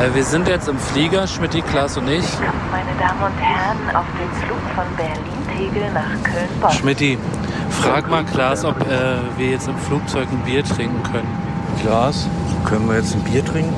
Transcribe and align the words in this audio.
Äh, 0.00 0.12
wir 0.14 0.24
sind 0.24 0.48
jetzt 0.48 0.68
im 0.68 0.78
Flieger, 0.78 1.26
Schmidti, 1.26 1.62
Klaas 1.62 1.96
und 1.96 2.08
ich. 2.08 2.24
Meine 2.72 2.90
Damen 2.98 3.22
und 3.22 3.40
Herren, 3.40 3.96
auf 3.96 4.06
dem 4.18 4.30
Flug 4.42 4.58
von 4.74 4.84
Berlin-Tegel 4.96 5.92
nach 5.92 6.22
Köln-Bonn. 6.24 6.72
Schmidti, 6.72 7.18
frag 7.70 8.10
mal 8.10 8.24
Klaas, 8.24 8.64
ob 8.64 8.80
äh, 8.90 9.18
wir 9.36 9.50
jetzt 9.50 9.68
im 9.68 9.78
Flugzeug 9.78 10.26
ein 10.32 10.42
Bier 10.44 10.64
trinken 10.64 11.00
können. 11.04 11.28
Klaas, 11.80 12.26
können 12.64 12.88
wir 12.88 12.96
jetzt 12.96 13.14
ein 13.14 13.22
Bier 13.22 13.44
trinken? 13.44 13.74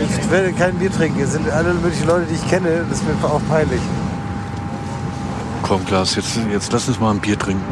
Ich 0.00 0.30
werde 0.30 0.52
kein 0.52 0.74
Bier 0.74 0.90
trinken. 0.90 1.20
Es 1.20 1.32
sind 1.32 1.48
alle 1.50 1.74
möglichen 1.74 2.08
Leute, 2.08 2.26
die 2.26 2.34
ich 2.34 2.48
kenne. 2.48 2.84
Das 2.88 2.98
ist 2.98 3.06
mir 3.06 3.28
auch 3.28 3.40
peinlich. 3.48 3.80
Komm, 5.62 5.84
Klaas, 5.86 6.16
jetzt, 6.16 6.36
jetzt 6.50 6.72
lass 6.72 6.88
uns 6.88 6.98
mal 6.98 7.12
ein 7.12 7.20
Bier 7.20 7.38
trinken. 7.38 7.62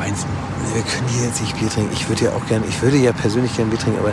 Eins. 0.00 0.24
Wir 0.72 0.82
können 0.82 1.08
hier 1.08 1.26
jetzt 1.26 1.42
nicht 1.42 1.58
Bier 1.58 1.68
trinken. 1.68 1.92
Ich 1.92 2.08
würde 2.08 2.24
ja 2.24 2.30
auch 2.30 2.46
gerne, 2.46 2.64
ich 2.66 2.80
würde 2.80 2.96
ja 2.96 3.12
persönlich 3.12 3.54
gerne 3.54 3.70
Bier 3.70 3.80
trinken, 3.80 3.98
aber 3.98 4.12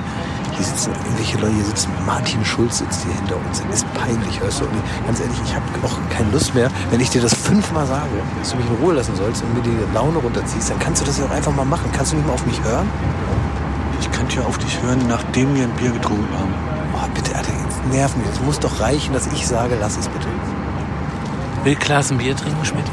hier 0.59 0.67
sitzen 0.67 0.91
irgendwelche 0.91 1.37
Leute, 1.37 1.53
hier 1.53 1.65
sitzen, 1.65 1.89
Martin 2.05 2.43
Schulz 2.43 2.79
sitzt 2.79 3.03
hier 3.03 3.13
hinter 3.13 3.37
uns. 3.37 3.63
Das 3.63 3.77
ist 3.77 3.93
peinlich, 3.93 4.39
hörst 4.41 4.59
du? 4.59 4.65
Und 4.65 4.83
ganz 5.05 5.19
ehrlich, 5.21 5.37
ich 5.45 5.55
habe 5.55 5.63
auch 5.83 5.97
keine 6.09 6.29
Lust 6.31 6.53
mehr, 6.53 6.69
wenn 6.91 6.99
ich 6.99 7.09
dir 7.09 7.21
das 7.21 7.33
fünfmal 7.33 7.87
sage, 7.87 8.09
dass 8.39 8.51
du 8.51 8.57
mich 8.57 8.65
in 8.67 8.75
Ruhe 8.83 8.93
lassen 8.93 9.15
sollst 9.15 9.41
und 9.43 9.53
mir 9.53 9.61
die 9.61 9.77
Laune 9.93 10.17
runterziehst, 10.17 10.69
dann 10.69 10.79
kannst 10.79 11.01
du 11.01 11.05
das 11.05 11.17
ja 11.17 11.25
auch 11.25 11.31
einfach 11.31 11.55
mal 11.55 11.65
machen. 11.65 11.89
Kannst 11.93 12.11
du 12.11 12.17
nicht 12.17 12.27
mal 12.27 12.33
auf 12.33 12.45
mich 12.45 12.61
hören? 12.63 12.87
Ich 14.01 14.11
könnte 14.11 14.37
ja 14.37 14.43
auf 14.43 14.57
dich 14.57 14.81
hören, 14.81 14.99
nachdem 15.07 15.55
wir 15.55 15.63
ein 15.63 15.71
Bier 15.71 15.91
getrunken 15.91 16.27
haben. 16.37 16.53
Oh, 16.93 17.07
bitte, 17.13 17.35
Alter, 17.35 17.51
jetzt 17.65 17.85
nerv 17.91 18.15
mich. 18.17 18.27
Es 18.27 18.41
muss 18.41 18.59
doch 18.59 18.81
reichen, 18.81 19.13
dass 19.13 19.27
ich 19.27 19.47
sage, 19.47 19.77
lass 19.79 19.97
es 19.97 20.09
bitte. 20.09 20.27
Will 21.63 21.75
Klaas 21.75 22.11
ein 22.11 22.17
Bier 22.17 22.35
trinken, 22.35 22.65
Schmidti? 22.65 22.91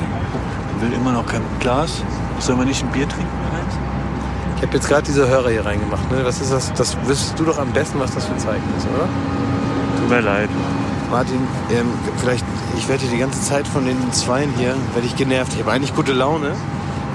Will 0.81 0.93
immer 0.93 1.13
noch 1.13 1.27
kein 1.27 1.43
Glas? 1.61 2.03
Sollen 2.39 2.59
wir 2.59 2.67
nicht 2.67 2.85
ein 2.85 2.91
Bier 2.91 3.09
trinken? 3.09 3.46
Ich 4.57 4.63
habe 4.63 4.73
jetzt 4.75 4.89
gerade 4.89 5.03
diese 5.03 5.29
Hörer 5.29 5.51
hier 5.51 5.67
reingemacht. 5.67 6.11
Ne? 6.11 6.21
Was 6.25 6.41
ist 6.41 6.51
das? 6.51 6.73
Das 6.75 6.97
wüsstest 7.07 7.39
du 7.39 7.45
doch 7.45 7.59
am 7.59 7.71
besten, 7.73 8.01
was 8.01 8.15
das 8.15 8.25
für 8.25 8.33
ein 8.33 8.39
Zeichen 8.39 8.65
ist, 8.77 8.87
oder? 8.87 9.09
Tut 10.01 10.09
mir 10.09 10.21
leid. 10.21 10.49
Martin, 11.11 11.47
ähm, 11.71 11.87
vielleicht, 12.17 12.45
ich 12.77 12.89
werde 12.89 13.05
die 13.07 13.19
ganze 13.19 13.41
Zeit 13.41 13.69
von 13.69 13.85
den 13.85 14.13
Zweien 14.13 14.51
hier, 14.57 14.75
werde 14.95 15.07
ich 15.07 15.15
genervt. 15.15 15.53
Ich 15.55 15.61
habe 15.61 15.73
eigentlich 15.73 15.95
gute 15.95 16.13
Laune, 16.13 16.53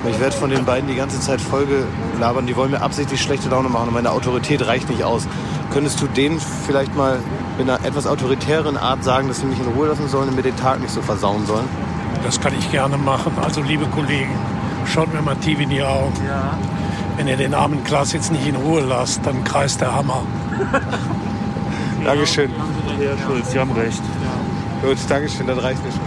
aber 0.02 0.10
ich 0.12 0.20
werde 0.20 0.36
von 0.36 0.50
den 0.50 0.66
beiden 0.66 0.88
die 0.88 0.96
ganze 0.96 1.20
Zeit 1.20 1.42
Folge 1.42 1.86
labern. 2.20 2.46
Die 2.46 2.56
wollen 2.56 2.72
mir 2.72 2.82
absichtlich 2.82 3.22
schlechte 3.22 3.50
Laune 3.50 3.70
machen 3.70 3.88
und 3.88 3.96
meine 3.96 4.12
Autorität 4.12 4.66
reicht 4.66 4.90
nicht 4.90 5.04
aus. 5.04 5.28
Könntest 5.74 6.00
du 6.02 6.08
denen 6.08 6.40
vielleicht 6.40 6.96
mal 6.96 7.20
mit 7.58 7.70
einer 7.70 7.84
etwas 7.84 8.06
autoritären 8.06 8.78
Art 8.78 9.04
sagen, 9.04 9.28
dass 9.28 9.40
sie 9.40 9.46
mich 9.46 9.60
in 9.60 9.68
Ruhe 9.68 9.88
lassen 9.88 10.08
sollen 10.08 10.30
und 10.30 10.36
mir 10.36 10.44
den 10.44 10.56
Tag 10.58 10.80
nicht 10.80 10.92
so 10.92 11.02
versauen 11.02 11.46
sollen? 11.48 11.68
Das 12.24 12.40
kann 12.40 12.54
ich 12.58 12.72
gerne 12.72 12.98
machen. 12.98 13.34
Also, 13.42 13.62
liebe 13.62 13.86
Kollegen, 13.88 14.32
schaut 14.86 15.12
mir 15.14 15.22
mal 15.22 15.36
tief 15.38 15.60
in 15.60 15.70
die 15.70 15.82
Augen. 15.82 16.14
Ja. 16.28 16.58
Wenn 17.22 17.28
ihr 17.28 17.38
den 17.38 17.54
armen 17.54 17.84
Klaas 17.84 18.14
jetzt 18.14 18.32
nicht 18.32 18.48
in 18.48 18.56
Ruhe 18.56 18.82
lasst, 18.82 19.24
dann 19.24 19.44
kreist 19.44 19.80
der 19.80 19.94
Hammer. 19.94 20.24
Dankeschön. 22.04 22.52
Herr 22.98 23.16
Schulz, 23.28 23.52
Sie 23.52 23.60
haben 23.60 23.72
recht. 23.74 24.02
Gut, 24.82 24.98
Dankeschön, 25.08 25.46
das 25.46 25.62
reicht 25.62 25.86
mir 25.86 25.92
schon. 25.92 26.02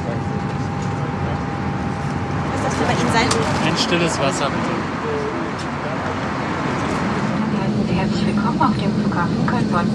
Was 2.53 2.65
das 2.65 2.75
für 2.75 2.83
bei 2.83 2.95
Ihnen 2.95 3.13
sein? 3.13 3.29
Ein 3.65 3.77
stilles 3.79 4.19
Wasser, 4.19 4.51
bitte. 4.51 4.75
Herzlich 7.95 8.27
willkommen 8.27 8.61
auf 8.61 8.77
dem 8.77 8.93
Flughafen 9.01 9.47
Köln-Bonn. 9.47 9.89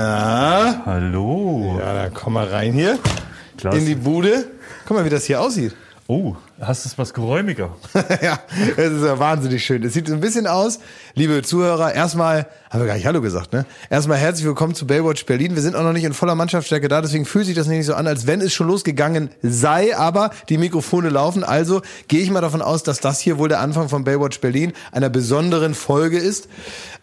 Na? 0.00 0.82
Hallo. 0.86 1.76
Ja, 1.78 1.92
dann 1.92 2.14
komm 2.14 2.32
mal 2.32 2.46
rein 2.46 2.72
hier. 2.72 2.98
Klaas. 3.58 3.76
In 3.76 3.84
die 3.84 3.94
Bude. 3.94 4.46
Guck 4.86 4.96
mal, 4.96 5.04
wie 5.04 5.10
das 5.10 5.24
hier 5.24 5.40
aussieht. 5.42 5.76
Oh, 6.12 6.34
hast 6.60 6.84
du 6.84 6.88
es 6.88 6.98
was 6.98 7.14
geräumiger? 7.14 7.76
ja, 8.20 8.40
es 8.76 8.90
ist 8.94 9.04
ja 9.04 9.20
wahnsinnig 9.20 9.64
schön. 9.64 9.84
Es 9.84 9.92
sieht 9.92 10.08
so 10.08 10.14
ein 10.14 10.20
bisschen 10.20 10.48
aus, 10.48 10.80
liebe 11.14 11.40
Zuhörer, 11.42 11.94
erstmal, 11.94 12.48
haben 12.68 12.80
wir 12.80 12.88
gar 12.88 12.94
nicht 12.94 13.06
Hallo 13.06 13.20
gesagt, 13.20 13.52
ne? 13.52 13.64
Erstmal 13.90 14.18
herzlich 14.18 14.44
willkommen 14.44 14.74
zu 14.74 14.88
Baywatch 14.88 15.24
Berlin. 15.24 15.54
Wir 15.54 15.62
sind 15.62 15.76
auch 15.76 15.84
noch 15.84 15.92
nicht 15.92 16.02
in 16.02 16.12
voller 16.12 16.34
Mannschaftsstärke 16.34 16.88
da, 16.88 17.00
deswegen 17.00 17.26
fühlt 17.26 17.46
sich 17.46 17.54
das 17.54 17.68
nicht 17.68 17.86
so 17.86 17.94
an, 17.94 18.08
als 18.08 18.26
wenn 18.26 18.40
es 18.40 18.52
schon 18.52 18.66
losgegangen 18.66 19.30
sei, 19.40 19.96
aber 19.96 20.30
die 20.48 20.58
Mikrofone 20.58 21.10
laufen. 21.10 21.44
Also 21.44 21.80
gehe 22.08 22.22
ich 22.22 22.30
mal 22.32 22.40
davon 22.40 22.60
aus, 22.60 22.82
dass 22.82 22.98
das 22.98 23.20
hier 23.20 23.38
wohl 23.38 23.48
der 23.48 23.60
Anfang 23.60 23.88
von 23.88 24.02
Baywatch 24.02 24.40
Berlin, 24.40 24.72
einer 24.90 25.10
besonderen 25.10 25.74
Folge 25.74 26.18
ist. 26.18 26.48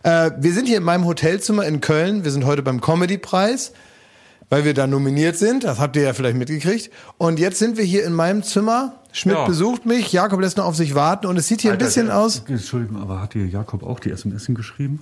Äh, 0.03 0.31
wir 0.38 0.51
sind 0.51 0.67
hier 0.67 0.79
in 0.79 0.84
meinem 0.84 1.06
Hotelzimmer 1.06 1.66
in 1.66 1.79
Köln. 1.79 2.25
Wir 2.25 2.31
sind 2.31 2.44
heute 2.44 2.62
beim 2.62 2.81
Comedy-Preis 2.81 3.72
weil 4.50 4.66
wir 4.66 4.74
da 4.74 4.88
nominiert 4.88 5.38
sind. 5.38 5.63
Das 5.63 5.80
habt 5.80 5.96
ihr 5.96 6.03
ja 6.03 6.13
vielleicht 6.13 6.38
mitgekriegt. 6.38 6.90
Und 7.18 7.40
jetzt 7.40 7.59
sind 7.59 7.78
wir 7.78 7.84
hier 7.84 8.06
in 8.06 8.13
meinem 8.13 8.44
Zimmer. 8.44 8.94
Schmidt 9.12 9.35
Ja. 9.35 9.46
besucht 9.46 9.85
mich, 9.85 10.12
Jakob 10.13 10.40
lässt 10.41 10.58
noch 10.58 10.66
auf 10.66 10.75
sich 10.75 10.94
warten 10.96 11.25
und 11.25 11.38
es 11.38 11.47
sieht 11.47 11.62
hier 11.62 11.72
ein 11.72 11.78
bisschen 11.78 12.12
aus. 12.12 12.44
Entschuldigung, 12.47 13.02
aber 13.02 13.22
hat 13.22 13.34
dir 13.34 13.46
Jakob 13.46 13.84
auch 13.84 14.00
die 14.00 14.12
SMS 14.12 14.46
geschrieben? 14.47 15.00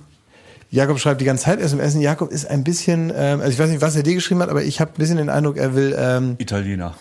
Jakob 0.70 0.98
schreibt 0.98 1.20
die 1.20 1.24
ganze 1.24 1.44
Zeit 1.44 1.60
SMS. 1.60 1.94
Jakob 1.94 2.32
ist 2.32 2.48
ein 2.50 2.64
bisschen, 2.64 3.12
ähm, 3.14 3.40
also 3.40 3.52
ich 3.52 3.58
weiß 3.58 3.70
nicht, 3.70 3.82
was 3.82 3.94
er 3.94 4.02
dir 4.02 4.14
geschrieben 4.14 4.40
hat, 4.42 4.48
aber 4.48 4.64
ich 4.64 4.80
habe 4.80 4.90
ein 4.92 4.98
bisschen 4.98 5.18
den 5.18 5.28
Eindruck, 5.28 5.58
er 5.58 5.74
will, 5.76 5.94
ähm, 5.96 6.34
Italiener. 6.38 6.94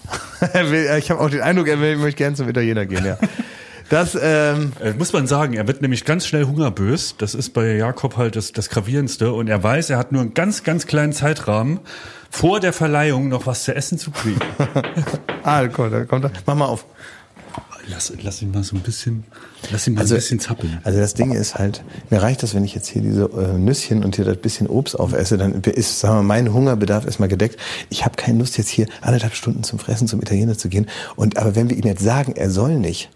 er 0.53 0.69
will 0.69 0.85
äh, 0.85 0.99
ich 0.99 1.09
habe 1.09 1.19
auch 1.21 1.29
den 1.31 1.41
Eindruck, 1.41 1.67
er 1.67 1.79
will, 1.79 1.97
möchte 1.97 2.17
gerne 2.19 2.35
zum 2.35 2.47
Italiener 2.49 2.85
gehen, 2.85 3.05
ja. 3.05 3.17
Das, 3.89 4.17
ähm, 4.19 4.71
Äh, 4.81 4.93
muss 4.97 5.13
man 5.13 5.27
sagen, 5.27 5.53
er 5.53 5.67
wird 5.67 5.81
nämlich 5.83 6.05
ganz 6.05 6.25
schnell 6.25 6.45
hungerbös. 6.45 7.15
Das 7.19 7.35
ist 7.35 7.51
bei 7.53 7.75
Jakob 7.75 8.17
halt 8.17 8.35
das, 8.35 8.51
das 8.51 8.69
Gravierendste. 8.69 9.31
Und 9.31 9.47
er 9.47 9.61
weiß, 9.61 9.91
er 9.91 9.99
hat 9.99 10.11
nur 10.11 10.21
einen 10.23 10.33
ganz, 10.33 10.63
ganz 10.63 10.87
kleinen 10.87 11.13
Zeitrahmen, 11.13 11.79
vor 12.35 12.59
der 12.59 12.73
Verleihung 12.73 13.29
noch 13.29 13.45
was 13.45 13.63
zu 13.63 13.73
essen 13.73 13.97
zu 13.97 14.11
kriegen. 14.11 14.41
ah, 15.43 15.65
komm, 15.67 15.89
da 15.89 16.03
kommt 16.03 16.25
er. 16.25 16.31
Mach 16.45 16.55
mal 16.55 16.65
auf. 16.65 16.85
lass, 17.87 18.11
lass 18.21 18.41
ihn 18.41 18.51
mal 18.51 18.61
so 18.61 18.75
ein 18.75 18.81
bisschen, 18.81 19.23
lass 19.71 19.87
ihn 19.87 19.93
mal 19.93 20.01
Also- 20.01 20.15
ein 20.15 20.17
bisschen 20.17 20.41
zappeln. 20.41 20.81
Also 20.83 20.99
das 20.99 21.13
Ding 21.13 21.31
ist 21.31 21.55
halt, 21.55 21.85
mir 22.09 22.21
reicht 22.21 22.43
das, 22.43 22.53
wenn 22.53 22.65
ich 22.65 22.75
jetzt 22.75 22.89
hier 22.89 23.01
diese 23.01 23.23
äh, 23.23 23.57
Nüsschen 23.57 24.03
und 24.03 24.17
hier 24.17 24.25
das 24.25 24.35
bisschen 24.37 24.67
Obst 24.67 24.99
aufesse, 24.99 25.37
dann 25.37 25.53
ist, 25.63 26.01
sagen 26.01 26.15
wir, 26.15 26.23
mal, 26.23 26.41
mein 26.41 26.51
Hungerbedarf 26.53 27.05
erstmal 27.05 27.29
gedeckt. 27.29 27.57
Ich 27.89 28.03
habe 28.03 28.17
keine 28.17 28.39
Lust 28.39 28.57
jetzt 28.57 28.69
hier 28.69 28.87
anderthalb 28.99 29.33
Stunden 29.33 29.63
zum 29.63 29.79
Fressen 29.79 30.09
zum 30.09 30.21
Italiener 30.21 30.57
zu 30.57 30.67
gehen. 30.67 30.87
Und 31.15 31.37
aber 31.37 31.55
wenn 31.55 31.69
wir 31.69 31.77
ihm 31.77 31.85
jetzt 31.87 32.03
sagen, 32.03 32.33
er 32.35 32.49
soll 32.49 32.75
nicht, 32.75 33.09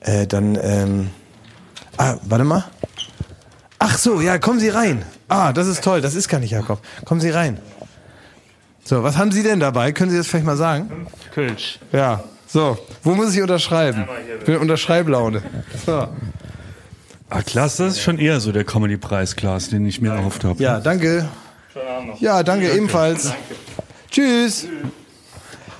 äh, 0.00 0.26
dann 0.26 0.58
ähm, 0.62 1.10
ah, 1.98 2.16
warte 2.24 2.44
mal. 2.44 2.64
Ach 3.78 3.98
so, 3.98 4.22
ja, 4.22 4.38
kommen 4.38 4.60
Sie 4.60 4.70
rein. 4.70 5.04
Ah, 5.28 5.52
das 5.52 5.66
ist 5.66 5.82
toll, 5.82 6.00
das 6.00 6.14
ist 6.14 6.28
gar 6.28 6.38
nicht 6.38 6.50
Jakob. 6.52 6.80
Kommen 7.04 7.20
Sie 7.20 7.30
rein. 7.30 7.58
So, 8.84 9.02
was 9.02 9.16
haben 9.16 9.32
Sie 9.32 9.42
denn 9.42 9.58
dabei? 9.58 9.90
Können 9.92 10.10
Sie 10.12 10.16
das 10.16 10.28
vielleicht 10.28 10.46
mal 10.46 10.56
sagen? 10.56 11.08
Kölsch. 11.34 11.80
Ja. 11.92 12.22
So, 12.46 12.78
wo 13.02 13.14
muss 13.14 13.34
ich 13.34 13.42
unterschreiben? 13.42 14.06
Ich 14.38 14.44
bin 14.44 14.54
in 14.54 14.60
Unterschreiblaune. 14.60 15.42
So. 15.84 16.08
Ah, 17.28 17.42
Klaas, 17.42 17.76
das 17.76 17.94
ist 17.94 18.02
schon 18.02 18.18
eher 18.20 18.38
so 18.38 18.52
der 18.52 18.62
Comedy-Preis, 18.62 19.34
Klaas, 19.34 19.68
den 19.68 19.84
ich 19.84 20.00
mir 20.00 20.12
erhofft 20.12 20.44
habe. 20.44 20.62
Ja, 20.62 20.78
danke. 20.78 21.28
Ja, 22.20 22.44
danke 22.44 22.70
ebenfalls. 22.70 23.32
Tschüss. 24.10 24.68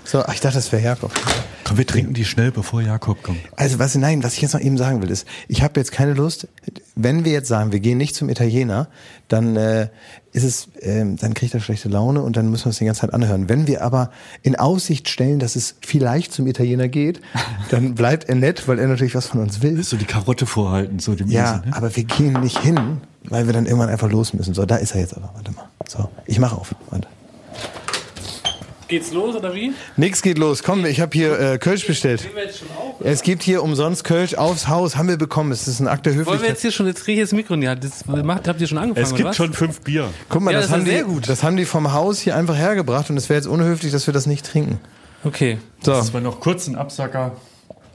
So, 0.05 0.25
ach, 0.25 0.35
ich 0.35 0.41
dachte, 0.41 0.56
das 0.56 0.73
wäre 0.73 0.83
Jakob. 0.83 1.12
Komm, 1.66 1.78
wir 1.78 1.87
trinken 1.87 2.15
die 2.15 2.25
schnell, 2.25 2.53
bevor 2.53 2.81
Jakob 2.81 3.25
kommt. 3.25 3.41
Also 3.56 3.81
was, 3.81 3.97
nein, 3.97 4.22
was 4.22 4.34
ich 4.34 4.43
jetzt 4.43 4.53
noch 4.54 4.60
eben 4.60 4.78
sagen 4.78 5.03
will, 5.03 5.10
ist, 5.10 5.27
ich 5.49 5.62
habe 5.62 5.81
jetzt 5.81 5.91
keine 5.91 6.15
Lust, 6.15 6.47
wenn 6.94 7.25
wir 7.25 7.32
jetzt 7.32 7.49
sagen, 7.49 7.72
wir 7.72 7.81
gehen 7.81 7.99
nicht 7.99 8.15
zum 8.15 8.28
Italiener, 8.28 8.87
dann 9.27 9.56
äh, 9.56 9.88
ist 10.31 10.44
es, 10.44 10.69
ähm, 10.81 11.16
dann 11.16 11.34
kriegt 11.34 11.55
er 11.55 11.60
schlechte 11.60 11.88
Laune 11.88 12.22
und 12.22 12.37
dann 12.37 12.53
müssen 12.53 12.66
wir 12.66 12.71
es 12.71 12.78
die 12.78 12.84
ganze 12.84 13.00
Zeit 13.00 13.12
anhören. 13.12 13.49
Wenn 13.49 13.66
wir 13.66 13.82
aber 13.82 14.12
in 14.44 14.55
Aussicht 14.55 15.09
stellen, 15.09 15.41
dass 15.41 15.56
es 15.56 15.75
vielleicht 15.81 16.32
zum 16.32 16.47
Italiener 16.47 16.87
geht, 16.87 17.21
dann 17.71 17.97
bleibt 17.97 18.28
er 18.28 18.37
nett, 18.37 18.69
weil 18.69 18.78
er 18.78 18.87
natürlich 18.87 19.17
was 19.17 19.26
von 19.26 19.41
uns 19.41 19.61
will. 19.61 19.82
So 19.82 19.96
die 19.96 20.05
Karotte 20.05 20.46
vorhalten, 20.46 21.00
so 21.00 21.17
dem 21.17 21.29
Ja, 21.29 21.56
Esel, 21.56 21.67
ne? 21.70 21.76
aber 21.76 21.96
wir 21.96 22.05
gehen 22.05 22.41
nicht 22.43 22.61
hin, 22.61 22.99
weil 23.25 23.46
wir 23.46 23.52
dann 23.52 23.67
irgendwann 23.67 23.88
einfach 23.88 24.08
los 24.08 24.35
müssen. 24.35 24.55
So, 24.55 24.67
da 24.67 24.76
ist 24.76 24.94
er 24.94 25.00
jetzt 25.00 25.17
aber. 25.17 25.32
Warte 25.35 25.50
mal. 25.50 25.67
So, 25.88 26.08
ich 26.26 26.38
mache 26.38 26.55
auf. 26.55 26.76
Warte. 26.91 27.08
Geht's 28.88 29.12
los 29.12 29.35
oder 29.35 29.53
wie? 29.55 29.73
Nix 29.97 30.23
geht 30.23 30.38
los. 30.38 30.62
Komm, 30.62 30.85
ich 30.87 31.00
habe 31.00 31.11
hier 31.12 31.38
äh, 31.41 31.59
Kölsch 31.59 31.87
bestellt. 31.87 32.29
wir 32.35 32.44
jetzt 32.44 32.59
schon 32.61 32.69
auf? 32.71 32.94
Es 33.00 33.23
gibt 33.23 33.43
hier 33.43 33.62
umsonst 33.65 34.05
Kölsch 34.05 34.35
aufs 34.35 34.69
Haus. 34.69 34.97
Haben 34.97 35.09
wir 35.09 35.17
bekommen. 35.17 35.50
Es 35.50 35.67
ist 35.67 35.81
ein 35.81 35.88
Akt 35.88 36.06
der 36.06 36.12
Wollen 36.15 36.25
wir 36.27 36.33
Höflichkeit. 36.35 36.49
jetzt 36.50 36.62
hier 36.62 36.71
schon, 36.71 36.87
jetzt 36.87 37.03
kriege 37.05 37.21
ich 37.21 37.29
das 37.29 37.33
Mikro 37.37 37.55
in 37.55 37.62
die 37.62 37.69
Hand. 37.69 37.83
Das 37.83 38.06
macht, 38.06 38.47
habt 38.47 38.61
ihr 38.61 38.67
schon 38.69 38.79
angefangen, 38.79 39.05
Es 39.06 39.15
gibt 39.15 39.29
was? 39.29 39.37
schon 39.37 39.53
fünf 39.53 39.81
Bier. 39.81 40.09
Guck 40.29 40.43
mal, 40.43 40.53
Ja, 40.53 40.59
das, 40.61 40.69
das 40.69 40.77
ist 40.77 40.81
haben 40.83 40.87
sehr 40.91 41.05
die, 41.05 41.11
gut. 41.12 41.29
das 41.29 41.43
haben 41.43 41.56
die 41.56 41.65
vom 41.65 41.93
Haus 41.93 42.21
hier 42.21 42.37
einfach 42.37 42.56
hergebracht 42.56 43.11
und 43.11 43.17
es 43.17 43.29
wäre 43.29 43.38
jetzt 43.38 43.47
unhöflich, 43.49 43.91
dass 43.91 44.06
wir 44.06 44.15
das 44.15 44.27
nicht 44.27 44.47
trinken. 44.47 44.79
Okay. 45.25 45.59
So. 45.85 45.91
Das 45.93 46.15
war 46.15 46.21
noch 46.21 46.39
kurz 46.41 46.69
ein 46.69 46.77
Absacker. 46.77 47.32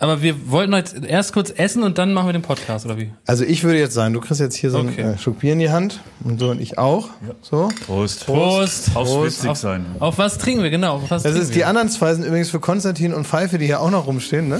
Aber 0.01 0.23
wir 0.23 0.49
wollten 0.49 0.73
heute 0.73 1.05
erst 1.05 1.31
kurz 1.31 1.53
essen 1.55 1.83
und 1.83 1.99
dann 1.99 2.11
machen 2.13 2.27
wir 2.27 2.33
den 2.33 2.41
Podcast, 2.41 2.85
oder 2.85 2.97
wie? 2.97 3.11
Also 3.27 3.43
ich 3.43 3.63
würde 3.63 3.77
jetzt 3.77 3.93
sagen, 3.93 4.15
du 4.15 4.19
kriegst 4.19 4.39
jetzt 4.41 4.55
hier 4.55 4.71
so 4.71 4.79
Okay. 4.79 5.03
einen 5.03 5.13
äh, 5.13 5.17
Schluck 5.19 5.39
Bier 5.39 5.53
in 5.53 5.59
die 5.59 5.69
Hand 5.69 5.99
und 6.23 6.39
so 6.39 6.49
und 6.49 6.59
ich 6.59 6.79
auch. 6.79 7.09
So. 7.43 7.69
Prost. 7.85 8.25
Prost. 8.25 8.91
Prost. 8.93 9.43
witzig 9.43 9.55
sein. 9.57 9.85
Auf 9.99 10.17
was 10.17 10.39
trinken 10.39 10.63
wir, 10.63 10.71
genau? 10.71 10.95
Auf 10.95 11.11
was 11.11 11.21
Das 11.21 11.35
ist 11.35 11.51
die 11.53 11.57
wir? 11.59 11.67
anderen 11.67 11.87
zwei 11.89 12.15
sind 12.15 12.25
übrigens 12.25 12.49
für 12.49 12.59
Konstantin 12.59 13.13
und 13.13 13.27
Pfeife, 13.27 13.59
die 13.59 13.67
hier 13.67 13.79
auch 13.79 13.91
noch 13.91 14.07
rumstehen, 14.07 14.47
ne? 14.49 14.59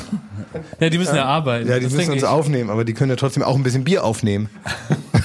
Ja, 0.80 0.90
die 0.92 1.00
müssen 1.00 1.16
ja 1.16 1.26
arbeiten. 1.26 1.68
Ja, 1.68 1.80
die 1.80 1.86
Das 1.86 1.94
müssen 1.94 2.12
uns 2.12 2.22
ich. 2.22 2.28
aufnehmen, 2.28 2.70
aber 2.70 2.86
die 2.86 2.94
können 2.94 3.10
ja 3.10 3.16
trotzdem 3.16 3.42
auch 3.42 3.56
ein 3.56 3.64
bisschen 3.64 3.84
Bier 3.84 4.04
aufnehmen. 4.04 4.48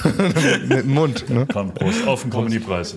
Mit 0.67 0.79
dem 0.83 0.93
Mund, 0.95 1.29
ne? 1.29 1.45
Komm, 1.51 1.73
Prost. 1.75 2.07
Auf 2.07 2.23
den 2.23 2.31
Comedy-Preis. 2.31 2.95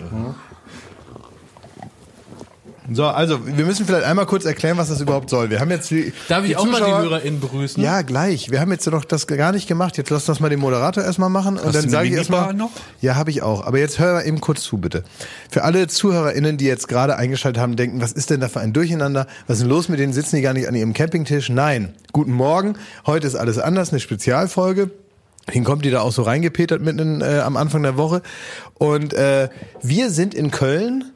So, 2.92 3.06
also 3.06 3.46
wir 3.46 3.64
müssen 3.64 3.86
vielleicht 3.86 4.04
einmal 4.04 4.26
kurz 4.26 4.44
erklären, 4.44 4.76
was 4.76 4.88
das 4.88 5.00
überhaupt 5.00 5.30
soll. 5.30 5.48
Wir 5.48 5.60
haben 5.60 5.70
jetzt 5.70 5.90
die, 5.90 6.12
Darf 6.28 6.42
ich 6.42 6.50
die 6.50 6.56
auch 6.56 6.64
mal 6.66 6.80
Zuschauer- 6.82 7.02
die 7.02 7.08
HörerInnen 7.08 7.40
begrüßen? 7.40 7.80
Ja, 7.82 8.02
gleich. 8.02 8.50
Wir 8.50 8.60
haben 8.60 8.72
jetzt 8.72 8.84
noch 8.90 9.04
das 9.04 9.28
gar 9.28 9.52
nicht 9.52 9.68
gemacht. 9.68 9.96
Jetzt 9.96 10.10
lass 10.10 10.24
das 10.24 10.40
mal 10.40 10.48
den 10.48 10.58
Moderator 10.58 11.04
erstmal 11.04 11.30
machen 11.30 11.56
und 11.56 11.66
Hast 11.66 11.76
dann 11.76 11.88
sage 11.88 12.08
ich 12.08 12.14
erstmal. 12.14 12.52
Noch? 12.52 12.70
Ja, 13.00 13.14
habe 13.14 13.30
ich 13.30 13.42
auch. 13.42 13.64
Aber 13.64 13.78
jetzt 13.78 14.00
hör 14.00 14.14
mal 14.14 14.22
eben 14.26 14.40
kurz 14.40 14.62
zu, 14.62 14.78
bitte. 14.78 15.04
Für 15.50 15.62
alle 15.62 15.86
ZuhörerInnen, 15.86 16.56
die 16.56 16.64
jetzt 16.64 16.88
gerade 16.88 17.16
eingeschaltet 17.16 17.62
haben, 17.62 17.76
denken, 17.76 18.00
was 18.00 18.10
ist 18.10 18.30
denn 18.30 18.40
da 18.40 18.48
für 18.48 18.58
ein 18.60 18.72
Durcheinander? 18.72 19.28
Was 19.46 19.58
ist 19.58 19.62
denn 19.62 19.70
los 19.70 19.88
mit 19.88 20.00
denen? 20.00 20.12
Sitzen 20.12 20.36
die 20.36 20.42
gar 20.42 20.52
nicht 20.54 20.66
an 20.66 20.74
ihrem 20.74 20.92
Campingtisch? 20.92 21.48
Nein. 21.48 21.94
Guten 22.12 22.32
Morgen. 22.32 22.74
Heute 23.06 23.26
ist 23.28 23.36
alles 23.36 23.58
anders, 23.58 23.90
eine 23.90 24.00
Spezialfolge. 24.00 24.90
Deswegen 25.46 25.64
kommt 25.64 25.84
die 25.84 25.90
da 25.90 26.00
auch 26.00 26.12
so 26.12 26.22
reingepetert 26.22 26.82
mitten 26.82 27.20
äh, 27.22 27.38
am 27.44 27.56
Anfang 27.56 27.82
der 27.84 27.96
Woche. 27.96 28.22
Und 28.74 29.14
äh, 29.14 29.48
wir 29.80 30.10
sind 30.10 30.34
in 30.34 30.50
Köln. 30.50 31.09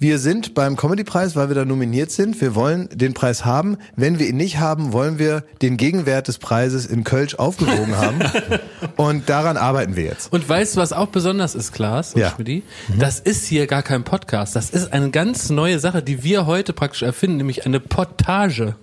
Wir 0.00 0.20
sind 0.20 0.54
beim 0.54 0.76
Comedy-Preis, 0.76 1.34
weil 1.34 1.48
wir 1.48 1.56
da 1.56 1.64
nominiert 1.64 2.12
sind. 2.12 2.40
Wir 2.40 2.54
wollen 2.54 2.88
den 2.92 3.14
Preis 3.14 3.44
haben. 3.44 3.78
Wenn 3.96 4.20
wir 4.20 4.28
ihn 4.28 4.36
nicht 4.36 4.58
haben, 4.60 4.92
wollen 4.92 5.18
wir 5.18 5.42
den 5.60 5.76
Gegenwert 5.76 6.28
des 6.28 6.38
Preises 6.38 6.86
in 6.86 7.02
Kölsch 7.02 7.34
aufgewogen 7.34 7.96
haben. 7.96 8.20
Und 8.96 9.28
daran 9.28 9.56
arbeiten 9.56 9.96
wir 9.96 10.04
jetzt. 10.04 10.32
Und 10.32 10.48
weißt 10.48 10.76
du, 10.76 10.80
was 10.80 10.92
auch 10.92 11.08
besonders 11.08 11.56
ist, 11.56 11.72
Klaas 11.72 12.14
und 12.14 12.20
Ja. 12.20 12.30
Schmidti? 12.30 12.62
Das 12.98 13.18
ist 13.18 13.46
hier 13.46 13.66
gar 13.66 13.82
kein 13.82 14.04
Podcast. 14.04 14.54
Das 14.54 14.70
ist 14.70 14.92
eine 14.92 15.10
ganz 15.10 15.50
neue 15.50 15.78
Sache, 15.80 16.02
die 16.02 16.22
wir 16.22 16.46
heute 16.46 16.72
praktisch 16.72 17.02
erfinden, 17.02 17.38
nämlich 17.38 17.66
eine 17.66 17.80
Portage. 17.80 18.76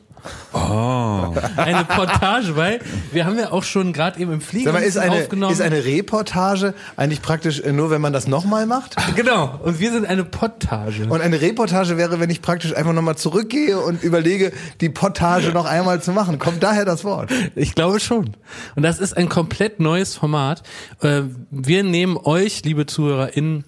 Oh. 0.54 1.33
Eine 1.57 1.86
Portage, 1.86 2.56
weil 2.56 2.80
wir 3.12 3.25
haben 3.25 3.38
ja 3.38 3.51
auch 3.51 3.63
schon 3.63 3.94
gerade 3.94 4.19
eben 4.19 4.31
im 4.33 4.42
Flieger 4.42 4.72
mal, 4.72 4.80
ein 4.80 4.83
ist 4.86 4.98
eine, 4.98 5.12
aufgenommen. 5.24 5.51
ist 5.54 5.62
eine 5.62 5.83
Reportage 5.86 6.74
eigentlich 6.95 7.22
praktisch 7.22 7.60
äh, 7.60 7.72
nur, 7.72 7.89
wenn 7.89 8.01
man 8.01 8.13
das 8.13 8.27
nochmal 8.27 8.66
macht? 8.66 8.95
genau. 9.16 9.60
Und 9.63 9.80
wir 9.80 9.92
sind 9.92 10.06
eine 10.06 10.24
Portage. 10.24 11.07
Und 11.07 11.22
eine 11.22 11.42
Reportage 11.42 11.98
wäre, 11.98 12.19
wenn 12.19 12.30
ich 12.30 12.42
praktisch 12.42 12.75
einfach 12.75 12.94
nochmal 12.94 13.16
zurückgehe 13.18 13.80
und 13.80 14.04
überlege, 14.04 14.51
die 14.81 14.89
Portage 14.89 15.50
noch 15.50 15.66
einmal 15.66 16.01
zu 16.01 16.12
machen. 16.12 16.39
Kommt 16.39 16.63
daher 16.63 16.86
das 16.86 17.04
Wort? 17.04 17.31
Ich 17.56 17.75
glaube 17.75 18.00
schon. 18.00 18.36
Und 18.75 18.83
das 18.83 19.00
ist 19.00 19.16
ein 19.18 19.30
komplett 19.30 19.80
neues 19.80 20.16
Format. 20.16 20.63
Äh, 21.01 21.24
Wir 21.51 21.83
nehmen 21.83 22.18
euch, 22.18 22.63
liebe 22.63 22.86
ZuhörerInnen, 22.86 23.63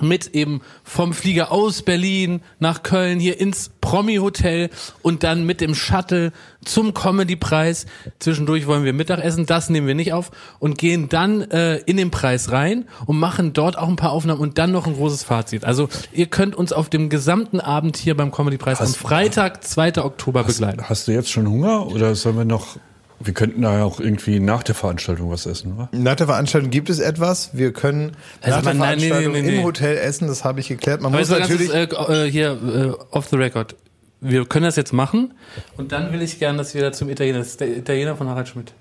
mit 0.00 0.34
eben 0.34 0.60
vom 0.82 1.12
Flieger 1.12 1.52
aus 1.52 1.82
Berlin 1.82 2.40
nach 2.58 2.82
Köln 2.82 3.20
hier 3.20 3.40
ins 3.40 3.70
Promi-Hotel 3.80 4.70
und 5.02 5.22
dann 5.22 5.46
mit 5.46 5.60
dem 5.60 5.74
Shuttle 5.74 6.32
zum 6.64 6.94
Comedy-Preis. 6.94 7.86
Zwischendurch 8.18 8.66
wollen 8.66 8.84
wir 8.84 8.92
Mittagessen, 8.92 9.46
das 9.46 9.70
nehmen 9.70 9.86
wir 9.86 9.94
nicht 9.94 10.12
auf 10.12 10.30
und 10.58 10.78
gehen 10.78 11.08
dann 11.08 11.42
äh, 11.42 11.76
in 11.76 11.96
den 11.96 12.10
Preis 12.10 12.50
rein 12.50 12.86
und 13.06 13.18
machen 13.18 13.52
dort 13.52 13.78
auch 13.78 13.88
ein 13.88 13.96
paar 13.96 14.10
Aufnahmen 14.10 14.40
und 14.40 14.58
dann 14.58 14.72
noch 14.72 14.86
ein 14.86 14.94
großes 14.94 15.22
Fazit. 15.22 15.64
Also 15.64 15.88
ihr 16.12 16.26
könnt 16.26 16.56
uns 16.56 16.72
auf 16.72 16.88
dem 16.88 17.08
gesamten 17.08 17.60
Abend 17.60 17.96
hier 17.96 18.16
beim 18.16 18.32
Comedy-Preis 18.32 18.80
am 18.80 18.88
Freitag, 18.88 19.62
2. 19.64 20.02
Oktober 20.02 20.42
begleiten. 20.44 20.88
Hast 20.88 21.06
du 21.06 21.12
jetzt 21.12 21.30
schon 21.30 21.48
Hunger 21.48 21.86
oder 21.86 22.14
sollen 22.14 22.36
wir 22.36 22.44
noch. 22.44 22.78
Wir 23.20 23.32
könnten 23.32 23.62
da 23.62 23.78
ja 23.78 23.84
auch 23.84 24.00
irgendwie 24.00 24.40
nach 24.40 24.62
der 24.62 24.74
Veranstaltung 24.74 25.30
was 25.30 25.46
essen, 25.46 25.74
oder? 25.74 25.88
Nach 25.92 26.16
der 26.16 26.26
Veranstaltung 26.26 26.70
gibt 26.70 26.90
es 26.90 26.98
etwas. 26.98 27.50
Wir 27.52 27.72
können 27.72 28.12
Also 28.42 28.56
nach 28.56 28.64
der 28.64 28.74
nein, 28.74 28.98
Veranstaltung 28.98 29.32
nee, 29.32 29.42
nee, 29.42 29.50
nee. 29.50 29.56
im 29.58 29.64
Hotel 29.64 29.96
essen. 29.96 30.28
Das 30.28 30.44
habe 30.44 30.60
ich 30.60 30.68
geklärt. 30.68 31.00
Man 31.00 31.12
Aber 31.12 31.20
muss 31.20 31.30
natürlich. 31.30 31.70
ganz 31.72 31.90
kurz, 31.94 32.08
äh, 32.10 32.26
äh, 32.26 32.30
hier 32.30 32.96
äh, 33.10 33.14
off 33.14 33.28
the 33.28 33.36
record. 33.36 33.76
Wir 34.20 34.44
können 34.46 34.64
das 34.64 34.76
jetzt 34.76 34.92
machen 34.92 35.34
und 35.76 35.92
dann 35.92 36.12
will 36.12 36.22
ich 36.22 36.38
gern, 36.38 36.56
dass 36.56 36.74
wir 36.74 36.80
da 36.82 36.92
zum 36.92 37.08
Italiener, 37.10 37.38
das 37.38 37.48
ist 37.48 37.60
der 37.60 37.76
Italiener 37.76 38.16
von 38.16 38.28
Harald 38.28 38.48
Schmidt. 38.48 38.72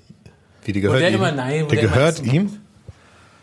wie 0.63 0.71
die 0.71 0.79
gehört 0.81 1.01
der 1.01 1.09
ihm. 1.09 1.15
immer, 1.15 1.31
nein, 1.33 1.67
der 1.67 1.79
der 1.79 1.89
gehört 1.89 2.23
ihm. 2.23 2.59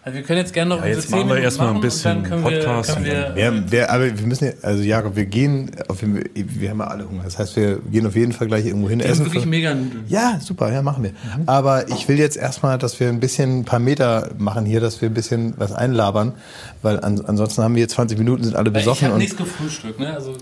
Also 0.02 0.16
wir 0.16 0.24
können 0.24 0.38
jetzt 0.38 0.54
gerne 0.54 0.70
noch 0.70 0.82
Ja, 0.82 0.88
jetzt 0.88 1.10
machen 1.10 1.28
wir 1.28 1.36
erstmal 1.36 1.74
ein 1.74 1.80
bisschen 1.80 2.22
Podcast 2.22 3.04
Wir, 3.04 3.34
wir, 3.34 3.36
Wir, 3.36 3.70
wir, 3.70 3.90
aber 3.90 4.18
wir 4.18 4.26
müssen 4.26 4.46
ja, 4.46 4.52
also 4.62 4.82
Jakob, 4.82 5.14
wir 5.14 5.26
gehen, 5.26 5.72
auf, 5.88 5.98
wir 6.00 6.70
haben 6.70 6.78
ja 6.78 6.86
alle 6.86 7.06
Hunger. 7.06 7.24
Das 7.24 7.38
heißt, 7.38 7.54
wir 7.56 7.80
gehen 7.80 8.06
auf 8.06 8.16
jeden 8.16 8.32
Fall 8.32 8.46
gleich 8.46 8.64
irgendwo 8.64 8.88
hin 8.88 9.00
wir 9.00 9.04
haben 9.04 9.12
essen. 9.12 9.26
wirklich 9.26 9.44
mega. 9.44 9.76
Ja, 10.08 10.40
super, 10.40 10.72
ja, 10.72 10.80
machen 10.80 11.04
wir. 11.04 11.12
Aber 11.44 11.90
ich 11.90 12.08
will 12.08 12.18
jetzt 12.18 12.38
erstmal, 12.38 12.78
dass 12.78 12.98
wir 12.98 13.08
ein 13.08 13.20
bisschen 13.20 13.60
ein 13.60 13.64
paar 13.66 13.78
Meter 13.78 14.30
machen 14.38 14.64
hier, 14.64 14.80
dass 14.80 15.02
wir 15.02 15.10
ein 15.10 15.14
bisschen 15.14 15.52
was 15.58 15.72
einlabern, 15.72 16.32
weil 16.80 16.98
an, 17.00 17.22
ansonsten 17.26 17.62
haben 17.62 17.74
wir 17.74 17.82
jetzt 17.82 17.92
20 17.92 18.18
Minuten, 18.18 18.44
sind 18.44 18.56
alle 18.56 18.68
Ich 18.70 18.74
besoffen 18.74 19.04
habe 19.08 19.14
und 19.14 19.20
nichts 19.20 19.36
gefrühstückt, 19.36 20.00
ne? 20.00 20.14
Also 20.14 20.32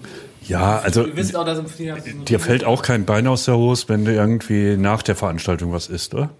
Ja, 0.46 0.78
also 0.78 1.04
auch, 1.34 2.24
dir 2.26 2.38
fällt 2.38 2.62
auch 2.62 2.82
kein 2.82 3.04
Bein 3.06 3.26
aus 3.26 3.44
der 3.44 3.56
Hose, 3.56 3.86
wenn 3.88 4.04
du 4.04 4.12
irgendwie 4.12 4.76
nach 4.76 5.02
der 5.02 5.16
Veranstaltung 5.16 5.72
was 5.72 5.88
isst, 5.88 6.14
oder? 6.14 6.30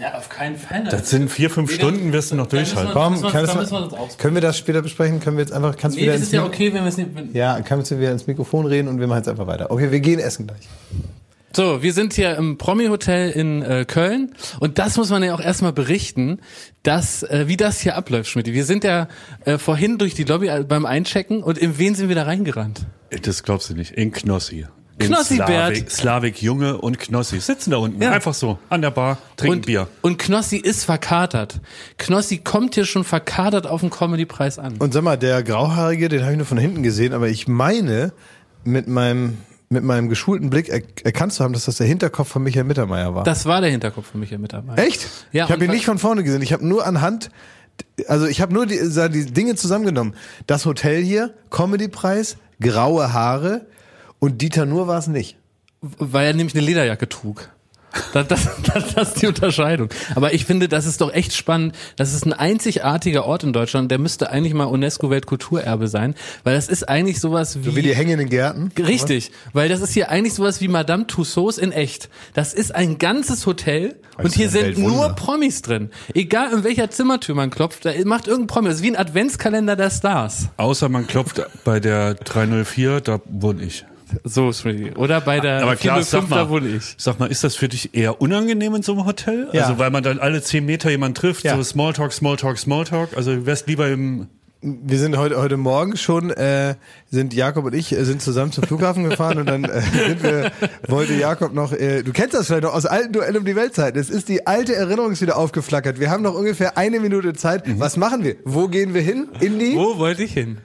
Ja, 0.00 0.14
auf 0.18 0.28
keinen 0.28 0.56
Fall. 0.56 0.84
Das 0.90 1.10
sind 1.10 1.30
vier, 1.30 1.50
fünf 1.50 1.70
Weder- 1.70 1.78
Stunden, 1.88 2.12
wirst 2.12 2.30
du 2.30 2.36
noch 2.36 2.46
durchhalten. 2.46 2.92
Komm, 2.92 3.12
müssen 3.12 3.24
wir- 3.32 3.40
müssen 3.54 3.70
wir 3.72 4.00
uns 4.00 4.18
können 4.18 4.34
wir 4.34 4.42
das 4.42 4.58
später 4.58 4.82
besprechen? 4.82 5.20
Können 5.20 5.36
wir 5.36 5.42
jetzt 5.44 5.52
einfach, 5.52 5.76
kannst 5.76 5.96
du 5.96 6.00
Nee, 6.00 6.04
wieder 6.06 6.12
das 6.14 6.20
ins 6.22 6.28
ist 6.28 6.34
ja 6.34 6.44
okay, 6.44 6.72
wenn 6.72 6.82
wir 6.82 6.88
es 6.88 6.96
nicht... 6.96 7.10
Wenn 7.14 7.32
Ja, 7.32 7.60
kannst 7.60 7.90
du 7.90 7.98
wieder 7.98 8.10
ins 8.12 8.26
Mikrofon 8.26 8.66
reden 8.66 8.88
und 8.88 9.00
wir 9.00 9.06
machen 9.06 9.18
jetzt 9.18 9.28
einfach 9.28 9.46
weiter. 9.46 9.70
Okay, 9.70 9.90
wir 9.90 10.00
gehen 10.00 10.18
essen 10.20 10.46
gleich. 10.46 10.68
So, 11.56 11.82
wir 11.84 11.92
sind 11.92 12.14
hier 12.14 12.34
im 12.36 12.58
Promi-Hotel 12.58 13.30
in 13.30 13.62
äh, 13.62 13.84
Köln 13.86 14.34
und 14.58 14.80
das 14.80 14.96
muss 14.96 15.10
man 15.10 15.22
ja 15.22 15.34
auch 15.36 15.40
erstmal 15.40 15.72
berichten, 15.72 16.40
dass, 16.82 17.22
äh, 17.22 17.44
wie 17.46 17.56
das 17.56 17.78
hier 17.78 17.94
abläuft, 17.96 18.28
Schmidt. 18.28 18.46
Wir 18.46 18.64
sind 18.64 18.82
ja 18.82 19.06
äh, 19.44 19.58
vorhin 19.58 19.98
durch 19.98 20.14
die 20.14 20.24
Lobby 20.24 20.48
äh, 20.48 20.64
beim 20.66 20.84
Einchecken 20.84 21.44
und 21.44 21.56
in 21.56 21.78
wen 21.78 21.94
sind 21.94 22.08
wir 22.08 22.16
da 22.16 22.24
reingerannt? 22.24 22.86
Das 23.22 23.44
glaubst 23.44 23.70
du 23.70 23.74
nicht. 23.74 23.92
In 23.92 24.10
Knossi. 24.10 24.66
In 24.98 25.08
Knossi, 25.08 25.38
Bert. 25.38 25.90
Slavik, 25.90 26.40
Junge 26.40 26.78
und 26.78 27.00
Knossi 27.00 27.40
sitzen 27.40 27.72
da 27.72 27.78
unten. 27.78 28.00
Ja. 28.00 28.12
Einfach 28.12 28.34
so. 28.34 28.58
An 28.68 28.80
der 28.80 28.92
Bar, 28.92 29.18
trinken 29.36 29.58
und, 29.58 29.66
Bier. 29.66 29.88
und 30.02 30.18
Knossi 30.18 30.56
ist 30.56 30.84
verkatert. 30.84 31.60
Knossi 31.98 32.38
kommt 32.38 32.74
hier 32.74 32.84
schon 32.84 33.02
verkatert 33.02 33.66
auf 33.66 33.80
den 33.80 33.90
Comedy-Preis 33.90 34.58
an. 34.58 34.76
Und 34.78 34.94
sag 34.94 35.02
mal, 35.02 35.16
der 35.16 35.42
Grauhaarige, 35.42 36.08
den 36.08 36.22
habe 36.22 36.32
ich 36.32 36.38
nur 36.38 36.46
von 36.46 36.58
hinten 36.58 36.84
gesehen, 36.84 37.12
aber 37.12 37.28
ich 37.28 37.48
meine, 37.48 38.12
mit 38.62 38.86
meinem, 38.86 39.38
mit 39.68 39.82
meinem 39.82 40.08
geschulten 40.08 40.48
Blick 40.48 40.68
er, 40.68 40.82
erkannt 41.02 41.32
zu 41.32 41.42
haben, 41.42 41.54
dass 41.54 41.64
das 41.64 41.76
der 41.76 41.88
Hinterkopf 41.88 42.28
von 42.28 42.44
Michael 42.44 42.64
Mittermeier 42.64 43.16
war. 43.16 43.24
Das 43.24 43.46
war 43.46 43.60
der 43.60 43.70
Hinterkopf 43.70 44.12
für 44.12 44.18
Michael 44.18 44.38
Mittermeier. 44.38 44.78
Echt? 44.78 45.08
Ja, 45.32 45.46
ich 45.46 45.50
habe 45.50 45.64
ihn 45.64 45.72
nicht 45.72 45.86
von 45.86 45.98
vorne 45.98 46.22
gesehen. 46.22 46.42
Ich 46.42 46.52
habe 46.52 46.64
nur 46.64 46.86
anhand, 46.86 47.30
also 48.06 48.26
ich 48.26 48.40
habe 48.40 48.54
nur 48.54 48.66
die, 48.66 48.78
die 48.78 49.26
Dinge 49.26 49.56
zusammengenommen. 49.56 50.14
Das 50.46 50.66
Hotel 50.66 51.02
hier, 51.02 51.34
Comedypreis, 51.50 52.36
graue 52.60 53.12
Haare 53.12 53.66
und 54.24 54.40
Dieter 54.40 54.64
Nur 54.64 54.86
war 54.86 54.98
es 54.98 55.06
nicht. 55.06 55.36
Weil 55.82 56.28
er 56.28 56.32
nämlich 56.32 56.54
eine 56.54 56.64
Lederjacke 56.64 57.10
trug. 57.10 57.50
Das, 58.14 58.26
das, 58.26 58.48
das, 58.62 58.94
das 58.94 59.08
ist 59.08 59.22
die 59.22 59.26
Unterscheidung. 59.26 59.90
Aber 60.14 60.32
ich 60.32 60.46
finde, 60.46 60.66
das 60.66 60.86
ist 60.86 61.02
doch 61.02 61.12
echt 61.12 61.34
spannend. 61.34 61.76
Das 61.96 62.14
ist 62.14 62.24
ein 62.24 62.32
einzigartiger 62.32 63.26
Ort 63.26 63.44
in 63.44 63.52
Deutschland. 63.52 63.90
Der 63.90 63.98
müsste 63.98 64.30
eigentlich 64.30 64.54
mal 64.54 64.64
UNESCO-Weltkulturerbe 64.64 65.88
sein. 65.88 66.14
Weil 66.42 66.54
das 66.54 66.68
ist 66.68 66.88
eigentlich 66.88 67.20
sowas 67.20 67.58
wie... 67.58 67.64
So 67.64 67.76
wie 67.76 67.82
die 67.82 67.94
hängenden 67.94 68.30
Gärten. 68.30 68.72
Richtig, 68.78 69.30
weil 69.52 69.68
das 69.68 69.82
ist 69.82 69.92
hier 69.92 70.08
eigentlich 70.08 70.32
sowas 70.32 70.62
wie 70.62 70.68
Madame 70.68 71.06
Tussauds 71.06 71.58
in 71.58 71.70
echt. 71.70 72.08
Das 72.32 72.54
ist 72.54 72.74
ein 72.74 72.96
ganzes 72.96 73.44
Hotel 73.44 73.94
und 74.16 74.24
ist 74.24 74.36
hier 74.36 74.48
sind 74.48 74.62
Weltwunder. 74.62 74.88
nur 74.88 75.08
Promis 75.10 75.60
drin. 75.60 75.90
Egal 76.14 76.50
in 76.50 76.64
welcher 76.64 76.90
Zimmertür 76.90 77.34
man 77.34 77.50
klopft, 77.50 77.84
da 77.84 77.92
macht 78.06 78.26
irgendein 78.26 78.46
Promi. 78.46 78.68
Das 78.68 78.78
ist 78.78 78.82
wie 78.82 78.90
ein 78.90 78.96
Adventskalender 78.96 79.76
der 79.76 79.90
Stars. 79.90 80.48
Außer 80.56 80.88
man 80.88 81.06
klopft 81.06 81.42
bei 81.64 81.78
der 81.78 82.14
304, 82.14 83.02
da 83.02 83.20
wohne 83.26 83.62
ich. 83.62 83.84
So, 84.22 84.52
Smitty. 84.52 84.92
Oder 84.96 85.20
bei 85.20 85.40
der 85.40 85.62
Aber 85.62 85.76
klar, 85.76 85.96
405, 86.02 86.08
sag 86.10 86.28
mal, 86.28 86.48
wohne 86.48 86.68
ich. 86.68 86.94
sag 86.98 87.18
mal, 87.18 87.26
ist 87.30 87.42
das 87.44 87.56
für 87.56 87.68
dich 87.68 87.94
eher 87.94 88.20
unangenehm 88.20 88.74
in 88.74 88.82
so 88.82 88.92
einem 88.92 89.06
Hotel? 89.06 89.48
Ja. 89.52 89.62
Also 89.64 89.78
weil 89.78 89.90
man 89.90 90.02
dann 90.02 90.18
alle 90.18 90.42
zehn 90.42 90.64
Meter 90.66 90.90
jemand 90.90 91.16
trifft, 91.16 91.44
Ja. 91.44 91.56
so 91.56 91.62
Smalltalk, 91.62 92.12
Smalltalk, 92.12 92.58
Smalltalk. 92.58 93.16
Also 93.16 93.34
du 93.34 93.46
wärst 93.46 93.66
lieber 93.66 93.88
im 93.88 94.28
Wir 94.62 94.98
sind 94.98 95.16
heute 95.18 95.36
heute 95.36 95.58
Morgen 95.58 95.96
schon 95.98 96.30
äh, 96.30 96.74
sind 97.10 97.34
Jakob 97.34 97.66
und 97.66 97.74
ich 97.74 97.92
äh, 97.92 98.02
sind 98.04 98.22
zusammen 98.22 98.50
zum 98.50 98.64
Flughafen 98.64 99.04
gefahren 99.10 99.36
und 99.38 99.46
dann 99.46 99.64
äh, 99.64 99.80
sind 99.82 100.22
wir, 100.22 100.52
wollte 100.88 101.12
Jakob 101.12 101.52
noch 101.52 101.72
äh, 101.72 102.02
du 102.02 102.12
kennst 102.12 102.32
das 102.32 102.46
vielleicht 102.46 102.62
noch 102.62 102.72
aus 102.72 102.86
alten 102.86 103.12
Duell 103.12 103.36
um 103.36 103.44
die 103.44 103.56
Weltzeit. 103.56 103.94
Es 103.96 104.08
ist 104.08 104.30
die 104.30 104.46
alte 104.46 104.74
Erinnerung 104.74 105.12
ist 105.12 105.20
wieder 105.20 105.36
aufgeflackert. 105.36 106.00
Wir 106.00 106.10
haben 106.10 106.22
noch 106.22 106.34
ungefähr 106.34 106.78
eine 106.78 106.98
Minute 107.00 107.34
Zeit. 107.34 107.64
Was 107.78 107.98
machen 107.98 108.24
wir? 108.24 108.36
Wo 108.44 108.68
gehen 108.68 108.94
wir 108.94 109.02
hin? 109.02 109.28
In 109.40 109.58
die 109.58 109.74
Wo 109.76 109.98
wollte 109.98 110.22
ich 110.22 110.32
hin? 110.32 110.56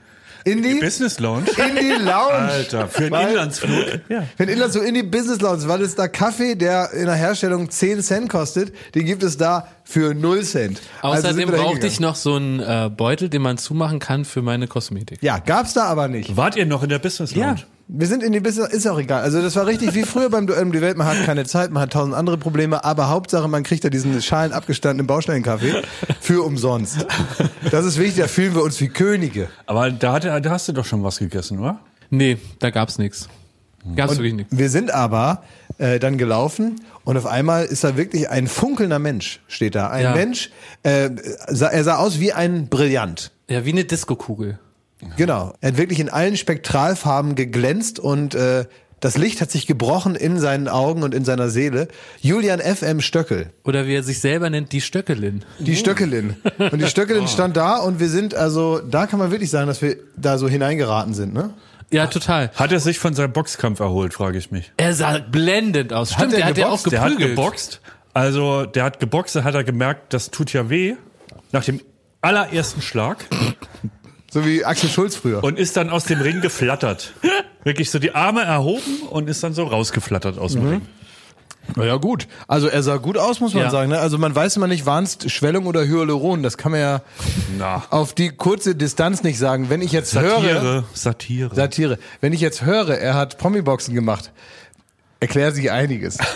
In 0.44 0.62
die 0.62 0.74
Business 0.80 1.18
Lounge. 1.20 1.46
in 1.50 1.76
die 1.76 2.02
Lounge. 2.02 2.32
Alter, 2.32 2.88
für 2.88 3.02
einen 3.04 3.10
Weil- 3.12 3.28
Inlandsflug. 3.30 4.00
Wenn 4.36 4.48
Inland 4.48 4.72
so 4.72 4.80
in 4.80 4.94
die 4.94 5.02
Business 5.02 5.40
Lounge, 5.40 5.68
weil 5.68 5.82
es 5.82 5.94
da 5.94 6.08
Kaffee, 6.08 6.54
der 6.54 6.92
in 6.92 7.06
der 7.06 7.14
Herstellung 7.14 7.70
10 7.70 8.02
Cent 8.02 8.28
kostet, 8.30 8.72
den 8.94 9.04
gibt 9.06 9.22
es 9.22 9.36
da 9.36 9.68
für 9.84 10.14
0 10.14 10.42
Cent. 10.44 10.80
Also 11.02 11.28
Außerdem 11.28 11.50
da 11.50 11.56
brauchte 11.58 11.86
ich 11.86 12.00
noch 12.00 12.14
so 12.16 12.34
einen 12.36 12.60
äh, 12.60 12.90
Beutel, 12.94 13.28
den 13.28 13.42
man 13.42 13.58
zumachen 13.58 13.98
kann 13.98 14.24
für 14.24 14.42
meine 14.42 14.66
Kosmetik. 14.66 15.22
Ja, 15.22 15.38
gab's 15.38 15.74
da 15.74 15.84
aber 15.84 16.08
nicht. 16.08 16.36
Wart 16.36 16.56
ihr 16.56 16.66
noch 16.66 16.82
in 16.82 16.88
der 16.88 16.98
Business 16.98 17.34
Ja, 17.34 17.46
Lounge? 17.46 17.62
Wir 17.92 18.06
sind 18.06 18.22
in 18.22 18.32
die 18.32 18.38
Business, 18.38 18.68
ist 18.68 18.86
auch 18.86 18.98
egal. 19.00 19.22
Also 19.22 19.42
das 19.42 19.56
war 19.56 19.66
richtig 19.66 19.94
wie 19.94 20.04
früher 20.04 20.30
beim 20.30 20.46
Duell 20.46 20.62
um 20.62 20.70
die 20.70 20.80
Welt. 20.80 20.96
Man 20.96 21.08
hat 21.08 21.24
keine 21.26 21.44
Zeit, 21.44 21.72
man 21.72 21.82
hat 21.82 21.92
tausend 21.92 22.14
andere 22.14 22.38
Probleme, 22.38 22.84
aber 22.84 23.08
Hauptsache 23.08 23.48
man 23.48 23.64
kriegt 23.64 23.84
da 23.84 23.88
diesen 23.90 24.22
schalen 24.22 24.52
abgestandenen 24.52 25.08
Baustellenkaffee 25.08 25.82
für 26.20 26.42
umsonst. 26.44 27.04
Das 27.72 27.84
ist 27.84 27.98
wichtig, 27.98 28.22
da 28.22 28.28
fühlen 28.28 28.54
wir 28.54 28.62
uns 28.62 28.80
wie 28.80 28.88
Könige. 28.88 29.48
Aber 29.66 29.90
da, 29.90 30.12
hat, 30.12 30.24
er- 30.24 30.40
da 30.40 30.50
hast 30.50 30.68
du 30.68 30.72
doch 30.72 30.84
schon 30.84 31.02
was 31.02 31.18
gegessen, 31.18 31.58
oder? 31.58 31.80
Nee, 32.10 32.38
da 32.60 32.70
gab's 32.70 32.98
nichts. 32.98 33.28
Gab's 33.96 34.12
wirklich 34.18 34.34
nichts. 34.34 34.56
Wir 34.56 34.68
sind 34.70 34.92
aber 34.92 35.42
äh, 35.78 35.98
dann 35.98 36.16
gelaufen 36.16 36.80
und 37.04 37.16
auf 37.16 37.26
einmal 37.26 37.64
ist 37.64 37.82
da 37.82 37.96
wirklich 37.96 38.28
ein 38.30 38.46
funkelnder 38.46 38.98
Mensch, 39.00 39.40
steht 39.48 39.74
da. 39.74 39.88
Ein 39.90 40.02
Ja. 40.04 40.14
Mensch, 40.14 40.50
äh, 40.84 41.10
sah, 41.48 41.68
er 41.68 41.82
sah 41.82 41.96
aus 41.96 42.20
wie 42.20 42.32
ein 42.32 42.68
Brillant. 42.68 43.32
Ja, 43.48 43.64
wie 43.64 43.72
eine 43.72 43.84
Diskokugel. 43.84 44.58
Genau. 45.16 45.54
Er 45.60 45.72
hat 45.72 45.78
wirklich 45.78 46.00
in 46.00 46.08
allen 46.08 46.36
Spektralfarben 46.36 47.34
geglänzt 47.34 47.98
und 47.98 48.34
äh, 48.34 48.66
das 49.00 49.16
Licht 49.16 49.40
hat 49.40 49.50
sich 49.50 49.66
gebrochen 49.66 50.14
in 50.14 50.38
seinen 50.38 50.68
Augen 50.68 51.02
und 51.02 51.14
in 51.14 51.24
seiner 51.24 51.48
Seele. 51.48 51.88
Julian 52.20 52.60
FM 52.60 53.00
Stöckel. 53.00 53.50
Oder 53.64 53.86
wie 53.86 53.94
er 53.94 54.02
sich 54.02 54.20
selber 54.20 54.50
nennt, 54.50 54.72
die 54.72 54.82
Stöckelin. 54.82 55.42
Die 55.58 55.74
Stöckelin. 55.74 56.36
Und 56.58 56.80
die 56.80 56.86
Stöckelin 56.86 57.26
stand 57.26 57.56
da 57.56 57.78
und 57.78 57.98
wir 57.98 58.10
sind 58.10 58.34
also, 58.34 58.78
da 58.78 59.06
kann 59.06 59.18
man 59.18 59.30
wirklich 59.30 59.50
sagen, 59.50 59.68
dass 59.68 59.80
wir 59.80 59.96
da 60.16 60.36
so 60.36 60.48
hineingeraten 60.48 61.14
sind, 61.14 61.32
ne? 61.32 61.54
Ja, 61.90 62.06
total. 62.06 62.50
Hat 62.54 62.70
er 62.70 62.78
sich 62.78 62.98
von 62.98 63.14
seinem 63.14 63.32
Boxkampf 63.32 63.80
erholt, 63.80 64.14
frage 64.14 64.38
ich 64.38 64.50
mich. 64.52 64.70
Er 64.76 64.94
sah 64.94 65.18
blendend 65.18 65.92
aus. 65.92 66.12
Stimmt, 66.12 66.34
er 66.34 66.38
der 66.38 66.46
hat 66.46 66.58
ja 66.58 66.68
auch 66.68 66.82
geboxt? 66.82 66.92
Der 66.92 67.00
hat 67.00 67.08
geprügelt. 67.10 67.36
geboxt. 67.36 67.80
Also, 68.12 68.66
der 68.66 68.84
hat 68.84 69.00
geboxt, 69.00 69.34
da 69.34 69.44
hat 69.44 69.54
er 69.54 69.64
gemerkt, 69.64 70.12
das 70.12 70.30
tut 70.30 70.52
ja 70.52 70.68
weh. 70.70 70.94
Nach 71.52 71.64
dem 71.64 71.80
allerersten 72.20 72.82
Schlag. 72.82 73.24
So 74.32 74.46
wie 74.46 74.64
Axel 74.64 74.88
Schulz 74.88 75.16
früher. 75.16 75.42
Und 75.44 75.58
ist 75.58 75.76
dann 75.76 75.90
aus 75.90 76.04
dem 76.04 76.20
Ring 76.20 76.40
geflattert. 76.40 77.12
Wirklich 77.64 77.90
so 77.90 77.98
die 77.98 78.14
Arme 78.14 78.42
erhoben 78.42 79.02
und 79.10 79.28
ist 79.28 79.42
dann 79.42 79.52
so 79.54 79.64
rausgeflattert 79.64 80.38
aus 80.38 80.52
dem 80.52 80.66
Ring. 80.68 80.82
Na 81.76 81.84
ja, 81.84 81.96
gut. 81.96 82.26
Also 82.48 82.68
er 82.68 82.82
sah 82.82 82.96
gut 82.96 83.18
aus, 83.18 83.38
muss 83.40 83.54
man 83.54 83.64
Ja. 83.64 83.70
sagen. 83.70 83.90
Ne? 83.90 83.98
Also 83.98 84.18
man 84.18 84.34
weiß 84.34 84.56
immer 84.56 84.66
nicht, 84.66 84.86
waren 84.86 85.04
es 85.04 85.18
Schwellung 85.30 85.66
oder 85.66 85.84
Hyaluron. 85.86 86.42
Das 86.42 86.56
kann 86.56 86.72
man 86.72 86.80
ja 86.80 87.02
Na. 87.58 87.84
auf 87.90 88.12
die 88.14 88.30
kurze 88.30 88.74
Distanz 88.74 89.22
nicht 89.22 89.38
sagen. 89.38 89.68
Wenn 89.68 89.82
ich 89.82 89.92
jetzt 89.92 90.14
höre, 90.18 90.40
Satire. 90.40 90.84
Satire. 90.94 91.54
Satire. 91.54 91.98
Wenn 92.20 92.32
ich 92.32 92.40
jetzt 92.40 92.62
höre, 92.64 92.96
er 92.96 93.14
hat 93.14 93.36
Promi-Boxen 93.38 93.94
gemacht, 93.94 94.32
erklärt 95.20 95.54
sich 95.54 95.70
einiges. 95.70 96.18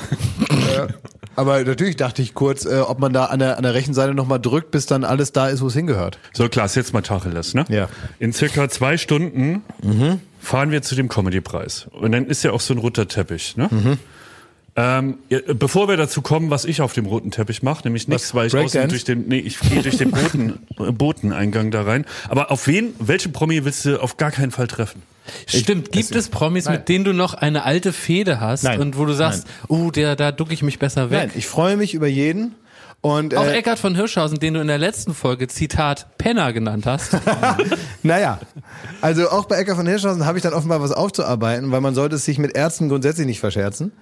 Ja. 0.77 0.89
Aber 1.37 1.65
natürlich 1.65 1.97
dachte 1.97 2.23
ich 2.23 2.35
kurz, 2.35 2.65
äh, 2.65 2.81
ob 2.81 2.99
man 2.99 3.13
da 3.13 3.27
an 3.27 3.39
der, 3.39 3.57
an 3.57 3.63
der 3.63 3.75
rechten 3.75 3.95
Seite 3.95 4.15
nochmal 4.15 4.41
drückt, 4.41 4.71
bis 4.71 4.87
dann 4.87 5.05
alles 5.05 5.33
da 5.33 5.49
ist, 5.49 5.63
wo 5.63 5.67
es 5.67 5.75
hingehört. 5.75 6.19
So, 6.33 6.49
Klaas, 6.49 6.75
jetzt 6.75 6.93
mal 6.93 7.03
Tacheles, 7.03 7.55
ne? 7.55 7.65
Ja. 7.69 7.89
In 8.19 8.33
circa 8.33 8.69
zwei 8.69 8.97
Stunden 8.97 9.63
fahren 10.41 10.71
wir 10.71 10.83
zu 10.83 10.95
dem 10.95 11.09
Comedy-Preis. 11.09 11.89
Und 11.93 12.13
dann 12.13 12.27
ist 12.27 12.43
ja 12.45 12.53
auch 12.53 12.61
so 12.61 12.75
ein 12.75 12.79
roter 12.79 13.09
Teppich, 13.09 13.57
ne? 13.57 13.99
Ähm, 14.77 15.19
ja, 15.29 15.39
bevor 15.47 15.89
wir 15.89 15.97
dazu 15.97 16.21
kommen, 16.21 16.51
was 16.51 16.65
ich 16.65 16.81
auf 16.81 16.93
dem 16.93 17.07
roten 17.07 17.31
Teppich 17.31 17.63
mache, 17.63 17.85
nämlich 17.85 18.09
nichts, 18.09 18.35
weil 18.35 18.49
ich 18.49 18.57
außen 18.57 18.89
durch 18.89 19.05
den, 19.05 19.29
nee, 19.29 19.39
ich 19.39 19.61
gehe 19.61 19.83
durch 19.83 19.99
den 19.99 20.11
Boten, 20.11 20.59
äh, 20.81 20.91
Boteneingang 20.91 21.71
da 21.71 21.83
rein. 21.83 22.05
Aber 22.29 22.51
auf 22.51 22.67
wen, 22.67 22.93
welche 22.99 23.29
Promi 23.29 23.65
willst 23.65 23.85
du 23.85 24.03
auf 24.03 24.17
gar 24.17 24.33
keinen 24.33 24.51
Fall 24.51 24.67
treffen? 24.67 25.03
Stimmt, 25.47 25.93
gibt 25.93 26.15
es 26.15 26.29
Promis, 26.29 26.69
mit 26.69 26.89
denen 26.89 27.05
du 27.05 27.13
noch 27.13 27.35
eine 27.35 27.65
alte 27.65 27.93
Fehde 27.93 28.41
hast 28.41 28.65
Nein. 28.65 28.81
und 28.81 28.99
wo 28.99 29.05
du 29.05 29.15
sagst, 29.15 29.47
oh, 29.69 29.91
der, 29.91 30.17
da 30.17 30.33
ducke 30.33 30.53
ich 30.53 30.63
mich 30.63 30.79
besser 30.79 31.11
weg? 31.11 31.19
Nein, 31.19 31.31
ich 31.35 31.47
freue 31.47 31.77
mich 31.77 31.95
über 31.95 32.07
jeden. 32.07 32.55
Und 33.05 33.37
Auch 33.37 33.45
äh, 33.45 33.59
Eckhard 33.59 33.79
von 33.79 33.95
Hirschhausen, 33.95 34.39
den 34.39 34.55
du 34.55 34.61
in 34.61 34.67
der 34.67 34.79
letzten 34.79 35.13
Folge 35.13 35.47
Zitat 35.47 36.17
Penner 36.17 36.55
genannt 36.55 36.87
hast. 36.87 37.15
naja, 38.03 38.39
also 39.03 39.29
auch 39.29 39.45
bei 39.45 39.57
Ecker 39.57 39.77
von 39.77 39.87
Hirschhausen 39.87 40.25
habe 40.25 40.39
ich 40.39 40.43
dann 40.43 40.55
offenbar 40.55 40.81
was 40.81 40.91
aufzuarbeiten, 40.91 41.71
weil 41.71 41.83
man 41.83 41.95
sollte 41.95 42.17
es 42.17 42.25
sich 42.25 42.39
mit 42.39 42.57
Ärzten 42.57 42.89
grundsätzlich 42.89 43.27
nicht 43.27 43.41
verscherzen. 43.41 43.93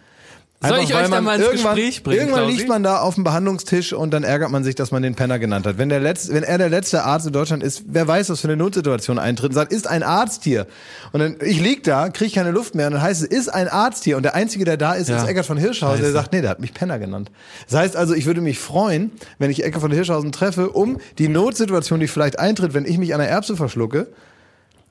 Soll 0.68 0.78
ich 0.78 0.94
euch 0.94 1.08
da 1.08 1.20
mal 1.20 1.36
ins 1.36 1.44
irgendwann, 1.44 1.74
Gespräch 1.74 2.02
bringen, 2.02 2.20
Irgendwann 2.28 2.48
liegt 2.48 2.68
man 2.68 2.82
da 2.82 3.00
auf 3.00 3.16
dem 3.16 3.24
Behandlungstisch 3.24 3.92
und 3.92 4.12
dann 4.12 4.22
ärgert 4.22 4.50
man 4.50 4.64
sich, 4.64 4.74
dass 4.74 4.90
man 4.92 5.02
den 5.02 5.14
Penner 5.14 5.38
genannt 5.38 5.66
hat. 5.66 5.78
Wenn, 5.78 5.88
der 5.88 6.00
letzte, 6.00 6.32
wenn 6.34 6.42
er 6.44 6.58
der 6.58 6.68
letzte 6.68 7.04
Arzt 7.04 7.26
in 7.26 7.32
Deutschland 7.32 7.62
ist, 7.62 7.82
wer 7.86 8.06
weiß, 8.06 8.30
was 8.30 8.40
für 8.40 8.48
eine 8.48 8.56
Notsituation 8.56 9.18
eintritt 9.18 9.50
und 9.50 9.54
sagt, 9.54 9.72
ist 9.72 9.86
ein 9.88 10.02
Arzt 10.02 10.44
hier. 10.44 10.66
Und 11.12 11.20
dann, 11.20 11.36
ich 11.44 11.60
lieg 11.60 11.82
da, 11.84 12.08
kriege 12.10 12.32
keine 12.32 12.50
Luft 12.52 12.74
mehr 12.74 12.86
und 12.86 12.92
dann 12.94 13.02
heißt 13.02 13.22
es, 13.22 13.28
ist 13.28 13.48
ein 13.48 13.68
Arzt 13.68 14.04
hier. 14.04 14.16
Und 14.16 14.22
der 14.22 14.34
Einzige, 14.34 14.64
der 14.64 14.76
da 14.76 14.92
ist, 14.94 15.08
Ja. 15.08 15.16
ist 15.22 15.28
Eckert 15.28 15.46
von 15.46 15.56
Hirschhausen, 15.58 15.96
der 15.98 16.04
Scheiße. 16.06 16.12
sagt, 16.12 16.32
nee, 16.32 16.40
der 16.40 16.50
hat 16.50 16.60
mich 16.60 16.72
Penner 16.74 16.98
genannt. 16.98 17.30
Das 17.68 17.78
heißt 17.80 17.96
also, 17.96 18.14
ich 18.14 18.26
würde 18.26 18.40
mich 18.40 18.58
freuen, 18.58 19.10
wenn 19.38 19.50
ich 19.50 19.64
Eckert 19.64 19.80
von 19.80 19.90
Hirschhausen 19.92 20.32
treffe, 20.32 20.70
um 20.70 20.98
die 21.18 21.28
Notsituation, 21.28 22.00
die 22.00 22.08
vielleicht 22.08 22.38
eintritt, 22.38 22.72
wenn 22.74 22.84
ich 22.84 22.98
mich 22.98 23.14
an 23.14 23.20
der 23.20 23.28
Erbse 23.28 23.56
verschlucke, 23.56 24.06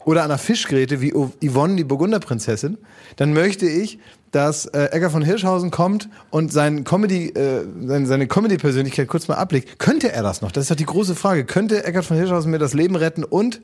oder 0.06 0.24
einer 0.24 0.38
Fischgräte 0.38 1.02
wie 1.02 1.12
Yvonne, 1.12 1.76
die 1.76 1.84
Burgunderprinzessin, 1.84 2.78
dann 3.16 3.34
möchte 3.34 3.68
ich, 3.68 4.00
dass 4.32 4.66
äh, 4.66 4.90
Egger 4.92 5.10
von 5.10 5.24
Hirschhausen 5.24 5.72
kommt 5.72 6.10
und 6.30 6.54
sein 6.54 6.84
Comedy, 6.84 7.30
äh, 7.30 7.66
seine, 7.86 8.08
seine 8.08 8.28
Comedy-Persönlichkeit 8.28 9.08
kurz 9.08 9.28
mal 9.28 9.36
ablegt. 9.36 9.78
Könnte 9.78 10.12
er 10.12 10.24
das 10.24 10.42
noch? 10.42 10.52
Das 10.52 10.64
ist 10.64 10.72
doch 10.72 10.76
die 10.76 10.86
große 10.86 11.16
Frage. 11.16 11.46
Könnte 11.46 11.84
Eckert 11.84 12.06
von 12.06 12.18
Hirschhausen 12.18 12.50
mir 12.50 12.60
das 12.60 12.74
Leben 12.74 12.96
retten? 12.96 13.24
Und, 13.24 13.62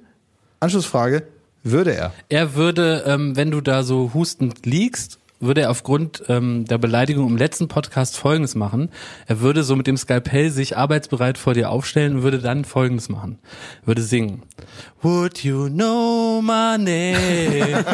Anschlussfrage, 0.60 1.24
würde 1.64 1.94
er? 1.96 2.14
Er 2.30 2.56
würde, 2.56 3.04
ähm, 3.06 3.36
wenn 3.36 3.52
du 3.52 3.62
da 3.62 3.84
so 3.84 4.12
hustend 4.14 4.66
liegst, 4.66 5.20
würde 5.40 5.62
er 5.62 5.70
aufgrund 5.72 6.24
ähm, 6.30 6.66
der 6.66 6.78
Beleidigung 6.78 7.28
im 7.28 7.38
letzten 7.38 7.68
Podcast 7.68 8.18
Folgendes 8.18 8.56
machen. 8.56 8.90
Er 9.28 9.40
würde 9.42 9.64
so 9.64 9.76
mit 9.76 9.86
dem 9.88 9.96
Skalpell 9.98 10.50
sich 10.50 10.78
arbeitsbereit 10.78 11.38
vor 11.38 11.54
dir 11.54 11.70
aufstellen 11.70 12.18
und 12.18 12.24
würde 12.24 12.40
dann 12.40 12.66
Folgendes 12.66 13.10
machen. 13.10 13.38
Er 13.84 13.88
würde 13.88 14.02
singen. 14.02 14.44
Would 15.02 15.44
you 15.44 15.70
know 15.70 16.42
my 16.42 16.76
name 16.78 17.86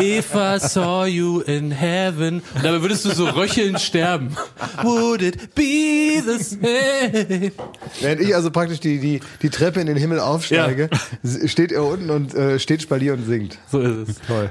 if 0.00 0.34
I 0.34 0.58
saw 0.60 1.04
you 1.06 1.40
in 1.40 1.72
heaven? 1.72 2.42
Und 2.54 2.64
dabei 2.64 2.82
würdest 2.82 3.04
du 3.04 3.10
so 3.10 3.26
röchelnd 3.28 3.80
sterben. 3.80 4.36
Would 4.82 5.22
it 5.22 5.54
be 5.56 6.22
the 6.24 6.42
same? 6.42 7.52
Während 8.00 8.20
ich 8.20 8.34
also 8.34 8.50
praktisch 8.52 8.78
die, 8.80 9.00
die, 9.00 9.20
die 9.42 9.50
Treppe 9.50 9.80
in 9.80 9.86
den 9.88 9.96
Himmel 9.96 10.20
aufsteige, 10.20 10.88
s- 11.24 11.50
steht 11.50 11.72
er 11.72 11.84
unten 11.84 12.10
und 12.10 12.34
äh, 12.34 12.58
steht 12.60 12.80
Spalier 12.82 13.14
und 13.14 13.24
singt. 13.26 13.58
So 13.70 13.80
ist 13.80 14.08
es. 14.08 14.20
Toll. 14.26 14.50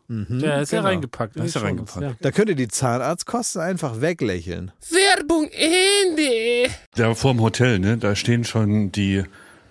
Ja, 0.29 0.61
ist 0.61 0.71
ja 0.71 0.79
genau. 0.79 0.89
reingepackt. 0.89 1.37
Da 1.37 1.43
ist 1.43 1.55
er 1.55 1.59
Schon, 1.59 1.67
reingepackt. 1.67 2.01
Ja. 2.01 2.13
Da 2.19 2.31
könnt 2.31 2.49
ihr 2.49 2.55
die 2.55 2.67
Zahnarztkosten 2.67 3.61
einfach 3.61 4.01
weglächeln. 4.01 4.71
Werbung 4.89 5.49
Ende. 5.51 6.69
Da 6.95 7.13
vorm 7.15 7.39
Hotel, 7.41 7.79
ne? 7.79 7.97
Da 7.97 8.15
stehen 8.15 8.43
schon 8.43 8.91
die, 8.91 9.23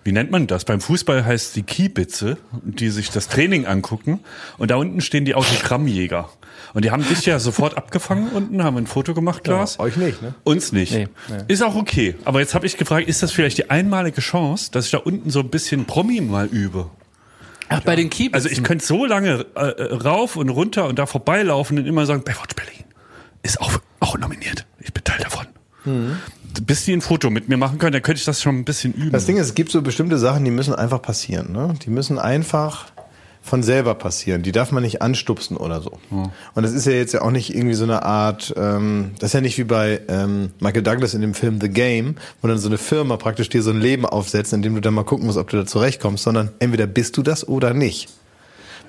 wie 0.03 0.11
nennt 0.11 0.31
man 0.31 0.47
das? 0.47 0.65
Beim 0.65 0.81
Fußball 0.81 1.23
heißt 1.25 1.55
die 1.55 1.63
Kiebitze, 1.63 2.37
die 2.63 2.89
sich 2.89 3.11
das 3.11 3.27
Training 3.27 3.67
angucken. 3.67 4.19
Und 4.57 4.71
da 4.71 4.77
unten 4.77 5.01
stehen 5.01 5.25
die 5.25 5.35
Autogrammjäger. 5.35 6.29
Und 6.73 6.85
die 6.85 6.91
haben 6.91 7.07
dich 7.07 7.25
ja 7.25 7.37
sofort 7.37 7.77
abgefangen 7.77 8.29
unten, 8.29 8.63
haben 8.63 8.77
ein 8.77 8.87
Foto 8.87 9.13
gemacht, 9.13 9.43
Klaas. 9.43 9.77
euch 9.79 9.97
nicht, 9.97 10.21
ne? 10.21 10.33
Uns 10.43 10.71
nicht. 10.71 10.93
Nee. 10.93 11.07
Ist 11.47 11.63
auch 11.63 11.75
okay. 11.75 12.15
Aber 12.23 12.39
jetzt 12.39 12.55
habe 12.55 12.65
ich 12.65 12.77
gefragt, 12.77 13.07
ist 13.07 13.21
das 13.21 13.31
vielleicht 13.31 13.57
die 13.57 13.69
einmalige 13.69 14.21
Chance, 14.21 14.71
dass 14.71 14.85
ich 14.85 14.91
da 14.91 14.99
unten 14.99 15.29
so 15.29 15.41
ein 15.41 15.49
bisschen 15.49 15.85
Promi 15.85 16.21
mal 16.21 16.47
übe? 16.47 16.89
Ach, 17.71 17.81
bei 17.81 17.95
den 17.95 18.09
Keep. 18.09 18.35
Also 18.35 18.49
ich 18.49 18.63
könnte 18.63 18.85
so 18.85 19.05
lange 19.05 19.45
äh, 19.55 19.59
äh, 19.59 19.93
rauf 19.93 20.35
und 20.35 20.49
runter 20.49 20.87
und 20.87 20.99
da 20.99 21.05
vorbeilaufen 21.05 21.79
und 21.79 21.85
immer 21.85 22.05
sagen, 22.05 22.23
Baywatch 22.23 22.55
Berlin 22.55 22.83
ist 23.43 23.61
auch, 23.61 23.71
auch 23.99 24.17
nominiert. 24.17 24.65
Ich 24.79 24.93
bin 24.93 25.03
Teil 25.03 25.19
davon. 25.19 25.47
Bis 26.63 26.85
die 26.85 26.93
ein 26.93 27.01
Foto 27.01 27.29
mit 27.29 27.49
mir 27.49 27.57
machen 27.57 27.79
können, 27.79 27.93
dann 27.93 28.01
könnte 28.01 28.19
ich 28.19 28.25
das 28.25 28.41
schon 28.41 28.59
ein 28.59 28.65
bisschen 28.65 28.93
üben. 28.93 29.11
Das 29.11 29.25
Ding 29.25 29.37
ist, 29.37 29.47
es 29.47 29.55
gibt 29.55 29.71
so 29.71 29.81
bestimmte 29.81 30.17
Sachen, 30.17 30.45
die 30.45 30.51
müssen 30.51 30.75
einfach 30.75 31.01
passieren. 31.01 31.51
Ne? 31.53 31.73
Die 31.83 31.89
müssen 31.89 32.19
einfach 32.19 32.91
von 33.43 33.63
selber 33.63 33.95
passieren. 33.95 34.43
Die 34.43 34.51
darf 34.51 34.71
man 34.71 34.83
nicht 34.83 35.01
anstupsen 35.01 35.57
oder 35.57 35.81
so. 35.81 35.99
Und 36.09 36.63
das 36.63 36.73
ist 36.73 36.85
ja 36.85 36.93
jetzt 36.93 37.13
ja 37.13 37.21
auch 37.23 37.31
nicht 37.31 37.53
irgendwie 37.55 37.73
so 37.73 37.83
eine 37.83 38.03
Art, 38.03 38.53
ähm, 38.55 39.11
das 39.19 39.29
ist 39.29 39.33
ja 39.33 39.41
nicht 39.41 39.57
wie 39.57 39.63
bei 39.63 40.01
ähm, 40.07 40.51
Michael 40.59 40.83
Douglas 40.83 41.13
in 41.15 41.21
dem 41.21 41.33
Film 41.33 41.59
The 41.59 41.69
Game, 41.69 42.15
wo 42.41 42.47
dann 42.47 42.59
so 42.59 42.67
eine 42.69 42.77
Firma 42.77 43.17
praktisch 43.17 43.49
dir 43.49 43.63
so 43.63 43.71
ein 43.71 43.81
Leben 43.81 44.05
aufsetzt, 44.05 44.53
in 44.53 44.61
dem 44.61 44.75
du 44.75 44.81
dann 44.81 44.93
mal 44.93 45.03
gucken 45.03 45.25
musst, 45.25 45.39
ob 45.39 45.49
du 45.49 45.57
da 45.57 45.65
zurechtkommst, 45.65 46.23
sondern 46.23 46.51
entweder 46.59 46.85
bist 46.85 47.17
du 47.17 47.23
das 47.23 47.47
oder 47.47 47.73
nicht. 47.73 48.09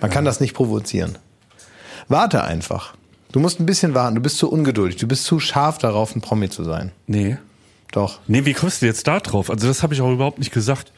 Man 0.01 0.11
kann 0.11 0.25
das 0.25 0.41
nicht 0.41 0.53
provozieren. 0.55 1.17
Warte 2.09 2.45
einfach. 2.45 2.95
Du 3.31 3.41
musst 3.41 3.59
ein 3.59 3.67
bisschen 3.67 3.95
warten. 3.95 4.17
Du 4.17 4.21
bist 4.21 4.37
zu 4.37 4.51
ungeduldig. 4.51 4.97
Du 4.97 5.09
bist 5.09 5.25
zu 5.25 5.41
scharf 5.41 5.79
darauf, 5.79 6.15
ein 6.15 6.21
Promi 6.21 6.51
zu 6.51 6.65
sein. 6.65 6.93
nee. 7.07 7.37
Doch. 7.93 8.21
Nee, 8.27 8.47
wie 8.47 8.55
kommst 8.55 8.81
du 8.81 8.87
jetzt 8.87 9.07
da 9.07 9.21
drauf? 9.21 9.51
Also 9.51 9.69
das 9.69 9.83
habe 9.83 9.93
ich 9.93 10.01
auch 10.01 10.11
überhaupt 10.11 10.39
nicht 10.39 10.51
gesagt. 10.51 10.93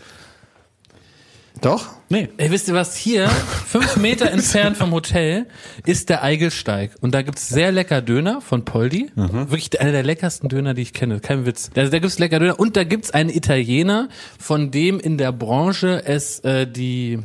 Doch? 1.60 1.86
Nee. 2.08 2.28
Ey, 2.36 2.50
wisst 2.50 2.68
ihr 2.68 2.74
was? 2.74 2.96
Hier, 2.96 3.28
fünf 3.66 3.96
Meter 3.96 4.30
entfernt 4.30 4.76
vom 4.76 4.92
Hotel, 4.92 5.46
ist 5.86 6.08
der 6.08 6.22
Eigelsteig. 6.22 6.92
Und 7.00 7.14
da 7.14 7.22
gibt's 7.22 7.48
sehr 7.48 7.72
lecker 7.72 8.02
Döner 8.02 8.40
von 8.40 8.64
Poldi. 8.64 9.10
Wirklich 9.14 9.80
einer 9.80 9.92
der 9.92 10.02
leckersten 10.02 10.48
Döner, 10.48 10.74
die 10.74 10.82
ich 10.82 10.92
kenne. 10.92 11.20
Kein 11.20 11.46
Witz. 11.46 11.70
Da, 11.72 11.84
da 11.84 11.98
gibt's 11.98 12.18
lecker 12.18 12.38
Döner. 12.38 12.58
Und 12.58 12.76
da 12.76 12.84
gibt's 12.84 13.12
einen 13.12 13.30
Italiener, 13.30 14.08
von 14.38 14.70
dem 14.70 15.00
in 15.00 15.16
der 15.16 15.32
Branche 15.32 16.02
es 16.04 16.40
äh, 16.40 16.66
die 16.66 17.20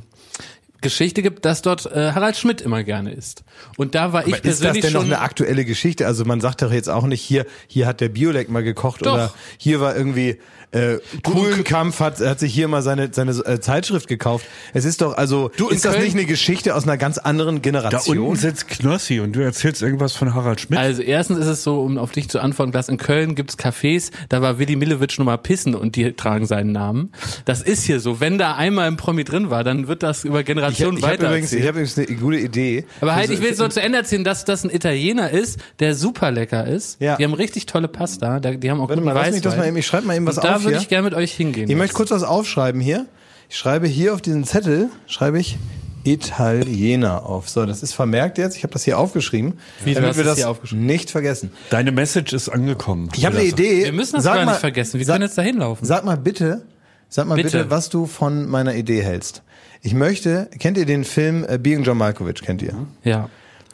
Geschichte 0.82 1.22
gibt, 1.22 1.44
dass 1.44 1.62
dort 1.62 1.86
äh, 1.88 2.14
Harald 2.14 2.38
Schmidt 2.38 2.62
immer 2.62 2.84
gerne 2.84 3.12
isst. 3.12 3.44
Und 3.78 3.96
da 3.96 4.13
war 4.13 4.26
ich 4.26 4.34
Aber 4.34 4.46
ist 4.46 4.46
das 4.46 4.60
persönlich 4.60 4.86
denn 4.86 4.94
noch 4.94 5.04
eine 5.04 5.20
aktuelle 5.20 5.65
Geschichte? 5.65 6.08
Also 6.08 6.24
man 6.24 6.39
sagt 6.39 6.62
doch 6.62 6.72
jetzt 6.72 6.89
auch 6.89 7.06
nicht, 7.06 7.22
hier, 7.22 7.46
hier 7.68 7.86
hat 7.86 8.00
der 8.00 8.10
Biolek 8.10 8.50
mal 8.50 8.63
gekocht 8.63 9.06
Doch. 9.06 9.13
oder 9.13 9.34
hier 9.58 9.82
war 9.82 9.96
irgendwie 9.96 10.39
äh, 10.71 10.97
Kuhlenkampf 11.23 11.99
hat, 11.99 12.19
hat 12.19 12.39
sich 12.39 12.53
hier 12.53 12.67
mal 12.67 12.82
seine, 12.82 13.10
seine 13.12 13.32
äh, 13.32 13.60
Zeitschrift 13.60 14.08
gekauft. 14.08 14.45
Es 14.73 14.86
ist 14.86 15.01
doch, 15.01 15.17
also, 15.17 15.49
Du, 15.58 15.69
ist 15.69 15.86
das 15.86 15.93
Köln- 15.93 16.03
nicht 16.03 16.13
eine 16.15 16.25
Geschichte 16.25 16.75
aus 16.75 16.84
einer 16.84 16.97
ganz 16.97 17.17
anderen 17.17 17.55
Da 17.58 17.62
Generation? 17.62 18.17
unten 18.19 18.36
sitzt 18.36 18.67
Knossi 18.67 19.19
und 19.19 19.36
du 19.36 19.39
erzählst 19.41 19.82
irgendwas 19.82 20.13
von 20.13 20.34
Harald 20.36 20.62
Schmidt. 20.62 20.79
Also 20.79 21.01
erstens 21.01 21.39
ist 21.39 21.47
es 21.47 21.63
so, 21.63 21.82
um 21.82 21.97
auf 21.97 22.12
dich 22.12 22.29
zu 22.29 22.39
antworten, 22.39 22.71
dass 22.71 22.89
in 22.89 22.97
Köln 22.97 23.36
gibt's 23.36 23.58
Cafés, 23.58 24.12
da 24.29 24.41
war 24.41 24.60
Willi 24.60 24.75
Millewitsch 24.75 25.17
nur 25.17 25.25
mal 25.25 25.38
pissen 25.38 25.75
und 25.75 25.95
die 25.95 26.13
tragen 26.13 26.45
seinen 26.45 26.71
Namen. 26.71 27.12
Das 27.45 27.62
ist 27.62 27.84
hier 27.84 27.99
so. 27.99 28.19
Wenn 28.19 28.38
da 28.38 28.55
einmal 28.55 28.88
ein 28.88 28.97
Promi 28.97 29.23
drin 29.23 29.49
war, 29.49 29.63
dann 29.63 29.88
wird 29.88 30.03
das 30.03 30.23
über 30.23 30.41
ich 30.41 30.45
Generationen 30.45 30.97
ich 30.97 31.03
habe 31.03 31.13
weiter 31.13 31.27
übrigens, 31.29 31.51
ich 31.53 31.63
hab 31.63 31.69
übrigens 31.71 31.97
eine 31.97 32.08
gute 32.17 32.38
Idee. 32.38 32.86
Aber 33.01 33.13
halt, 33.15 33.21
Also, 33.29 33.34
ich 33.34 33.41
will 33.41 33.51
es 33.51 33.58
so 33.58 33.67
zu 33.67 33.82
Ende 33.82 33.97
erzählen, 33.97 34.23
dass 34.23 34.45
das 34.45 34.63
ein 34.63 34.69
Italiener 34.69 35.29
ist, 35.29 35.60
der 35.79 35.95
super 35.95 36.32
lecker 36.32 36.67
ist. 36.67 37.01
Ja. 37.01 37.17
Die 37.17 37.23
haben 37.23 37.34
richtig 37.34 37.65
tolle 37.65 37.88
Pasta. 37.88 38.39
Da- 38.39 38.51
Die 38.51 38.69
haben 38.69 38.79
auch 38.82 38.89
Warte 38.89 39.01
guten 39.01 39.13
mal, 39.13 39.13
lass 39.19 39.32
mich 39.32 39.41
das 39.41 39.58
mal 39.58 39.67
eben, 39.67 39.77
ich 39.77 39.86
schreibe 39.88 40.08
mal 40.08 40.15
eben 40.15 40.25
was 40.25 40.38
Und 40.38 40.43
da 40.60 40.65
würde 40.65 40.78
ich 40.82 40.89
gerne 40.89 41.04
mit 41.04 41.13
euch 41.13 41.34
hingehen. 41.34 41.69
Ich 41.69 41.76
möchte 41.76 41.95
kurz 41.95 42.12
was 42.12 42.24
aufschreiben 42.24 42.82
hier. 42.82 43.06
Ich 43.50 43.58
schreibe 43.58 43.88
hier 43.88 44.13
auf 44.13 44.22
diesen 44.22 44.43
Zettel, 44.43 44.89
schreibe 45.08 45.39
ich 45.39 45.58
Italiener 46.04 47.26
auf. 47.26 47.50
So, 47.50 47.65
das 47.65 47.84
ist 47.84 47.93
vermerkt 47.93 48.38
jetzt. 48.38 48.56
Ich 48.56 48.63
habe 48.63 48.74
das 48.74 48.84
hier 48.84 48.98
aufgeschrieben. 48.98 49.54
Wie, 49.84 49.89
du 49.91 49.95
damit 49.95 50.10
hast 50.12 50.17
wir 50.17 50.24
das 50.24 50.38
hier 50.38 50.50
aufgeschrieben? 50.50 50.86
nicht 50.86 51.10
vergessen. 51.12 51.52
Deine 51.69 51.91
Message 51.91 52.34
ist 52.34 52.50
angekommen. 52.50 53.10
Ich 53.15 53.26
habe 53.26 53.38
eine 53.38 53.45
Idee. 53.45 53.86
Wir 53.86 53.91
müssen 53.93 54.15
das 54.15 54.24
Sag 54.24 54.36
gar 54.36 54.45
mal- 54.45 54.52
nicht 54.52 54.62
vergessen. 54.62 55.00
Wir 55.00 55.06
sag- 55.06 55.15
können 55.15 55.26
jetzt 55.26 55.38
dahin 55.38 55.58
laufen. 55.58 55.86
Sag 55.86 56.06
mal 56.06 56.17
bitte, 56.17 56.65
sag 57.10 57.28
mal 57.28 57.36
bitte. 57.36 57.58
Bitte. 57.60 57.69
was 57.72 57.89
du 57.89 58.06
von 58.06 58.48
meiner 58.50 58.76
Idee 58.76 59.02
hältst. 59.02 59.43
Ich 59.82 59.93
möchte, 59.93 60.50
kennt 60.60 60.78
ihr 60.78 60.86
den 60.86 61.04
Film 61.06 61.45
äh, 61.48 61.58
Being 61.58 61.84
John 61.84 61.98
Malkovich, 61.98 62.41
kennt 62.41 62.62
ihr? 62.62 62.74
Ja. 63.04 63.30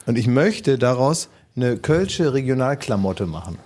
Und 0.06 0.16
ich 0.18 0.26
möchte 0.26 0.78
daraus 0.78 1.28
eine 1.56 1.76
kölsche 1.78 2.32
Regionalklamotte 2.34 3.26
machen. 3.26 3.58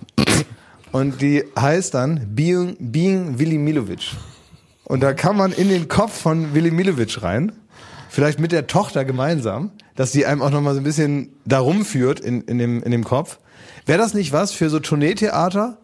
Und 0.91 1.21
die 1.21 1.43
heißt 1.57 1.93
dann 1.93 2.35
Being, 2.35 2.75
Being 2.79 3.39
Willy 3.39 3.57
Milovic. 3.57 4.11
Und 4.83 5.01
da 5.01 5.13
kann 5.13 5.37
man 5.37 5.53
in 5.53 5.69
den 5.69 5.87
Kopf 5.87 6.19
von 6.21 6.53
Willy 6.53 6.71
Milovic 6.71 7.23
rein, 7.23 7.53
vielleicht 8.09 8.39
mit 8.39 8.51
der 8.51 8.67
Tochter 8.67 9.05
gemeinsam, 9.05 9.71
dass 9.95 10.11
die 10.11 10.25
einem 10.25 10.41
auch 10.41 10.49
nochmal 10.49 10.73
so 10.73 10.81
ein 10.81 10.83
bisschen 10.83 11.29
da 11.45 11.59
rumführt 11.59 12.19
in, 12.19 12.41
in, 12.41 12.57
dem, 12.57 12.83
in 12.83 12.91
dem 12.91 13.05
Kopf. 13.05 13.39
Wäre 13.85 13.99
das 13.99 14.13
nicht 14.13 14.33
was 14.33 14.51
für 14.51 14.69
so 14.69 14.79
Tourneetheater? 14.79 15.77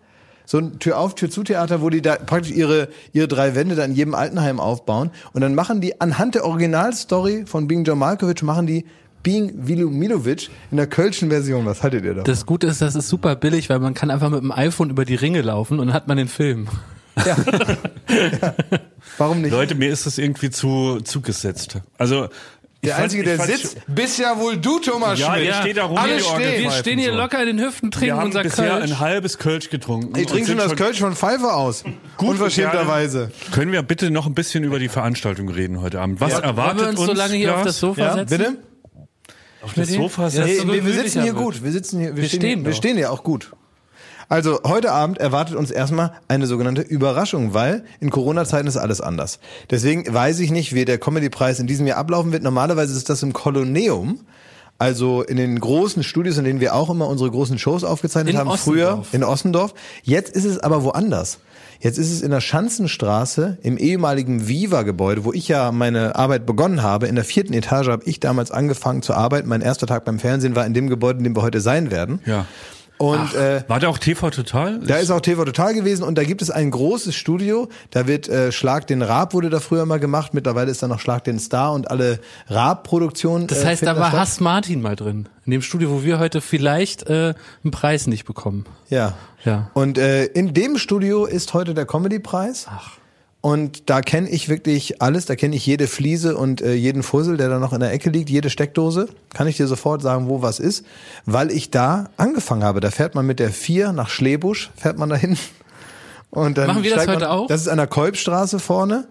So 0.46 0.60
ein 0.60 0.80
Tür 0.80 0.98
auf, 0.98 1.16
Tür 1.16 1.30
zu 1.30 1.44
Theater, 1.44 1.82
wo 1.82 1.90
die 1.90 2.02
da 2.02 2.16
praktisch 2.16 2.52
ihre, 2.52 2.90
ihre 3.12 3.28
drei 3.28 3.56
Wände 3.56 3.76
da 3.76 3.84
in 3.84 3.96
jedem 3.96 4.16
Altenheim 4.16 4.60
aufbauen. 4.60 5.12
Und 5.34 5.42
dann 5.42 5.56
machen 5.56 5.82
die 5.82 6.00
anhand 6.00 6.36
der 6.36 6.46
Originalstory 6.46 7.46
von 7.46 7.68
Being 7.68 7.84
John 7.84 8.00
Malkovich, 8.00 8.44
machen 8.44 8.66
die 8.66 8.86
Being 9.28 9.98
Milovic 10.00 10.50
in 10.72 10.78
der 10.78 10.88
kölschen 10.88 11.30
Version. 11.30 11.66
Was 11.66 11.84
haltet 11.84 12.06
ihr 12.06 12.14
da? 12.14 12.24
Das 12.24 12.46
Gute 12.46 12.68
ist, 12.68 12.82
das 12.82 12.96
ist 12.96 13.10
super 13.10 13.36
billig, 13.36 13.70
weil 13.70 13.80
man 13.80 13.94
kann 13.94 14.10
einfach 14.10 14.30
mit 14.30 14.42
dem 14.42 14.52
iPhone 14.54 14.90
über 14.90 15.04
die 15.04 15.16
Ringe 15.16 15.42
laufen 15.42 15.80
und 15.80 15.88
dann 15.88 15.94
hat 15.94 16.08
man 16.08 16.16
den 16.18 16.30
Film. 16.30 16.68
Warum 19.18 19.42
nicht? 19.42 19.52
Leute, 19.52 19.76
mir 19.76 19.90
ist 19.90 20.06
das 20.06 20.18
irgendwie 20.18 20.50
zu 20.50 21.00
zugesetzt. 21.04 21.78
Also 21.98 22.28
der 22.84 22.92
fand- 22.94 23.04
Einzige, 23.06 23.24
der 23.24 23.40
sitzt, 23.40 23.78
bist 23.88 24.20
ja 24.20 24.38
wohl 24.40 24.56
du, 24.58 24.80
Thomas 24.80 25.20
Ja, 25.20 25.34
Schmidt. 25.34 25.50
ich 25.50 25.56
stehe 25.56 25.74
da 25.74 25.86
rum. 25.86 25.98
Alle 25.98 26.20
stehen. 26.20 26.64
Wir 26.64 26.72
stehen 26.72 27.00
hier 27.00 27.12
so. 27.12 27.18
locker 27.18 27.42
in 27.42 27.58
den 27.58 27.60
Hüften, 27.66 27.88
Wir 27.88 27.92
trinken 27.92 28.16
haben 28.18 28.26
unser 28.28 28.44
bisher 28.44 28.70
Kölsch. 28.78 28.92
ein 28.92 29.00
halbes 29.00 29.38
Kölsch 29.40 29.70
getrunken. 29.70 30.18
Ich 30.18 30.28
trinke 30.28 30.48
schon 30.50 30.58
das 30.58 30.76
Kölsch 30.76 31.00
von 31.00 31.16
Pfeife 31.16 31.52
aus. 31.54 31.84
Gut, 32.18 32.30
Unverschämterweise. 32.30 33.32
Ja, 33.48 33.52
können 33.54 33.72
wir 33.72 33.82
bitte 33.82 34.12
noch 34.12 34.28
ein 34.28 34.36
bisschen 34.36 34.64
über 34.64 34.78
die 34.80 34.90
Veranstaltung 34.90 35.50
reden 35.50 35.82
heute 35.82 36.00
Abend? 36.00 36.22
Was 36.22 36.34
Wollen 36.34 36.44
erwartet 36.44 36.82
wir 36.82 36.90
uns 36.90 37.00
so 37.02 37.14
lange 37.14 37.34
hier 37.34 37.56
auf 37.56 37.64
das 37.64 37.80
Sofa 37.80 38.00
Ja, 38.02 38.14
setzen? 38.14 38.38
bitte? 38.38 38.58
Auf 39.68 39.74
das 39.76 39.90
Sofa 39.90 40.28
Ja, 40.30 40.46
Nee, 40.46 40.56
so 40.58 40.68
wir, 40.68 40.86
wir 40.86 40.94
sitzen 40.94 41.22
hier 41.24 41.36
wird. 41.36 41.44
gut. 41.46 41.64
Wir 41.64 41.72
sitzen 41.72 42.00
hier, 42.00 42.16
wir, 42.16 42.24
Wir 42.24 42.30
stehen, 42.30 42.40
stehen 42.42 42.66
wir 42.66 42.74
stehen 42.74 42.98
ja 42.98 43.10
auch 43.10 43.24
gut. 43.24 43.52
Also 44.30 44.60
heute 44.66 44.92
Abend 44.92 45.20
erwartet 45.20 45.56
uns 45.56 45.72
erstmal 45.72 46.12
eine 46.28 46.48
sogenannte 46.48 46.82
Überraschung, 46.82 47.54
weil 47.54 47.86
in 48.02 48.10
Corona-Zeiten 48.10 48.68
ist 48.68 48.76
alles 48.76 49.00
anders. 49.00 49.40
Deswegen 49.70 50.04
weiß 50.14 50.40
ich 50.42 50.52
nicht, 50.52 50.74
wie 50.76 50.84
der 50.84 50.98
Comedy-Preis 50.98 51.60
in 51.60 51.68
diesem 51.68 51.88
Jahr 51.88 51.98
ablaufen 51.98 52.34
wird. 52.34 52.44
Normalerweise 52.44 52.96
ist 52.98 53.10
das 53.10 53.24
im 53.24 53.32
Koloneum. 53.32 54.20
Also 54.80 55.24
in 55.24 55.38
den 55.38 55.60
großen 55.60 56.04
Studios, 56.04 56.38
in 56.38 56.44
denen 56.44 56.60
wir 56.60 56.76
auch 56.76 56.90
immer 56.92 57.08
unsere 57.08 57.32
großen 57.32 57.58
Shows 57.58 57.84
aufgezeichnet 57.84 58.34
In 58.34 58.40
haben, 58.40 58.48
Ossendorf. 58.50 59.08
früher 59.08 59.16
in 59.18 59.24
Ossendorf. 59.24 59.74
Jetzt 60.04 60.36
ist 60.36 60.46
es 60.46 60.60
aber 60.60 60.84
woanders. 60.84 61.40
Jetzt 61.80 61.98
ist 61.98 62.12
es 62.12 62.22
in 62.22 62.32
der 62.32 62.42
Schanzenstraße 62.42 63.58
im 63.62 63.78
ehemaligen 63.78 64.48
Viva-Gebäude, 64.48 65.26
wo 65.26 65.34
ich 65.34 65.48
ja 65.48 65.72
meine 65.72 66.16
Arbeit 66.16 66.46
begonnen 66.46 66.82
habe. 66.82 67.08
In 67.08 67.16
der 67.16 67.24
vierten 67.24 67.54
Etage 67.54 67.88
habe 67.88 68.04
ich 68.06 68.20
damals 68.20 68.52
angefangen 68.52 69.02
zu 69.02 69.14
arbeiten. 69.14 69.48
Mein 69.48 69.62
erster 69.62 69.88
Tag 69.88 70.06
beim 70.06 70.20
Fernsehen 70.20 70.56
war 70.56 70.66
in 70.66 70.74
dem 70.74 70.88
Gebäude, 70.88 71.20
in 71.20 71.24
dem 71.24 71.36
wir 71.36 71.44
heute 71.44 71.62
sein 71.62 71.92
werden. 71.92 72.20
Ja. 72.26 72.46
Und 72.98 73.36
äh, 73.36 73.64
War 73.68 73.80
da 73.80 73.90
auch 73.90 73.98
TV 73.98 74.30
Total? 74.32 74.80
da 74.80 74.98
ist 74.98 75.12
auch 75.12 75.22
TV 75.22 75.46
Total 75.46 75.74
gewesen 75.74 76.04
und 76.04 76.18
da 76.18 76.24
gibt 76.24 76.42
es 76.42 76.50
ein 76.50 76.72
großes 76.72 77.16
Studio. 77.16 77.70
Da 77.92 78.08
wird 78.08 78.28
äh, 78.28 78.52
Schlag 78.52 78.88
den 78.88 79.02
Raab 79.02 79.34
wurde 79.34 79.50
da 79.50 79.60
früher 79.60 79.86
mal 79.86 80.00
gemacht. 80.00 80.34
Mittlerweile 80.34 80.72
ist 80.72 80.82
da 80.82 80.88
noch 80.88 81.00
Schlag 81.00 81.24
den 81.24 81.40
Star 81.40 81.74
und 81.74 81.92
alle 81.92 82.20
Raab-Produktionen. 82.48 83.48
Das 83.48 83.64
äh, 83.64 83.68
heißt, 83.68 83.84
da 83.84 83.88
finden 83.88 84.02
war 84.02 84.10
statt. 84.10 84.20
Hass 84.20 84.40
Martin 84.40 84.82
mal 84.82 84.96
drin. 84.96 85.30
In 85.46 85.52
dem 85.52 85.62
Studio, 85.62 85.92
wo 85.92 86.04
wir 86.04 86.20
heute 86.20 86.42
vielleicht 86.42 87.08
äh, 87.10 87.34
einen 87.64 87.72
Preis 87.72 88.08
nicht 88.08 88.26
bekommen. 88.26 88.66
Ja. 88.90 89.14
Ja. 89.46 89.70
Und 89.74 89.98
äh, 89.98 90.26
in 90.26 90.54
dem 90.54 90.78
Studio 90.78 91.26
ist 91.26 91.54
heute 91.54 91.74
der 91.74 91.86
Comedy-Preis. 91.86 92.68
Ach. 92.70 92.98
Und 93.42 93.90
da 93.90 94.02
kenne 94.02 94.30
ich 94.30 94.50
wirklich 94.50 95.02
alles. 95.02 95.26
Da 95.26 95.36
kenne 95.36 95.56
ich 95.56 95.66
jede 95.66 95.88
Fliese 95.88 96.36
und 96.36 96.62
äh, 96.62 96.74
jeden 96.74 97.04
Fussel, 97.04 97.38
der 97.38 97.50
da 97.50 97.60
noch 97.60 97.72
in 97.72 97.80
der 97.80 97.94
Ecke 97.94 98.10
liegt, 98.10 98.30
jede 98.30 98.50
Steckdose. 98.50 99.08
Kann 99.34 99.48
ich 99.48 99.58
dir 99.58 99.68
sofort 99.68 100.02
sagen, 100.02 100.28
wo 100.28 100.42
was 100.42 100.60
ist. 100.60 100.86
Weil 101.26 101.52
ich 101.52 101.70
da 101.70 102.10
angefangen 102.18 102.64
habe. 102.64 102.80
Da 102.80 102.92
fährt 102.92 103.16
man 103.16 103.26
mit 103.26 103.40
der 103.40 103.52
4 103.52 103.92
nach 103.92 104.10
Schlebusch, 104.10 104.72
fährt 104.76 104.98
man 104.98 105.10
dahin. 105.10 105.38
Und 106.30 106.58
dann 106.58 106.68
Machen 106.68 106.84
wir 106.84 106.96
das 106.96 107.08
heute 107.08 107.22
man, 107.22 107.30
auch? 107.30 107.48
Das 107.48 107.62
ist 107.62 107.68
an 107.68 107.78
der 107.78 107.88
Kolbstraße 107.88 108.60
vorne. 108.60 109.08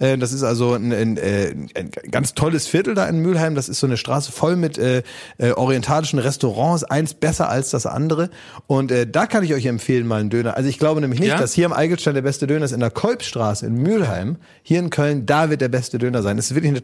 Äh, 0.00 0.18
Das 0.18 0.32
ist 0.32 0.42
also 0.42 0.74
ein, 0.74 0.92
ein, 0.92 1.16
äh, 1.16 1.54
ein 1.76 1.90
ganz 2.10 2.34
tolles 2.34 2.66
Viertel 2.66 2.94
da 2.96 3.06
in 3.06 3.20
Mülheim. 3.20 3.54
Das 3.54 3.68
ist 3.68 3.78
so 3.78 3.86
eine 3.86 3.96
Straße 3.96 4.32
voll 4.32 4.56
mit 4.56 4.76
äh, 4.78 5.02
äh, 5.38 5.52
orientalischen 5.52 6.18
Restaurants, 6.18 6.82
eins 6.82 7.14
besser 7.14 7.48
als 7.48 7.70
das 7.70 7.86
andere. 7.86 8.30
Und 8.66 8.90
äh, 8.90 9.06
da 9.06 9.26
kann 9.26 9.44
ich 9.44 9.54
euch 9.54 9.66
empfehlen, 9.66 10.06
mal 10.06 10.20
einen 10.20 10.30
Döner. 10.30 10.56
Also 10.56 10.68
ich 10.68 10.78
glaube 10.78 11.00
nämlich 11.00 11.20
nicht, 11.20 11.28
Ja? 11.28 11.38
dass 11.38 11.52
hier 11.52 11.66
am 11.66 11.72
Eigelstein 11.72 12.14
der 12.14 12.22
beste 12.22 12.46
Döner 12.48 12.64
ist. 12.64 12.72
In 12.72 12.80
der 12.80 12.90
Kolbstraße 12.90 13.66
in 13.66 13.74
Mülheim, 13.74 14.36
hier 14.62 14.78
in 14.80 14.90
Köln, 14.90 15.26
da 15.26 15.50
wird 15.50 15.60
der 15.60 15.68
beste 15.68 15.98
Döner 15.98 16.22
sein. 16.22 16.36
Das 16.36 16.50
ist 16.50 16.54
wirklich, 16.56 16.72
eine, 16.72 16.82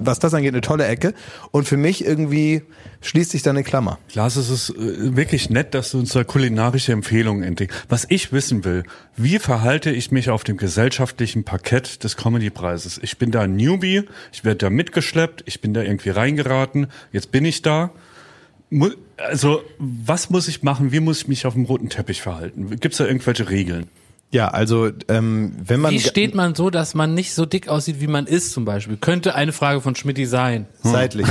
was 0.00 0.18
das 0.18 0.34
angeht, 0.34 0.54
eine 0.54 0.62
tolle 0.62 0.86
Ecke. 0.86 1.14
Und 1.50 1.68
für 1.68 1.76
mich 1.76 2.04
irgendwie 2.04 2.62
schließt 3.02 3.30
sich 3.30 3.42
da 3.42 3.50
eine 3.50 3.62
Klammer. 3.62 3.98
Lars, 4.14 4.36
es 4.36 4.48
ist 4.50 4.74
wirklich 4.76 5.50
nett, 5.50 5.74
dass 5.74 5.90
du 5.92 5.98
uns 5.98 6.12
da 6.12 6.24
kulinarische 6.24 6.92
Empfehlungen 6.92 7.42
entdeckst. 7.42 7.76
Was 7.88 8.06
ich 8.08 8.32
wissen 8.32 8.64
will, 8.64 8.84
wie 9.16 9.38
verhalte 9.38 9.90
ich 9.90 10.10
mich 10.10 10.30
auf 10.30 10.44
dem 10.44 10.56
gesellschaftlichen 10.56 11.44
Parkett 11.44 12.02
des 12.04 12.16
Comedy-Preises? 12.38 13.00
Ich 13.02 13.18
bin 13.18 13.30
da 13.30 13.42
ein 13.42 13.56
Newbie, 13.56 14.04
ich 14.32 14.44
werde 14.44 14.58
da 14.58 14.70
mitgeschleppt, 14.70 15.42
ich 15.46 15.60
bin 15.60 15.74
da 15.74 15.82
irgendwie 15.82 16.10
reingeraten, 16.10 16.86
jetzt 17.12 17.32
bin 17.32 17.44
ich 17.44 17.62
da. 17.62 17.90
Also, 19.16 19.62
was 19.78 20.30
muss 20.30 20.46
ich 20.48 20.62
machen? 20.62 20.92
Wie 20.92 21.00
muss 21.00 21.22
ich 21.22 21.28
mich 21.28 21.46
auf 21.46 21.54
dem 21.54 21.64
roten 21.64 21.88
Teppich 21.88 22.22
verhalten? 22.22 22.68
Gibt 22.78 22.92
es 22.94 22.98
da 22.98 23.06
irgendwelche 23.06 23.48
Regeln? 23.50 23.86
Ja, 24.30 24.48
also 24.48 24.90
ähm, 25.08 25.54
wenn 25.64 25.80
man 25.80 25.94
Wie 25.94 26.00
steht 26.00 26.34
man 26.34 26.54
so, 26.54 26.68
dass 26.68 26.94
man 26.94 27.14
nicht 27.14 27.32
so 27.32 27.46
dick 27.46 27.68
aussieht, 27.68 27.98
wie 28.02 28.06
man 28.08 28.26
ist 28.26 28.52
zum 28.52 28.66
Beispiel? 28.66 28.98
Könnte 28.98 29.34
eine 29.34 29.52
Frage 29.52 29.80
von 29.80 29.96
Schmidti 29.96 30.26
sein. 30.26 30.66
seitlich 30.82 31.26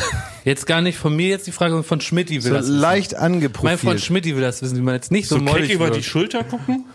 Jetzt 0.45 0.65
gar 0.65 0.81
nicht 0.81 0.97
von 0.97 1.15
mir 1.15 1.27
jetzt 1.27 1.45
die 1.45 1.51
Frage, 1.51 1.83
von 1.83 2.01
Schmidti 2.01 2.35
will 2.37 2.41
so 2.41 2.53
das 2.55 2.65
wissen. 2.65 2.79
leicht 2.79 3.11
Mein 3.11 3.19
Freund 3.19 3.33
angeprofilt. 3.35 4.01
Schmidti 4.01 4.33
will 4.35 4.41
das 4.41 4.63
wissen, 4.63 4.77
wie 4.77 4.81
man 4.81 4.95
jetzt 4.95 5.11
nicht 5.11 5.27
so, 5.27 5.35
So 5.37 5.43
mollig 5.43 5.71
über 5.71 5.85
wird. 5.85 5.97
die 5.97 6.03
Schulter 6.03 6.43
gucken? 6.43 6.85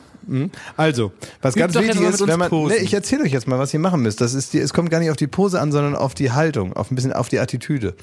Also, 0.76 1.12
was 1.40 1.56
Übt 1.56 1.60
ganz 1.60 1.74
wichtig 1.74 2.00
ist, 2.00 2.26
wenn 2.26 2.38
man, 2.38 2.48
posen. 2.48 2.76
nee, 2.76 2.82
ich 2.82 2.94
erzähle 2.94 3.24
euch 3.24 3.32
jetzt 3.32 3.46
mal, 3.46 3.58
was 3.58 3.72
ihr 3.74 3.80
machen 3.80 4.02
müsst. 4.02 4.20
Das 4.20 4.34
ist 4.34 4.52
die, 4.52 4.58
es 4.58 4.72
kommt 4.72 4.90
gar 4.90 5.00
nicht 5.00 5.10
auf 5.10 5.16
die 5.16 5.26
Pose 5.26 5.60
an, 5.60 5.72
sondern 5.72 5.94
auf 5.94 6.14
die 6.14 6.32
Haltung, 6.32 6.72
auf 6.72 6.90
ein 6.90 6.94
bisschen 6.94 7.12
auf 7.12 7.28
die 7.28 7.38
Attitüde. 7.38 7.94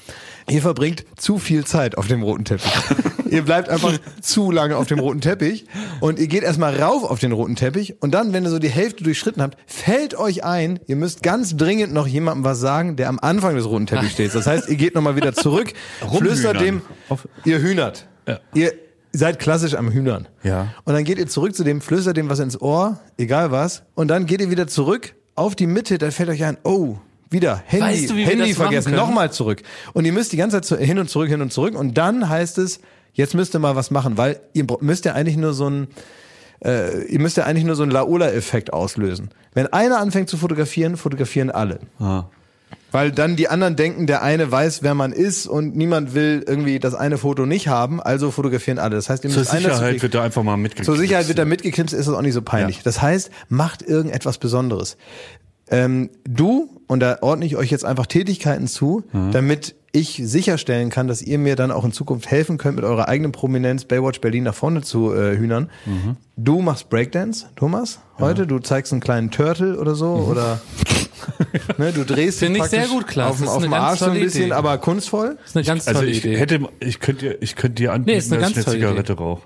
Ihr 0.48 0.62
verbringt 0.62 1.04
zu 1.16 1.38
viel 1.38 1.64
Zeit 1.64 1.96
auf 1.96 2.06
dem 2.06 2.22
roten 2.22 2.44
Teppich. 2.44 2.72
ihr 3.30 3.42
bleibt 3.42 3.68
einfach 3.68 3.92
zu 4.20 4.50
lange 4.50 4.76
auf 4.76 4.86
dem 4.86 4.98
roten 4.98 5.20
Teppich 5.20 5.66
und 6.00 6.18
ihr 6.18 6.26
geht 6.26 6.42
erstmal 6.42 6.74
rauf 6.80 7.04
auf 7.04 7.18
den 7.18 7.32
roten 7.32 7.56
Teppich 7.56 8.02
und 8.02 8.12
dann, 8.12 8.32
wenn 8.32 8.44
ihr 8.44 8.50
so 8.50 8.58
die 8.58 8.68
Hälfte 8.70 9.04
durchschritten 9.04 9.42
habt, 9.42 9.56
fällt 9.66 10.16
euch 10.18 10.44
ein, 10.44 10.80
ihr 10.86 10.96
müsst 10.96 11.22
ganz 11.22 11.56
dringend 11.56 11.92
noch 11.92 12.06
jemandem 12.06 12.44
was 12.44 12.60
sagen, 12.60 12.96
der 12.96 13.08
am 13.08 13.18
Anfang 13.20 13.54
des 13.54 13.66
roten 13.66 13.86
Teppichs 13.86 14.12
steht. 14.12 14.34
Das 14.34 14.46
heißt, 14.46 14.68
ihr 14.68 14.76
geht 14.76 14.94
nochmal 14.94 15.16
wieder 15.16 15.32
zurück, 15.32 15.72
flüstert 16.18 16.60
dem, 16.60 16.82
ihr 17.44 17.60
hühnert. 17.60 18.06
Ihr 18.54 18.72
seid 19.12 19.38
klassisch 19.38 19.74
am 19.74 19.90
Hühnern. 19.90 20.28
Ja. 20.42 20.74
Und 20.84 20.94
dann 20.94 21.04
geht 21.04 21.18
ihr 21.18 21.26
zurück 21.26 21.54
zu 21.54 21.64
dem, 21.64 21.80
flüstert 21.80 22.16
dem 22.16 22.28
was 22.28 22.38
ins 22.38 22.60
Ohr, 22.60 22.98
egal 23.16 23.50
was. 23.50 23.82
Und 23.94 24.08
dann 24.08 24.26
geht 24.26 24.40
ihr 24.40 24.50
wieder 24.50 24.66
zurück 24.66 25.14
auf 25.34 25.54
die 25.56 25.66
Mitte, 25.66 25.98
da 25.98 26.10
fällt 26.10 26.28
euch 26.28 26.44
ein, 26.44 26.58
oh, 26.64 26.96
wieder, 27.30 27.62
Handy, 27.64 27.86
Weißt 27.86 28.10
du, 28.10 28.14
wie 28.14 28.18
wir 28.18 28.26
Handy 28.26 28.54
vergessen, 28.54 28.94
nochmal 28.94 29.32
zurück. 29.32 29.62
Und 29.92 30.04
ihr 30.04 30.12
müsst 30.12 30.32
die 30.32 30.36
ganze 30.36 30.56
Zeit 30.56 30.64
zu, 30.64 30.76
hin 30.76 30.98
und 30.98 31.08
zurück, 31.08 31.28
hin 31.28 31.40
und 31.40 31.52
zurück. 31.52 31.78
Und 31.78 31.96
dann 31.96 32.28
heißt 32.28 32.58
es, 32.58 32.80
jetzt 33.12 33.34
müsst 33.34 33.54
ihr 33.54 33.60
mal 33.60 33.76
was 33.76 33.90
machen, 33.90 34.18
weil 34.18 34.40
ihr 34.52 34.66
müsst 34.80 35.04
ja 35.04 35.14
eigentlich 35.14 35.36
nur 35.36 35.54
so 35.54 35.68
ein, 35.68 35.88
äh, 36.64 37.04
ihr 37.04 37.20
müsst 37.20 37.36
ja 37.36 37.44
eigentlich 37.44 37.64
nur 37.64 37.76
so 37.76 37.84
einen 37.84 37.92
Laola-Effekt 37.92 38.72
auslösen. 38.72 39.30
Wenn 39.54 39.68
einer 39.68 39.98
anfängt 39.98 40.28
zu 40.28 40.36
fotografieren, 40.36 40.96
fotografieren 40.96 41.50
alle. 41.50 41.78
Ah. 41.98 42.24
Weil 42.92 43.12
dann 43.12 43.36
die 43.36 43.48
anderen 43.48 43.76
denken, 43.76 44.06
der 44.08 44.22
eine 44.22 44.50
weiß, 44.50 44.82
wer 44.82 44.94
man 44.94 45.12
ist 45.12 45.46
und 45.46 45.76
niemand 45.76 46.12
will 46.14 46.44
irgendwie 46.46 46.80
das 46.80 46.94
eine 46.94 47.18
Foto 47.18 47.46
nicht 47.46 47.68
haben, 47.68 48.00
also 48.02 48.30
fotografieren 48.32 48.78
alle. 48.80 48.96
Das 48.96 49.08
heißt, 49.08 49.22
ihr 49.24 49.30
Zur 49.30 49.40
müsst 49.40 49.52
Sicherheit 49.52 50.02
wird 50.02 50.14
da 50.14 50.22
einfach 50.24 50.42
mal 50.42 50.56
mitgekriegt. 50.56 50.86
zur 50.86 50.96
Sicherheit 50.96 51.28
wird 51.28 51.38
da 51.38 51.44
mitgeknipst, 51.44 51.94
ist 51.94 52.08
das 52.08 52.14
auch 52.14 52.22
nicht 52.22 52.34
so 52.34 52.42
peinlich. 52.42 52.76
Ja. 52.76 52.82
Das 52.84 53.00
heißt, 53.00 53.30
macht 53.48 53.82
irgendetwas 53.82 54.38
Besonderes. 54.38 54.96
Ähm, 55.70 56.10
du, 56.24 56.68
und 56.88 56.98
da 57.00 57.18
ordne 57.20 57.46
ich 57.46 57.56
euch 57.56 57.70
jetzt 57.70 57.84
einfach 57.84 58.06
Tätigkeiten 58.06 58.66
zu, 58.66 59.04
Mhm. 59.12 59.30
damit 59.30 59.76
ich 59.92 60.20
sicherstellen 60.24 60.88
kann, 60.90 61.08
dass 61.08 61.20
ihr 61.20 61.38
mir 61.38 61.56
dann 61.56 61.70
auch 61.72 61.84
in 61.84 61.92
Zukunft 61.92 62.30
helfen 62.30 62.58
könnt, 62.58 62.76
mit 62.76 62.84
eurer 62.84 63.08
eigenen 63.08 63.32
Prominenz 63.32 63.84
Baywatch 63.84 64.20
Berlin 64.20 64.44
nach 64.44 64.54
vorne 64.54 64.82
zu 64.82 65.12
äh, 65.12 65.36
hühnern. 65.36 65.68
Mhm. 65.84 66.16
Du 66.36 66.60
machst 66.62 66.88
Breakdance, 66.90 67.46
Thomas, 67.56 67.98
heute. 68.18 68.46
Du 68.46 68.58
zeigst 68.60 68.92
einen 68.92 69.00
kleinen 69.00 69.30
Turtle 69.30 69.78
oder 69.80 69.94
so, 69.94 70.16
Mhm. 70.16 70.28
oder 70.28 70.60
ne, 71.78 71.92
du 71.92 72.04
drehst 72.04 72.40
dich 72.40 72.46
Finde 72.46 72.60
ich 72.60 72.66
sehr 72.66 72.86
gut, 72.86 73.06
Klaas. 73.08 73.42
auf, 73.42 73.48
auf 73.48 73.62
dem 73.62 73.72
Arsch 73.74 73.98
so 73.98 74.06
ein 74.06 74.14
bisschen, 74.20 74.44
Idee. 74.44 74.52
aber 74.52 74.78
kunstvoll. 74.78 75.36
Das 75.40 75.50
ist 75.50 75.56
eine 75.56 75.66
ganz 75.66 75.88
Also 75.88 76.00
tolle 76.00 76.10
ich 76.12 76.24
Idee. 76.24 76.36
hätte, 76.38 76.60
ich 76.80 77.00
könnte 77.00 77.30
dir, 77.30 77.42
ich 77.42 77.56
könnte 77.56 77.74
dir 77.82 77.92
anbieten, 77.92 78.12
Nee, 78.12 78.18
ist 78.18 78.32
eine 78.32 78.40
dass 78.42 78.50
ich 78.52 78.56
eine 78.58 78.66
Zigarette 78.76 79.14
rauche. 79.14 79.42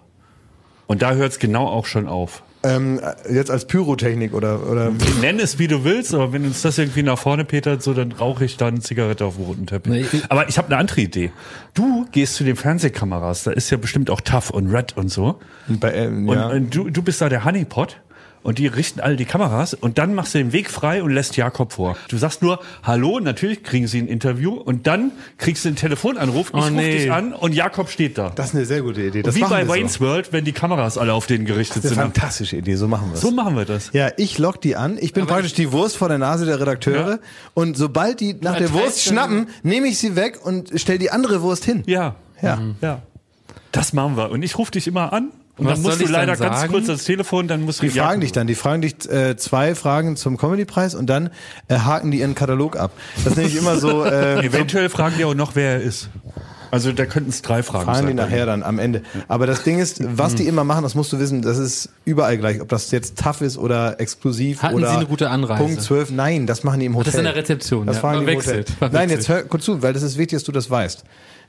Und 0.86 1.00
da 1.02 1.14
hört 1.14 1.32
es 1.32 1.38
genau 1.38 1.66
auch 1.66 1.86
schon 1.86 2.06
auf. 2.06 2.42
Ähm, 2.64 3.00
jetzt 3.30 3.50
als 3.50 3.66
Pyrotechnik 3.66 4.32
oder, 4.32 4.66
oder 4.68 4.90
Nenn 5.20 5.38
es 5.38 5.58
wie 5.58 5.68
du 5.68 5.84
willst, 5.84 6.14
aber 6.14 6.32
wenn 6.32 6.44
uns 6.44 6.62
das 6.62 6.78
irgendwie 6.78 7.02
nach 7.02 7.18
vorne 7.18 7.44
petert, 7.44 7.82
so 7.82 7.92
dann 7.92 8.12
rauche 8.12 8.44
ich 8.44 8.56
dann 8.56 8.74
eine 8.74 8.80
Zigarette 8.80 9.24
auf 9.26 9.36
dem 9.36 9.44
roten 9.44 9.66
Teppich. 9.66 10.10
Nee, 10.12 10.20
aber 10.30 10.48
ich 10.48 10.56
habe 10.56 10.68
eine 10.68 10.78
andere 10.78 11.02
Idee. 11.02 11.30
Du 11.74 12.06
gehst 12.10 12.36
zu 12.36 12.44
den 12.44 12.56
Fernsehkameras, 12.56 13.44
da 13.44 13.50
ist 13.50 13.68
ja 13.70 13.76
bestimmt 13.76 14.08
auch 14.10 14.20
Tough 14.22 14.50
und 14.50 14.74
Red 14.74 14.96
und 14.96 15.08
so. 15.08 15.38
bei, 15.68 15.92
ähm, 15.94 16.28
Und, 16.28 16.36
ja. 16.36 16.48
und 16.48 16.74
du, 16.74 16.88
du 16.88 17.02
bist 17.02 17.20
da 17.20 17.28
der 17.28 17.44
Honeypot. 17.44 18.00
Und 18.44 18.58
die 18.58 18.66
richten 18.68 19.00
alle 19.00 19.16
die 19.16 19.24
Kameras 19.24 19.74
und 19.74 19.98
dann 19.98 20.14
machst 20.14 20.34
du 20.34 20.38
den 20.38 20.52
Weg 20.52 20.70
frei 20.70 21.02
und 21.02 21.10
lässt 21.10 21.36
Jakob 21.36 21.72
vor. 21.72 21.96
Du 22.08 22.16
sagst 22.18 22.42
nur, 22.42 22.60
hallo, 22.84 23.18
natürlich 23.18 23.64
kriegen 23.64 23.86
sie 23.88 23.98
ein 24.00 24.06
Interview 24.06 24.52
und 24.52 24.86
dann 24.86 25.10
kriegst 25.38 25.64
du 25.64 25.70
einen 25.70 25.76
Telefonanruf, 25.76 26.48
ich 26.50 26.54
Oh, 26.54 26.58
ruf 26.58 26.70
nee. 26.70 26.98
dich 26.98 27.10
an 27.10 27.32
und 27.32 27.54
Jakob 27.54 27.88
steht 27.90 28.18
da. 28.18 28.30
Das 28.34 28.50
ist 28.50 28.54
eine 28.54 28.66
sehr 28.66 28.82
gute 28.82 29.00
Idee. 29.02 29.22
Das 29.22 29.34
Wie 29.34 29.40
bei 29.40 29.60
wir 29.60 29.66
so. 29.66 29.72
Wayne's 29.72 30.00
World, 30.00 30.32
wenn 30.32 30.44
die 30.44 30.52
Kameras 30.52 30.98
alle 30.98 31.14
auf 31.14 31.26
den 31.26 31.46
gerichtet 31.46 31.78
Das 31.78 31.84
ist 31.86 31.90
sind. 31.96 31.98
eine 32.04 32.12
fantastische 32.12 32.56
Idee, 32.58 32.74
so 32.76 32.86
machen 32.86 33.08
wir 33.08 33.14
es. 33.14 33.22
So 33.22 33.30
machen 33.30 33.56
wir 33.56 33.64
das. 33.64 33.90
Ja, 33.94 34.10
ich 34.18 34.36
lock 34.38 34.60
die 34.60 34.76
an. 34.76 34.98
Ich 35.00 35.14
bin 35.14 35.26
praktisch 35.26 35.54
die 35.54 35.72
Wurst 35.72 35.96
vor 35.96 36.08
der 36.08 36.18
Nase 36.18 36.44
der 36.44 36.60
Redakteure. 36.60 37.10
Ja. 37.12 37.18
Und 37.54 37.78
sobald 37.78 38.20
die 38.20 38.34
nach 38.40 38.58
der 38.58 38.72
Wurst 38.74 39.02
schnappen, 39.02 39.48
nehme 39.62 39.86
ich 39.88 39.98
sie 39.98 40.16
weg 40.16 40.38
und 40.44 40.70
stell 40.76 40.98
die 40.98 41.10
andere 41.10 41.40
Wurst 41.40 41.64
hin. 41.64 41.82
Ja. 41.86 42.14
Ja. 42.42 42.60
Ja. 42.82 43.00
Das 43.72 43.94
machen 43.94 44.18
wir. 44.18 44.30
Und 44.30 44.42
ich 44.42 44.58
rufe 44.58 44.70
dich 44.72 44.86
immer 44.86 45.14
an. 45.14 45.30
Und 45.56 45.66
Was 45.66 45.74
dann 45.74 45.82
musst 45.82 46.00
du 46.00 46.04
ich 46.04 46.10
leider 46.10 46.36
ganz 46.36 46.60
sagen? 46.62 46.72
kurz 46.72 46.88
ans 46.88 47.04
Telefon, 47.04 47.46
dann 47.46 47.62
musst 47.62 47.80
du 47.80 47.86
Die 47.86 47.90
fragen 47.90 48.20
dich 48.20 48.32
dann, 48.32 48.46
die 48.48 48.56
fragen 48.56 48.82
dich 48.82 49.08
äh, 49.08 49.36
zwei 49.36 49.74
Fragen 49.76 50.16
zum 50.16 50.36
Comedy-Preis 50.36 50.94
und 50.96 51.06
dann 51.06 51.30
äh, 51.68 51.76
haken 51.78 52.10
die 52.10 52.18
ihren 52.20 52.34
Katalog 52.34 52.76
ab. 52.76 52.90
Das 53.22 53.28
ist 53.32 53.36
nämlich 53.36 53.56
immer 53.56 53.76
so, 53.78 54.04
äh, 54.04 54.44
Eventuell 54.44 54.88
fragen 54.88 55.14
die 55.16 55.24
auch 55.24 55.34
noch, 55.34 55.54
wer 55.54 55.74
er 55.74 55.80
ist. 55.82 56.08
Also 56.72 56.90
da 56.90 57.06
könnten 57.06 57.30
es 57.30 57.40
drei 57.40 57.62
Fragen 57.62 57.84
fragen 57.84 58.00
die 58.00 58.06
sein. 58.08 58.16
nachher 58.16 58.46
dann 58.46 58.64
am 58.64 58.80
Ende. 58.80 59.02
Aber 59.28 59.46
das 59.46 59.62
Ding 59.62 59.78
ist, 59.78 60.00
was 60.18 60.32
Mhm. 60.32 60.36
die 60.38 60.48
immer 60.48 60.64
machen, 60.64 60.82
das 60.82 60.96
musst 60.96 61.12
du 61.12 61.20
wissen, 61.20 61.40
das 61.40 61.56
ist 61.56 61.88
überall 62.04 62.36
gleich. 62.36 62.60
Ob 62.60 62.68
das 62.68 62.90
jetzt 62.90 63.16
tough 63.16 63.42
ist 63.42 63.56
oder 63.56 64.00
exklusiv 64.00 64.60
Hatten 64.60 64.74
oder 64.74 64.88
Sie 64.90 64.96
eine 64.96 65.06
gute 65.06 65.30
Anreise? 65.30 65.62
Punkt 65.62 65.80
12. 65.82 66.10
Nein, 66.10 66.48
das 66.48 66.64
machen 66.64 66.80
die 66.80 66.86
im 66.86 66.96
Hotel. 66.96 67.04
das 67.04 67.14
ist 67.14 67.18
in 67.20 67.24
der 67.26 67.36
Rezeption, 67.36 67.86
Das 67.86 67.94
ja. 67.96 68.00
fragen 68.00 68.26
die 68.26 68.32
im 68.32 68.40
Verwechselt, 68.40 68.72
Hotel. 68.80 68.90
Nein, 68.92 69.08
jetzt 69.10 69.28
hör 69.28 69.44
kurz 69.44 69.64
zu, 69.66 69.82
weil 69.82 69.92
das 69.92 70.02
ist 70.02 70.18
wichtig, 70.18 70.36
dass 70.38 70.42
du 70.44 70.50
das 70.50 70.68
weißt. 70.68 71.04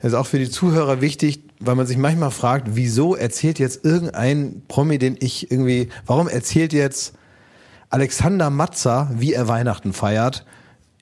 Das 0.06 0.12
ist 0.12 0.18
auch 0.20 0.28
für 0.28 0.38
die 0.38 0.48
Zuhörer 0.48 1.00
wichtig, 1.00 1.40
weil 1.58 1.74
man 1.74 1.84
sich 1.84 1.96
manchmal 1.96 2.30
fragt, 2.30 2.68
wieso 2.76 3.16
erzählt 3.16 3.58
jetzt 3.58 3.84
irgendein 3.84 4.62
Promi, 4.68 4.98
den 4.98 5.16
ich 5.18 5.50
irgendwie, 5.50 5.88
warum 6.06 6.28
erzählt 6.28 6.72
jetzt 6.72 7.14
Alexander 7.90 8.48
Matzer, 8.48 9.10
wie 9.12 9.32
er 9.32 9.48
Weihnachten 9.48 9.92
feiert 9.92 10.46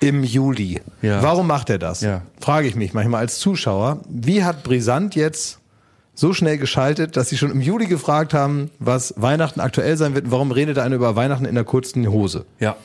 im 0.00 0.24
Juli? 0.24 0.80
Ja. 1.02 1.22
Warum 1.22 1.48
macht 1.48 1.68
er 1.68 1.78
das? 1.78 2.00
Ja. 2.00 2.22
Frage 2.40 2.66
ich 2.66 2.76
mich 2.76 2.94
manchmal 2.94 3.20
als 3.20 3.38
Zuschauer. 3.40 4.00
Wie 4.08 4.42
hat 4.42 4.62
Brisant 4.62 5.14
jetzt 5.16 5.58
so 6.14 6.32
schnell 6.32 6.56
geschaltet, 6.56 7.18
dass 7.18 7.28
sie 7.28 7.36
schon 7.36 7.50
im 7.50 7.60
Juli 7.60 7.88
gefragt 7.88 8.32
haben, 8.32 8.70
was 8.78 9.12
Weihnachten 9.18 9.60
aktuell 9.60 9.98
sein 9.98 10.14
wird 10.14 10.24
und 10.24 10.30
warum 10.30 10.50
redet 10.50 10.78
einer 10.78 10.96
über 10.96 11.14
Weihnachten 11.14 11.44
in 11.44 11.56
der 11.56 11.64
kurzen 11.64 12.08
Hose. 12.08 12.46
Ja. 12.58 12.76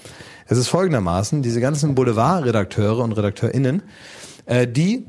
Es 0.48 0.58
ist 0.58 0.68
folgendermaßen, 0.68 1.44
diese 1.44 1.62
ganzen 1.62 1.96
Boulevardredakteure 1.96 3.06
und 3.06 3.14
RedakteurInnen, 3.14 3.84
äh, 4.48 4.68
die 4.68 5.06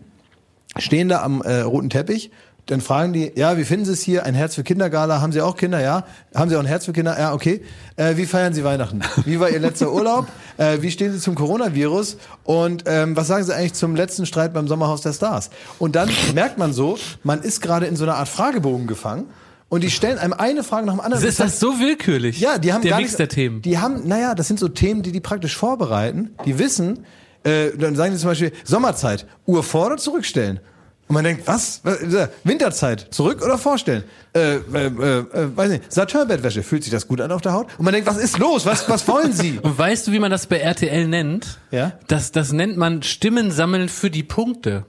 stehen 0.81 1.09
da 1.09 1.23
am 1.23 1.43
äh, 1.43 1.61
roten 1.61 1.90
Teppich, 1.90 2.31
dann 2.71 2.81
fragen 2.81 3.12
die, 3.12 3.33
ja, 3.35 3.57
wie 3.57 3.64
finden 3.64 3.85
Sie 3.85 3.93
es 3.93 4.01
hier? 4.01 4.25
Ein 4.25 4.35
Herz 4.35 4.55
für 4.55 4.62
Kindergala, 4.62 5.21
haben 5.21 5.33
Sie 5.33 5.40
auch 5.40 5.57
Kinder? 5.57 5.81
Ja. 5.81 6.05
Haben 6.35 6.51
Sie 6.51 6.57
auch 6.57 6.61
ein 6.61 6.66
Herz 6.66 6.85
für 6.85 6.93
Kinder? 6.93 7.19
Ja, 7.19 7.33
okay. 7.33 7.62
Äh, 7.97 8.16
wie 8.16 8.27
feiern 8.27 8.55
Sie 8.55 8.62
Weihnachten? 8.62 9.01
Wie 9.25 9.40
war 9.40 9.51
Ihr 9.51 9.59
letzter 9.59 9.93
Urlaub? 9.93 10.27
Äh, 10.57 10.83
wie 10.83 10.90
stehen 10.90 11.11
Sie 11.11 11.19
zum 11.19 11.37
Coronavirus? 11.37 12.19
Und 12.45 12.85
ähm, 12.85 13.16
was 13.16 13.29
sagen 13.29 13.45
Sie 13.45 13.55
eigentlich 13.55 13.73
zum 13.73 13.97
letzten 13.97 14.27
Streit 14.27 14.53
beim 14.53 14.69
Sommerhaus 14.69 15.01
der 15.01 15.14
Stars? 15.14 15.49
Und 15.79 15.97
dann 15.97 16.11
merkt 16.35 16.59
man 16.59 16.75
so, 16.75 16.99
man 17.23 17.40
ist 17.40 17.62
gerade 17.62 17.87
in 17.87 17.97
so 17.97 18.05
einer 18.05 18.16
Art 18.16 18.29
Fragebogen 18.29 18.87
gefangen. 18.87 19.25
Und 19.71 19.83
die 19.83 19.90
stellen 19.90 20.19
einem 20.19 20.35
eine 20.35 20.62
Frage 20.62 20.85
nach 20.85 20.93
dem 20.93 21.01
anderen. 21.01 21.25
Ist 21.25 21.40
das 21.40 21.59
so 21.61 21.81
willkürlich? 21.81 22.40
Ja, 22.40 22.59
die 22.59 22.75
haben 22.75 22.83
der 22.83 22.90
gar 22.90 22.99
Mix 22.99 23.12
nicht, 23.12 23.21
der 23.21 23.29
Themen. 23.31 23.62
Die 23.62 23.79
haben, 23.79 24.07
naja, 24.07 24.35
das 24.35 24.49
sind 24.49 24.61
so 24.61 24.69
Themen, 24.69 25.03
die 25.03 25.12
die 25.12 25.21
praktisch 25.21 25.57
vorbereiten. 25.57 26.35
Die 26.45 26.59
wissen, 26.59 27.07
äh, 27.44 27.70
dann 27.76 27.96
sagen 27.96 28.12
sie 28.14 28.20
zum 28.20 28.31
Beispiel 28.31 28.53
Sommerzeit, 28.64 29.26
Uhr 29.46 29.62
vor 29.62 29.87
oder 29.87 29.96
zurückstellen. 29.96 30.61
Und 31.09 31.14
man 31.14 31.24
denkt, 31.24 31.46
was? 31.46 31.81
Äh, 31.85 32.29
Winterzeit, 32.44 33.09
zurück 33.11 33.42
oder 33.44 33.59
vorstellen? 33.59 34.05
Äh, 34.33 34.59
äh, 34.59 34.61
äh, 34.74 34.87
äh, 34.88 35.57
weiß 35.57 35.70
nicht, 35.70 35.92
Saturnbettwäsche, 35.92 36.62
fühlt 36.62 36.85
sich 36.85 36.92
das 36.92 37.09
gut 37.09 37.20
an 37.20 37.33
auf 37.33 37.40
der 37.40 37.53
Haut? 37.53 37.66
Und 37.79 37.85
man 37.85 37.92
denkt, 37.92 38.09
was 38.09 38.16
ist 38.16 38.38
los? 38.38 38.64
Was, 38.64 38.88
was 38.88 39.09
wollen 39.09 39.33
Sie? 39.33 39.59
Und 39.62 39.76
weißt 39.76 40.07
du, 40.07 40.12
wie 40.12 40.20
man 40.20 40.31
das 40.31 40.46
bei 40.46 40.59
RTL 40.59 41.09
nennt? 41.09 41.59
Ja? 41.72 41.94
Das, 42.07 42.31
das 42.31 42.53
nennt 42.53 42.76
man 42.76 43.03
Stimmen 43.03 43.50
sammeln 43.50 43.88
für 43.88 44.09
die 44.09 44.22
Punkte. 44.22 44.85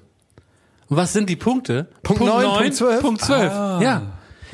Und 0.89 0.97
was 0.97 1.11
sind 1.11 1.27
die 1.27 1.37
Punkte? 1.37 1.87
Punkt 2.03 2.21
neun, 2.21 2.43
neun, 2.43 2.57
Punkt 2.59 2.75
zwölf? 2.75 3.01
Punkt 3.01 3.21
12. 3.21 3.51
ja. 3.81 4.01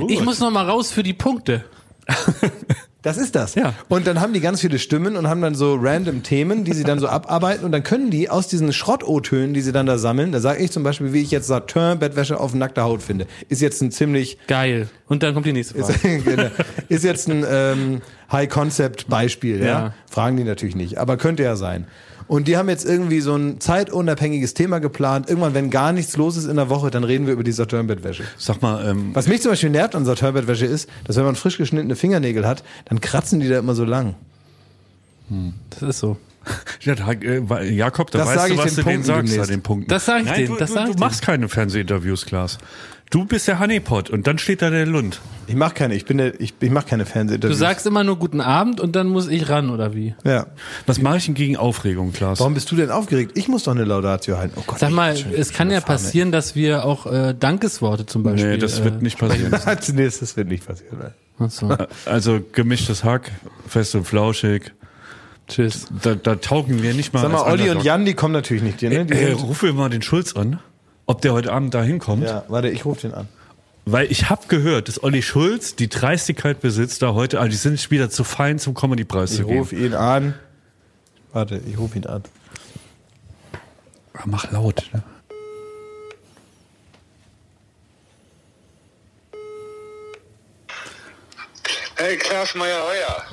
Ich 0.07 0.23
muss 0.23 0.39
noch 0.39 0.51
mal 0.51 0.69
raus 0.69 0.91
für 0.91 1.03
die 1.03 1.13
Punkte. 1.13 1.65
Das 3.07 3.15
ist 3.15 3.35
das. 3.35 3.55
Ja. 3.55 3.73
Und 3.87 4.05
dann 4.05 4.19
haben 4.19 4.33
die 4.33 4.41
ganz 4.41 4.59
viele 4.59 4.79
Stimmen 4.79 5.15
und 5.15 5.29
haben 5.29 5.39
dann 5.39 5.55
so 5.55 5.75
random 5.79 6.23
Themen, 6.23 6.65
die 6.65 6.73
sie 6.73 6.83
dann 6.83 6.99
so 6.99 7.07
abarbeiten 7.07 7.63
und 7.63 7.71
dann 7.71 7.81
können 7.81 8.11
die 8.11 8.29
aus 8.29 8.49
diesen 8.49 8.73
Schrott-O-Tönen, 8.73 9.53
die 9.53 9.61
sie 9.61 9.71
dann 9.71 9.85
da 9.85 9.97
sammeln, 9.97 10.33
da 10.33 10.41
sage 10.41 10.61
ich 10.61 10.71
zum 10.71 10.83
Beispiel, 10.83 11.13
wie 11.13 11.21
ich 11.21 11.31
jetzt 11.31 11.47
Saturn-Bettwäsche 11.47 12.37
auf 12.37 12.53
nackter 12.53 12.83
Haut 12.83 13.01
finde. 13.01 13.25
Ist 13.47 13.61
jetzt 13.61 13.81
ein 13.81 13.91
ziemlich 13.91 14.37
Geil. 14.47 14.89
Und 15.07 15.23
dann 15.23 15.33
kommt 15.33 15.45
die 15.45 15.53
nächste 15.53 15.77
Ist, 15.77 15.89
Frage. 15.89 16.19
genau. 16.25 16.49
ist 16.89 17.05
jetzt 17.05 17.29
ein 17.29 17.45
ähm, 17.49 18.01
High-Concept-Beispiel, 18.29 19.61
ja? 19.61 19.65
Ja. 19.65 19.93
Fragen 20.11 20.35
die 20.35 20.43
natürlich 20.43 20.75
nicht, 20.75 20.97
aber 20.97 21.15
könnte 21.15 21.43
ja 21.43 21.55
sein. 21.55 21.87
Und 22.27 22.47
die 22.47 22.57
haben 22.57 22.67
jetzt 22.67 22.85
irgendwie 22.85 23.21
so 23.21 23.35
ein 23.35 23.59
zeitunabhängiges 23.61 24.53
Thema 24.53 24.79
geplant. 24.79 25.29
Irgendwann, 25.29 25.53
wenn 25.53 25.69
gar 25.69 25.93
nichts 25.93 26.17
los 26.17 26.35
ist 26.35 26.45
in 26.45 26.57
der 26.57 26.69
Woche, 26.69 26.91
dann 26.91 27.03
reden 27.05 27.25
wir 27.25 27.33
über 27.33 27.43
die 27.43 27.53
Saturn-Bettwäsche. 27.53 28.23
Sag 28.37 28.61
mal, 28.61 28.85
ähm, 28.85 29.11
Was 29.13 29.27
mich 29.27 29.41
zum 29.41 29.51
Beispiel 29.51 29.69
nervt 29.69 29.95
an 29.95 30.03
Saturn-Bettwäsche 30.05 30.65
ist, 30.65 30.89
dass 31.05 31.15
wenn 31.15 31.23
man 31.23 31.35
frisch 31.35 31.57
geschnittene 31.57 31.95
Fingernägel 31.95 32.45
hat, 32.45 32.63
dann 32.85 32.99
kratzen 32.99 33.39
die 33.39 33.47
da 33.47 33.57
immer 33.59 33.75
so 33.75 33.85
lang. 33.85 34.15
Das 35.69 35.81
ist 35.81 35.99
so. 35.99 36.17
ja, 36.81 36.95
da, 36.95 37.11
äh, 37.11 37.69
Jakob, 37.73 38.11
da 38.11 38.19
Das 38.19 38.27
weißt 38.27 38.39
sag 38.39 38.47
du, 38.47 38.53
ich 38.53 38.59
was 38.59 38.65
den 38.65 38.75
du 38.75 38.81
denen 38.83 38.95
Punkten 38.95 39.03
sagst, 39.03 39.31
demnächst. 39.31 39.49
da 39.49 39.53
den 39.53 39.61
Punkten. 39.61 39.89
Das 39.89 40.05
sag 40.05 40.19
ich 40.21 40.25
Nein, 40.25 40.35
denen, 40.35 40.47
du, 40.53 40.55
das 40.57 40.69
du, 40.69 40.75
sag 40.75 40.91
du 40.91 40.99
machst 40.99 41.21
keine 41.21 41.49
Fernsehinterviews, 41.49 42.25
Klaas. 42.25 42.57
Du 43.09 43.23
bist 43.23 43.47
der 43.47 43.59
Honeypot 43.59 44.09
und 44.09 44.27
dann 44.27 44.37
steht 44.37 44.61
da 44.61 44.69
der 44.69 44.85
Lund. 44.85 45.21
Ich 45.47 45.55
mache 45.55 45.73
keine, 45.73 45.95
ich 45.95 46.03
bin 46.03 46.17
der, 46.17 46.41
ich, 46.41 46.53
ich 46.59 46.69
mache 46.69 46.87
keine 46.87 47.05
Du 47.05 47.09
Fernsehinterviews. 47.09 47.57
sagst 47.57 47.85
immer 47.85 48.03
nur 48.03 48.17
guten 48.17 48.41
Abend 48.41 48.81
und 48.81 48.97
dann 48.97 49.07
muss 49.07 49.29
ich 49.29 49.47
ran, 49.47 49.69
oder 49.69 49.95
wie? 49.95 50.13
ja. 50.25 50.47
Was 50.87 50.99
mache 51.01 51.15
ich 51.17 51.25
denn 51.25 51.33
gegen 51.33 51.55
Aufregung, 51.55 52.11
Klaas? 52.11 52.39
Warum 52.41 52.53
bist 52.53 52.69
du 52.69 52.75
denn 52.75 52.91
aufgeregt? 52.91 53.37
Ich 53.37 53.47
muss 53.47 53.63
doch 53.63 53.71
eine 53.71 53.85
Laudatio 53.85 54.37
halten. 54.37 54.55
Oh 54.57 54.63
Gott. 54.67 54.79
Sag 54.79 54.91
mal, 54.91 55.15
schon- 55.15 55.31
es 55.33 55.53
kann 55.53 55.71
ja 55.71 55.79
Fahne. 55.79 55.95
passieren, 55.99 56.31
dass 56.33 56.55
wir 56.55 56.83
auch 56.83 57.05
äh, 57.05 57.33
Dankesworte 57.33 58.05
zum 58.05 58.23
Beispiel. 58.23 58.51
Nee, 58.51 58.57
das 58.57 58.83
wird 58.83 58.99
äh, 58.99 59.03
nicht 59.03 59.17
passieren. 59.17 59.51
nee, 59.93 60.03
das 60.05 60.35
wird 60.35 60.47
nicht 60.49 60.67
passieren. 60.67 60.97
nein. 60.99 61.13
ach 61.39 61.49
so. 61.49 61.77
Also 62.05 62.41
gemischtes 62.51 63.05
Hack, 63.05 63.31
fest 63.69 63.95
und 63.95 64.03
flauschig. 64.05 64.73
Tschüss. 65.47 65.87
Da, 66.03 66.15
da 66.15 66.35
taugen 66.35 66.83
wir 66.83 66.93
nicht 66.93 67.13
mal. 67.13 67.21
Sag 67.21 67.31
mal, 67.31 67.37
als 67.37 67.45
Olli 67.53 67.61
und 67.63 67.69
Underdog. 67.69 67.85
Jan, 67.85 68.03
die 68.05 68.13
kommen 68.15 68.33
natürlich 68.33 68.63
nicht 68.63 68.81
dir, 68.81 68.89
ne? 68.89 69.05
Die 69.05 69.13
Ey, 69.13 69.27
sind- 69.27 69.43
ruf 69.43 69.63
mal 69.73 69.89
den 69.89 70.01
Schulz 70.01 70.35
an, 70.35 70.59
ob 71.07 71.21
der 71.21 71.33
heute 71.33 71.51
Abend 71.51 71.73
da 71.73 71.81
hinkommt. 71.81 72.23
ja, 72.23 72.43
warte, 72.47 72.69
ich 72.69 72.85
rufe 72.85 73.01
den 73.01 73.13
an. 73.13 73.27
Weil 73.85 74.11
ich 74.11 74.29
habe 74.29 74.47
gehört, 74.49 74.89
dass 74.89 75.01
Olli 75.01 75.21
Schulz 75.21 75.75
die 75.75 75.87
Dreistigkeit 75.87 76.59
besitzt, 76.59 77.01
da 77.01 77.13
heute, 77.13 77.39
also 77.39 77.49
die 77.49 77.55
sind 77.55 77.89
wieder 77.89 78.09
zu 78.09 78.23
fein 78.25 78.59
zum 78.59 78.73
Comedy-Preis 78.73 79.31
Ich 79.31 79.37
zu 79.37 79.45
gehen. 79.47 79.57
rufe 79.59 79.75
ihn 79.75 79.93
an. 79.93 80.35
Warte, 81.31 81.61
ich 81.65 81.77
rufe 81.77 81.97
ihn 81.97 82.05
an. 82.05 82.23
Ah, 84.13 84.23
Mach 84.25 84.51
laut. 84.51 84.83
Ne? 84.93 85.01
Hey, 91.95 92.17
Klaas 92.17 92.53
Meyer-Heuer. 92.53 93.23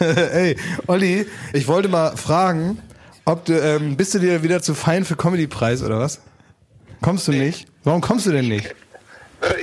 Ey, 0.32 0.56
Olli, 0.86 1.26
ich 1.52 1.68
wollte 1.68 1.88
mal 1.88 2.16
fragen, 2.16 2.78
ob 3.26 3.44
du, 3.44 3.52
ähm, 3.60 3.96
bist 3.96 4.14
du 4.14 4.18
dir 4.18 4.42
wieder 4.42 4.62
zu 4.62 4.74
fein 4.74 5.04
für 5.04 5.16
Comedy-Preis 5.16 5.82
oder 5.82 5.98
was? 5.98 6.20
Kommst 7.00 7.28
du 7.28 7.32
nicht? 7.32 7.66
Warum 7.84 8.00
kommst 8.00 8.26
du 8.26 8.32
denn 8.32 8.48
nicht? 8.48 8.66
Äh, 8.66 8.74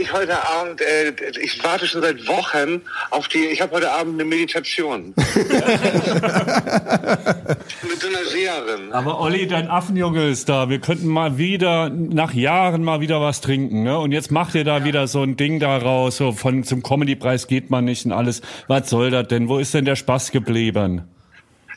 Ich 0.02 0.14
heute 0.14 0.38
Abend, 0.48 0.80
äh, 0.82 1.12
ich 1.42 1.64
warte 1.64 1.88
schon 1.88 2.02
seit 2.02 2.28
Wochen 2.28 2.82
auf 3.10 3.28
die, 3.28 3.40
ich 3.46 3.62
habe 3.62 3.76
heute 3.76 3.92
Abend 3.92 4.14
eine 4.16 4.26
Meditation. 4.26 5.14
Mit 5.16 5.26
so 8.00 8.08
einer 8.08 8.26
Seherin. 8.30 8.92
Aber 8.92 9.20
Olli, 9.20 9.48
dein 9.48 9.68
Affenjunge 9.68 10.28
ist 10.28 10.50
da. 10.50 10.70
Wir 10.70 10.80
könnten 10.80 11.08
mal 11.08 11.38
wieder, 11.38 11.90
nach 11.90 12.34
Jahren 12.34 12.84
mal 12.84 13.02
wieder 13.02 13.22
was 13.22 13.42
trinken, 13.42 13.84
ne? 13.84 13.98
Und 13.98 14.12
jetzt 14.12 14.32
macht 14.32 14.54
ihr 14.56 14.64
da 14.64 14.84
wieder 14.84 15.08
so 15.08 15.24
ein 15.24 15.36
Ding 15.38 15.60
da 15.60 15.78
raus, 15.78 16.18
so 16.18 16.32
von 16.32 16.64
zum 16.64 16.84
Comedy-Preis 16.84 17.48
geht 17.48 17.70
man 17.72 17.86
nicht 17.86 18.06
und 18.06 18.12
alles. 18.12 18.42
Was 18.68 18.90
soll 18.90 19.10
das 19.12 19.28
denn? 19.30 19.50
Wo 19.50 19.58
ist 19.58 19.74
denn 19.74 19.86
der 19.86 19.96
Spaß 19.96 20.32
geblieben? 20.32 21.04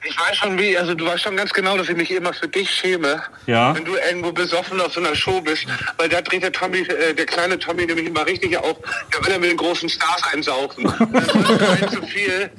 Ich 0.07 0.19
weiß 0.19 0.37
schon 0.37 0.59
wie, 0.59 0.77
also 0.77 0.95
du 0.95 1.07
weißt 1.07 1.23
schon 1.23 1.37
ganz 1.37 1.53
genau, 1.53 1.77
dass 1.79 1.89
ich 1.89 1.97
mich 1.97 2.11
immer 2.11 2.33
für 2.33 2.47
dich 2.49 2.71
schäme, 2.71 3.23
Ja. 3.47 3.75
wenn 3.75 3.85
du 3.85 3.93
irgendwo 3.97 4.33
besoffen 4.33 4.81
auf 4.81 4.93
so 4.93 5.01
einer 5.01 5.15
Show 5.15 5.41
bist, 5.41 5.67
weil 5.97 6.09
da 6.09 6.21
dreht 6.21 6.43
der 6.43 6.53
Tommy, 6.53 6.81
äh, 6.81 7.15
der 7.15 7.25
kleine 7.27 7.59
Tommy 7.59 7.87
nämlich 7.87 8.07
immer 8.07 8.27
richtig 8.27 8.57
auf, 8.59 8.77
der 9.13 9.25
will 9.25 9.33
ja 9.33 9.39
mit 9.39 9.51
den 9.51 9.57
großen 9.57 9.89
Stars 9.89 10.23
einsaufen. 10.33 10.85
Das 11.13 11.25
ist 11.25 11.59
kein 11.81 11.89
zu 11.91 12.03
viel. 12.03 12.51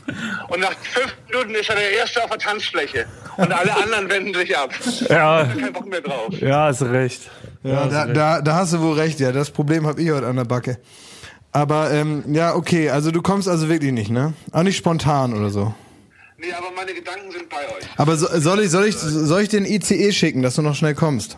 Und 0.49 0.59
nach 0.61 0.73
fünf 0.93 1.13
Minuten 1.29 1.55
ist 1.55 1.69
er 1.69 1.75
der 1.75 1.91
Erste 1.91 2.23
auf 2.23 2.29
der 2.29 2.39
Tanzfläche. 2.39 3.05
Und 3.37 3.51
alle 3.51 3.75
anderen 3.75 4.09
wenden 4.09 4.33
sich 4.33 4.57
ab. 4.57 4.71
Ja. 5.09 5.43
Ich 5.43 5.49
hab 5.49 5.59
keinen 5.59 5.73
Bock 5.73 5.85
mehr 5.87 6.01
drauf. 6.01 6.33
Ja, 6.39 6.65
hast 6.65 6.81
recht. 6.83 7.21
Ja, 7.63 7.85
da, 7.87 8.05
da, 8.05 8.41
da 8.41 8.55
hast 8.55 8.73
du 8.73 8.79
wohl 8.81 8.97
recht, 8.97 9.19
ja. 9.19 9.31
Das 9.31 9.51
Problem 9.51 9.85
habe 9.87 10.01
ich 10.01 10.09
heute 10.11 10.27
an 10.27 10.35
der 10.37 10.45
Backe. 10.45 10.79
Aber 11.51 11.91
ähm, 11.91 12.23
ja, 12.33 12.55
okay, 12.55 12.89
also 12.89 13.11
du 13.11 13.21
kommst 13.21 13.47
also 13.47 13.69
wirklich 13.69 13.91
nicht, 13.91 14.09
ne? 14.09 14.33
Auch 14.51 14.63
nicht 14.63 14.77
spontan 14.77 15.33
oder 15.33 15.49
so. 15.49 15.73
Nee, 16.45 16.53
aber 16.53 16.71
meine 16.71 16.93
Gedanken 16.93 17.31
sind 17.31 17.49
bei 17.49 17.65
euch. 17.65 17.85
Aber 17.97 18.17
so, 18.17 18.27
soll 18.39 18.59
ich, 18.61 18.69
soll 18.69 18.85
ich, 18.85 18.95
soll 18.95 19.41
ich 19.41 19.49
den 19.49 19.65
ICE 19.65 20.11
schicken, 20.11 20.41
dass 20.41 20.55
du 20.55 20.61
noch 20.61 20.75
schnell 20.75 20.93
kommst? 20.93 21.37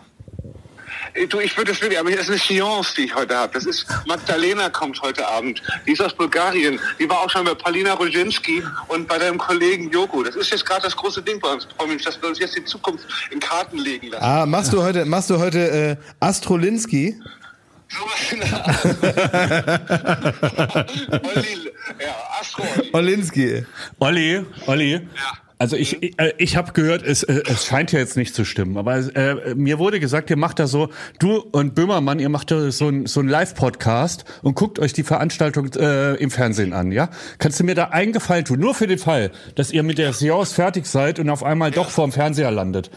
Du, 1.30 1.40
ich 1.40 1.56
würde 1.56 1.72
das 1.72 1.80
wirklich, 1.80 1.98
aber 1.98 2.10
das 2.10 2.28
ist 2.28 2.28
eine 2.28 2.38
Seance, 2.38 2.94
die 2.94 3.04
ich 3.04 3.14
heute 3.14 3.34
habe. 3.34 3.52
Das 3.54 3.64
ist, 3.64 3.86
Magdalena 4.06 4.68
kommt 4.68 5.00
heute 5.00 5.26
Abend. 5.26 5.62
Die 5.86 5.92
ist 5.92 6.02
aus 6.02 6.14
Bulgarien. 6.14 6.78
Die 6.98 7.08
war 7.08 7.20
auch 7.20 7.30
schon 7.30 7.44
bei 7.44 7.54
Palina 7.54 7.94
Roginski 7.94 8.62
und 8.88 9.08
bei 9.08 9.18
deinem 9.18 9.38
Kollegen 9.38 9.90
Joko. 9.90 10.22
Das 10.22 10.36
ist 10.36 10.50
jetzt 10.50 10.66
gerade 10.66 10.82
das 10.82 10.94
große 10.94 11.22
Ding 11.22 11.40
bei 11.40 11.52
uns, 11.52 11.66
Promis, 11.66 12.04
dass 12.04 12.20
wir 12.20 12.28
uns 12.28 12.38
jetzt 12.38 12.56
die 12.56 12.64
Zukunft 12.64 13.06
in 13.30 13.40
Karten 13.40 13.78
legen 13.78 14.08
lassen. 14.08 14.22
Ah, 14.22 14.46
machst 14.46 14.72
du 14.72 14.82
heute, 14.82 15.06
machst 15.06 15.30
du 15.30 15.38
heute 15.38 15.58
äh, 15.58 15.96
Astrolinski? 16.20 17.16
Olli, 21.24 21.72
ja, 22.00 22.14
Astro. 22.40 22.64
Olli. 22.64 22.90
Olinski. 22.92 23.64
Olli, 23.98 24.46
Olli. 24.66 25.08
Also 25.60 25.76
ich, 25.76 26.00
ich, 26.02 26.18
äh, 26.18 26.32
ich 26.38 26.56
habe 26.56 26.72
gehört, 26.72 27.02
es, 27.02 27.24
äh, 27.24 27.42
es 27.46 27.66
scheint 27.66 27.90
ja 27.90 27.98
jetzt 27.98 28.16
nicht 28.16 28.32
zu 28.32 28.44
stimmen, 28.44 28.76
aber 28.76 28.96
äh, 29.16 29.54
mir 29.56 29.80
wurde 29.80 29.98
gesagt, 29.98 30.30
ihr 30.30 30.36
macht 30.36 30.60
da 30.60 30.68
so, 30.68 30.88
du 31.18 31.38
und 31.38 31.74
Böhmermann, 31.74 32.20
ihr 32.20 32.28
macht 32.28 32.52
da 32.52 32.70
so 32.70 32.88
ein, 32.88 33.06
so 33.06 33.20
ein 33.20 33.28
Live-Podcast 33.28 34.24
und 34.42 34.54
guckt 34.54 34.78
euch 34.78 34.92
die 34.92 35.02
Veranstaltung 35.02 35.72
äh, 35.74 36.14
im 36.14 36.30
Fernsehen 36.30 36.72
an, 36.72 36.92
ja? 36.92 37.10
Kannst 37.38 37.58
du 37.58 37.64
mir 37.64 37.74
da 37.74 37.86
einen 37.86 38.12
Gefallen 38.12 38.44
tun, 38.44 38.60
nur 38.60 38.74
für 38.74 38.86
den 38.86 38.98
Fall, 39.00 39.32
dass 39.56 39.72
ihr 39.72 39.82
mit 39.82 39.98
der 39.98 40.12
Seance 40.12 40.54
fertig 40.54 40.86
seid 40.86 41.18
und 41.18 41.28
auf 41.28 41.42
einmal 41.42 41.72
doch 41.72 41.90
vorm 41.90 42.12
Fernseher 42.12 42.52
landet? 42.52 42.90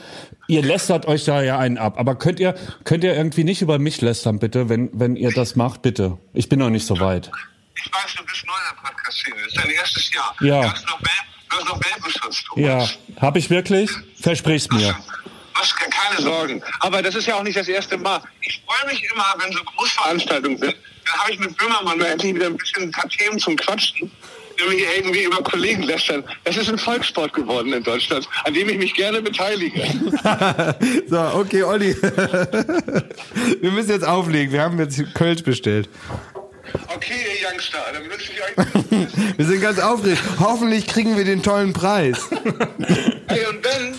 Ihr 0.48 0.62
lästert 0.62 1.08
euch 1.08 1.26
da 1.26 1.42
ja 1.42 1.58
einen 1.58 1.80
ab, 1.80 1.98
aber 1.98 2.16
könnt 2.16 2.40
ihr 2.40 2.54
könnt 2.84 3.04
ihr 3.04 3.16
irgendwie 3.16 3.44
nicht 3.44 3.64
über 3.64 3.80
mich 3.80 4.02
lästern, 4.02 4.38
bitte, 4.38 4.70
wenn 4.70 4.90
wenn 4.94 5.16
ihr 5.16 5.32
das 5.32 5.56
macht, 5.56 5.82
bitte? 5.82 6.20
Ich 6.34 6.48
bin 6.48 6.60
noch 6.60 6.70
nicht 6.70 6.86
so 6.86 7.00
weit. 7.00 7.32
Ich 7.76 7.92
weiß, 7.92 8.14
du 8.18 8.24
bist 8.26 8.46
neu 8.46 8.54
in 8.54 8.76
der 8.76 8.90
Podcast-Szene. 8.90 9.36
Das 9.38 9.48
ist 9.48 9.58
dein 9.58 9.72
erstes 9.72 10.14
Jahr. 10.14 10.36
Ja. 10.42 10.62
Du 10.62 10.72
hast 10.72 10.86
noch, 10.86 11.00
du 11.52 11.58
hast 11.58 11.68
noch 11.68 11.80
Welpenschutz. 11.84 12.44
Thomas. 12.46 12.66
Ja, 13.16 13.22
hab 13.22 13.36
ich 13.38 13.50
wirklich? 13.50 13.90
Versprich's 14.20 14.70
mir. 14.72 14.96
Mach 15.54 15.78
dir 15.78 15.90
keine 15.90 16.22
Sorgen. 16.22 16.62
Aber 16.80 17.02
das 17.02 17.14
ist 17.16 17.28
ja 17.28 17.36
auch 17.36 17.44
nicht 17.44 17.58
das 17.58 17.68
erste 17.68 17.98
Mal. 17.98 18.22
Ich 18.42 18.62
freue 18.66 18.92
mich 18.92 19.04
immer, 19.14 19.26
wenn 19.38 19.52
so 19.52 19.60
Großveranstaltungen 19.64 20.58
sind. 20.58 20.76
Dann 21.06 21.20
habe 21.20 21.32
ich 21.34 21.40
mit 21.40 21.56
Böhmermann 21.58 21.98
mal 22.00 22.06
endlich 22.08 22.34
wieder 22.36 22.48
ein 22.48 22.58
bisschen 22.58 22.84
ein 22.84 22.92
paar 22.92 23.10
Themen 23.10 23.38
zum 23.38 23.56
Quatschen. 23.58 24.10
wenn 24.58 24.70
wir 24.72 24.78
hier 24.78 24.96
irgendwie 24.98 25.24
über 25.24 25.42
Kollegen 25.44 25.84
lästern. 25.84 26.24
Das 26.46 26.56
ist 26.58 26.70
ein 26.70 26.78
Volkssport 26.78 27.34
geworden 27.34 27.74
in 27.74 27.84
Deutschland, 27.84 28.28
an 28.46 28.54
dem 28.54 28.70
ich 28.70 28.78
mich 28.78 28.94
gerne 28.94 29.22
beteilige. 29.22 29.82
So, 31.08 31.20
okay, 31.34 31.64
Olli. 31.64 31.96
Wir 33.62 33.72
müssen 33.72 33.90
jetzt 33.92 34.08
auflegen. 34.08 34.54
Wir 34.54 34.62
haben 34.62 34.80
jetzt 34.80 35.02
Kölsch 35.14 35.44
bestellt. 35.44 35.90
Okay, 36.94 37.14
ihr 37.14 37.50
Youngster, 37.50 37.80
dann 37.94 38.04
wünsche 38.10 38.32
ich 38.32 38.42
euch. 38.42 39.38
Wir 39.38 39.46
sind 39.46 39.62
ganz 39.62 39.80
aufgeregt. 39.80 40.22
Hoffentlich 40.40 40.88
kriegen 40.88 41.18
wir 41.18 41.26
den 41.26 41.42
tollen 41.42 41.74
Preis. 41.74 42.18
Hey, 43.28 43.46
und 43.46 43.64
wenn, 43.64 43.94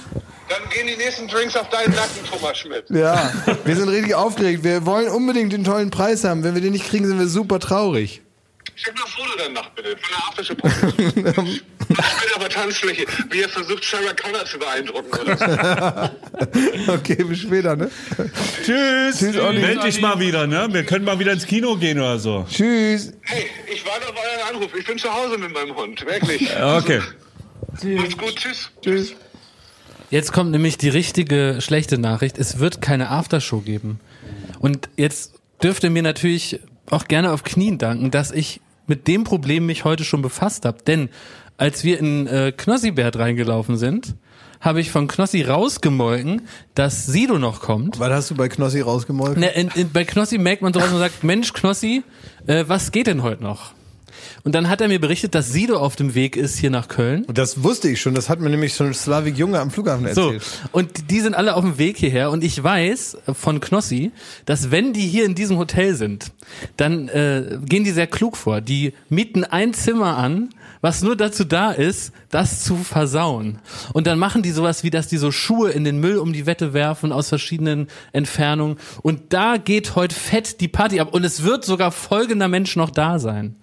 dann 0.48 0.68
gehen 0.70 0.86
die 0.86 0.96
nächsten 0.96 1.26
Drinks 1.28 1.56
auf 1.56 1.68
deinen 1.70 1.94
Nacken, 1.94 2.24
Thomas 2.30 2.58
Schmidt. 2.58 2.84
Ja, 2.90 3.32
wir 3.64 3.76
sind 3.76 3.88
richtig 3.88 4.14
aufgeregt. 4.14 4.64
Wir 4.64 4.84
wollen 4.84 5.08
unbedingt 5.08 5.52
den 5.52 5.64
tollen 5.64 5.90
Preis 5.90 6.24
haben. 6.24 6.44
Wenn 6.44 6.54
wir 6.54 6.60
den 6.60 6.72
nicht 6.72 6.86
kriegen, 6.86 7.06
sind 7.06 7.18
wir 7.18 7.26
super 7.28 7.58
traurig. 7.58 8.22
Schick 8.82 8.94
mal 8.96 9.04
ein 9.04 9.10
Foto 9.10 9.30
danach 9.38 9.70
bitte, 9.70 9.96
von 9.96 10.10
der 10.10 10.18
Aftershow. 10.28 10.54
Bitte 11.88 12.34
aber 12.34 12.48
Tanzfläche, 12.48 13.04
wie 13.30 13.42
er 13.42 13.48
versucht, 13.48 13.84
Sarah 13.84 14.12
Connor 14.14 14.44
zu 14.44 14.58
beeindrucken. 14.58 15.20
Oder? 15.20 16.10
so. 16.86 16.92
Okay, 16.92 17.22
bis 17.22 17.40
später, 17.40 17.76
ne? 17.76 17.90
Tschüss. 18.64 19.18
Tschüss, 19.18 19.36
Olli. 19.38 19.60
Meld 19.60 19.84
dich 19.84 20.00
mal 20.00 20.18
wieder, 20.18 20.46
ne? 20.48 20.66
Wir 20.72 20.84
können 20.84 21.04
mal 21.04 21.18
wieder 21.18 21.32
ins 21.32 21.46
Kino 21.46 21.76
gehen 21.76 21.98
oder 21.98 22.18
so. 22.18 22.44
Tschüss. 22.50 23.12
Hey, 23.22 23.46
ich 23.72 23.84
warte 23.86 24.08
auf 24.08 24.16
euren 24.16 24.56
Anruf. 24.56 24.74
Ich 24.76 24.84
bin 24.84 24.98
zu 24.98 25.12
Hause 25.12 25.38
mit 25.38 25.52
meinem 25.52 25.76
Hund, 25.76 26.04
wirklich. 26.04 26.50
Okay. 26.56 27.00
Macht's 27.82 28.18
gut, 28.18 28.34
tschüss. 28.34 28.70
Tschüss. 28.82 29.14
Jetzt 30.10 30.32
kommt 30.32 30.50
nämlich 30.50 30.76
die 30.76 30.88
richtige 30.88 31.58
schlechte 31.60 31.98
Nachricht. 31.98 32.36
Es 32.36 32.58
wird 32.58 32.82
keine 32.82 33.10
Aftershow 33.10 33.60
geben. 33.60 34.00
Und 34.58 34.88
jetzt 34.96 35.34
dürft 35.62 35.84
ihr 35.84 35.90
mir 35.90 36.02
natürlich 36.02 36.58
auch 36.90 37.06
gerne 37.06 37.32
auf 37.32 37.44
Knien 37.44 37.78
danken, 37.78 38.10
dass 38.10 38.30
ich 38.32 38.60
mit 38.86 39.08
dem 39.08 39.24
Problem 39.24 39.66
mich 39.66 39.84
heute 39.84 40.04
schon 40.04 40.22
befasst 40.22 40.64
habe. 40.64 40.78
Denn 40.86 41.08
als 41.56 41.84
wir 41.84 41.98
in 41.98 42.26
äh, 42.26 42.52
Knossibert 42.56 43.16
reingelaufen 43.16 43.76
sind, 43.76 44.14
habe 44.60 44.80
ich 44.80 44.90
von 44.90 45.08
Knossi 45.08 45.42
rausgemolken, 45.42 46.42
dass 46.74 47.06
Sido 47.06 47.38
noch 47.38 47.60
kommt. 47.60 47.98
Was 47.98 48.10
hast 48.10 48.30
du 48.30 48.36
bei 48.36 48.48
Knossi 48.48 48.80
rausgemolken? 48.80 49.40
Ne, 49.40 49.50
in, 49.50 49.68
in, 49.74 49.92
bei 49.92 50.04
Knossi 50.04 50.38
merkt 50.38 50.62
man 50.62 50.72
sowas 50.72 50.92
und 50.92 50.98
sagt, 50.98 51.24
Mensch 51.24 51.52
Knossi, 51.52 52.04
äh, 52.46 52.64
was 52.68 52.92
geht 52.92 53.08
denn 53.08 53.22
heute 53.22 53.42
noch? 53.42 53.72
Und 54.44 54.54
dann 54.54 54.68
hat 54.68 54.80
er 54.80 54.88
mir 54.88 55.00
berichtet, 55.00 55.34
dass 55.34 55.52
Sido 55.52 55.76
auf 55.78 55.96
dem 55.96 56.14
Weg 56.14 56.36
ist 56.36 56.58
hier 56.58 56.70
nach 56.70 56.88
Köln. 56.88 57.24
Und 57.24 57.38
das 57.38 57.62
wusste 57.62 57.88
ich 57.88 58.00
schon. 58.00 58.14
Das 58.14 58.28
hat 58.28 58.40
mir 58.40 58.50
nämlich 58.50 58.74
schon 58.74 58.92
Slavik 58.94 59.36
Junge 59.38 59.60
am 59.60 59.70
Flughafen 59.70 60.12
So, 60.14 60.32
erzählt. 60.32 60.42
und 60.72 61.10
die 61.10 61.20
sind 61.20 61.34
alle 61.34 61.54
auf 61.54 61.64
dem 61.64 61.78
Weg 61.78 61.96
hierher 61.98 62.30
und 62.30 62.42
ich 62.44 62.62
weiß 62.62 63.18
von 63.32 63.60
Knossi, 63.60 64.12
dass 64.46 64.70
wenn 64.70 64.92
die 64.92 65.06
hier 65.06 65.24
in 65.24 65.34
diesem 65.34 65.58
Hotel 65.58 65.94
sind, 65.94 66.32
dann 66.76 67.08
äh, 67.08 67.58
gehen 67.64 67.84
die 67.84 67.90
sehr 67.90 68.06
klug 68.06 68.36
vor. 68.36 68.60
Die 68.60 68.92
mieten 69.08 69.44
ein 69.44 69.74
Zimmer 69.74 70.16
an, 70.16 70.50
was 70.80 71.02
nur 71.02 71.16
dazu 71.16 71.44
da 71.44 71.70
ist, 71.70 72.12
das 72.30 72.64
zu 72.64 72.76
versauen. 72.76 73.60
Und 73.92 74.08
dann 74.08 74.18
machen 74.18 74.42
die 74.42 74.50
sowas 74.50 74.82
wie, 74.82 74.90
dass 74.90 75.06
die 75.06 75.16
so 75.16 75.30
Schuhe 75.30 75.70
in 75.70 75.84
den 75.84 76.00
Müll 76.00 76.18
um 76.18 76.32
die 76.32 76.44
Wette 76.46 76.72
werfen 76.72 77.12
aus 77.12 77.28
verschiedenen 77.28 77.86
Entfernungen. 78.12 78.78
Und 79.02 79.32
da 79.32 79.58
geht 79.58 79.94
heute 79.94 80.14
fett 80.14 80.60
die 80.60 80.66
Party 80.68 80.98
ab. 80.98 81.14
Und 81.14 81.22
es 81.24 81.44
wird 81.44 81.64
sogar 81.64 81.92
folgender 81.92 82.48
Mensch 82.48 82.74
noch 82.74 82.90
da 82.90 83.20
sein. 83.20 83.54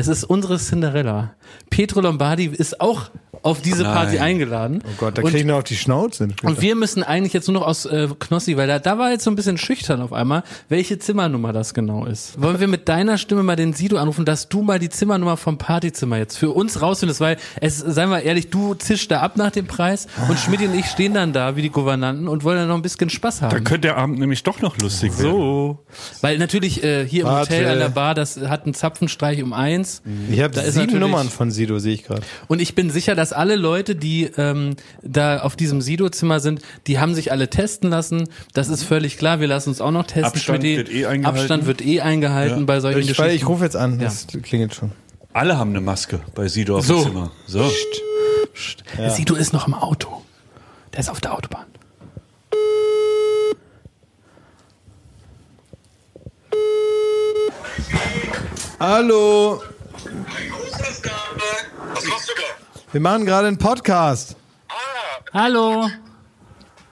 Es 0.00 0.06
ist 0.06 0.22
unsere 0.22 0.58
Cinderella. 0.58 1.34
Petro 1.70 2.00
Lombardi 2.00 2.44
ist 2.44 2.80
auch 2.80 3.10
auf 3.42 3.60
diese 3.62 3.84
Party 3.84 4.14
Nein. 4.16 4.24
eingeladen. 4.24 4.82
Oh 4.84 4.88
Gott, 4.98 5.18
da 5.18 5.22
Und- 5.22 5.30
krieg 5.30 5.40
ich 5.40 5.46
noch 5.46 5.58
auf 5.58 5.64
die 5.64 5.76
Schnauze. 5.76 6.28
und 6.42 6.60
wir 6.60 6.74
müssen 6.74 7.02
eigentlich 7.02 7.32
jetzt 7.32 7.48
nur 7.48 7.60
noch 7.60 7.66
aus 7.66 7.86
äh, 7.86 8.08
Knossi, 8.18 8.56
weil 8.56 8.66
da, 8.68 8.78
da 8.78 8.98
war 8.98 9.10
jetzt 9.10 9.24
so 9.24 9.30
ein 9.30 9.36
bisschen 9.36 9.58
schüchtern 9.58 10.00
auf 10.00 10.12
einmal, 10.12 10.42
welche 10.68 10.98
Zimmernummer 10.98 11.52
das 11.52 11.74
genau 11.74 12.04
ist. 12.06 12.40
Wollen 12.40 12.60
wir 12.60 12.68
mit 12.68 12.88
deiner 12.88 13.18
Stimme 13.18 13.42
mal 13.42 13.56
den 13.56 13.72
Sido 13.72 13.96
anrufen, 13.98 14.24
dass 14.24 14.48
du 14.48 14.62
mal 14.62 14.78
die 14.78 14.88
Zimmernummer 14.88 15.36
vom 15.36 15.58
Partyzimmer 15.58 16.16
jetzt 16.18 16.36
für 16.38 16.50
uns 16.50 16.80
rausfindest, 16.82 17.20
weil 17.20 17.36
es, 17.60 17.78
seien 17.78 18.10
wir 18.10 18.22
ehrlich, 18.22 18.50
du 18.50 18.74
zischst 18.74 19.10
da 19.10 19.20
ab 19.20 19.36
nach 19.36 19.50
dem 19.50 19.66
Preis 19.66 20.06
und 20.28 20.38
Schmidt 20.38 20.60
und 20.62 20.74
ich 20.74 20.86
stehen 20.86 21.14
dann 21.14 21.32
da 21.32 21.56
wie 21.56 21.62
die 21.62 21.70
Gouvernanten 21.70 22.28
und 22.28 22.44
wollen 22.44 22.58
dann 22.58 22.68
noch 22.68 22.74
ein 22.76 22.82
bisschen 22.82 23.10
Spaß 23.10 23.42
haben. 23.42 23.50
Dann 23.50 23.64
könnte 23.64 23.88
der 23.88 23.96
Abend 23.96 24.18
nämlich 24.18 24.42
doch 24.42 24.60
noch 24.60 24.76
lustig 24.78 25.12
werden. 25.18 25.30
so. 25.32 25.78
Weil 26.20 26.38
natürlich 26.38 26.82
äh, 26.82 27.06
hier 27.06 27.22
im 27.22 27.28
Warte. 27.28 27.54
Hotel 27.54 27.68
an 27.70 27.78
der 27.78 27.88
Bar, 27.88 28.14
das 28.14 28.38
hat 28.40 28.64
einen 28.64 28.74
Zapfenstreich 28.74 29.42
um 29.42 29.52
eins. 29.52 30.02
Ich 30.30 30.40
habe 30.40 30.54
Da 30.54 30.62
sieben 30.70 30.98
Nummern 30.98 31.28
von 31.28 31.50
Sido, 31.50 31.78
sehe 31.78 31.94
ich 31.94 32.04
gerade. 32.04 32.22
Und 32.48 32.60
ich 32.60 32.74
bin 32.74 32.90
sicher, 32.90 33.14
dass 33.14 33.27
alle 33.32 33.56
Leute, 33.56 33.94
die 33.96 34.24
ähm, 34.36 34.76
da 35.02 35.40
auf 35.40 35.56
diesem 35.56 35.80
Sido-Zimmer 35.80 36.40
sind, 36.40 36.62
die 36.86 36.98
haben 36.98 37.14
sich 37.14 37.32
alle 37.32 37.48
testen 37.50 37.90
lassen. 37.90 38.28
Das 38.54 38.68
ist 38.68 38.82
völlig 38.84 39.18
klar. 39.18 39.40
Wir 39.40 39.46
lassen 39.48 39.70
uns 39.70 39.80
auch 39.80 39.90
noch 39.90 40.04
testen. 40.06 40.24
Abstand 40.24 40.62
Schmidti. 40.62 40.76
wird 40.76 40.88
eh 40.90 41.06
eingehalten. 41.06 41.38
Abstand 41.40 41.66
wird 41.66 41.80
eh 41.84 42.00
eingehalten 42.00 42.60
Ja. 42.60 42.64
bei 42.64 42.80
solchen 42.80 43.00
Ich, 43.00 43.08
Geschichten. 43.08 43.30
ich 43.30 43.48
rufe 43.48 43.64
jetzt 43.64 43.76
an. 43.76 43.98
Ja. 43.98 44.04
Das 44.06 44.26
klingelt 44.42 44.74
schon. 44.74 44.92
Alle 45.32 45.58
haben 45.58 45.70
eine 45.70 45.80
Maske 45.80 46.20
bei 46.34 46.48
Sido 46.48 46.78
auf 46.78 46.86
So. 46.86 46.96
dem 47.02 47.04
Zimmer. 47.04 47.30
So. 47.46 47.70
Sido 49.10 49.34
ist 49.36 49.52
noch 49.52 49.66
im 49.68 49.74
Auto. 49.74 50.22
Der 50.92 51.00
ist 51.00 51.10
auf 51.10 51.20
der 51.20 51.34
Autobahn. 51.34 51.66
Hallo. 58.80 59.62
Was 61.94 62.04
machst 62.06 62.28
du 62.28 62.32
da? 62.36 62.67
Wir 62.92 63.00
machen 63.00 63.26
gerade 63.26 63.48
einen 63.48 63.58
Podcast. 63.58 64.36
Ah, 64.68 64.74
Hallo. 65.34 65.88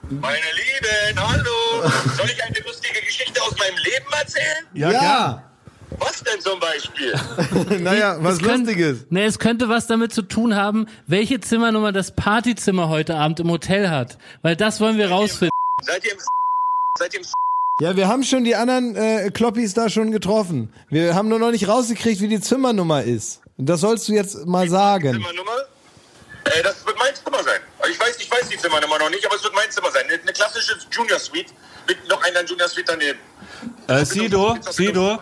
meine 0.09 0.37
Lieben, 0.37 1.19
hallo. 1.19 1.89
Soll 2.15 2.25
ich 2.27 2.43
eine 2.43 2.59
lustige 2.65 3.01
Geschichte 3.05 3.41
aus 3.41 3.51
meinem 3.57 3.77
Leben 3.77 4.05
erzählen? 4.19 4.65
Ja. 4.73 5.43
Was 5.99 6.21
denn 6.23 6.39
zum 6.41 6.59
Beispiel? 6.59 7.79
Naja, 7.83 8.17
was 8.19 8.35
Es 8.35 8.39
könnte- 8.43 8.71
Lustiges. 8.71 9.05
Ne, 9.09 9.23
es 9.25 9.39
könnte 9.39 9.69
was 9.69 9.87
damit 9.87 10.13
zu 10.13 10.21
tun 10.21 10.55
haben, 10.55 10.87
welche 11.07 11.39
Zimmernummer 11.39 11.91
das 11.91 12.11
Partyzimmer 12.11 12.89
heute 12.89 13.15
Abend 13.15 13.39
im 13.39 13.49
Hotel 13.49 13.89
hat. 13.89 14.17
Weil 14.43 14.55
das 14.55 14.79
wollen 14.79 14.97
wir 14.97 15.09
rausfinden. 15.09 15.49
Seid 15.81 16.05
ihr 16.05 16.11
im 16.11 16.19
Seid 16.99 17.13
ihr 17.13 17.21
im 17.21 17.25
Ja, 17.79 17.95
wir 17.95 18.07
haben 18.07 18.23
schon 18.23 18.43
die 18.43 18.55
anderen 18.55 18.95
äh, 18.95 19.31
Kloppis 19.33 19.73
da 19.73 19.89
schon 19.89 20.11
getroffen. 20.11 20.71
Wir 20.89 21.15
haben 21.15 21.29
nur 21.29 21.39
noch 21.39 21.51
nicht 21.51 21.67
rausgekriegt, 21.67 22.21
wie 22.21 22.27
die 22.27 22.41
Zimmernummer 22.41 23.01
ist. 23.03 23.41
Und 23.57 23.67
das 23.67 23.79
sollst 23.81 24.07
du 24.07 24.13
jetzt 24.13 24.45
mal 24.45 24.69
sagen. 24.69 25.13
Zimmernummer? 25.13 25.51
Äh, 26.55 26.63
das 26.63 26.85
wird 26.85 26.97
mein 26.97 27.13
Zimmer 27.15 27.43
sein. 27.43 27.59
Also 27.79 27.91
Ich 27.93 27.99
weiß, 27.99 28.17
ich 28.19 28.31
weiß 28.31 28.49
die 28.49 28.57
Zimmernummer 28.57 28.99
noch 28.99 29.09
nicht, 29.09 29.25
aber 29.25 29.35
es 29.35 29.43
wird 29.43 29.53
mein 29.55 29.69
Zimmer 29.71 29.91
sein. 29.91 30.03
Eine, 30.09 30.21
eine 30.21 30.33
klassische 30.33 30.73
Junior 30.91 31.19
Suite 31.19 31.53
mit 31.87 32.07
noch 32.09 32.23
einer 32.23 32.43
Junior 32.45 32.67
Suite 32.69 32.87
daneben. 32.89 33.19
Äh, 33.87 34.05
Sido, 34.05 34.57
Sido, 34.69 35.19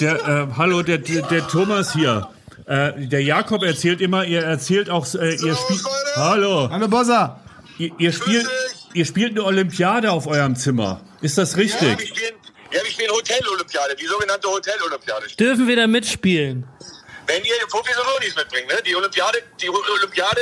der, 0.00 0.14
äh, 0.26 0.46
hallo, 0.56 0.82
der, 0.82 0.98
der, 0.98 1.22
der 1.22 1.46
Thomas 1.48 1.92
hier. 1.92 2.28
Äh, 2.66 3.06
der 3.06 3.22
Jakob 3.22 3.62
erzählt 3.62 4.00
immer, 4.00 4.24
ihr 4.24 4.42
erzählt 4.42 4.90
auch, 4.90 5.06
äh, 5.14 5.34
ihr 5.36 5.54
spielt, 5.54 5.82
hallo, 6.16 6.68
Hallo 6.70 6.88
Bossa. 6.88 7.40
ihr, 7.78 7.92
ihr 7.98 8.12
spielt, 8.12 8.48
ihr 8.94 9.04
spielt 9.06 9.30
eine 9.32 9.44
Olympiade 9.44 10.10
auf 10.10 10.26
eurem 10.26 10.56
Zimmer. 10.56 11.00
Ist 11.20 11.38
das 11.38 11.52
Ja, 11.52 11.58
wir 11.58 11.64
richtig? 11.64 12.08
spielen, 12.08 12.34
ja, 12.72 12.80
wir 12.82 12.90
spielen 12.90 13.10
Hotel-Olympiade, 13.10 13.94
die 13.94 14.06
sogenannte 14.06 14.48
Hotel-Olympiade. 14.48 15.26
Dürfen 15.38 15.68
wir 15.68 15.76
da 15.76 15.86
mitspielen? 15.86 16.66
Wenn 17.26 17.44
ihr 17.44 17.54
Profis 17.70 17.96
und 17.98 18.06
Lonis 18.14 18.36
mitbringt, 18.36 18.68
ne? 18.68 18.74
die 18.86 18.94
Olympiade, 18.94 19.38
die 19.60 19.68
Olympiade, 19.68 20.40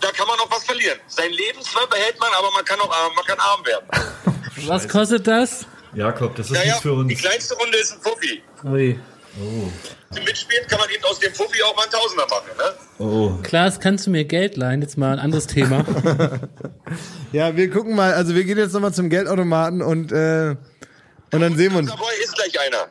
da 0.00 0.10
kann 0.12 0.26
man 0.26 0.36
noch 0.38 0.50
was 0.50 0.64
verlieren. 0.64 0.98
Sein 1.06 1.32
Leben 1.32 1.60
zwar 1.62 1.86
behält 1.88 2.18
man, 2.20 2.30
aber 2.38 2.50
man 2.52 2.64
kann 2.64 2.80
auch 2.80 2.90
arm, 2.90 3.14
man 3.14 3.24
kann 3.24 3.38
arm 3.38 3.64
werden. 3.66 3.86
Was 4.66 4.88
kostet 4.88 5.26
das? 5.26 5.66
Jakob, 5.94 6.34
das 6.36 6.46
ist 6.46 6.52
Naja, 6.52 6.72
nicht 6.72 6.82
für 6.82 6.92
uns. 6.94 7.08
die 7.08 7.14
kleinste 7.14 7.54
Runde 7.56 7.76
ist 7.78 7.92
ein 7.92 8.00
Fuffi. 8.00 8.42
Ui. 8.64 8.98
Zum 10.12 10.24
Mitspielen 10.24 10.66
kann 10.66 10.80
man 10.80 10.88
eben 10.88 11.04
aus 11.04 11.18
dem 11.18 11.34
Fuffi 11.34 11.62
auch 11.62 11.76
mal 11.76 11.82
einen 11.82 11.92
Tausender 11.92 12.26
machen. 12.26 12.50
Ne? 12.56 13.04
Oh. 13.04 13.32
Klaas, 13.42 13.80
kannst 13.80 14.06
du 14.06 14.10
mir 14.10 14.24
Geld 14.24 14.56
leihen? 14.56 14.80
Jetzt 14.80 14.96
mal 14.96 15.12
ein 15.12 15.18
anderes 15.18 15.46
Thema. 15.46 15.84
Ja, 17.32 17.54
wir 17.56 17.68
gucken 17.70 17.94
mal, 17.96 18.14
also 18.14 18.34
wir 18.34 18.44
gehen 18.44 18.56
jetzt 18.56 18.72
nochmal 18.72 18.94
zum 18.94 19.10
Geldautomaten 19.10 19.82
und, 19.82 20.12
äh, 20.12 20.54
und 21.32 21.40
dann 21.40 21.56
sehen 21.56 21.72
wir 21.72 21.80
uns. 21.80 21.90
Dabei 21.90 22.04
ist 22.22 22.34
gleich 22.34 22.58
einer. 22.60 22.86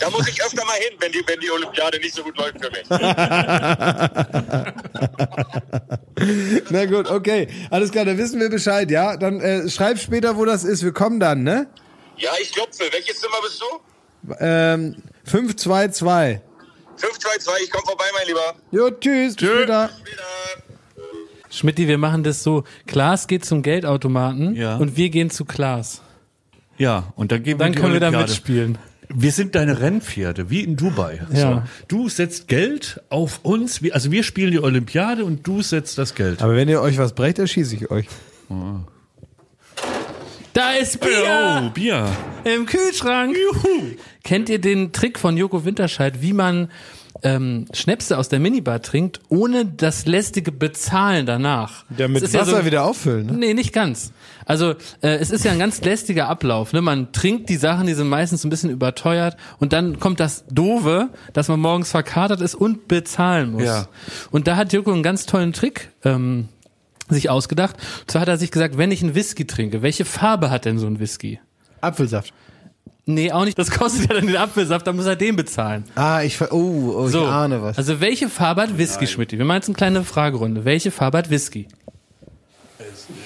Da 0.00 0.10
muss 0.10 0.26
ich 0.28 0.42
öfter 0.42 0.64
mal 0.64 0.74
hin, 0.74 0.96
wenn 0.98 1.12
die, 1.12 1.22
wenn 1.26 1.38
die 1.40 1.50
Olympiade 1.50 1.98
nicht 2.00 2.14
so 2.14 2.22
gut 2.22 2.36
läuft 2.36 2.56
für 2.60 2.70
mich. 2.70 2.88
Na 6.70 6.84
gut, 6.86 7.08
okay. 7.10 7.48
Alles 7.70 7.90
klar, 7.92 8.04
dann 8.04 8.18
wissen 8.18 8.40
wir 8.40 8.48
Bescheid, 8.50 8.90
ja? 8.90 9.16
Dann 9.16 9.40
äh, 9.40 9.68
schreib 9.68 9.98
später, 9.98 10.36
wo 10.36 10.44
das 10.44 10.64
ist. 10.64 10.82
Wir 10.82 10.92
kommen 10.92 11.20
dann, 11.20 11.42
ne? 11.42 11.66
Ja, 12.16 12.30
ich 12.40 12.52
klopfe. 12.52 12.84
Welches 12.90 13.20
Zimmer 13.20 13.36
bist 13.42 13.60
du? 13.60 13.66
Ähm, 14.40 14.96
522. 15.24 16.40
522, 16.96 17.64
ich 17.64 17.70
komme 17.70 17.84
vorbei, 17.86 18.04
mein 18.18 18.26
Lieber. 18.26 18.54
Jo, 18.72 18.90
tschüss. 18.90 19.36
Bis 19.36 19.48
später. 19.48 19.90
Schmidti, 21.50 21.86
wir 21.88 21.98
machen 21.98 22.24
das 22.24 22.42
so. 22.42 22.64
Klaas 22.86 23.26
geht 23.28 23.44
zum 23.44 23.62
Geldautomaten 23.62 24.54
Ja. 24.56 24.76
und 24.76 24.96
wir 24.96 25.10
gehen 25.10 25.30
zu 25.30 25.44
Klaas. 25.44 26.00
Ja, 26.78 27.12
und 27.16 27.32
dann 27.32 27.42
gehen 27.42 27.58
wir 27.58 27.64
Dann 27.64 27.74
können 27.74 27.92
wir 27.92 28.00
da 28.00 28.10
mitspielen. 28.10 28.78
Wir 29.14 29.32
sind 29.32 29.54
deine 29.54 29.80
Rennpferde, 29.80 30.50
wie 30.50 30.60
in 30.62 30.76
Dubai. 30.76 31.20
Ja. 31.32 31.40
So. 31.40 31.62
Du 31.88 32.08
setzt 32.08 32.48
Geld 32.48 33.00
auf 33.08 33.40
uns, 33.44 33.82
wir- 33.82 33.94
also 33.94 34.10
wir 34.10 34.22
spielen 34.22 34.50
die 34.50 34.60
Olympiade 34.60 35.24
und 35.24 35.46
du 35.46 35.62
setzt 35.62 35.96
das 35.98 36.14
Geld. 36.14 36.42
Aber 36.42 36.54
wenn 36.56 36.68
ihr 36.68 36.80
euch 36.80 36.98
was 36.98 37.14
brecht, 37.14 37.38
erschieße 37.38 37.76
ich 37.76 37.90
euch. 37.90 38.06
Da 40.52 40.72
ist 40.72 41.00
Bier 41.00 41.62
Oh, 41.66 41.70
Bier. 41.70 42.08
im 42.44 42.64
Kühlschrank. 42.66 43.36
Kennt 44.24 44.48
ihr 44.48 44.58
den 44.60 44.92
Trick 44.92 45.18
von 45.18 45.36
Joko 45.36 45.64
Winterscheid, 45.64 46.22
wie 46.22 46.32
man 46.32 46.70
ähm, 47.22 47.66
Schnäpse 47.72 48.18
aus 48.18 48.28
der 48.28 48.40
Minibar 48.40 48.82
trinkt, 48.82 49.20
ohne 49.28 49.64
das 49.66 50.06
lästige 50.06 50.52
Bezahlen 50.52 51.26
danach. 51.26 51.84
Ja, 51.96 52.08
mit 52.08 52.22
Wasser 52.22 52.44
so- 52.44 52.64
wieder 52.64 52.84
auffüllen, 52.84 53.26
ne? 53.26 53.32
Nee, 53.32 53.54
nicht 53.54 53.72
ganz. 53.72 54.12
Also 54.44 54.70
äh, 55.02 55.16
es 55.16 55.30
ist 55.30 55.44
ja 55.44 55.52
ein 55.52 55.58
ganz 55.58 55.80
lästiger 55.82 56.28
Ablauf. 56.28 56.72
Ne? 56.72 56.80
Man 56.80 57.12
trinkt 57.12 57.48
die 57.48 57.56
Sachen, 57.56 57.86
die 57.86 57.94
sind 57.94 58.08
meistens 58.08 58.44
ein 58.44 58.50
bisschen 58.50 58.70
überteuert 58.70 59.36
und 59.58 59.72
dann 59.72 59.98
kommt 59.98 60.20
das 60.20 60.44
Doofe, 60.50 61.08
dass 61.32 61.48
man 61.48 61.58
morgens 61.60 61.90
verkatert 61.90 62.40
ist 62.40 62.54
und 62.54 62.86
bezahlen 62.88 63.52
muss. 63.52 63.64
Ja. 63.64 63.88
Und 64.30 64.46
da 64.46 64.56
hat 64.56 64.72
Joko 64.72 64.92
einen 64.92 65.02
ganz 65.02 65.26
tollen 65.26 65.52
Trick 65.52 65.90
ähm, 66.04 66.48
sich 67.08 67.28
ausgedacht. 67.30 67.76
Und 68.02 68.10
zwar 68.10 68.22
hat 68.22 68.28
er 68.28 68.36
sich 68.38 68.50
gesagt, 68.50 68.78
wenn 68.78 68.90
ich 68.92 69.02
einen 69.02 69.14
Whisky 69.14 69.46
trinke, 69.46 69.82
welche 69.82 70.04
Farbe 70.04 70.50
hat 70.50 70.64
denn 70.64 70.78
so 70.78 70.86
ein 70.86 71.00
Whisky? 71.00 71.40
Apfelsaft. 71.80 72.32
Nee, 73.08 73.30
auch 73.30 73.44
nicht. 73.44 73.56
Das 73.56 73.70
kostet 73.70 74.10
ja 74.10 74.16
dann 74.16 74.26
den 74.26 74.36
Apfelsaft, 74.36 74.84
dann 74.86 74.96
muss 74.96 75.06
er 75.06 75.14
den 75.14 75.36
bezahlen. 75.36 75.84
Ah, 75.94 76.22
ich 76.22 76.36
ver 76.36 76.52
oh, 76.52 76.92
oh 76.96 77.08
So, 77.08 77.22
ich 77.22 77.28
ahne 77.28 77.62
was. 77.62 77.78
also 77.78 78.00
welche 78.00 78.28
Farbe 78.28 78.62
hat 78.62 78.76
Whisky, 78.78 79.06
Schmidt? 79.06 79.30
Wir 79.30 79.44
machen 79.44 79.58
jetzt 79.58 79.68
eine 79.68 79.76
kleine 79.76 80.04
Fragerunde. 80.04 80.64
Welche 80.64 80.90
Farbe 80.90 81.18
hat 81.18 81.30
Whisky? 81.30 81.68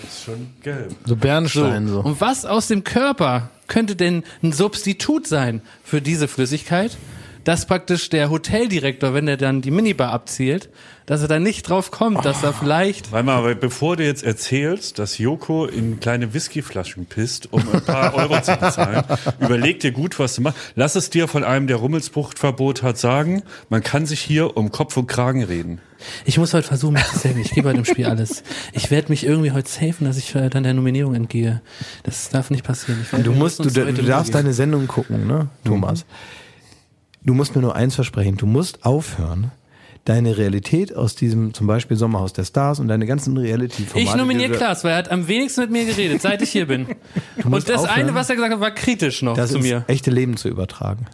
Ist 0.06 0.24
schon 0.24 0.50
gelb. 0.62 0.94
so 1.06 1.16
Bernstein 1.16 1.88
so. 1.88 2.00
Und 2.00 2.20
was 2.20 2.44
aus 2.44 2.68
dem 2.68 2.84
Körper 2.84 3.48
könnte 3.68 3.96
denn 3.96 4.22
ein 4.42 4.52
Substitut 4.52 5.26
sein 5.26 5.62
für 5.82 6.02
diese 6.02 6.28
Flüssigkeit, 6.28 6.98
dass 7.44 7.66
praktisch 7.66 8.08
der 8.10 8.30
Hoteldirektor, 8.30 9.14
wenn 9.14 9.28
er 9.28 9.36
dann 9.36 9.62
die 9.62 9.70
Minibar 9.70 10.12
abzielt, 10.12 10.68
dass 11.06 11.22
er 11.22 11.28
da 11.28 11.38
nicht 11.40 11.68
drauf 11.68 11.90
kommt, 11.90 12.24
dass 12.24 12.42
er 12.42 12.52
vielleicht 12.52 13.10
Warte 13.10 13.26
mal, 13.26 13.36
aber 13.36 13.54
bevor 13.54 13.96
du 13.96 14.04
jetzt 14.04 14.22
erzählst, 14.22 14.98
dass 14.98 15.18
Joko 15.18 15.66
in 15.66 15.98
kleine 15.98 16.34
Whiskyflaschen 16.34 17.06
pisst, 17.06 17.52
um 17.52 17.62
ein 17.72 17.84
paar 17.84 18.14
Euro 18.16 18.40
zu 18.40 18.56
bezahlen, 18.56 19.02
überleg 19.40 19.80
dir 19.80 19.90
gut, 19.90 20.18
was 20.18 20.36
du 20.36 20.42
machst. 20.42 20.58
Lass 20.76 20.94
es 20.94 21.10
dir 21.10 21.26
von 21.26 21.42
einem, 21.42 21.66
der 21.66 21.76
Rummelsbuchtverbot 21.76 22.82
hat, 22.82 22.98
sagen, 22.98 23.42
man 23.70 23.82
kann 23.82 24.06
sich 24.06 24.20
hier 24.20 24.56
um 24.56 24.70
Kopf 24.70 24.96
und 24.96 25.08
Kragen 25.08 25.42
reden. 25.42 25.80
Ich 26.24 26.38
muss 26.38 26.54
heute 26.54 26.68
versuchen, 26.68 26.94
mich 26.94 27.06
zu 27.06 27.18
safen. 27.18 27.40
Ich 27.40 27.50
gebe 27.50 27.68
heute 27.68 27.78
im 27.78 27.84
Spiel 27.84 28.06
alles. 28.06 28.42
Ich 28.72 28.90
werde 28.90 29.08
mich 29.08 29.24
irgendwie 29.24 29.50
heute 29.50 29.68
safen, 29.68 30.04
dass 30.04 30.16
ich 30.16 30.34
äh, 30.34 30.48
dann 30.48 30.62
der 30.62 30.74
Nominierung 30.74 31.14
entgehe. 31.14 31.60
Das 32.04 32.30
darf 32.30 32.50
nicht 32.50 32.64
passieren. 32.64 33.04
Du 33.22 33.32
musst, 33.32 33.58
du, 33.58 33.68
du 33.68 34.02
darfst 34.02 34.34
deine 34.34 34.52
Sendung 34.52 34.86
gucken, 34.86 35.26
ne, 35.26 35.48
Thomas. 35.64 36.04
Du 37.22 37.34
musst 37.34 37.54
mir 37.54 37.62
nur 37.62 37.76
eins 37.76 37.94
versprechen. 37.94 38.36
Du 38.36 38.46
musst 38.46 38.84
aufhören, 38.84 39.52
deine 40.04 40.38
Realität 40.38 40.94
aus 40.96 41.14
diesem, 41.14 41.52
zum 41.52 41.66
Beispiel 41.66 41.96
Sommerhaus 41.96 42.32
der 42.32 42.44
Stars 42.44 42.80
und 42.80 42.88
deine 42.88 43.06
ganzen 43.06 43.36
Reality-Formate. 43.36 44.00
Ich 44.00 44.16
nominiere 44.16 44.52
Klaas, 44.52 44.82
weil 44.84 44.92
er 44.92 44.96
hat 44.98 45.10
am 45.10 45.28
wenigsten 45.28 45.60
mit 45.62 45.70
mir 45.70 45.84
geredet, 45.84 46.22
seit 46.22 46.40
ich 46.42 46.50
hier 46.50 46.66
bin. 46.66 46.86
Und 47.44 47.68
das 47.68 47.82
aufhören. 47.82 48.00
eine, 48.00 48.14
was 48.14 48.30
er 48.30 48.36
gesagt 48.36 48.54
hat, 48.54 48.60
war 48.60 48.70
kritisch 48.70 49.22
noch 49.22 49.36
das 49.36 49.52
zu 49.52 49.58
mir. 49.58 49.84
echte 49.88 50.10
Leben 50.10 50.36
zu 50.36 50.48
übertragen. 50.48 51.06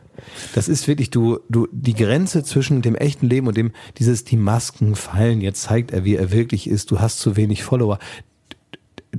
Das 0.54 0.68
ist 0.68 0.86
wirklich, 0.88 1.10
du, 1.10 1.40
du, 1.48 1.68
die 1.72 1.94
Grenze 1.94 2.42
zwischen 2.44 2.82
dem 2.82 2.94
echten 2.94 3.28
Leben 3.28 3.48
und 3.48 3.56
dem, 3.56 3.72
dieses, 3.98 4.24
die 4.24 4.36
Masken 4.36 4.94
fallen, 4.94 5.40
jetzt 5.40 5.62
zeigt 5.62 5.90
er, 5.92 6.04
wie 6.04 6.16
er 6.16 6.30
wirklich 6.30 6.68
ist, 6.68 6.90
du 6.90 7.00
hast 7.00 7.18
zu 7.18 7.36
wenig 7.36 7.64
Follower. 7.64 7.98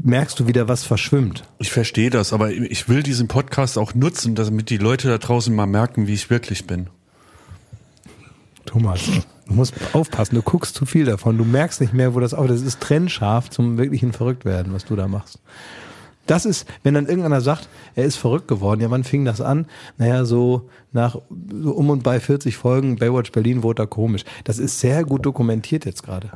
Merkst 0.04 0.39
du 0.39 0.48
wieder, 0.48 0.68
was 0.68 0.84
verschwimmt? 0.84 1.43
Ich 1.60 1.72
verstehe 1.72 2.10
das, 2.10 2.34
aber 2.34 2.52
ich 2.52 2.89
will 2.89 3.04
diesen 3.04 3.28
Podcast 3.28 3.78
auch 3.78 3.93
nutzen, 3.93 4.36
damit 4.36 4.70
die 4.70 4.78
Leute 4.78 5.08
da 5.08 5.18
draußen 5.18 5.56
mal 5.56 5.66
merken, 5.66 6.08
wie 6.08 6.14
ich 6.14 6.30
wirklich 6.30 6.68
bin. 6.68 6.88
Thomas, 8.66 9.02
du 9.48 9.54
musst 9.54 9.74
aufpassen, 9.93 10.36
du 10.36 10.41
guckst 10.41 10.76
zu 10.76 10.86
viel 10.86 11.06
davon, 11.06 11.38
du 11.38 11.45
merkst 11.45 11.80
nicht 11.80 11.93
mehr, 11.93 12.14
wo 12.14 12.20
das 12.20 12.34
auf, 12.34 12.48
das 12.48 12.62
ist 12.62 12.82
trennscharf 12.82 13.50
zum 13.50 13.78
wirklichen 13.78 14.12
Verrücktwerden, 14.12 14.74
was 14.74 14.86
du 14.86 14.95
da 14.95 15.08
machst. 15.08 15.39
Das 16.26 16.45
ist, 16.45 16.68
wenn 16.84 16.93
dann 16.93 17.08
irgendeiner 17.08 17.39
sagt, 17.39 17.70
er 17.95 18.04
ist 18.04 18.18
verrückt 18.18 18.50
geworden, 18.50 18.82
ja, 18.82 18.91
wann 18.91 19.06
fing 19.06 19.24
das 19.24 19.39
an? 19.39 19.66
Naja, 19.98 20.26
so 20.26 20.70
nach 20.91 21.18
so 21.50 21.72
um 21.72 21.89
und 21.89 22.04
bei 22.04 22.20
40 22.20 22.58
Folgen 22.58 22.98
Baywatch 22.98 23.32
Berlin 23.32 23.64
wurde 23.64 23.84
er 23.84 23.88
komisch. 23.88 24.26
Das 24.43 24.60
ist 24.60 24.82
sehr 24.82 25.06
gut 25.06 25.26
dokumentiert 25.26 25.86
jetzt 25.86 26.04
gerade. 26.04 26.32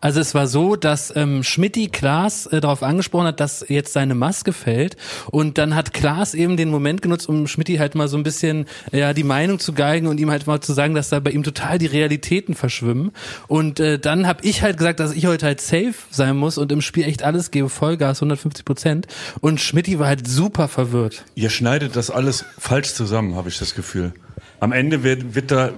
Also 0.00 0.20
es 0.20 0.34
war 0.34 0.46
so, 0.46 0.76
dass 0.76 1.14
ähm, 1.16 1.42
Schmidti 1.42 1.88
Klaas 1.88 2.46
äh, 2.46 2.60
darauf 2.60 2.82
angesprochen 2.82 3.26
hat, 3.26 3.40
dass 3.40 3.64
jetzt 3.68 3.92
seine 3.92 4.14
Maske 4.14 4.52
fällt 4.52 4.96
und 5.30 5.58
dann 5.58 5.74
hat 5.74 5.94
Klaas 5.94 6.34
eben 6.34 6.56
den 6.56 6.70
Moment 6.70 7.00
genutzt, 7.00 7.28
um 7.28 7.46
Schmidti 7.46 7.76
halt 7.76 7.94
mal 7.94 8.06
so 8.06 8.16
ein 8.16 8.22
bisschen 8.22 8.66
äh, 8.92 9.00
ja 9.00 9.12
die 9.14 9.24
Meinung 9.24 9.58
zu 9.58 9.72
geigen 9.72 10.06
und 10.06 10.18
ihm 10.20 10.30
halt 10.30 10.46
mal 10.46 10.60
zu 10.60 10.74
sagen, 10.74 10.94
dass 10.94 11.08
da 11.08 11.20
bei 11.20 11.30
ihm 11.30 11.42
total 11.42 11.78
die 11.78 11.86
Realitäten 11.86 12.54
verschwimmen 12.54 13.12
und 13.48 13.80
äh, 13.80 13.98
dann 13.98 14.26
habe 14.26 14.40
ich 14.44 14.62
halt 14.62 14.76
gesagt, 14.76 15.00
dass 15.00 15.12
ich 15.12 15.26
heute 15.26 15.46
halt 15.46 15.60
safe 15.60 15.94
sein 16.10 16.36
muss 16.36 16.58
und 16.58 16.70
im 16.72 16.82
Spiel 16.82 17.04
echt 17.04 17.22
alles 17.22 17.50
gebe, 17.50 17.68
Vollgas, 17.70 18.18
150 18.18 18.64
Prozent 18.64 19.06
und 19.40 19.60
Schmidti 19.60 19.98
war 19.98 20.08
halt 20.08 20.28
super 20.28 20.68
verwirrt. 20.68 21.24
Ihr 21.34 21.50
schneidet 21.50 21.96
das 21.96 22.10
alles 22.10 22.44
falsch 22.58 22.92
zusammen, 22.92 23.34
habe 23.34 23.48
ich 23.48 23.58
das 23.58 23.74
Gefühl. 23.74 24.12
Am 24.60 24.72
Ende 24.72 25.02
wird, 25.02 25.34
wird 25.34 25.50
da, 25.50 25.70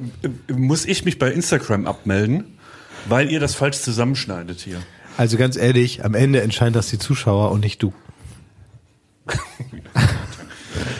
muss 0.48 0.84
ich 0.84 1.04
mich 1.04 1.18
bei 1.18 1.30
Instagram 1.32 1.86
abmelden, 1.86 2.57
weil 3.06 3.30
ihr 3.30 3.40
das 3.40 3.54
falsch 3.54 3.78
zusammenschneidet 3.78 4.60
hier. 4.60 4.78
Also 5.16 5.36
ganz 5.36 5.56
ehrlich, 5.56 6.04
am 6.04 6.14
Ende 6.14 6.40
entscheiden 6.42 6.74
das 6.74 6.88
die 6.88 6.98
Zuschauer 6.98 7.50
und 7.50 7.60
nicht 7.60 7.82
du. 7.82 7.92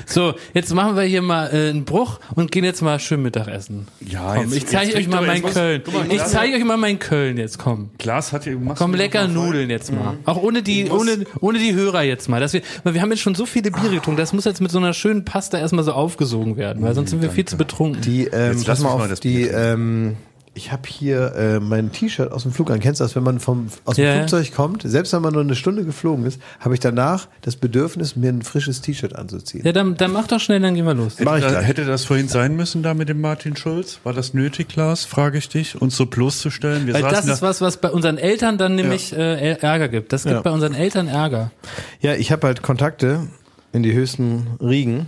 So, 0.07 0.35
jetzt 0.55 0.73
machen 0.75 0.97
wir 0.97 1.03
hier 1.03 1.21
mal 1.21 1.49
äh, 1.53 1.69
einen 1.69 1.85
Bruch 1.85 2.19
und 2.35 2.51
gehen 2.51 2.65
jetzt 2.65 2.81
mal 2.81 2.99
schön 2.99 3.23
Mittagessen. 3.23 3.87
Ja, 4.01 4.35
Komm, 4.37 4.45
jetzt- 4.45 4.57
ich 4.57 4.67
zeige 4.67 4.97
euch 4.97 5.07
mal 5.07 5.25
mein 5.25 5.43
Köln. 5.43 5.83
Mal, 5.93 6.11
Ich 6.11 6.25
zeige 6.25 6.57
euch 6.57 6.65
mal 6.65 6.79
mein 6.79 6.99
Köln 6.99 7.37
jetzt, 7.37 7.59
komm. 7.59 7.91
Glas 7.99 8.33
hat 8.33 8.47
ihr 8.47 8.59
machst 8.59 8.79
Komm, 8.81 8.95
lecker? 8.95 9.29
Nudeln 9.29 9.69
jetzt 9.69 9.93
mal. 9.93 10.17
Auch 10.25 10.39
ohne 10.43 10.63
die, 10.63 10.91
ohne, 10.91 11.25
ohne 11.41 11.59
die 11.59 11.75
Hörer 11.75 12.03
jetzt 12.03 12.29
mal. 12.29 12.41
Dass 12.41 12.55
wir, 12.55 12.63
weil 12.85 12.95
wir 12.95 13.03
haben 13.03 13.11
jetzt 13.11 13.21
schon 13.21 13.35
so 13.35 13.45
viele 13.45 13.71
Biere 13.71 13.91
getrunken, 13.97 14.17
das 14.19 14.33
muss 14.33 14.47
jetzt 14.47 14.63
mit 14.63 14.71
so 14.71 14.79
einer 14.79 14.95
schönen 14.95 15.27
Pasta 15.27 15.59
erstmal 15.59 15.85
so 15.85 15.93
aufgesogen 15.93 16.57
werden, 16.57 16.83
weil 16.83 16.95
sonst 16.95 17.11
sind 17.11 17.21
wir 17.21 17.31
viel 17.31 17.45
zu 17.45 17.59
betrunken. 17.59 18.01
Die, 18.01 18.25
ähm, 18.25 18.55
Jetzt 18.55 18.67
lass 18.67 18.81
mal 18.81 18.89
auf, 18.89 18.99
mal 19.01 19.09
das 19.09 19.21
die, 19.21 19.43
ähm, 19.43 20.17
ich 20.59 20.73
habe 20.73 20.83
hier 20.89 21.35
äh, 21.37 21.61
mein 21.61 21.93
T-Shirt 21.93 22.33
aus 22.33 22.43
dem 22.43 22.53
Flug 22.53 22.71
an. 22.71 22.81
Kennst 22.81 23.01
du 23.01 23.05
das, 23.05 23.15
wenn 23.15 23.23
man 23.23 23.39
vom, 23.39 23.69
aus 23.85 23.95
dem 23.97 24.05
Ja, 24.05 24.11
ja. 24.11 24.17
Flugzeug 24.19 24.53
kommt, 24.53 24.83
selbst 24.85 25.13
wenn 25.13 25.23
man 25.23 25.33
nur 25.33 25.43
eine 25.43 25.55
Stunde 25.55 25.85
geflogen 25.85 26.27
ist, 26.27 26.41
habe 26.61 26.75
ich 26.75 26.81
danach 26.81 27.29
das 27.43 27.55
Bedürfnis, 27.57 28.17
mir 28.17 28.31
ein 28.31 28.43
frisches 28.43 28.81
T-Shirt 28.81 29.15
anzuziehen. 29.15 29.65
Ja, 29.65 29.71
dann, 29.73 29.97
dann 29.97 30.13
mach 30.13 30.27
doch 30.27 30.41
schnell, 30.41 30.61
dann 30.61 30.75
gehen 30.75 30.85
wir 30.85 30.95
los. 30.95 31.15
Mach 31.21 31.37
ich 31.39 31.45
Da, 31.45 31.61
hätte 31.61 31.85
das 31.85 32.05
vorhin 32.05 32.27
sein 32.29 32.57
müssen 32.57 32.83
da 32.83 32.95
mit 32.95 33.09
dem 33.09 33.21
Martin 33.21 33.57
Schulz? 33.57 34.01
War 34.03 34.13
das 34.13 34.35
nötig, 34.35 34.75
Lars? 34.75 35.05
Frage 35.05 35.39
ich 35.39 35.49
dich, 35.49 35.81
uns 35.81 35.97
so 35.97 36.07
bloßzustellen. 36.07 36.87
Wir 36.87 36.95
Weil 36.95 37.03
das 37.03 37.27
ist 37.27 37.41
da, 37.41 37.47
was, 37.49 37.61
was 37.61 37.77
bei 37.77 37.91
unseren 37.91 38.19
Eltern 38.19 38.59
dann 38.59 38.75
nämlich 38.75 39.13
äh, 39.17 39.53
Ärger 39.59 39.89
gibt. 39.89 40.13
Das 40.13 40.25
gibt 40.25 40.35
Ja. 40.35 40.41
bei 40.43 40.51
unseren 40.51 40.75
Eltern 40.75 41.07
Ärger. 41.07 41.53
Ja, 42.01 42.15
ich 42.15 42.33
habe 42.33 42.47
halt 42.49 42.63
Kontakte 42.63 43.29
in 43.73 43.83
die 43.85 43.93
höchsten 43.93 44.47
Riegen. 44.61 45.07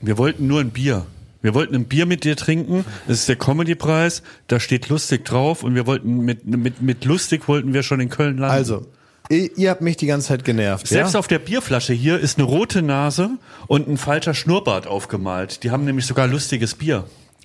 wir 0.00 0.18
wollten 0.18 0.46
nur 0.46 0.60
ein 0.60 0.70
Bier. 0.70 1.06
Wir 1.46 1.54
wollten 1.54 1.76
ein 1.76 1.84
Bier 1.84 2.06
mit 2.06 2.24
dir 2.24 2.34
trinken. 2.34 2.84
Das 3.06 3.20
ist 3.20 3.28
der 3.28 3.36
Comedy-Preis. 3.36 4.24
Da 4.48 4.58
steht 4.58 4.88
lustig 4.88 5.24
drauf 5.24 5.62
und 5.62 5.76
wir 5.76 5.86
wollten 5.86 6.18
mit, 6.18 6.44
mit, 6.44 6.82
mit 6.82 7.04
lustig 7.04 7.46
wollten 7.46 7.72
wir 7.72 7.84
schon 7.84 8.00
in 8.00 8.08
Köln 8.08 8.38
landen. 8.38 8.52
Also, 8.52 8.86
ihr, 9.30 9.70
habt 9.70 9.80
mich 9.80 9.96
die 9.96 10.06
ganze 10.06 10.26
Zeit 10.26 10.44
genervt. 10.44 10.88
Selbst 10.88 11.12
ja? 11.12 11.20
auf 11.20 11.28
der 11.28 11.38
Bierflasche 11.38 11.92
hier 11.92 12.18
ist 12.18 12.38
eine 12.38 12.48
rote 12.48 12.82
Nase 12.82 13.38
und 13.68 13.86
ein 13.86 13.96
falscher 13.96 14.34
Schnurrbart 14.34 14.88
aufgemalt. 14.88 15.62
Die 15.62 15.70
haben 15.70 15.84
nämlich 15.84 16.06
sogar 16.06 16.26
lustiges 16.26 16.74
Bier. 16.74 17.04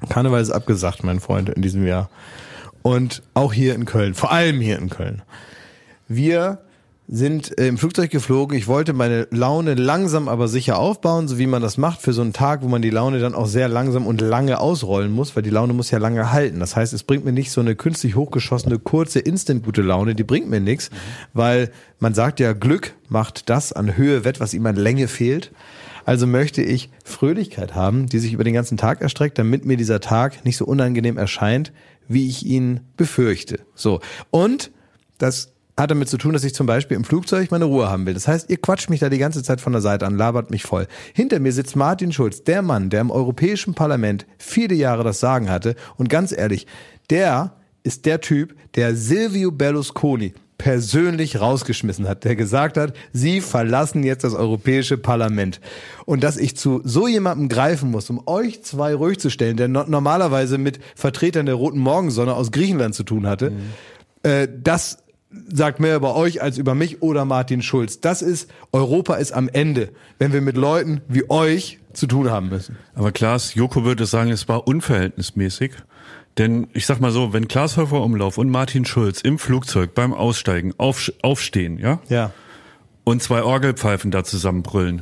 Karneval 0.10 0.42
ist 0.42 0.50
abgesagt, 0.50 1.04
mein 1.04 1.20
Freund, 1.20 1.50
in 1.50 1.62
diesem 1.62 1.86
Jahr. 1.86 2.10
Und 2.82 3.22
auch 3.36 3.54
hier 3.54 3.76
in 3.76 3.86
Köln, 3.86 4.16
vor 4.16 4.32
allem 4.32 4.62
hier 4.62 4.80
in 4.80 4.90
Köln. 4.90 5.22
Wir 6.08 6.58
sind 7.14 7.60
äh, 7.60 7.68
im 7.68 7.78
Flugzeug 7.78 8.10
geflogen. 8.10 8.58
Ich 8.58 8.68
wollte 8.68 8.94
meine 8.94 9.28
Laune 9.32 9.76
langsam 9.76 10.30
aber 10.30 10.48
sicher 10.48 10.80
aufbauen, 10.80 11.28
so 11.28 11.38
wie 11.38 11.46
man 11.46 11.62
das 11.62 11.78
macht 11.78 12.02
für 12.02 12.14
so 12.14 12.22
einen 12.22 12.32
Tag, 12.32 12.62
wo 12.64 12.70
man 12.70 12.82
die 12.82 12.90
Laune 12.90 13.20
dann 13.20 13.36
auch 13.36 13.48
sehr 13.48 13.68
langsam 13.68 14.08
und 14.08 14.22
lange 14.22 14.62
ausrollen 14.62 15.12
muss, 15.12 15.36
weil 15.36 15.44
die 15.44 15.50
Laune 15.50 15.74
muss 15.74 15.92
ja 15.92 16.00
lange 16.00 16.32
halten. 16.32 16.62
Das 16.62 16.78
heißt, 16.78 16.94
es 16.94 17.04
bringt 17.04 17.26
mir 17.26 17.34
nicht 17.34 17.52
so 17.52 17.60
eine 17.60 17.76
künstlich 17.76 18.16
hochgeschossene, 18.16 18.80
kurze, 18.80 19.20
instant 19.20 19.66
gute 19.66 19.82
Laune, 19.82 20.16
die 20.16 20.24
bringt 20.24 20.50
mir 20.50 20.62
nichts, 20.62 20.90
weil 21.34 21.72
man 22.00 22.14
sagt 22.14 22.40
ja, 22.40 22.54
Glück 22.54 22.94
macht 23.10 23.50
das 23.50 23.74
an 23.74 23.98
Höhe 23.98 24.24
wett, 24.24 24.40
was 24.40 24.54
ihm 24.54 24.66
an 24.66 24.78
Länge 24.78 25.10
fehlt. 25.10 25.52
Also 26.06 26.26
möchte 26.26 26.62
ich 26.62 26.90
Fröhlichkeit 27.04 27.76
haben, 27.76 28.08
die 28.08 28.20
sich 28.20 28.32
über 28.32 28.46
den 28.46 28.54
ganzen 28.54 28.78
Tag 28.78 29.02
erstreckt, 29.02 29.38
damit 29.38 29.66
mir 29.66 29.76
dieser 29.76 30.00
Tag 30.00 30.46
nicht 30.46 30.56
so 30.56 30.66
unangenehm 30.66 31.18
erscheint, 31.18 31.74
wie 32.08 32.28
ich 32.28 32.46
ihn 32.46 32.80
befürchte. 32.96 33.60
So. 33.76 34.00
Und 34.32 34.72
das 35.18 35.51
hat 35.82 35.92
damit 35.92 36.10
zu 36.10 36.18
tun, 36.18 36.34
dass 36.34 36.44
ich 36.44 36.54
zum 36.54 36.68
Beispiel 36.68 36.98
im 36.98 37.04
Flugzeug 37.04 37.52
meine 37.52 37.66
Ruhe 37.66 37.90
haben 37.90 38.06
will. 38.06 38.14
Das 38.14 38.28
heißt, 38.28 38.50
ihr 38.50 38.58
quatscht 38.58 38.90
mich 38.90 39.00
da 39.00 39.10
die 39.10 39.18
ganze 39.18 39.44
Zeit 39.44 39.62
von 39.62 39.74
der 39.74 39.82
Seite 39.82 40.06
an, 40.06 40.18
labert 40.18 40.52
mich 40.52 40.64
voll. 40.64 40.88
Hinter 41.14 41.40
mir 41.40 41.52
sitzt 41.52 41.76
Martin 41.76 42.12
Schulz, 42.12 42.44
der 42.44 42.62
Mann, 42.62 42.90
der 42.90 43.02
im 43.02 43.12
Europäischen 43.12 43.74
Parlament 43.74 44.26
viele 44.38 44.76
Jahre 44.76 45.04
das 45.04 45.20
Sagen 45.20 45.50
hatte. 45.50 45.76
Und 45.98 46.10
ganz 46.10 46.32
ehrlich, 46.32 46.68
der 47.10 47.56
ist 47.84 48.06
der 48.06 48.22
Typ, 48.22 48.56
der 48.76 48.96
Silvio 48.96 49.52
Berlusconi 49.52 50.34
persönlich 50.62 51.42
rausgeschmissen 51.42 52.08
hat, 52.08 52.24
der 52.24 52.36
gesagt 52.36 52.78
hat, 52.78 52.94
Sie 53.12 53.42
verlassen 53.42 54.04
jetzt 54.04 54.24
das 54.24 54.36
Europäische 54.36 54.96
Parlament. 54.96 55.60
Und 56.06 56.24
dass 56.24 56.38
ich 56.38 56.56
zu 56.56 56.82
so 56.84 57.08
jemandem 57.08 57.50
greifen 57.50 57.90
muss, 57.90 58.12
um 58.12 58.22
euch 58.28 58.62
zwei 58.62 58.94
ruhig 58.94 59.20
zu 59.20 59.32
stellen, 59.32 59.58
der 59.58 59.68
no 59.68 59.86
normalerweise 59.88 60.60
mit 60.60 60.80
Vertretern 60.96 61.48
der 61.48 61.56
Roten 61.56 61.80
Morgensonne 61.80 62.36
aus 62.36 62.52
Griechenland 62.52 62.94
zu 62.94 63.04
tun 63.04 63.26
hatte, 63.26 63.54
äh, 64.22 64.48
das 64.56 65.00
sagt 65.52 65.80
mehr 65.80 65.96
über 65.96 66.16
euch 66.16 66.42
als 66.42 66.58
über 66.58 66.76
mich 66.76 67.02
oder 67.02 67.26
Martin 67.26 67.62
Schulz. 67.62 68.02
Das 68.02 68.22
ist, 68.22 68.50
Europa 68.72 69.16
ist 69.16 69.32
am 69.32 69.50
Ende, 69.50 69.90
wenn 70.20 70.34
wir 70.34 70.42
mit 70.42 70.58
Leuten 70.58 71.02
wie 71.08 71.30
euch 71.30 71.80
zu 71.94 72.08
tun 72.08 72.30
haben 72.30 72.50
müssen. 72.50 72.78
Aber 72.96 73.12
Klaas, 73.12 73.54
Joko 73.56 73.84
würde 73.86 74.06
sagen, 74.06 74.32
es 74.32 74.48
war 74.48 74.68
unverhältnismäßig, 74.68 75.72
Denn 76.38 76.68
ich 76.74 76.86
sag 76.86 77.02
mal 77.02 77.12
so, 77.12 77.34
wenn 77.34 77.48
Klaas 77.50 77.76
Häufer 77.76 78.02
Umlauf 78.02 78.38
und 78.38 78.50
Martin 78.50 78.86
Schulz 78.86 79.20
im 79.22 79.38
Flugzeug 79.38 79.94
beim 79.94 80.14
Aussteigen 80.14 80.74
auf, 80.78 81.12
aufstehen, 81.22 81.78
ja, 81.78 82.00
Ja. 82.08 82.32
und 83.04 83.22
zwei 83.22 83.44
Orgelpfeifen 83.44 84.12
da 84.12 84.24
zusammenbrüllen, 84.24 85.02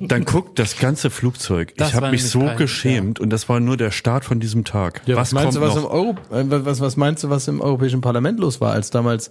dann 0.00 0.24
guckt 0.24 0.58
das 0.58 0.78
ganze 0.78 1.10
Flugzeug. 1.10 1.74
Das 1.76 1.90
ich 1.90 1.94
habe 1.94 2.10
mich 2.10 2.28
so 2.28 2.40
peinlich, 2.40 2.58
geschämt 2.58 3.20
und 3.20 3.30
das 3.30 3.48
war 3.48 3.60
nur 3.60 3.76
der 3.76 3.90
Start 3.90 4.24
von 4.24 4.40
diesem 4.40 4.64
Tag. 4.64 5.02
Ja, 5.06 5.16
was, 5.16 5.32
meinst 5.32 5.56
du, 5.56 5.60
was 5.60 5.74
noch? 5.74 5.84
im 5.84 5.90
Euro, 5.90 6.10
äh, 6.32 6.44
was, 6.64 6.80
was 6.80 6.96
meinst 6.96 7.24
du, 7.24 7.30
was 7.30 7.48
im 7.48 7.60
Europäischen 7.60 8.00
Parlament 8.00 8.38
los 8.40 8.60
war, 8.60 8.72
als 8.72 8.90
damals 8.90 9.30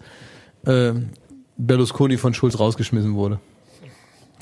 äh, 0.65 0.93
Berlusconi 1.57 2.17
von 2.17 2.33
Schulz 2.33 2.59
rausgeschmissen 2.59 3.15
wurde? 3.15 3.39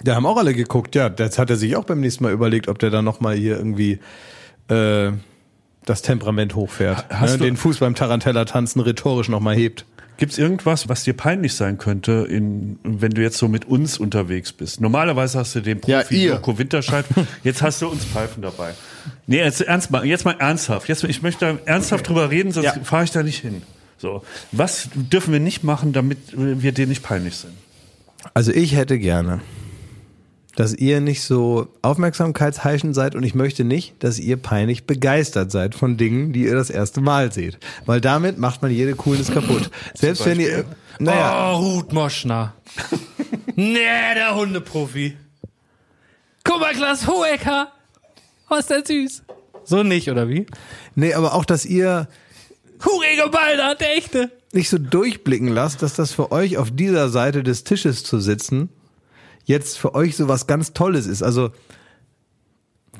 Da 0.04 0.16
haben 0.16 0.26
auch 0.26 0.38
alle 0.38 0.54
geguckt, 0.54 0.96
ja, 0.96 1.10
das 1.10 1.40
hat 1.40 1.50
er 1.50 1.56
sich 1.56 1.76
auch 1.76 1.86
beim 1.86 2.00
nächsten 2.00 2.24
Mal 2.24 2.32
überlegt, 2.32 2.68
ob 2.68 2.80
der 2.80 2.90
da 2.92 3.02
nochmal 3.02 3.36
hier 3.36 3.58
irgendwie 3.58 4.00
äh, 4.68 5.12
das 5.86 6.02
Temperament 6.02 6.56
hochfährt. 6.56 7.06
Hast 7.10 7.32
ne, 7.34 7.38
du- 7.40 7.44
den 7.46 7.58
Fuß 7.58 7.80
beim 7.80 7.96
Tarantella-Tanzen 7.96 8.82
rhetorisch 8.82 9.30
nochmal 9.30 9.56
hebt. 9.56 9.86
Gibt's 10.18 10.38
irgendwas, 10.40 10.90
was 10.90 11.04
dir 11.04 11.14
peinlich 11.14 11.54
sein 11.54 11.78
könnte, 11.78 12.26
in, 12.30 12.80
wenn 12.84 13.12
du 13.12 13.22
jetzt 13.22 13.38
so 13.38 13.48
mit 13.48 13.66
uns 13.66 13.98
unterwegs 14.00 14.52
bist? 14.52 14.82
Normalerweise 14.82 15.38
hast 15.40 15.54
du 15.56 15.62
den 15.62 15.80
Ja, 15.86 16.00
Profi 16.02 16.24
ihr. 16.24 16.30
Joko 16.34 16.58
Winterscheid. 16.58 17.06
Jetzt 17.44 17.62
hast 17.62 17.82
du 17.84 17.88
uns 17.88 18.04
Pfeifen 18.04 18.42
dabei. 18.42 18.74
Nee, 19.28 19.38
jetzt 19.38 19.62
ernst 19.62 19.92
mal, 19.92 20.06
jetzt 20.06 20.26
mal 20.26 20.36
ernsthaft. 20.40 20.90
Jetzt, 20.90 21.04
ich 21.04 21.22
möchte 21.22 21.46
da 21.46 21.60
ernsthaft 21.72 22.08
drüber 22.08 22.30
reden, 22.32 22.52
sonst 22.52 22.66
Ja. 22.66 22.74
fahre 22.84 23.04
ich 23.04 23.12
da 23.12 23.22
nicht 23.24 23.40
hin. 23.40 23.62
So, 24.00 24.24
was 24.52 24.90
dürfen 24.96 25.34
wir 25.34 25.40
nicht 25.40 25.64
machen, 25.64 25.94
damit 25.94 26.18
wir 26.34 26.72
dir 26.72 26.88
nicht 26.88 27.04
peinlich 27.04 27.36
sind? 27.36 27.54
Also 28.34 28.52
ich 28.52 28.76
hätte 28.76 28.98
gerne, 29.00 29.40
dass 30.58 30.74
ihr 30.74 31.02
nicht 31.02 31.22
so 31.22 31.68
aufmerksamkeitsheischend 31.84 32.96
seid 32.96 33.14
und 33.14 33.22
ich 33.22 33.36
möchte 33.36 33.64
nicht, 33.64 33.94
dass 34.04 34.18
ihr 34.18 34.38
peinlich 34.38 34.86
begeistert 34.86 35.52
seid 35.52 35.76
von 35.76 35.98
Dingen, 35.98 36.34
die 36.34 36.46
ihr 36.46 36.56
das 36.56 36.72
erste 36.72 37.00
Mal 37.00 37.32
seht. 37.32 37.60
Weil 37.86 38.02
damit 38.02 38.40
macht 38.40 38.64
man 38.64 38.72
jede 38.72 38.96
Coolness 38.96 39.32
kaputt. 39.32 39.70
Selbst 39.94 40.26
wenn 40.26 40.40
ihr, 40.40 40.66
naja, 40.98 41.54
Oh, 41.54 41.58
Ruth 41.58 41.94
Moschner. 41.94 42.56
nee, 43.56 43.76
der 44.16 44.34
Hundeprofi. 44.36 45.16
Guck 46.44 46.60
mal, 46.60 46.74
Klaas 46.74 47.06
Hohecker. 47.06 47.72
Was 48.50 48.62
ist 48.62 48.70
der 48.72 48.84
süß? 48.84 49.24
So 49.64 49.84
nicht, 49.84 50.10
oder 50.10 50.28
wie? 50.28 50.48
nee, 50.96 51.14
aber 51.14 51.36
auch, 51.36 51.46
dass 51.46 51.66
ihr 51.66 52.08
Hurige 52.84 53.30
Balder, 53.30 53.76
der 53.76 53.96
echte. 53.96 54.32
nicht 54.54 54.70
so 54.70 54.80
durchblicken 54.80 55.50
lasst, 55.50 55.84
dass 55.84 55.94
das 55.94 56.14
für 56.14 56.32
euch 56.32 56.58
auf 56.58 56.72
dieser 56.72 57.10
Seite 57.10 57.44
des 57.44 57.64
Tisches 57.64 58.04
zu 58.04 58.20
sitzen 58.20 58.70
jetzt 59.48 59.78
für 59.80 59.96
euch 59.96 60.16
so 60.16 60.28
was 60.28 60.46
ganz 60.48 60.72
Tolles 60.74 61.08
ist. 61.08 61.24
Also 61.24 61.50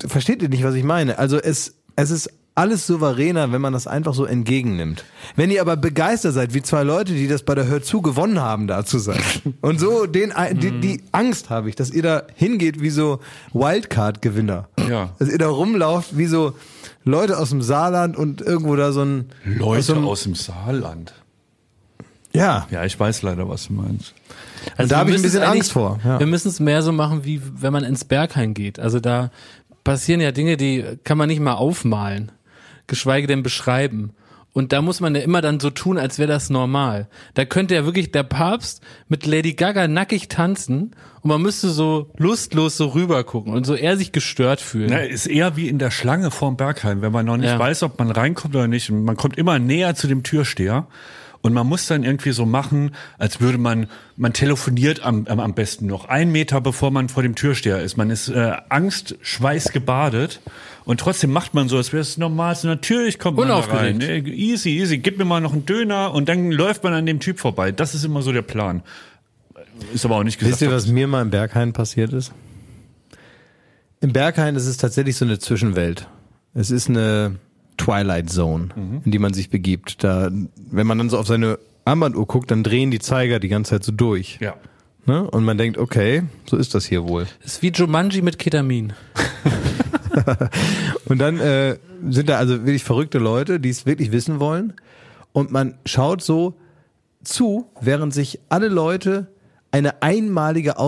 versteht 0.06 0.42
ihr 0.42 0.48
nicht, 0.48 0.64
was 0.64 0.74
ich 0.74 0.84
meine? 0.84 1.18
Also 1.18 1.38
es 1.38 1.74
es 1.96 2.10
ist 2.10 2.30
alles 2.54 2.88
souveräner, 2.88 3.52
wenn 3.52 3.60
man 3.60 3.72
das 3.72 3.86
einfach 3.86 4.14
so 4.14 4.24
entgegennimmt. 4.24 5.04
Wenn 5.36 5.48
ihr 5.52 5.60
aber 5.60 5.76
begeistert 5.76 6.34
seid, 6.34 6.54
wie 6.54 6.62
zwei 6.62 6.82
Leute, 6.82 7.12
die 7.12 7.28
das 7.28 7.44
bei 7.44 7.54
der 7.54 7.68
Hör 7.68 7.82
zu 7.84 8.02
gewonnen 8.02 8.40
haben, 8.40 8.66
da 8.66 8.84
zu 8.84 8.98
sein. 8.98 9.20
Und 9.60 9.78
so 9.78 10.06
den, 10.06 10.32
die, 10.54 10.80
die 10.80 11.02
Angst 11.12 11.50
habe 11.50 11.68
ich, 11.68 11.76
dass 11.76 11.90
ihr 11.92 12.02
da 12.02 12.24
hingeht 12.34 12.80
wie 12.80 12.90
so 12.90 13.20
Wildcard-Gewinner. 13.52 14.68
Ja. 14.88 15.10
Dass 15.20 15.28
ihr 15.28 15.38
da 15.38 15.48
rumlauft 15.48 16.18
wie 16.18 16.26
so 16.26 16.54
Leute 17.04 17.38
aus 17.38 17.50
dem 17.50 17.62
Saarland 17.62 18.16
und 18.16 18.40
irgendwo 18.40 18.74
da 18.74 18.90
so 18.90 19.02
ein 19.04 19.26
Leute 19.44 19.82
so 19.82 19.94
einem- 19.94 20.06
aus 20.08 20.24
dem 20.24 20.34
Saarland. 20.34 21.14
Ja, 22.38 22.66
Ja, 22.70 22.84
ich 22.84 22.98
weiß 22.98 23.22
leider, 23.22 23.48
was 23.48 23.66
du 23.68 23.74
meinst. 23.74 24.14
Also 24.76 24.90
da 24.90 24.98
habe 24.98 25.10
ich 25.10 25.16
ein 25.16 25.22
bisschen 25.22 25.42
Angst 25.42 25.72
vor. 25.72 25.98
Ja. 26.04 26.18
Wir 26.18 26.26
müssen 26.26 26.48
es 26.48 26.60
mehr 26.60 26.82
so 26.82 26.92
machen, 26.92 27.24
wie 27.24 27.40
wenn 27.60 27.72
man 27.72 27.84
ins 27.84 28.04
Berghain 28.04 28.54
geht. 28.54 28.78
Also 28.78 29.00
da 29.00 29.30
passieren 29.84 30.20
ja 30.20 30.32
Dinge, 30.32 30.56
die 30.56 30.84
kann 31.04 31.16
man 31.18 31.28
nicht 31.28 31.40
mal 31.40 31.54
aufmalen, 31.54 32.32
geschweige 32.86 33.26
denn 33.26 33.42
beschreiben. 33.42 34.12
Und 34.54 34.72
da 34.72 34.82
muss 34.82 34.98
man 35.00 35.14
ja 35.14 35.20
immer 35.20 35.40
dann 35.40 35.60
so 35.60 35.70
tun, 35.70 35.98
als 35.98 36.18
wäre 36.18 36.26
das 36.26 36.50
normal. 36.50 37.06
Da 37.34 37.44
könnte 37.44 37.74
ja 37.76 37.84
wirklich 37.84 38.10
der 38.10 38.24
Papst 38.24 38.82
mit 39.06 39.24
Lady 39.24 39.52
Gaga 39.52 39.86
nackig 39.86 40.28
tanzen 40.28 40.94
und 41.20 41.28
man 41.28 41.40
müsste 41.40 41.68
so 41.68 42.10
lustlos 42.16 42.76
so 42.76 42.86
rüber 42.88 43.22
gucken 43.24 43.52
und 43.52 43.64
so 43.64 43.74
eher 43.74 43.96
sich 43.96 44.10
gestört 44.10 44.60
fühlen. 44.60 44.88
Na, 44.90 44.98
ist 45.00 45.26
eher 45.26 45.56
wie 45.56 45.68
in 45.68 45.78
der 45.78 45.90
Schlange 45.92 46.30
vorm 46.32 46.56
Bergheim, 46.56 47.02
wenn 47.02 47.12
man 47.12 47.26
noch 47.26 47.36
nicht 47.36 47.50
Ja. 47.50 47.58
weiß, 47.58 47.84
ob 47.84 47.98
man 48.00 48.10
reinkommt 48.10 48.56
oder 48.56 48.66
nicht. 48.66 48.90
Man 48.90 49.16
kommt 49.16 49.38
immer 49.38 49.58
näher 49.60 49.94
zu 49.94 50.08
dem 50.08 50.22
Türsteher 50.24 50.86
und 51.40 51.52
man 51.52 51.66
muss 51.66 51.86
dann 51.86 52.04
irgendwie 52.04 52.32
so 52.32 52.46
machen, 52.46 52.92
als 53.16 53.40
würde 53.40 53.58
man, 53.58 53.86
man 54.16 54.32
telefoniert 54.32 55.00
am, 55.02 55.26
am, 55.26 55.54
besten 55.54 55.86
noch 55.86 56.06
einen 56.06 56.32
Meter, 56.32 56.60
bevor 56.60 56.90
man 56.90 57.08
vor 57.08 57.22
dem 57.22 57.34
Türsteher 57.34 57.80
ist. 57.80 57.96
Man 57.96 58.10
ist 58.10 58.28
äh, 58.28 58.56
Angst, 58.68 59.16
Schweiß 59.22 59.72
gebadet 59.72 60.40
und 60.84 61.00
trotzdem 61.00 61.30
macht 61.30 61.54
man 61.54 61.68
so, 61.68 61.76
als 61.76 61.92
wäre 61.92 62.00
es 62.00 62.18
normal. 62.18 62.56
Natürlich 62.64 63.18
kommt 63.18 63.36
man 63.38 63.48
da 63.48 63.58
rein. 63.58 64.00
Easy, 64.00 64.70
easy. 64.70 64.98
Gib 64.98 65.18
mir 65.18 65.24
mal 65.24 65.40
noch 65.40 65.52
einen 65.52 65.66
Döner 65.66 66.12
und 66.12 66.28
dann 66.28 66.50
läuft 66.50 66.82
man 66.82 66.92
an 66.92 67.06
dem 67.06 67.20
Typ 67.20 67.38
vorbei. 67.38 67.72
Das 67.72 67.94
ist 67.94 68.04
immer 68.04 68.22
so 68.22 68.32
der 68.32 68.42
Plan. 68.42 68.82
Ist 69.94 70.04
aber 70.04 70.16
auch 70.16 70.24
nicht 70.24 70.38
gesagt. 70.38 70.54
Wisst 70.54 70.62
ihr, 70.62 70.72
was 70.72 70.88
mir 70.88 71.06
mal 71.06 71.22
im 71.22 71.30
Berghain 71.30 71.72
passiert 71.72 72.12
ist? 72.12 72.32
Im 74.00 74.12
Berghain 74.12 74.56
ist 74.56 74.66
es 74.66 74.76
tatsächlich 74.76 75.16
so 75.16 75.24
eine 75.24 75.38
Zwischenwelt. 75.38 76.08
Es 76.54 76.70
ist 76.70 76.88
eine 76.88 77.36
Twilight 77.78 78.28
Zone, 78.28 78.68
in 79.04 79.10
die 79.10 79.18
man 79.18 79.32
sich 79.32 79.48
begibt. 79.48 80.04
Da, 80.04 80.30
wenn 80.70 80.86
man 80.86 80.98
dann 80.98 81.08
so 81.08 81.18
auf 81.18 81.26
seine 81.26 81.58
Armbanduhr 81.84 82.26
guckt, 82.26 82.50
dann 82.50 82.62
drehen 82.62 82.90
die 82.90 82.98
Zeiger 82.98 83.40
die 83.40 83.48
ganze 83.48 83.70
Zeit 83.70 83.84
so 83.84 83.92
durch. 83.92 84.38
Ja. 84.40 84.54
Ne? 85.06 85.28
Und 85.30 85.44
man 85.44 85.56
denkt, 85.56 85.78
okay, 85.78 86.24
so 86.44 86.58
ist 86.58 86.74
das 86.74 86.84
hier 86.84 87.08
wohl. 87.08 87.26
Ist 87.42 87.62
wie 87.62 87.70
Jumanji 87.70 88.20
mit 88.20 88.38
Ketamin. 88.38 88.92
Und 91.06 91.18
dann 91.18 91.40
äh, 91.40 91.78
sind 92.10 92.28
da 92.28 92.36
also 92.36 92.66
wirklich 92.66 92.84
verrückte 92.84 93.18
Leute, 93.18 93.58
die 93.58 93.70
es 93.70 93.86
wirklich 93.86 94.12
wissen 94.12 94.38
wollen. 94.38 94.74
Und 95.32 95.50
man 95.50 95.78
schaut 95.86 96.22
so 96.22 96.54
zu, 97.24 97.66
während 97.80 98.12
sich 98.12 98.38
alle 98.50 98.68
Leute 98.68 99.28
eine 99.70 100.02
einmalige 100.02 100.78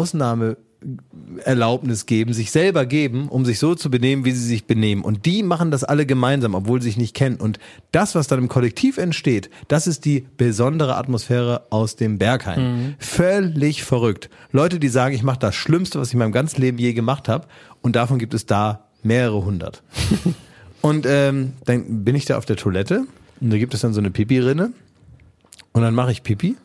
Ausnahmeerlaubnis 0.80 2.06
geben, 2.06 2.32
sich 2.32 2.50
selber 2.50 2.86
geben, 2.86 3.28
um 3.28 3.44
sich 3.44 3.58
so 3.58 3.74
zu 3.74 3.90
benehmen, 3.90 4.24
wie 4.24 4.32
sie 4.32 4.44
sich 4.44 4.66
benehmen. 4.66 5.02
Und 5.02 5.26
die 5.26 5.42
machen 5.42 5.70
das 5.70 5.84
alle 5.84 6.06
gemeinsam, 6.06 6.54
obwohl 6.54 6.80
sie 6.80 6.88
sich 6.88 6.96
nicht 6.96 7.14
kennen. 7.14 7.36
Und 7.36 7.58
das, 7.92 8.14
was 8.14 8.26
dann 8.26 8.38
im 8.38 8.48
Kollektiv 8.48 8.98
entsteht, 8.98 9.50
das 9.68 9.86
ist 9.86 10.04
die 10.04 10.26
besondere 10.36 10.96
Atmosphäre 10.96 11.66
aus 11.70 11.96
dem 11.96 12.18
Berghain. 12.18 12.94
Völlig 12.98 13.82
verrückt. 13.84 14.30
Leute, 14.52 14.78
die 14.78 14.88
sagen, 14.88 15.14
ich 15.14 15.22
mache 15.22 15.38
das 15.38 15.54
Schlimmste, 15.54 16.00
was 16.00 16.08
ich 16.08 16.14
in 16.14 16.20
meinem 16.20 16.32
ganzen 16.32 16.60
Leben 16.60 16.78
je 16.78 16.92
gemacht 16.92 17.28
habe. 17.28 17.46
Und 17.82 17.96
davon 17.96 18.18
gibt 18.18 18.34
es 18.34 18.46
da 18.46 18.86
mehrere 19.02 19.44
hundert. 19.44 19.82
Und 20.82 21.04
ähm, 21.06 21.52
dann 21.66 22.04
bin 22.04 22.14
ich 22.14 22.24
da 22.24 22.38
auf 22.38 22.46
der 22.46 22.56
Toilette 22.56 23.04
und 23.38 23.50
da 23.50 23.58
gibt 23.58 23.74
es 23.74 23.82
dann 23.82 23.92
so 23.92 24.00
eine 24.00 24.10
Pipi-Rinne 24.10 24.72
und 25.72 25.82
dann 25.82 25.94
mache 25.94 26.10
ich 26.10 26.22
Pipi 26.22 26.56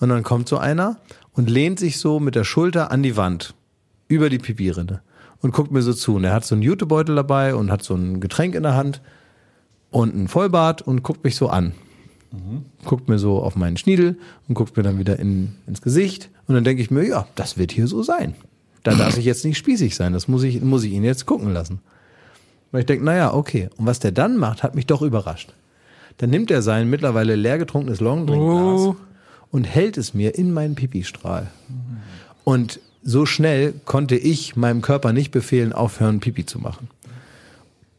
und 0.00 0.08
dann 0.08 0.24
kommt 0.24 0.48
so 0.48 0.58
einer 0.58 0.96
und 1.38 1.48
lehnt 1.48 1.78
sich 1.78 1.98
so 1.98 2.18
mit 2.18 2.34
der 2.34 2.42
Schulter 2.42 2.90
an 2.90 3.04
die 3.04 3.16
Wand 3.16 3.54
über 4.08 4.28
die 4.28 4.38
Pipi-Rinne 4.38 5.02
und 5.40 5.52
guckt 5.52 5.70
mir 5.70 5.82
so 5.82 5.92
zu. 5.92 6.16
Und 6.16 6.24
er 6.24 6.34
hat 6.34 6.44
so 6.44 6.56
einen 6.56 6.62
Jutebeutel 6.62 7.14
dabei 7.14 7.54
und 7.54 7.70
hat 7.70 7.84
so 7.84 7.94
ein 7.94 8.20
Getränk 8.20 8.56
in 8.56 8.64
der 8.64 8.74
Hand 8.74 9.00
und 9.90 10.14
einen 10.14 10.26
Vollbart 10.26 10.82
und 10.82 11.04
guckt 11.04 11.22
mich 11.22 11.36
so 11.36 11.48
an. 11.48 11.74
Guckt 12.84 13.08
mir 13.08 13.20
so 13.20 13.38
auf 13.38 13.54
meinen 13.54 13.76
Schniedel 13.76 14.18
und 14.48 14.56
guckt 14.56 14.76
mir 14.76 14.82
dann 14.82 14.98
wieder 14.98 15.20
in, 15.20 15.54
ins 15.68 15.80
Gesicht 15.80 16.28
und 16.48 16.56
dann 16.56 16.64
denke 16.64 16.82
ich 16.82 16.90
mir, 16.90 17.06
ja, 17.06 17.28
das 17.36 17.56
wird 17.56 17.70
hier 17.70 17.86
so 17.86 18.02
sein. 18.02 18.34
Da 18.82 18.96
darf 18.96 19.16
ich 19.16 19.24
jetzt 19.24 19.44
nicht 19.44 19.58
spießig 19.58 19.94
sein, 19.94 20.12
das 20.12 20.26
muss 20.26 20.42
ich, 20.42 20.60
muss 20.60 20.82
ich 20.82 20.92
ihn 20.92 21.04
jetzt 21.04 21.24
gucken 21.24 21.52
lassen. 21.52 21.78
Weil 22.72 22.80
ich 22.80 22.86
denke, 22.86 23.04
naja, 23.04 23.32
okay. 23.32 23.70
Und 23.76 23.86
was 23.86 24.00
der 24.00 24.10
dann 24.10 24.38
macht, 24.38 24.64
hat 24.64 24.74
mich 24.74 24.86
doch 24.86 25.02
überrascht. 25.02 25.54
Dann 26.16 26.30
nimmt 26.30 26.50
er 26.50 26.62
sein 26.62 26.90
mittlerweile 26.90 27.36
leer 27.36 27.58
getrunkenes 27.58 28.00
Longdrinkglas 28.00 28.80
Oh. 28.80 28.96
Und 29.50 29.64
hält 29.64 29.96
es 29.96 30.14
mir 30.14 30.34
in 30.36 30.52
meinen 30.52 30.74
Pipi-Strahl. 30.74 31.50
Und 32.44 32.80
so 33.02 33.26
schnell 33.26 33.74
konnte 33.84 34.16
ich 34.16 34.56
meinem 34.56 34.82
Körper 34.82 35.12
nicht 35.12 35.30
befehlen, 35.30 35.72
aufhören, 35.72 36.20
Pipi 36.20 36.44
zu 36.44 36.58
machen. 36.58 36.90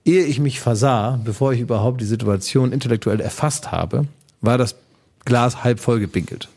Ehe 0.06 0.24
ich 0.24 0.39
mich 0.39 0.60
versah, 0.60 1.20
bevor 1.24 1.54
ich 1.54 1.62
überhaupt 1.62 2.02
die 2.02 2.06
Situation 2.06 2.72
intellektuell 2.72 3.20
erfasst 3.20 3.72
habe, 3.72 4.06
war 4.41 4.58
das 4.58 4.76
Glas 5.26 5.64
halb 5.64 5.80
voll 5.80 6.00
gepinkelt. 6.00 6.50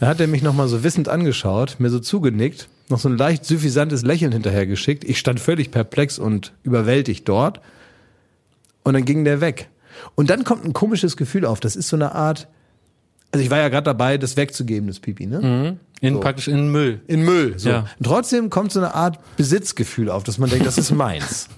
Da 0.00 0.06
hat 0.06 0.20
er 0.20 0.28
mich 0.28 0.42
nochmal 0.42 0.68
so 0.68 0.84
wissend 0.84 1.08
angeschaut, 1.08 1.76
mir 1.78 1.90
so 1.90 1.98
zugenickt, 1.98 2.68
noch 2.88 3.00
so 3.00 3.08
ein 3.08 3.18
leicht 3.18 3.44
suffisantes 3.44 4.02
Lächeln 4.02 4.32
hinterhergeschickt. 4.32 5.04
Ich 5.04 5.18
stand 5.18 5.40
völlig 5.40 5.70
perplex 5.70 6.18
und 6.18 6.52
überwältigt 6.62 7.28
dort. 7.28 7.60
Und 8.84 8.94
dann 8.94 9.04
ging 9.04 9.24
der 9.24 9.40
weg. 9.40 9.68
Und 10.14 10.30
dann 10.30 10.44
kommt 10.44 10.64
ein 10.64 10.72
komisches 10.72 11.16
Gefühl 11.16 11.44
auf. 11.44 11.60
Das 11.60 11.76
ist 11.76 11.88
so 11.88 11.96
eine 11.96 12.14
Art, 12.14 12.46
also 13.32 13.44
ich 13.44 13.50
war 13.50 13.58
ja 13.58 13.68
gerade 13.68 13.84
dabei, 13.84 14.18
das 14.18 14.36
wegzugeben, 14.36 14.88
das 14.88 15.00
Pipi, 15.00 15.26
ne? 15.26 15.78
In 16.00 16.20
praktisch 16.20 16.48
in 16.48 16.70
Müll. 16.70 17.00
In 17.06 17.22
Müll. 17.22 17.58
So. 17.58 17.70
Ja. 17.70 17.86
Und 17.98 18.04
trotzdem 18.04 18.50
kommt 18.50 18.72
so 18.72 18.80
eine 18.80 18.94
Art 18.94 19.18
Besitzgefühl 19.36 20.10
auf, 20.10 20.22
dass 20.22 20.38
man 20.38 20.48
denkt, 20.48 20.66
das 20.66 20.78
ist 20.78 20.92
meins. 20.92 21.48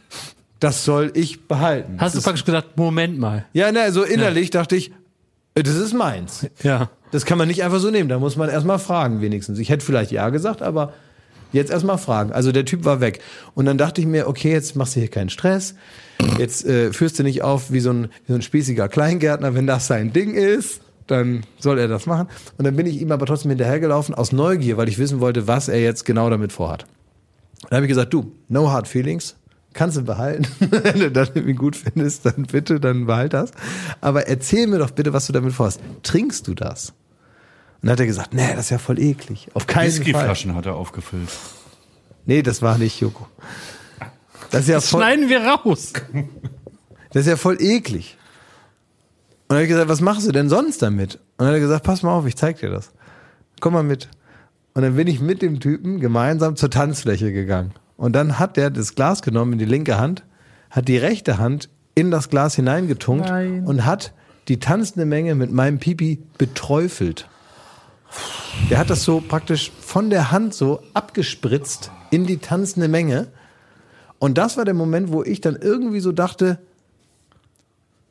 das 0.60 0.84
soll 0.84 1.12
ich 1.14 1.46
behalten. 1.46 1.96
Hast 1.98 2.14
du 2.14 2.18
das 2.18 2.24
praktisch 2.24 2.44
gesagt, 2.44 2.76
Moment 2.76 3.18
mal. 3.18 3.44
ja, 3.52 3.70
ne, 3.70 3.92
so 3.92 4.02
innerlich 4.02 4.50
dachte 4.50 4.76
ich, 4.76 4.92
äh, 5.54 5.62
das 5.62 5.76
ist 5.76 5.92
meins. 5.92 6.46
Ja. 6.62 6.90
Das 7.10 7.26
kann 7.26 7.36
man 7.36 7.48
nicht 7.48 7.62
einfach 7.62 7.80
so 7.80 7.90
nehmen. 7.90 8.08
Da 8.08 8.18
muss 8.18 8.36
man 8.36 8.48
erstmal 8.48 8.78
fragen, 8.78 9.20
wenigstens. 9.20 9.58
Ich 9.58 9.68
hätte 9.68 9.84
vielleicht 9.84 10.10
ja 10.10 10.30
gesagt, 10.30 10.62
aber 10.62 10.94
Jetzt 11.52 11.70
erstmal 11.70 11.98
fragen. 11.98 12.32
Also 12.32 12.50
der 12.50 12.64
Typ 12.64 12.84
war 12.84 13.00
weg. 13.00 13.20
Und 13.54 13.66
dann 13.66 13.78
dachte 13.78 14.00
ich 14.00 14.06
mir, 14.06 14.26
okay, 14.26 14.50
jetzt 14.50 14.74
machst 14.74 14.96
du 14.96 15.00
hier 15.00 15.10
keinen 15.10 15.28
Stress. 15.28 15.74
Jetzt 16.38 16.64
äh, 16.64 16.92
führst 16.92 17.18
du 17.18 17.22
nicht 17.22 17.42
auf 17.42 17.70
wie 17.70 17.80
so, 17.80 17.90
ein, 17.90 18.08
wie 18.26 18.32
so 18.32 18.34
ein 18.34 18.42
spießiger 18.42 18.88
Kleingärtner, 18.88 19.54
wenn 19.54 19.66
das 19.66 19.86
sein 19.86 20.12
Ding 20.12 20.34
ist. 20.34 20.80
Dann 21.12 21.42
soll 21.58 21.78
er 21.78 21.88
das 21.88 22.06
machen. 22.06 22.28
Und 22.56 22.64
dann 22.64 22.74
bin 22.74 22.86
ich 22.86 23.00
ihm 23.00 23.12
aber 23.12 23.26
trotzdem 23.26 23.50
hinterhergelaufen 23.50 24.14
aus 24.14 24.32
Neugier, 24.32 24.78
weil 24.78 24.88
ich 24.88 24.98
wissen 24.98 25.20
wollte, 25.20 25.46
was 25.46 25.68
er 25.68 25.80
jetzt 25.80 26.04
genau 26.04 26.30
damit 26.30 26.52
vorhat. 26.52 26.86
Dann 27.68 27.76
habe 27.76 27.84
ich 27.86 27.90
gesagt, 27.90 28.12
du, 28.14 28.32
no 28.48 28.70
hard 28.70 28.88
feelings, 28.88 29.36
kannst 29.74 29.96
du 29.98 30.02
behalten. 30.02 30.46
Wenn 30.58 30.98
du 30.98 31.10
das 31.10 31.30
irgendwie 31.34 31.54
gut 31.54 31.76
findest, 31.76 32.26
dann 32.26 32.46
bitte, 32.50 32.80
dann 32.80 33.06
behalt 33.06 33.34
das. 33.34 33.50
Aber 34.00 34.26
erzähl 34.26 34.66
mir 34.66 34.78
doch 34.78 34.90
bitte, 34.90 35.12
was 35.12 35.26
du 35.26 35.32
damit 35.32 35.52
vorhast. 35.52 35.80
Trinkst 36.02 36.48
du 36.48 36.54
das? 36.54 36.90
Und 37.82 37.88
dann 37.88 37.90
hat 37.92 38.00
er 38.00 38.06
gesagt, 38.06 38.32
nee, 38.32 38.48
das 38.54 38.66
ist 38.66 38.70
ja 38.70 38.78
voll 38.78 38.98
eklig. 38.98 39.48
Auf 39.54 39.66
keinen 39.66 39.90
Fall. 39.90 39.98
Whiskyflaschen 39.98 40.54
hat 40.54 40.66
er 40.66 40.74
aufgefüllt. 40.74 41.28
Nee, 42.24 42.42
das 42.42 42.62
war 42.62 42.78
nicht 42.78 43.00
Joko. 43.00 43.26
Das 44.50 44.62
ist 44.62 44.68
ja 44.68 44.80
voll, 44.80 45.00
Schneiden 45.00 45.28
wir 45.28 45.44
raus. 45.44 45.92
das 47.12 47.22
ist 47.22 47.26
ja 47.28 47.36
voll 47.36 47.60
eklig. 47.60 48.16
Und 49.52 49.56
dann 49.56 49.64
habe 49.64 49.64
ich 49.64 49.72
gesagt, 49.72 49.90
was 49.90 50.00
machst 50.00 50.26
du 50.26 50.32
denn 50.32 50.48
sonst 50.48 50.80
damit? 50.80 51.16
Und 51.16 51.22
dann 51.36 51.48
hat 51.48 51.54
er 51.56 51.60
gesagt, 51.60 51.84
pass 51.84 52.02
mal 52.02 52.14
auf, 52.14 52.24
ich 52.24 52.36
zeig 52.36 52.60
dir 52.60 52.70
das. 52.70 52.90
Komm 53.60 53.74
mal 53.74 53.82
mit. 53.82 54.08
Und 54.72 54.80
dann 54.80 54.96
bin 54.96 55.06
ich 55.06 55.20
mit 55.20 55.42
dem 55.42 55.60
Typen 55.60 56.00
gemeinsam 56.00 56.56
zur 56.56 56.70
Tanzfläche 56.70 57.34
gegangen. 57.34 57.74
Und 57.98 58.14
dann 58.14 58.38
hat 58.38 58.56
der 58.56 58.70
das 58.70 58.94
Glas 58.94 59.20
genommen 59.20 59.52
in 59.52 59.58
die 59.58 59.66
linke 59.66 59.98
Hand, 59.98 60.24
hat 60.70 60.88
die 60.88 60.96
rechte 60.96 61.36
Hand 61.36 61.68
in 61.94 62.10
das 62.10 62.30
Glas 62.30 62.54
hineingetunkt 62.54 63.28
Nein. 63.28 63.66
und 63.66 63.84
hat 63.84 64.14
die 64.48 64.58
tanzende 64.58 65.04
Menge 65.04 65.34
mit 65.34 65.52
meinem 65.52 65.78
Pipi 65.78 66.22
beträufelt. 66.38 67.28
Der 68.70 68.78
hat 68.78 68.88
das 68.88 69.04
so 69.04 69.20
praktisch 69.20 69.70
von 69.82 70.08
der 70.08 70.30
Hand 70.30 70.54
so 70.54 70.80
abgespritzt 70.94 71.90
in 72.10 72.24
die 72.24 72.38
tanzende 72.38 72.88
Menge. 72.88 73.26
Und 74.18 74.38
das 74.38 74.56
war 74.56 74.64
der 74.64 74.72
Moment, 74.72 75.12
wo 75.12 75.22
ich 75.22 75.42
dann 75.42 75.56
irgendwie 75.56 76.00
so 76.00 76.10
dachte, 76.10 76.58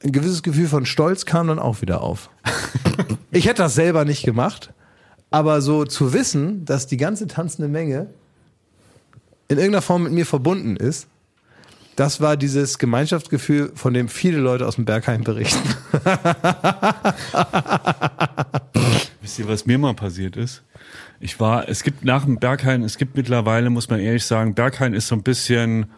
ein 0.04 0.12
gewisses 0.12 0.44
Gefühl 0.44 0.68
von 0.68 0.86
Stolz 0.86 1.26
kam 1.26 1.48
dann 1.48 1.60
auch 1.60 1.82
wieder 1.82 2.02
auf. 2.02 2.30
ich 3.32 3.46
hätte 3.46 3.64
das 3.64 3.76
selber 3.76 4.06
nicht 4.06 4.24
gemacht, 4.24 4.74
aber 5.30 5.62
so 5.62 5.86
zu 5.86 6.14
wissen, 6.14 6.66
dass 6.66 6.88
die 6.88 6.98
ganze 6.98 7.28
tanzende 7.28 7.68
Menge 7.68 8.08
in 9.48 9.58
irgendeiner 9.58 9.82
Form 9.82 10.04
mit 10.04 10.14
mir 10.14 10.26
verbunden 10.26 10.78
ist, 10.78 11.08
das 11.96 12.22
war 12.22 12.38
dieses 12.38 12.80
Gemeinschaftsgefühl, 12.80 13.74
von 13.76 13.94
dem 13.94 14.08
viele 14.08 14.40
Leute 14.40 14.66
aus 14.66 14.76
dem 14.76 14.86
Bergheim 14.86 15.24
berichten. 15.24 15.76
Wisst 19.22 19.40
ihr, 19.40 19.48
was 19.48 19.66
mir 19.66 19.78
mal 19.78 19.94
passiert 19.94 20.38
ist? 20.38 20.64
Ich 21.20 21.40
war, 21.40 21.70
es 21.70 21.84
gibt 21.84 22.06
nach 22.06 22.26
dem 22.26 22.40
Berghain, 22.40 22.84
es 22.84 22.98
gibt 22.98 23.16
mittlerweile, 23.16 23.70
muss 23.70 23.90
man 23.90 24.00
ehrlich 24.00 24.26
sagen, 24.26 24.56
Berghain 24.56 24.94
ist 24.94 25.08
so 25.08 25.16
ein 25.16 25.22
bisschen 25.22 25.92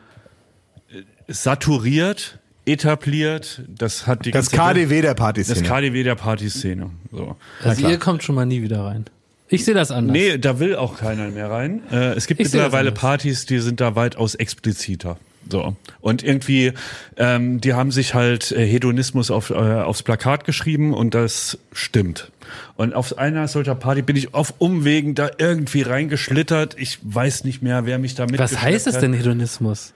äh, 0.89 1.03
saturiert, 1.31 2.39
etabliert. 2.65 3.61
Das 3.67 4.07
hat 4.07 4.25
die 4.25 4.31
Das 4.31 4.51
KDW 4.51 5.01
der 5.01 5.13
Partyszene. 5.13 5.59
Das 5.59 5.67
KDW 5.67 6.03
der 6.03 6.15
Partyszene. 6.15 6.89
So. 7.11 7.35
Also 7.63 7.87
ihr 7.87 7.97
kommt 7.97 8.23
schon 8.23 8.35
mal 8.35 8.45
nie 8.45 8.61
wieder 8.61 8.83
rein. 8.83 9.05
Ich 9.49 9.65
sehe 9.65 9.73
das 9.73 9.91
anders. 9.91 10.13
Nee, 10.13 10.37
da 10.37 10.59
will 10.59 10.75
auch 10.75 10.97
keiner 10.97 11.29
mehr 11.29 11.49
rein. 11.49 11.81
Äh, 11.91 12.13
es 12.13 12.27
gibt 12.27 12.39
Ich 12.39 12.47
mittlerweile. 12.47 12.91
Partys, 12.91 13.45
die 13.45 13.59
sind 13.59 13.81
da 13.81 13.95
weitaus 13.95 14.35
expliziter. 14.35 15.17
So. 15.49 15.75
Und 16.01 16.23
irgendwie, 16.23 16.73
ähm, 17.17 17.59
die 17.59 17.73
haben 17.73 17.91
sich 17.91 18.13
halt 18.13 18.51
äh, 18.51 18.65
Hedonismus 18.65 19.29
auf, 19.29 19.49
äh, 19.49 19.53
aufs 19.53 20.01
Plakat 20.01 20.45
geschrieben 20.45 20.93
und 20.93 21.13
das 21.13 21.57
stimmt. 21.71 22.31
Und 22.75 22.93
auf 22.93 23.17
einer 23.17 23.47
solcher 23.47 23.75
Party 23.75 24.01
bin 24.01 24.15
ich 24.15 24.33
auf 24.33 24.53
Umwegen 24.57 25.15
da 25.15 25.29
irgendwie 25.37 25.81
reingeschlittert. 25.81 26.75
Ich 26.79 26.99
weiß 27.03 27.43
nicht 27.43 27.61
mehr, 27.61 27.85
wer 27.85 27.99
mich 27.99 28.15
da 28.15 28.23
Was 28.23 28.31
mitgeschleppt 28.31 28.63
heißt 28.63 28.87
es 28.87 28.99
denn 28.99 29.13
Hedonismus? 29.13 29.93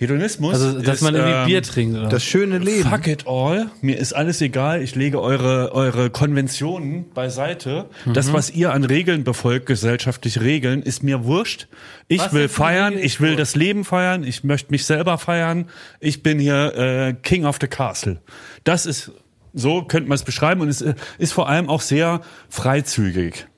Hedonismus? 0.00 0.54
Also, 0.54 0.80
dass 0.80 0.96
ist, 0.96 1.02
man 1.02 1.14
irgendwie 1.14 1.34
ähm, 1.34 1.46
Bier 1.46 1.62
trinkt 1.62 1.98
oder? 1.98 2.08
Das 2.08 2.24
schöne 2.24 2.56
Leben. 2.56 2.88
Fuck 2.88 3.06
it 3.06 3.26
all. 3.26 3.70
Mir 3.82 3.98
ist 3.98 4.14
alles 4.14 4.40
egal. 4.40 4.80
Ich 4.80 4.94
lege 4.94 5.20
eure, 5.20 5.72
eure 5.74 6.08
Konventionen 6.08 7.10
beiseite. 7.12 7.84
Mhm. 8.06 8.14
Das, 8.14 8.32
was 8.32 8.48
ihr 8.48 8.72
an 8.72 8.84
Regeln 8.84 9.24
befolgt, 9.24 9.66
gesellschaftlich 9.66 10.40
Regeln, 10.40 10.82
ist 10.82 11.02
mir 11.02 11.24
wurscht. 11.24 11.68
Ich 12.08 12.20
Was 12.20 12.32
will 12.32 12.48
feiern. 12.48 12.96
Ich 12.96 13.20
will 13.20 13.36
das 13.36 13.54
Leben 13.56 13.84
feiern. 13.84 14.24
Ich 14.24 14.42
möchte 14.42 14.70
mich 14.70 14.86
selber 14.86 15.18
feiern. 15.18 15.68
Ich 16.00 16.22
bin 16.22 16.38
hier 16.38 16.74
äh, 16.74 17.12
King 17.12 17.44
of 17.44 17.58
the 17.60 17.66
Castle. 17.66 18.22
Das 18.64 18.86
ist, 18.86 19.12
so 19.52 19.82
könnte 19.82 20.08
man 20.08 20.16
es 20.16 20.24
beschreiben. 20.24 20.62
Und 20.62 20.68
es 20.70 20.80
äh, 20.80 20.94
ist 21.18 21.34
vor 21.34 21.46
allem 21.46 21.68
auch 21.68 21.82
sehr 21.82 22.22
freizügig. 22.48 23.49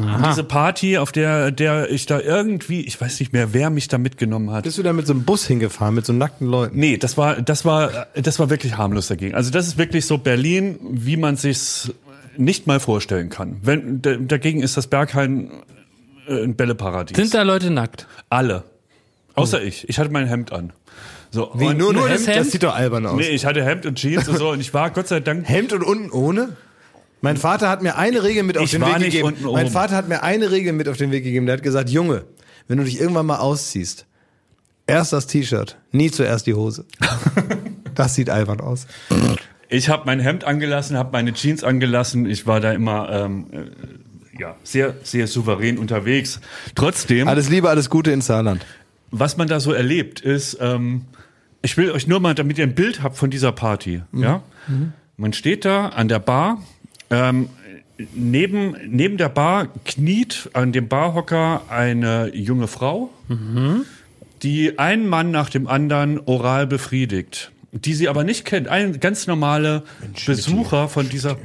Und 0.00 0.26
diese 0.26 0.44
Party, 0.44 0.98
auf 0.98 1.12
der, 1.12 1.50
der 1.50 1.90
ich 1.90 2.06
da 2.06 2.20
irgendwie, 2.20 2.82
ich 2.82 3.00
weiß 3.00 3.20
nicht 3.20 3.32
mehr, 3.32 3.52
wer 3.52 3.70
mich 3.70 3.88
da 3.88 3.98
mitgenommen 3.98 4.50
hat. 4.50 4.64
Bist 4.64 4.78
du 4.78 4.82
da 4.82 4.92
mit 4.92 5.06
so 5.06 5.12
einem 5.12 5.24
Bus 5.24 5.46
hingefahren, 5.46 5.94
mit 5.94 6.06
so 6.06 6.12
nackten 6.12 6.46
Leuten? 6.46 6.78
Nee, 6.78 6.96
das 6.96 7.16
war, 7.16 7.40
das 7.40 7.64
war, 7.64 8.06
das 8.14 8.38
war 8.38 8.50
wirklich 8.50 8.76
harmlos 8.76 9.08
dagegen. 9.08 9.34
Also 9.34 9.50
das 9.50 9.66
ist 9.66 9.78
wirklich 9.78 10.06
so 10.06 10.18
Berlin, 10.18 10.78
wie 10.90 11.16
man 11.16 11.36
sich's 11.36 11.92
nicht 12.36 12.66
mal 12.66 12.80
vorstellen 12.80 13.30
kann. 13.30 13.56
Wenn, 13.62 14.02
dagegen 14.02 14.62
ist 14.62 14.76
das 14.76 14.86
Berghain 14.86 15.50
äh, 16.28 16.42
ein 16.42 16.54
Bälleparadies. 16.56 17.16
Sind 17.16 17.34
da 17.34 17.42
Leute 17.42 17.70
nackt? 17.70 18.06
alle. 18.28 18.64
Außer 19.34 19.62
ich. 19.62 19.88
Ich 19.88 19.98
hatte 19.98 20.10
mein 20.10 20.26
Hemd 20.26 20.52
an. 20.52 20.72
So, 21.30 21.50
Wie, 21.54 21.74
nur, 21.74 21.92
nur 21.92 22.06
ein 22.06 22.12
das 22.12 22.20
Hemd? 22.20 22.28
Das 22.28 22.36
Hemd? 22.36 22.50
sieht 22.52 22.62
doch 22.62 22.74
albern 22.74 23.06
aus. 23.06 23.16
Nee, 23.16 23.28
ich 23.28 23.44
hatte 23.44 23.62
Hemd 23.64 23.84
und 23.84 23.96
Jeans 23.96 24.28
und 24.28 24.38
so 24.38 24.50
und 24.50 24.60
ich 24.60 24.72
war 24.72 24.90
Gott 24.90 25.08
sei 25.08 25.20
Dank 25.20 25.46
Hemd 25.48 25.72
und 25.74 25.82
unten 25.82 26.10
ohne? 26.10 26.56
Mein 27.20 27.36
Vater 27.36 27.68
hat 27.68 27.82
mir 27.82 27.96
eine 27.96 28.22
Regel 28.22 28.42
mit 28.42 28.58
auf 28.58 28.64
Ich 28.64 28.70
den 28.72 28.82
Weg 28.82 28.98
gegeben. 29.00 29.34
Mein. 29.52 29.70
Vater 29.70 29.96
hat 29.96 30.08
mir 30.08 30.22
eine 30.22 30.50
Regel 30.50 30.72
mit 30.72 30.88
auf 30.88 30.96
den 30.96 31.10
Weg 31.10 31.24
gegeben. 31.24 31.46
Der 31.46 31.54
hat 31.56 31.62
gesagt, 31.62 31.88
Junge, 31.90 32.24
wenn 32.68 32.78
du 32.78 32.84
dich 32.84 33.00
irgendwann 33.00 33.26
mal 33.26 33.38
ausziehst, 33.38 34.06
erst 34.86 35.12
das 35.12 35.26
T-Shirt, 35.26 35.76
nie 35.92 36.10
zuerst 36.10 36.46
die 36.46 36.54
Hose. 36.54 36.84
das 37.94 38.14
sieht 38.14 38.30
albern 38.30 38.60
aus. 38.60 38.86
Ich 39.68 39.88
habe 39.88 40.02
mein 40.06 40.20
Hemd 40.20 40.44
angelassen, 40.44 40.96
habe 40.96 41.10
meine 41.12 41.32
Jeans 41.32 41.64
angelassen. 41.64 42.26
Ich 42.26 42.46
war 42.46 42.60
da 42.60 42.72
immer 42.72 43.08
ähm, 43.10 43.46
äh, 43.50 44.40
ja 44.40 44.54
sehr 44.62 44.94
sehr 45.02 45.26
souverän 45.26 45.78
unterwegs. 45.78 46.40
Trotzdem, 46.74 47.26
Alles 47.26 47.48
Liebe, 47.48 47.68
alles 47.70 47.90
Gute 47.90 48.12
ins 48.12 48.26
Saarland. 48.26 48.64
was 49.10 49.36
man 49.38 49.48
da 49.48 49.58
so 49.58 49.72
erlebt, 49.72 50.20
ist, 50.20 50.58
ähm, 50.60 51.06
ich 51.62 51.76
will 51.76 51.90
euch 51.90 52.06
nur 52.06 52.20
mal, 52.20 52.34
damit 52.34 52.58
ihr 52.58 52.64
ein 52.64 52.74
Bild 52.74 53.02
habt 53.02 53.16
von 53.16 53.30
dieser 53.30 53.50
Party. 53.50 54.02
Ja, 54.12 54.42
man 55.16 55.32
steht 55.32 55.64
da 55.64 55.88
an 55.88 56.06
der 56.08 56.18
Bar. 56.20 56.62
Ähm, 57.10 57.48
neben 58.14 58.76
neben 58.88 59.16
der 59.16 59.28
Bar 59.28 59.68
kniet 59.84 60.50
an 60.52 60.72
dem 60.72 60.88
Barhocker 60.88 61.62
eine 61.68 62.34
junge 62.34 62.66
Frau, 62.66 63.10
die 64.42 64.78
einen 64.78 65.08
Mann 65.08 65.30
nach 65.30 65.48
dem 65.48 65.66
anderen 65.66 66.20
oral 66.26 66.66
befriedigt, 66.66 67.52
die 67.72 67.94
sie 67.94 68.08
aber 68.08 68.24
nicht 68.24 68.44
kennt. 68.44 68.68
Ein 68.68 69.00
ganz 69.00 69.26
normale 69.26 69.82
Besucher 70.26 70.88
von 70.88 71.08
dieser. 71.08 71.36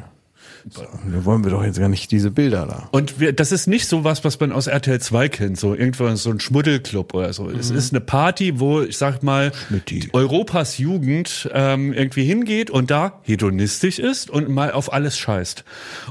Da 0.65 1.25
wollen 1.25 1.43
wir 1.43 1.51
doch 1.51 1.63
jetzt 1.63 1.79
gar 1.79 1.89
nicht 1.89 2.11
diese 2.11 2.31
Bilder 2.31 2.65
da. 2.65 2.89
Und 2.91 3.19
wir, 3.19 3.33
das 3.33 3.51
ist 3.51 3.67
nicht 3.67 3.87
so 3.87 4.03
was, 4.03 4.23
was 4.23 4.39
man 4.39 4.51
aus 4.51 4.67
RTL 4.67 4.99
2 4.99 5.29
kennt, 5.29 5.59
so 5.59 5.73
irgendwo 5.73 6.13
so 6.15 6.29
ein 6.29 6.39
Schmuddelclub 6.39 7.13
oder 7.13 7.33
so. 7.33 7.49
Es 7.49 7.69
ist 7.69 7.93
eine 7.93 8.01
Party, 8.01 8.59
wo, 8.59 8.81
ich 8.81 8.97
sag 8.97 9.23
mal, 9.23 9.51
Schmidti. 9.67 9.99
die 9.99 10.13
Europas 10.13 10.77
Jugend 10.77 11.49
ähm, 11.53 11.93
irgendwie 11.93 12.23
hingeht 12.23 12.69
und 12.69 12.91
da 12.91 13.19
hedonistisch 13.23 13.99
ist 13.99 14.29
und 14.29 14.49
mal 14.49 14.71
auf 14.71 14.93
alles 14.93 15.17
scheißt. 15.17 15.63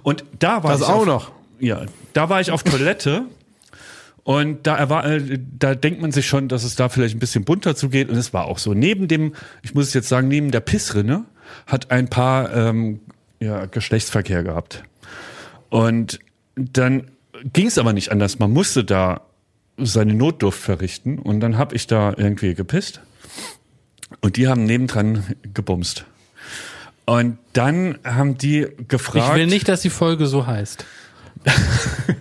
Und 0.03 0.25
da 0.39 0.63
war 0.63 0.73
Das 0.73 0.81
ich 0.81 0.87
auch 0.87 1.01
auf, 1.01 1.07
noch. 1.07 1.33
Ja, 1.59 1.83
da 2.13 2.29
war 2.29 2.41
ich 2.41 2.51
auf 2.51 2.63
Toilette 2.63 3.25
und 4.23 4.67
da, 4.67 5.03
äh, 5.05 5.39
da 5.59 5.75
denkt 5.75 6.01
man 6.01 6.13
sich 6.13 6.27
schon, 6.27 6.49
dass 6.49 6.65
es 6.65 6.77
da 6.77 6.89
vielleicht 6.89 7.17
ein 7.17 7.21
bisschen 7.21 7.45
bunter 7.45 7.75
zugeht. 7.75 8.09
Und 8.09 8.17
es 8.17 8.33
war 8.33 8.45
auch 8.47 8.59
so. 8.59 8.75
Neben 8.75 9.09
dem, 9.09 9.35
ich 9.63 9.75
muss 9.75 9.89
es 9.89 9.95
jetzt 9.95 10.09
sagen, 10.09 10.29
neben 10.29 10.51
der 10.51 10.61
Pissrinne 10.61 11.25
hat 11.67 11.91
ein 11.91 12.09
paar 12.09 12.55
ähm, 12.55 13.01
ja, 13.41 13.66
Geschlechtsverkehr 13.66 14.43
gehabt. 14.43 14.82
Und 15.68 16.20
dann 16.55 17.11
ging 17.53 17.66
es 17.66 17.78
aber 17.78 17.93
nicht 17.93 18.12
anders. 18.12 18.38
Man 18.38 18.53
musste 18.53 18.84
da 18.84 19.22
seine 19.78 20.14
Notdurft 20.14 20.61
verrichten. 20.61 21.18
Und 21.18 21.41
dann 21.41 21.57
habe 21.59 21.74
ich 21.74 21.86
da 21.86 22.14
irgendwie 22.16 22.55
gepisst. 22.55 23.01
Und 24.20 24.36
die 24.36 24.49
haben 24.49 24.64
nebendran 24.64 25.24
gebumst. 25.55 26.05
Und 27.07 27.38
dann 27.55 27.99
haben 28.05 28.38
die 28.38 28.68
gefragt. 28.88 29.28
Ich 29.30 29.34
will 29.34 29.47
nicht, 29.47 29.68
dass 29.68 29.80
die 29.80 29.91
Folge 29.91 30.26
so 30.26 30.47
heißt. 30.47 30.84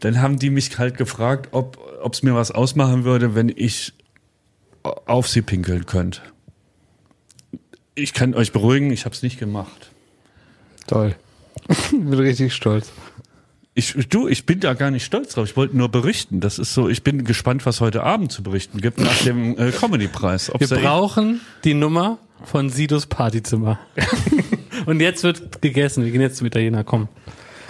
Dann 0.00 0.20
haben 0.20 0.38
die 0.38 0.50
mich 0.50 0.78
halt 0.78 0.96
gefragt, 0.96 1.48
ob 1.52 1.78
es 2.12 2.22
mir 2.22 2.34
was 2.34 2.50
ausmachen 2.50 3.04
würde, 3.04 3.34
wenn 3.34 3.52
ich 3.54 3.92
auf 4.82 5.28
sie 5.28 5.42
pinkeln 5.42 5.86
könnte. 5.86 6.20
Ich 7.94 8.12
kann 8.12 8.34
euch 8.34 8.52
beruhigen, 8.52 8.90
ich 8.90 9.04
habe 9.04 9.14
es 9.14 9.22
nicht 9.22 9.38
gemacht. 9.38 9.90
Toll. 10.86 11.14
bin 11.90 12.14
richtig 12.14 12.54
stolz. 12.54 12.92
Ich, 13.74 13.94
du, 14.08 14.26
ich 14.26 14.46
bin 14.46 14.60
da 14.60 14.72
gar 14.72 14.90
nicht 14.90 15.04
stolz 15.04 15.34
drauf. 15.34 15.50
Ich 15.50 15.56
wollte 15.56 15.76
nur 15.76 15.90
berichten. 15.90 16.40
Das 16.40 16.58
ist 16.58 16.72
so. 16.72 16.88
Ich 16.88 17.02
bin 17.02 17.24
gespannt, 17.24 17.66
was 17.66 17.82
heute 17.82 18.02
Abend 18.04 18.32
zu 18.32 18.42
berichten 18.42 18.80
gibt 18.80 18.98
nach 18.98 19.22
dem 19.22 19.58
äh, 19.58 19.70
Comedy-Preis. 19.70 20.50
Wir 20.58 20.68
brauchen 20.68 21.40
die 21.64 21.74
Nummer 21.74 22.18
von 22.44 22.70
Sidos 22.70 23.06
Partyzimmer. 23.06 23.78
Und 24.86 25.00
jetzt 25.00 25.24
wird 25.24 25.60
gegessen. 25.60 26.04
Wir 26.04 26.12
gehen 26.12 26.22
jetzt 26.22 26.38
zum 26.38 26.46
Italiener. 26.46 26.84
Komm. 26.84 27.08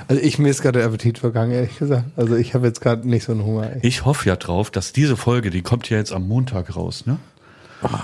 Also 0.09 0.23
ich 0.23 0.39
mir 0.39 0.51
ist 0.51 0.62
gerade 0.62 0.79
der 0.79 0.87
Appetit 0.87 1.19
vergangen, 1.19 1.51
ehrlich 1.51 1.79
gesagt. 1.79 2.05
Also 2.17 2.37
ich 2.37 2.55
habe 2.55 2.67
jetzt 2.69 2.81
gerade 2.81 3.09
nicht 3.09 3.25
so 3.25 3.33
einen 3.33 3.45
Hunger. 3.45 3.73
Ey. 3.73 3.81
Ich 3.83 4.05
hoffe 4.05 4.29
ja 4.29 4.37
drauf, 4.37 4.71
dass 4.71 4.93
diese 4.93 5.17
Folge, 5.17 5.51
die 5.51 5.62
kommt 5.62 5.91
ja 5.91 5.97
jetzt 5.97 6.12
am 6.12 6.29
Montag 6.29 6.77
raus, 6.77 7.07
ne? 7.07 7.19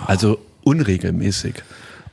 Also 0.07 0.39
unregelmäßig. 0.65 1.55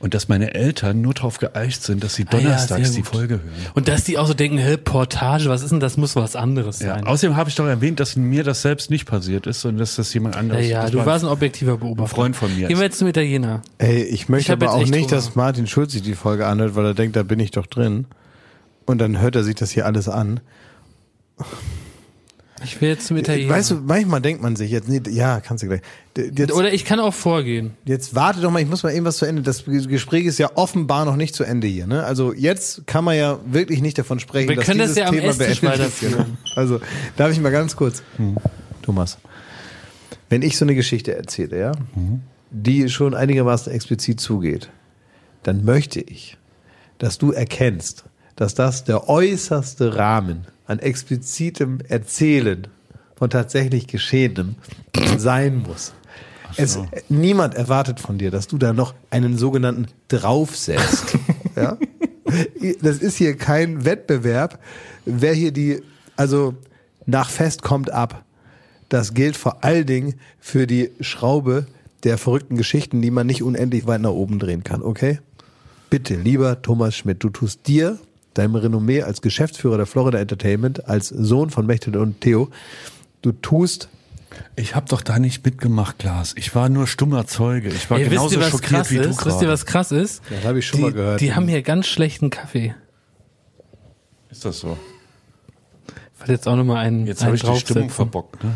Und 0.00 0.14
dass 0.14 0.28
meine 0.28 0.54
Eltern 0.54 1.02
nur 1.02 1.12
darauf 1.12 1.36
geeicht 1.38 1.82
sind, 1.82 2.02
dass 2.02 2.14
sie 2.14 2.24
Ah 2.26 2.34
ja, 2.36 2.40
donnerstags 2.42 2.92
die. 2.92 3.02
Folge 3.02 3.34
hören. 3.34 3.52
Und 3.74 3.86
dass 3.86 4.02
die 4.04 4.16
auch 4.16 4.26
so 4.26 4.32
denken, 4.32 4.56
hä, 4.56 4.78
Portage, 4.78 5.50
was 5.50 5.62
ist 5.62 5.70
denn 5.72 5.80
das? 5.80 5.98
Muss 5.98 6.16
was 6.16 6.36
anderes 6.36 6.80
Ja. 6.80 6.94
sein. 6.94 7.06
Außerdem 7.06 7.36
habe 7.36 7.50
ich 7.50 7.56
doch 7.56 7.66
erwähnt, 7.66 8.00
dass 8.00 8.16
mir 8.16 8.42
das 8.42 8.62
selbst 8.62 8.90
nicht 8.90 9.04
passiert 9.04 9.46
ist, 9.46 9.60
sondern 9.60 9.80
dass 9.80 9.96
das 9.96 10.12
jemand 10.14 10.36
Ja, 10.36 10.40
anderes 10.40 10.66
ja, 10.68 10.82
das 10.82 10.90
du 10.92 10.98
war 10.98 11.06
warst 11.06 11.24
ein 11.26 11.30
objektiver 11.30 11.76
Beobachter. 11.76 12.14
Freund 12.16 12.34
von 12.34 12.48
mir. 12.56 12.68
Gehen 12.68 12.78
wir 12.78 12.84
jetzt 12.84 12.98
zum 12.98 13.08
Italiener. 13.08 13.60
Ey, 13.76 14.02
ich 14.04 14.30
möchte 14.30 14.52
Ich 14.54 14.62
aber 14.62 14.72
auch 14.72 14.78
nicht, 14.86 14.94
Hunger. 14.94 15.06
dass 15.08 15.34
Martin 15.36 15.66
Schulz 15.66 15.92
sich 15.92 16.00
die 16.02 16.14
Folge 16.14 16.46
anhört, 16.46 16.74
weil 16.76 16.86
er 16.86 16.94
denkt, 16.94 17.14
da 17.16 17.22
bin 17.22 17.38
ich 17.38 17.50
doch 17.50 17.66
drin. 17.66 18.06
Und 18.86 18.98
dann 18.98 19.20
hört 19.20 19.36
er 19.36 19.44
sich 19.44 19.54
das 19.54 19.70
hier 19.70 19.84
alles 19.84 20.08
an. 20.08 20.40
Ich 22.62 22.80
will 22.80 22.90
jetzt 22.90 23.06
zum 23.06 23.16
Italiener. 23.16 23.50
Weißt 23.54 23.70
du, 23.70 23.76
manchmal 23.76 24.20
denkt 24.20 24.42
man 24.42 24.54
sich 24.56 24.70
jetzt, 24.70 24.88
nee, 24.88 25.00
ja, 25.10 25.40
kannst 25.40 25.62
du 25.62 25.68
gleich. 25.68 25.80
Jetzt, 26.16 26.52
Oder 26.52 26.72
ich 26.72 26.84
kann 26.84 27.00
auch 27.00 27.14
vorgehen. 27.14 27.72
jetzt 27.84 28.14
warte 28.14 28.40
doch 28.40 28.50
mal, 28.50 28.60
ich 28.60 28.68
muss 28.68 28.82
mal 28.82 28.92
eben 28.92 29.04
was 29.06 29.16
zu 29.18 29.24
Ende. 29.26 29.42
Das 29.42 29.64
Gespräch 29.64 30.26
ist 30.26 30.38
ja 30.38 30.50
offenbar 30.56 31.04
noch 31.04 31.16
nicht 31.16 31.34
zu 31.34 31.44
Ende 31.44 31.66
hier. 31.66 31.86
Ne? 31.86 32.04
Also 32.04 32.32
jetzt 32.34 32.86
kann 32.86 33.04
man 33.04 33.16
ja 33.16 33.38
wirklich 33.46 33.80
nicht 33.80 33.96
davon 33.98 34.18
sprechen, 34.20 34.48
Wir 34.50 34.56
dass 34.56 34.66
können 34.66 34.80
das 34.80 34.88
dieses 34.94 35.00
ja 35.02 35.06
am 35.08 35.14
Thema 35.14 35.32
beendet 35.34 35.80
ist. 35.88 36.00
hier, 36.00 36.10
ne? 36.10 36.26
Also 36.56 36.80
darf 37.16 37.30
ich 37.32 37.40
mal 37.40 37.50
ganz 37.52 37.76
kurz, 37.76 38.02
Thomas, 38.82 39.18
wenn 40.28 40.42
ich 40.42 40.56
so 40.58 40.64
eine 40.64 40.74
Geschichte 40.74 41.14
erzähle, 41.14 41.58
ja, 41.58 41.72
die 42.50 42.88
schon 42.88 43.14
einigermaßen 43.14 43.72
explizit 43.72 44.20
zugeht, 44.20 44.68
dann 45.42 45.64
möchte 45.64 46.00
ich, 46.00 46.36
dass 46.98 47.16
du 47.18 47.32
erkennst, 47.32 48.04
dass 48.36 48.54
das 48.54 48.84
der 48.84 49.08
äußerste 49.08 49.96
Rahmen 49.96 50.46
an 50.70 50.78
explizitem 50.78 51.80
Erzählen 51.88 52.68
von 53.16 53.28
tatsächlich 53.28 53.88
Geschehenem 53.88 54.54
sein 55.18 55.58
muss. 55.58 55.92
Es, 56.56 56.78
niemand 57.08 57.54
erwartet 57.54 57.98
von 57.98 58.18
dir, 58.18 58.30
dass 58.30 58.46
du 58.46 58.56
da 58.56 58.72
noch 58.72 58.94
einen 59.10 59.36
sogenannten 59.36 59.86
draufsetzt. 60.08 61.18
ja? 61.56 61.76
Das 62.82 62.98
ist 62.98 63.16
hier 63.16 63.36
kein 63.36 63.84
Wettbewerb. 63.84 64.60
Wer 65.04 65.34
hier 65.34 65.50
die, 65.50 65.82
also 66.16 66.54
nach 67.04 67.30
Fest 67.30 67.62
kommt 67.62 67.90
ab. 67.90 68.24
Das 68.88 69.12
gilt 69.14 69.36
vor 69.36 69.64
allen 69.64 69.86
Dingen 69.86 70.14
für 70.38 70.68
die 70.68 70.90
Schraube 71.00 71.66
der 72.04 72.16
verrückten 72.16 72.56
Geschichten, 72.56 73.02
die 73.02 73.10
man 73.10 73.26
nicht 73.26 73.42
unendlich 73.42 73.86
weit 73.88 74.02
nach 74.02 74.10
oben 74.10 74.38
drehen 74.38 74.62
kann, 74.62 74.82
okay? 74.82 75.18
Bitte, 75.90 76.14
lieber 76.14 76.62
Thomas 76.62 76.96
Schmidt, 76.96 77.22
du 77.24 77.30
tust 77.30 77.66
dir, 77.66 77.98
deinem 78.40 78.54
Renommee 78.56 79.02
als 79.02 79.20
Geschäftsführer 79.22 79.76
der 79.76 79.86
Florida 79.86 80.18
Entertainment, 80.18 80.88
als 80.88 81.08
Sohn 81.08 81.50
von 81.50 81.66
Mechtel 81.66 81.96
und 81.96 82.20
Theo, 82.20 82.48
du 83.22 83.32
tust 83.32 83.88
Ich 84.56 84.74
habe 84.74 84.86
doch 84.88 85.02
da 85.02 85.18
nicht 85.18 85.44
mitgemacht, 85.44 85.98
Klaas. 85.98 86.34
Ich 86.36 86.54
war 86.54 86.68
nur 86.68 86.86
stummer 86.86 87.26
Zeuge. 87.26 87.68
Ich 87.68 87.90
war 87.90 87.98
Ey, 87.98 88.08
genauso 88.08 88.40
ihr, 88.40 88.46
schockiert 88.46 88.90
wie 88.90 88.96
du 88.96 89.10
ist? 89.10 89.26
Wisst 89.26 89.42
ihr, 89.42 89.48
was 89.48 89.66
krass 89.66 89.92
ist? 89.92 90.22
Das 90.30 90.44
habe 90.44 90.60
ich 90.60 90.66
schon 90.66 90.78
die, 90.78 90.84
mal 90.84 90.92
gehört. 90.92 91.20
Die 91.20 91.34
haben 91.34 91.48
hier 91.48 91.62
ganz 91.62 91.86
schlechten 91.86 92.30
Kaffee. 92.30 92.74
Ist 94.30 94.44
das 94.44 94.60
so? 94.60 94.78
Ich 95.88 96.28
will 96.28 96.34
jetzt 96.34 96.46
auch 96.46 96.56
nochmal 96.56 96.78
einen, 96.78 97.06
Jetzt 97.06 97.24
habe 97.24 97.34
ich 97.34 97.42
die 97.42 97.56
Stimmung 97.56 97.90
verbockt. 97.90 98.44
Ne? 98.44 98.52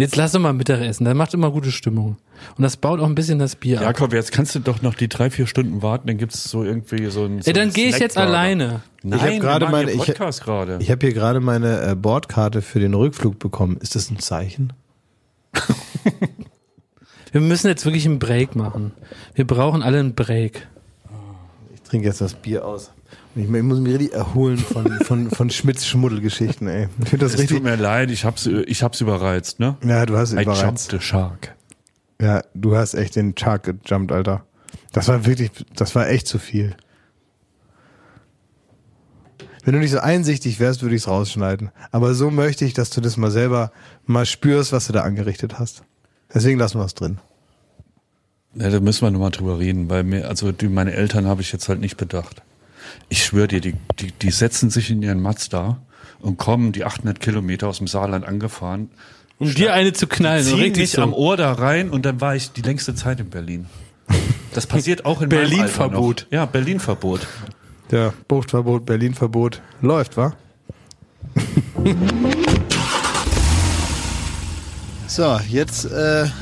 Jetzt 0.00 0.16
lass 0.16 0.32
doch 0.32 0.40
mal 0.40 0.52
Mittag 0.52 0.80
essen. 0.80 1.04
Das 1.04 1.14
macht 1.14 1.34
immer 1.34 1.50
gute 1.50 1.70
Stimmung. 1.70 2.16
Und 2.56 2.62
das 2.62 2.76
baut 2.76 3.00
auch 3.00 3.06
ein 3.06 3.14
bisschen 3.14 3.38
das 3.38 3.54
Bier 3.56 3.78
ab. 3.78 3.84
Jakob, 3.84 4.12
jetzt 4.12 4.32
kannst 4.32 4.54
du 4.54 4.60
doch 4.60 4.82
noch 4.82 4.94
die 4.94 5.08
drei, 5.08 5.30
vier 5.30 5.46
Stunden 5.46 5.82
warten, 5.82 6.06
dann 6.08 6.16
gibt's 6.18 6.44
so 6.44 6.64
irgendwie 6.64 7.06
so 7.10 7.24
ein. 7.26 7.42
So 7.42 7.48
Ey, 7.48 7.52
dann 7.52 7.72
gehe 7.72 7.88
ich 7.88 7.98
jetzt 7.98 8.16
alleine. 8.16 8.82
Nein, 9.02 9.18
Ich 9.18 9.22
hab 9.24 9.30
wir 9.30 9.40
gerade 9.40 9.68
meine- 9.68 9.90
ich- 9.92 9.98
Podcast 9.98 10.42
gerade. 10.42 10.78
Ich 10.80 10.90
habe 10.90 11.06
hier 11.06 11.14
gerade 11.14 11.40
meine 11.40 11.82
äh, 11.90 11.94
Bordkarte 11.94 12.62
für 12.62 12.80
den 12.80 12.94
Rückflug 12.94 13.38
bekommen. 13.38 13.76
Ist 13.80 13.94
das 13.94 14.10
ein 14.10 14.18
Zeichen? 14.18 14.72
Wir 17.32 17.40
müssen 17.40 17.68
jetzt 17.68 17.84
wirklich 17.84 18.06
einen 18.06 18.18
Break 18.18 18.56
machen. 18.56 18.92
Wir 19.34 19.46
brauchen 19.46 19.82
alle 19.82 20.00
einen 20.00 20.14
Break. 20.14 20.66
Ich 21.74 21.80
trinke 21.82 22.08
jetzt 22.08 22.20
das 22.20 22.34
Bier 22.34 22.64
aus. 22.64 22.90
Ich, 23.36 23.44
ich 23.44 23.62
muss 23.62 23.78
mich 23.78 23.94
richtig 23.94 24.12
erholen 24.14 24.58
von, 24.58 24.90
von, 25.04 25.30
von 25.30 25.50
Schmidts 25.50 25.86
Schmuddelgeschichten, 25.86 26.66
ey. 26.68 26.88
Ich 27.02 27.10
finde 27.10 27.24
das 27.24 27.34
es 27.34 27.40
richtig. 27.40 27.58
tut 27.58 27.64
mir 27.64 27.76
leid, 27.76 28.10
ich 28.10 28.24
hab's, 28.24 28.46
ich 28.46 28.82
hab's 28.82 29.00
überreizt, 29.00 29.60
ne? 29.60 29.76
Ja, 29.84 30.04
du 30.06 30.16
hast 30.16 30.32
I 30.32 30.36
jumped 30.36 30.56
überreizt. 30.56 30.90
the 30.90 31.00
shark. 31.00 31.54
Ja, 32.20 32.42
du 32.54 32.76
hast 32.76 32.94
echt 32.94 33.16
den 33.16 33.34
Shark 33.36 33.62
gejumpt, 33.64 34.12
Alter. 34.12 34.44
Das 34.92 35.08
war 35.08 35.24
wirklich, 35.24 35.50
das 35.74 35.94
war 35.94 36.08
echt 36.08 36.26
zu 36.26 36.38
viel. 36.38 36.76
Wenn 39.64 39.74
du 39.74 39.80
nicht 39.80 39.90
so 39.90 39.98
einsichtig 40.00 40.58
wärst, 40.58 40.82
würde 40.82 40.94
ich 40.94 41.02
es 41.02 41.08
rausschneiden. 41.08 41.70
Aber 41.92 42.14
so 42.14 42.30
möchte 42.30 42.64
ich, 42.64 42.74
dass 42.74 42.90
du 42.90 43.00
das 43.00 43.16
mal 43.16 43.30
selber 43.30 43.72
mal 44.06 44.26
spürst, 44.26 44.72
was 44.72 44.86
du 44.86 44.92
da 44.92 45.02
angerichtet 45.02 45.58
hast. 45.58 45.82
Deswegen 46.32 46.58
lassen 46.58 46.78
wir 46.78 46.84
es 46.84 46.94
drin. 46.94 47.18
Ja, 48.54 48.68
da 48.68 48.80
müssen 48.80 49.02
wir 49.02 49.10
nochmal 49.10 49.30
drüber 49.30 49.58
reden, 49.58 49.88
weil 49.88 50.02
mir, 50.02 50.28
also 50.28 50.50
die, 50.52 50.68
meine 50.68 50.92
Eltern 50.92 51.26
habe 51.26 51.40
ich 51.40 51.52
jetzt 51.52 51.68
halt 51.68 51.80
nicht 51.80 51.96
bedacht. 51.96 52.42
Ich 53.08 53.24
schwöre 53.24 53.48
dir, 53.48 53.60
die, 53.60 53.74
die, 53.98 54.12
die 54.12 54.30
setzen 54.30 54.70
sich 54.70 54.90
in 54.90 55.02
ihren 55.02 55.20
Mazda 55.20 55.78
und 56.20 56.36
kommen 56.36 56.72
die 56.72 56.84
800 56.84 57.20
Kilometer 57.20 57.68
aus 57.68 57.78
dem 57.78 57.86
Saarland 57.86 58.24
angefahren, 58.26 58.90
Um 59.38 59.54
dir 59.54 59.72
eine 59.74 59.92
zu 59.92 60.06
knallen. 60.06 60.44
so 60.44 60.50
ziehen 60.54 60.60
richtig 60.64 60.82
mich 60.82 60.90
so. 60.92 61.02
am 61.02 61.12
Ohr 61.14 61.36
da 61.36 61.52
rein 61.52 61.90
und 61.90 62.04
dann 62.04 62.20
war 62.20 62.36
ich 62.36 62.52
die 62.52 62.62
längste 62.62 62.94
Zeit 62.94 63.20
in 63.20 63.30
Berlin. 63.30 63.66
Das 64.52 64.66
passiert 64.66 65.04
auch 65.04 65.22
in 65.22 65.28
Berlin-Verbot. 65.28 66.26
Ja, 66.30 66.44
Berlin-Verbot. 66.46 67.26
Ja, 67.92 68.12
Buchtverbot, 68.28 68.84
Berlin-Verbot. 68.86 69.62
Läuft, 69.80 70.16
wa? 70.16 70.34
so, 75.06 75.38
jetzt 75.48 75.84
äh, 75.86 76.24
haben 76.26 76.32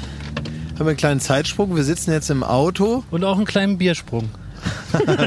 wir 0.78 0.88
einen 0.88 0.96
kleinen 0.96 1.20
Zeitsprung. 1.20 1.74
Wir 1.76 1.84
sitzen 1.84 2.12
jetzt 2.12 2.30
im 2.30 2.42
Auto. 2.42 3.05
Und 3.11 3.24
auch 3.24 3.36
einen 3.36 3.44
kleinen 3.46 3.78
Biersprung. 3.78 4.30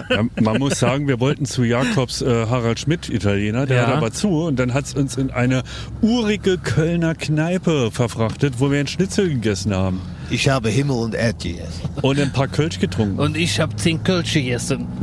Ja, 0.09 0.23
man 0.41 0.57
muss 0.59 0.79
sagen, 0.79 1.07
wir 1.07 1.19
wollten 1.19 1.45
zu 1.45 1.63
Jakobs 1.63 2.21
äh, 2.21 2.45
Harald 2.47 2.79
Schmidt 2.79 3.09
Italiener, 3.09 3.65
der 3.65 3.77
Ja. 3.83 3.87
hat 3.87 3.95
aber 3.97 4.11
zu 4.11 4.45
und 4.45 4.57
dann 4.57 4.73
hat's 4.73 4.93
uns 4.93 5.17
in 5.17 5.29
eine 5.31 5.63
urige 6.01 6.57
Kölner 6.57 7.13
Kneipe 7.15 7.91
verfrachtet, 7.91 8.55
wo 8.57 8.71
wir 8.71 8.79
einen 8.79 8.87
Schnitzel 8.87 9.29
gegessen 9.29 9.73
haben 9.73 10.01
Ich 10.29 10.49
habe 10.49 10.69
Himmel 10.69 10.97
und 10.97 11.15
Erd 11.15 11.39
gegessen. 11.43 11.81
und 12.01 12.19
ein 12.19 12.31
paar 12.33 12.47
Kölsch 12.47 12.79
getrunken. 12.79 13.19
Und 13.19 13.37
ich 13.37 13.59
habe 13.59 13.75
zehn 13.75 14.03
Kölsche 14.03 14.41
gegessen. 14.41 14.87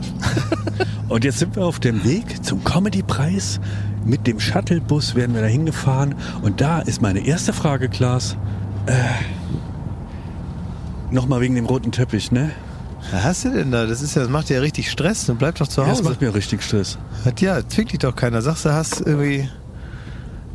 Und 1.08 1.24
jetzt 1.24 1.38
sind 1.38 1.56
wir 1.56 1.64
auf 1.64 1.80
dem 1.80 2.04
Weg 2.04 2.44
zum 2.44 2.62
Comedy-Preis. 2.64 3.60
Mit 4.04 4.26
dem 4.26 4.38
Shuttlebus 4.38 5.14
werden 5.14 5.34
wir 5.34 5.40
da 5.40 5.46
hingefahren. 5.46 6.14
Und 6.42 6.60
da 6.60 6.80
ist 6.80 7.00
meine 7.00 7.26
erste 7.26 7.54
Frage, 7.54 7.88
Klaas. 7.88 8.36
Äh, 8.84 8.92
Nochmal 11.10 11.40
wegen 11.40 11.54
dem 11.54 11.64
roten 11.64 11.92
Teppich, 11.92 12.30
ne? 12.30 12.50
Was 13.12 13.22
hast 13.24 13.44
du 13.44 13.50
denn 13.50 13.70
da? 13.70 13.86
Das 13.86 14.02
ist 14.02 14.14
ja, 14.16 14.22
das 14.22 14.30
macht 14.30 14.48
dir 14.48 14.54
ja 14.54 14.60
richtig 14.60 14.90
Stress. 14.90 15.26
Dann 15.26 15.36
bleib 15.36 15.54
doch 15.56 15.68
zu 15.68 15.80
Das 15.80 15.90
Hause. 15.90 16.02
macht 16.04 16.20
mir 16.20 16.34
richtig 16.34 16.62
Stress. 16.62 16.98
Hat 17.24 17.40
ja, 17.40 17.66
zwingt 17.66 17.92
dich 17.92 17.98
doch 18.00 18.14
keiner. 18.14 18.42
Sagst 18.42 18.64
du, 18.64 18.72
hast 18.72 19.00
irgendwie, 19.00 19.48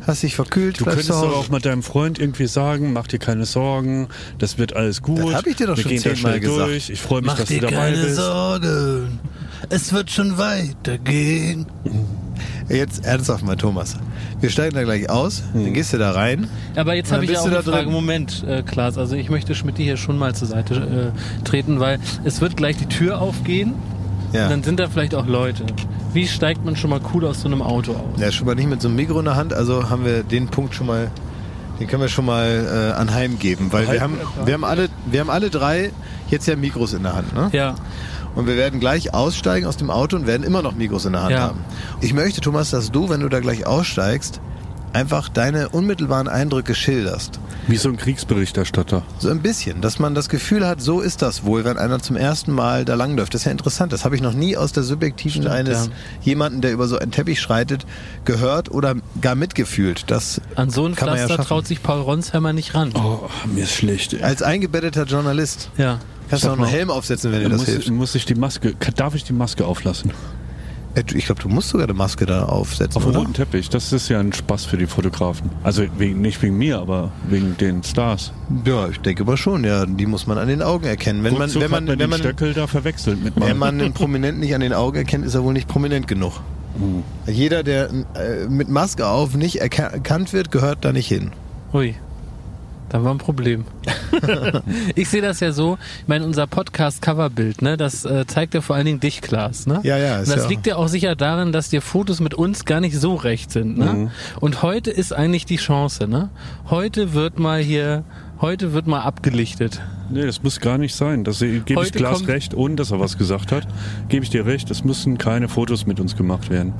hast 0.06 0.22
dich 0.22 0.36
verkühlt, 0.36 0.78
Du 0.80 0.84
könntest 0.84 1.10
aber 1.10 1.20
Hause. 1.28 1.36
auch 1.36 1.48
mit 1.48 1.64
deinem 1.64 1.82
Freund 1.82 2.18
irgendwie 2.18 2.46
sagen, 2.46 2.92
mach 2.92 3.06
dir 3.06 3.18
keine 3.18 3.44
Sorgen, 3.46 4.08
das 4.38 4.58
wird 4.58 4.76
alles 4.76 5.02
gut. 5.02 5.18
Das 5.20 5.34
hab 5.34 5.46
ich 5.46 5.56
dir 5.56 5.66
doch 5.66 5.76
wir 5.76 5.82
schon 5.84 5.98
zehnmal 5.98 6.38
gesagt. 6.40 6.68
durch. 6.68 6.90
Ich 6.90 7.00
freue 7.00 7.22
mich, 7.22 7.32
dass 7.32 7.48
du 7.48 7.60
dabei 7.60 7.90
bist. 7.92 8.16
Sorgen. 8.16 9.18
Es 9.70 9.92
wird 9.92 10.10
schon 10.10 10.38
weitergehen. 10.38 11.66
Jetzt 12.68 13.04
ernsthaft 13.04 13.44
mal, 13.44 13.56
Thomas. 13.56 13.96
Wir 14.40 14.50
steigen 14.50 14.74
da 14.74 14.82
gleich 14.82 15.10
aus, 15.10 15.42
dann 15.52 15.72
gehst 15.72 15.92
du 15.92 15.98
da 15.98 16.12
rein. 16.12 16.48
Aber 16.76 16.94
jetzt 16.94 17.12
habe 17.12 17.24
ich 17.24 17.30
bist 17.30 17.42
auch 17.42 17.46
eine 17.46 17.62
Frage. 17.62 17.84
drin. 17.84 17.92
Moment, 17.92 18.44
äh, 18.46 18.62
Klaas. 18.62 18.98
Also 18.98 19.16
ich 19.16 19.30
möchte 19.30 19.54
Schmidt 19.54 19.76
hier 19.76 19.96
schon 19.96 20.18
mal 20.18 20.34
zur 20.34 20.48
Seite 20.48 21.12
äh, 21.12 21.44
treten, 21.44 21.80
weil 21.80 21.98
es 22.24 22.40
wird 22.40 22.56
gleich 22.56 22.76
die 22.76 22.86
Tür 22.86 23.20
aufgehen. 23.20 23.74
Ja. 24.32 24.44
Und 24.44 24.50
dann 24.50 24.62
sind 24.62 24.80
da 24.80 24.88
vielleicht 24.88 25.14
auch 25.14 25.26
Leute. 25.26 25.64
Wie 26.12 26.26
steigt 26.26 26.64
man 26.64 26.76
schon 26.76 26.90
mal 26.90 27.00
cool 27.12 27.24
aus 27.24 27.42
so 27.42 27.48
einem 27.48 27.62
Auto 27.62 27.92
aus? 27.92 28.20
Ja, 28.20 28.32
schon 28.32 28.46
mal 28.46 28.54
nicht 28.54 28.68
mit 28.68 28.80
so 28.82 28.88
einem 28.88 28.96
Mikro 28.96 29.18
in 29.18 29.24
der 29.26 29.36
Hand, 29.36 29.52
also 29.52 29.90
haben 29.90 30.04
wir 30.04 30.22
den 30.22 30.48
Punkt 30.48 30.74
schon 30.74 30.86
mal, 30.86 31.10
den 31.78 31.86
können 31.86 32.02
wir 32.02 32.08
schon 32.08 32.24
mal 32.24 32.92
äh, 32.96 33.00
anheimgeben, 33.00 33.72
weil 33.72 33.90
wir 33.90 34.00
haben, 34.00 34.18
wir 34.44 34.54
haben 34.54 34.64
alle, 34.64 34.88
wir 35.06 35.20
haben 35.20 35.30
alle 35.30 35.50
drei 35.50 35.90
jetzt 36.30 36.46
ja 36.46 36.56
Mikros 36.56 36.94
in 36.94 37.02
der 37.02 37.14
Hand, 37.14 37.34
ne? 37.34 37.48
Ja. 37.52 37.74
Und 38.34 38.46
wir 38.46 38.56
werden 38.56 38.80
gleich 38.80 39.14
aussteigen 39.14 39.66
aus 39.66 39.76
dem 39.76 39.90
Auto 39.90 40.16
und 40.16 40.26
werden 40.26 40.42
immer 40.42 40.62
noch 40.62 40.74
Mikros 40.74 41.04
in 41.04 41.12
der 41.12 41.22
Hand 41.22 41.32
Ja. 41.32 41.40
haben. 41.40 41.60
Ich 42.00 42.12
möchte, 42.14 42.40
Thomas, 42.40 42.70
dass 42.70 42.90
du, 42.90 43.08
wenn 43.08 43.20
du 43.20 43.28
da 43.28 43.40
gleich 43.40 43.66
aussteigst, 43.66 44.40
einfach 44.92 45.28
deine 45.28 45.70
unmittelbaren 45.70 46.28
Eindrücke 46.28 46.74
schilderst. 46.74 47.40
Wie 47.66 47.76
so 47.76 47.88
ein 47.88 47.96
Kriegsberichterstatter. 47.96 49.02
So 49.18 49.28
ein 49.30 49.40
bisschen, 49.40 49.80
dass 49.80 49.98
man 49.98 50.14
das 50.14 50.28
Gefühl 50.28 50.66
hat, 50.66 50.80
so 50.82 51.00
ist 51.00 51.22
das 51.22 51.44
wohl, 51.44 51.64
wenn 51.64 51.78
einer 51.78 51.98
zum 51.98 52.14
ersten 52.14 52.52
Mal 52.52 52.84
da 52.84 52.94
langläuft. 52.94 53.34
Das 53.34 53.40
ist 53.40 53.44
ja 53.46 53.52
interessant. 53.52 53.92
Das 53.92 54.04
habe 54.04 54.14
ich 54.14 54.22
noch 54.22 54.34
nie 54.34 54.56
aus 54.56 54.72
der 54.72 54.82
subjektiven 54.82 55.42
Stimmt, 55.42 55.54
eines 55.54 55.86
ja. 55.86 55.92
jemanden, 56.22 56.60
der 56.60 56.72
über 56.72 56.86
so 56.86 56.98
einen 56.98 57.10
Teppich 57.10 57.40
schreitet, 57.40 57.86
gehört 58.24 58.70
oder 58.70 58.94
gar 59.20 59.34
mitgefühlt. 59.34 60.04
Das 60.10 60.40
An 60.56 60.70
so 60.70 60.84
ein 60.86 60.94
Kann 60.94 61.08
man 61.08 61.16
ja 61.18 61.24
Pflaster 61.24 61.36
schaffen. 61.42 61.48
traut 61.48 61.66
sich 61.66 61.82
Paul 61.82 62.00
Ronsheimer 62.02 62.52
nicht 62.52 62.74
ran. 62.74 62.92
Oh, 62.94 63.28
mir 63.52 63.64
ist 63.64 63.72
schlecht. 63.74 64.12
ey. 64.12 64.22
als 64.22 64.42
eingebetteter 64.42 65.04
Journalist 65.04 65.70
Ja. 65.76 65.98
Kannst 66.28 66.44
du 66.44 66.48
auch 66.48 66.58
einen. 66.58 66.66
Helm 66.66 66.90
aufsetzen, 66.90 67.32
wenn 67.32 67.40
dir 67.40 67.48
das 67.48 67.58
muss, 67.60 67.66
hilft. 67.68 67.90
muss 67.90 68.14
ich 68.14 68.24
die 68.26 68.34
Maske, 68.34 68.74
darf 68.96 69.14
ich 69.14 69.24
die 69.24 69.32
Maske 69.32 69.64
auflassen? 69.66 70.10
Äh, 70.96 71.02
du- 71.02 71.16
Ich 71.16 71.26
glaube, 71.26 71.42
du 71.42 71.48
musst 71.48 71.70
sogar 71.70 71.86
eine 71.88 71.94
Maske 71.94 72.24
da 72.24 72.44
aufsetzen, 72.44 72.96
Auf 73.02 73.04
dem 73.10 73.16
roten 73.16 73.32
Teppich. 73.32 73.68
Das 73.68 73.92
ist 73.92 74.08
ja 74.08 74.20
ein 74.20 74.32
Spaß 74.32 74.64
für 74.64 74.76
die 74.76 74.86
Fotografen. 74.86 75.50
Also 75.64 75.82
wegen, 75.98 76.20
nicht 76.20 76.40
wegen 76.42 76.56
mir, 76.56 76.78
aber 76.78 77.10
wegen 77.28 77.56
den 77.56 77.82
Stars. 77.82 78.32
Ja, 78.64 78.88
ich 78.88 78.98
denke 79.00 79.22
aber 79.24 79.36
schon. 79.36 79.64
Ja, 79.64 79.86
die 79.86 80.06
muss 80.06 80.26
man 80.28 80.38
an 80.38 80.46
den 80.48 80.62
Augen 80.62 80.84
erkennen. 80.86 81.24
Wenn 81.24 81.32
man, 81.32 81.42
Ruckzuck 81.42 81.62
wenn 81.62 81.70
man, 81.72 81.84
man 81.84 81.92
wenn 81.94 81.98
den 81.98 82.10
man, 82.10 82.18
Stöckel 82.20 82.54
da 82.54 82.66
verwechselt 82.68 83.22
mit 83.24 83.34
wenn 83.36 83.58
man 83.58 83.80
einen 83.80 83.92
Prominenten 83.92 84.40
nicht 84.40 84.54
an 84.54 84.60
den 84.60 84.72
Augen 84.72 84.96
erkennt, 84.98 85.26
ist 85.26 85.34
er 85.34 85.42
wohl 85.42 85.52
nicht 85.52 85.66
prominent 85.66 86.06
genug. 86.06 86.34
Jeder, 87.26 87.62
der 87.62 87.88
äh, 88.14 88.46
mit 88.48 88.68
Maske 88.68 89.06
auf 89.06 89.34
nicht 89.36 89.62
erka- 89.62 89.92
erkannt 89.92 90.32
wird, 90.32 90.50
gehört 90.52 90.84
da 90.84 90.92
nicht 90.92 91.06
hin. 91.08 91.30
Ui. 91.72 91.94
Da 92.94 93.02
war 93.02 93.10
ein 93.10 93.18
Problem. 93.18 93.64
ich 94.94 95.08
sehe 95.08 95.20
das 95.20 95.40
ja 95.40 95.50
so, 95.50 95.78
ich 96.02 96.06
meine, 96.06 96.24
unser 96.24 96.46
Podcast-Coverbild, 96.46 97.60
ne, 97.60 97.76
das 97.76 98.04
äh, 98.04 98.24
zeigt 98.24 98.54
ja 98.54 98.60
vor 98.60 98.76
allen 98.76 98.86
Dingen 98.86 99.00
dich, 99.00 99.20
Klaas, 99.20 99.66
ne? 99.66 99.80
Ja, 99.82 99.98
ja, 99.98 100.20
Und 100.20 100.28
das 100.28 100.44
ja- 100.44 100.46
liegt 100.48 100.64
ja 100.68 100.76
auch 100.76 100.86
sicher 100.86 101.16
daran, 101.16 101.50
dass 101.50 101.70
dir 101.70 101.82
Fotos 101.82 102.20
mit 102.20 102.34
uns 102.34 102.64
gar 102.66 102.78
nicht 102.80 102.96
so 102.96 103.16
recht 103.16 103.50
sind, 103.50 103.78
ne? 103.78 103.92
Mhm. 103.92 104.10
Und 104.38 104.62
heute 104.62 104.92
ist 104.92 105.12
eigentlich 105.12 105.44
die 105.44 105.56
Chance, 105.56 106.06
ne? 106.06 106.30
Heute 106.70 107.14
wird 107.14 107.40
mal 107.40 107.60
hier, 107.60 108.04
heute 108.40 108.72
wird 108.72 108.86
mal 108.86 109.00
abgelichtet. 109.00 109.82
Nee, 110.08 110.24
das 110.24 110.44
muss 110.44 110.60
gar 110.60 110.78
nicht 110.78 110.94
sein. 110.94 111.24
Das 111.24 111.40
gebe 111.40 111.82
ich 111.82 111.92
kommt- 112.00 112.28
recht, 112.28 112.54
ohne 112.54 112.76
dass 112.76 112.92
er 112.92 113.00
was 113.00 113.18
gesagt 113.18 113.50
hat. 113.50 113.66
Gebe 114.08 114.22
ich 114.22 114.30
dir 114.30 114.46
recht, 114.46 114.70
es 114.70 114.84
müssen 114.84 115.18
keine 115.18 115.48
Fotos 115.48 115.84
mit 115.84 115.98
uns 115.98 116.14
gemacht 116.16 116.48
werden. 116.48 116.72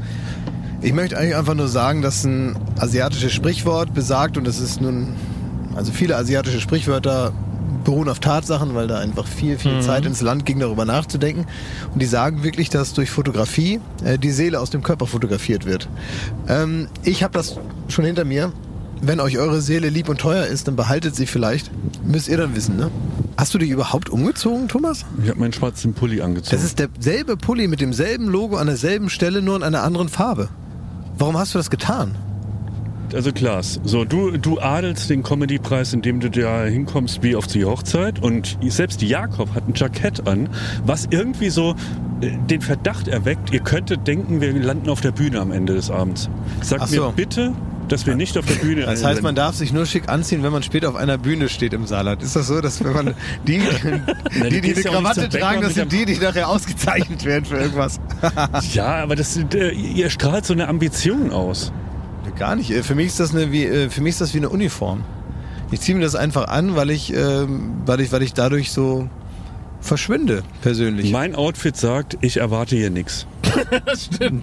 Ich 0.81 0.93
möchte 0.93 1.19
eigentlich 1.19 1.35
einfach 1.35 1.55
nur 1.55 1.67
sagen, 1.67 2.03
dass 2.03 2.23
ein 2.23 2.55
asiatisches 2.79 3.33
Sprichwort 3.33 3.95
besagt, 3.95 4.39
und 4.39 4.47
das 4.47 4.61
ist 4.61 4.81
nun, 4.81 5.09
also 5.75 5.93
viele 5.93 6.17
asiatische 6.17 6.61
Sprichwörter 6.61 7.33
beruhen 7.85 8.09
auf 8.09 8.19
Tatsachen, 8.19 8.75
weil 8.75 8.87
da 8.87 8.99
einfach 8.99 9.27
viel, 9.27 9.59
viel 9.59 9.81
Zeit 9.81 10.07
ins 10.07 10.23
Land 10.23 10.47
ging, 10.47 10.59
darüber 10.59 10.85
nachzudenken. 10.85 11.47
Und 11.93 12.01
die 12.01 12.07
sagen 12.07 12.43
wirklich, 12.43 12.71
dass 12.71 12.95
durch 12.95 13.11
Fotografie 13.11 13.81
äh, 14.03 14.19
die 14.19 14.31
Seele 14.31 14.61
aus 14.61 14.71
dem 14.71 14.83
Körper 14.83 15.07
fotografiert 15.07 15.67
wird. 15.67 15.89
Ähm, 16.49 16.89
ich 17.03 17.23
habe 17.23 17.35
das 17.35 17.59
schon 17.89 18.05
hinter 18.05 18.25
mir. 18.25 18.53
Wenn 19.03 19.21
euch 19.21 19.37
eure 19.37 19.61
Seele 19.61 19.91
lieb 19.91 20.09
und 20.09 20.19
teuer 20.19 20.47
ist, 20.47 20.67
dann 20.67 20.77
behaltet 20.77 21.15
sie 21.15 21.27
vielleicht. 21.27 21.71
Müsst 22.05 22.27
ihr 22.27 22.39
dann 22.39 22.57
wissen, 22.57 22.77
ne? 22.77 22.91
Hast 23.37 23.53
du 23.53 23.59
dich 23.59 23.69
überhaupt 23.69 24.09
umgezogen, 24.09 24.69
Thomas? 24.69 25.05
Ich 25.23 25.29
habe 25.29 25.41
meinen 25.41 25.53
schwarzen 25.53 25.93
Pulli 25.93 26.23
angezogen. 26.23 26.57
Das 26.57 26.65
ist 26.65 26.79
derselbe 26.79 27.37
Pulli 27.37 27.69
mit 27.69 27.83
demselben 27.83 28.29
Logo 28.29 28.57
an 28.57 28.67
derselben 28.67 29.11
Stelle, 29.11 29.43
nur 29.43 29.57
in 29.57 29.63
einer 29.63 29.83
anderen 29.83 30.09
Farbe. 30.09 30.49
Warum 31.19 31.37
hast 31.37 31.53
du 31.53 31.59
das 31.59 31.69
getan? 31.69 32.15
Also 33.13 33.33
Klaas, 33.33 33.81
so 33.85 34.05
du, 34.05 34.33
du 34.33 34.59
adelst 34.59 35.11
den 35.11 35.23
Comedy-Preis, 35.23 35.93
indem 35.93 36.21
du 36.21 36.31
da 36.31 36.65
hinkommst 36.65 37.23
wie 37.23 37.37
auf 37.37 37.47
die 37.47 37.65
Hochzeit 37.65 38.23
und 38.23 38.59
selbst 38.69 39.03
Jakob 39.03 39.55
hat 39.55 39.69
ein 39.69 39.75
Jackett 39.75 40.27
an, 40.27 40.49
was 40.85 41.07
irgendwie 41.11 41.51
so 41.51 41.77
äh, 42.21 42.31
den 42.51 42.61
Verdacht 42.61 43.09
erweckt, 43.09 43.53
ihr 43.53 43.61
könntet 43.61 44.07
denken, 44.07 44.41
wir 44.41 44.53
landen 44.53 44.89
auf 44.89 45.01
der 45.01 45.13
Bühne 45.13 45.41
am 45.41 45.53
Ende 45.53 45.75
des 45.75 45.91
Abends. 45.91 46.29
Sag 46.61 46.87
so. 46.89 47.07
mir 47.07 47.13
bitte, 47.13 47.53
dass 47.89 48.07
wir 48.07 48.17
nicht 48.17 48.37
auf 48.39 48.47
der 48.47 48.55
Bühne 48.55 48.83
Das 48.83 49.05
heißt, 49.05 49.23
man 49.23 49.35
landen. 49.35 49.37
darf 49.37 49.57
sich 49.57 49.73
nur 49.73 49.87
schick 49.87 50.09
anziehen, 50.09 50.43
wenn 50.43 50.53
man 50.53 50.63
später 50.63 50.89
auf 50.89 50.97
einer 50.97 51.19
Bühne 51.19 51.49
steht 51.49 51.73
im 51.73 51.87
Saarland. 51.87 52.23
Ist 52.23 52.35
das 52.35 52.47
so, 52.47 52.61
dass 52.61 52.83
wenn 52.83 52.93
man 52.93 53.15
die, 53.47 53.59
die, 54.35 54.51
die, 54.51 54.61
die 54.61 54.75
nicht 54.75 54.85
Krawatte 54.85 55.29
tragen, 55.29 55.61
das 55.61 55.75
sind 55.75 55.93
die, 55.93 56.05
die 56.07 56.17
nachher 56.17 56.49
ausgezeichnet 56.49 57.25
werden 57.25 57.45
für 57.45 57.59
irgendwas? 57.59 58.01
Ja, 58.73 58.97
aber 58.97 59.17
das, 59.17 59.37
äh, 59.37 59.71
ihr 59.71 60.11
strahlt 60.11 60.47
so 60.47 60.55
eine 60.55 60.69
Ambition 60.69 61.31
aus. 61.31 61.73
Gar 62.39 62.57
nicht. 62.57 62.71
Äh, 62.71 62.83
Für 62.83 62.95
mich 62.95 63.07
ist 63.09 63.21
das 63.21 63.35
eine, 63.35 63.53
wie, 63.53 63.65
äh, 63.65 63.91
für 63.91 64.01
mich 64.03 64.11
ist 64.11 64.21
das 64.21 64.35
wie 64.35 64.39
eine 64.39 64.49
Uniform. 64.49 65.05
Ich 65.71 65.81
ziehe 65.81 65.97
mir 65.97 66.05
das 66.05 66.15
einfach 66.15 66.49
an, 66.49 66.77
weil 66.77 66.91
ich, 66.91 67.13
ähm, 67.15 67.75
weil 67.87 68.01
ich, 68.01 68.13
weil 68.13 68.23
ich 68.23 68.35
dadurch 68.35 68.71
so 68.71 69.09
verschwinde, 69.81 70.43
persönlich. 70.63 71.11
Mein 71.13 71.35
Outfit 71.35 71.77
sagt, 71.77 72.17
ich 72.21 72.39
erwarte 72.39 72.77
hier 72.77 72.91
nichts. 72.91 73.27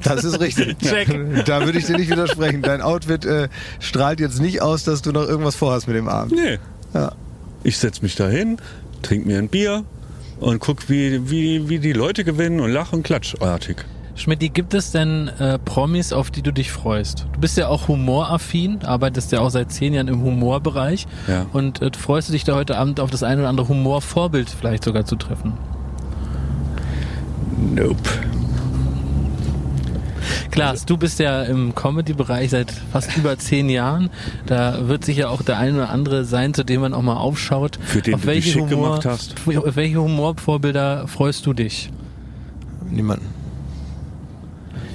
Das 0.04 0.24
ist 0.24 0.40
richtig. 0.40 0.78
Da 1.46 1.66
würde 1.66 1.78
ich 1.80 1.86
dir 1.86 1.98
nicht 1.98 2.10
widersprechen. 2.10 2.62
Dein 2.62 2.82
Outfit 2.82 3.26
äh, 3.26 3.50
strahlt 3.80 4.20
jetzt 4.20 4.40
nicht 4.42 4.62
aus, 4.62 4.84
dass 4.84 5.02
du 5.02 5.12
noch 5.12 5.28
irgendwas 5.28 5.56
vorhast 5.56 5.88
mit 5.88 5.96
dem 5.98 6.08
Abend. 6.08 6.34
Nee. 6.34 6.60
Ja. 6.94 7.12
Ich 7.64 7.78
setz 7.78 8.02
mich 8.02 8.16
da 8.16 8.28
hin, 8.30 8.58
trink 9.02 9.26
mir 9.26 9.38
ein 9.38 9.50
Bier 9.50 9.84
und 10.40 10.60
guck, 10.60 10.90
wie, 10.90 11.30
wie, 11.30 11.70
wie 11.70 11.80
die 11.80 11.94
Leute 11.94 12.24
gewinnen 12.24 12.60
und 12.60 12.72
lach 12.72 12.94
und 12.94 13.04
klatschartig. 13.04 13.78
Schmidti, 14.16 14.50
gibt 14.50 14.74
es 14.74 14.92
denn 14.92 15.30
äh, 15.40 15.58
Promis, 15.58 16.14
auf 16.14 16.32
die 16.32 16.42
du 16.42 16.52
dich 16.52 16.72
freust? 16.72 17.26
Du 17.34 17.40
bist 17.40 17.58
ja 17.58 17.68
auch 17.70 17.88
humoraffin, 17.88 18.80
arbeitest 18.84 19.32
ja 19.32 19.40
auch 19.40 19.50
seit 19.50 19.72
zehn 19.72 19.94
Jahren 19.94 20.08
im 20.08 20.22
Humorbereich. 20.22 21.08
Ja. 21.28 21.46
Und 21.54 21.82
äh, 21.82 21.92
freust 21.98 22.30
du 22.30 22.34
dich 22.34 22.44
da 22.44 22.56
heute 22.56 22.78
Abend 22.78 23.00
auf 23.00 23.10
das 23.10 23.24
ein 23.24 23.40
oder 23.40 23.50
andere 23.50 23.68
Humorvorbild 23.68 24.50
vielleicht 24.50 24.84
sogar 24.84 25.06
zu 25.06 25.16
treffen? 25.16 25.54
Nope. 27.74 28.10
Klaas, 30.52 30.86
du 30.86 30.98
bist 30.98 31.20
ja 31.20 31.44
im 31.44 31.74
Comedy-Bereich 31.74 32.50
seit 32.50 32.72
fast 32.72 33.16
über 33.18 33.38
zehn 33.38 33.70
Jahren. 33.70 34.10
Da 34.46 34.88
wird 34.90 35.06
sicher 35.06 35.30
auch 35.30 35.42
der 35.42 35.58
ein 35.58 35.76
oder 35.76 35.90
andere 35.90 36.26
sein, 36.26 36.54
zu 36.54 36.66
dem 36.66 36.82
man 36.82 36.94
auch 36.94 37.02
mal 37.02 37.16
aufschaut. 37.16 37.80
Für 37.82 38.02
den 38.02 38.16
auf 38.16 38.22
du 38.22 38.28
dich 38.28 38.36
welche 38.36 38.52
schick 38.52 38.62
Humor, 38.64 39.00
gemacht 39.00 39.06
hast. 39.06 39.36
Auf 39.48 39.76
welche 39.76 40.02
Humorvorbilder 40.02 41.08
freust 41.08 41.46
du 41.46 41.54
dich? 41.54 41.90
Niemanden. 42.90 43.41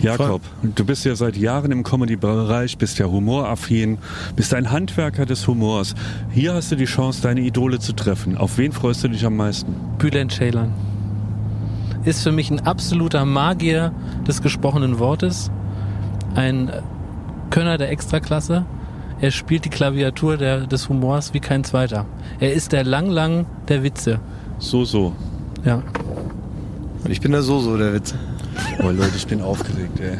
Jakob, 0.03 0.43
du 0.63 0.85
bist 0.85 1.05
ja 1.05 1.17
seit 1.17 1.37
Jahren 1.37 1.73
im 1.73 1.83
Comedy-Bereich, 1.83 2.79
bist 2.79 2.99
ja 2.99 3.07
humoraffin, 3.07 3.99
bist 4.35 4.55
ein 4.55 4.71
Handwerker 4.71 5.27
des 5.27 5.47
Humors. 5.47 5.95
Hier 6.31 6.55
hast 6.55 6.71
du 6.71 6.77
die 6.77 6.85
Chance, 6.85 7.23
deine 7.23 7.41
Idole 7.41 7.79
zu 7.79 7.93
treffen. 7.93 8.37
Auf 8.37 8.59
wen 8.59 8.73
freust 8.73 9.05
du 9.05 9.09
dich 9.09 9.25
am 9.25 9.37
meisten? 9.37 9.75
Bülent 9.99 10.33
Ceylan. 10.33 10.73
Ist 12.05 12.23
für 12.23 12.33
mich 12.33 12.51
ein 12.51 12.61
absoluter 12.61 13.25
Magier 13.25 13.93
des 14.27 14.43
gesprochenen 14.43 14.99
Wortes. 14.99 15.51
Ein 16.35 16.71
Könner 17.51 17.79
der 17.79 17.91
Extraklasse. 17.91 18.65
Er 19.21 19.31
spielt 19.31 19.65
die 19.65 19.71
Klaviatur 19.71 20.37
der, 20.37 20.67
des 20.67 20.89
Humors 20.89 21.33
wie 21.33 21.41
kein 21.41 21.65
zweiter. 21.65 22.05
Er 22.39 22.53
ist 22.53 22.73
der 22.73 22.85
Lang 22.85 23.09
Lang 23.09 23.47
der 23.69 23.83
Witze. 23.83 24.21
So, 24.59 24.85
so. 24.85 25.15
Ja. 25.65 25.83
Und 27.03 27.11
ich 27.11 27.21
bin 27.21 27.33
da 27.33 27.41
so, 27.41 27.61
so 27.61 27.77
der 27.77 27.95
Witz. 27.95 28.15
Oh 28.83 28.91
Leute, 28.91 29.13
ich 29.17 29.27
bin 29.27 29.43
aufgeregt, 29.43 29.99
ey. 30.01 30.19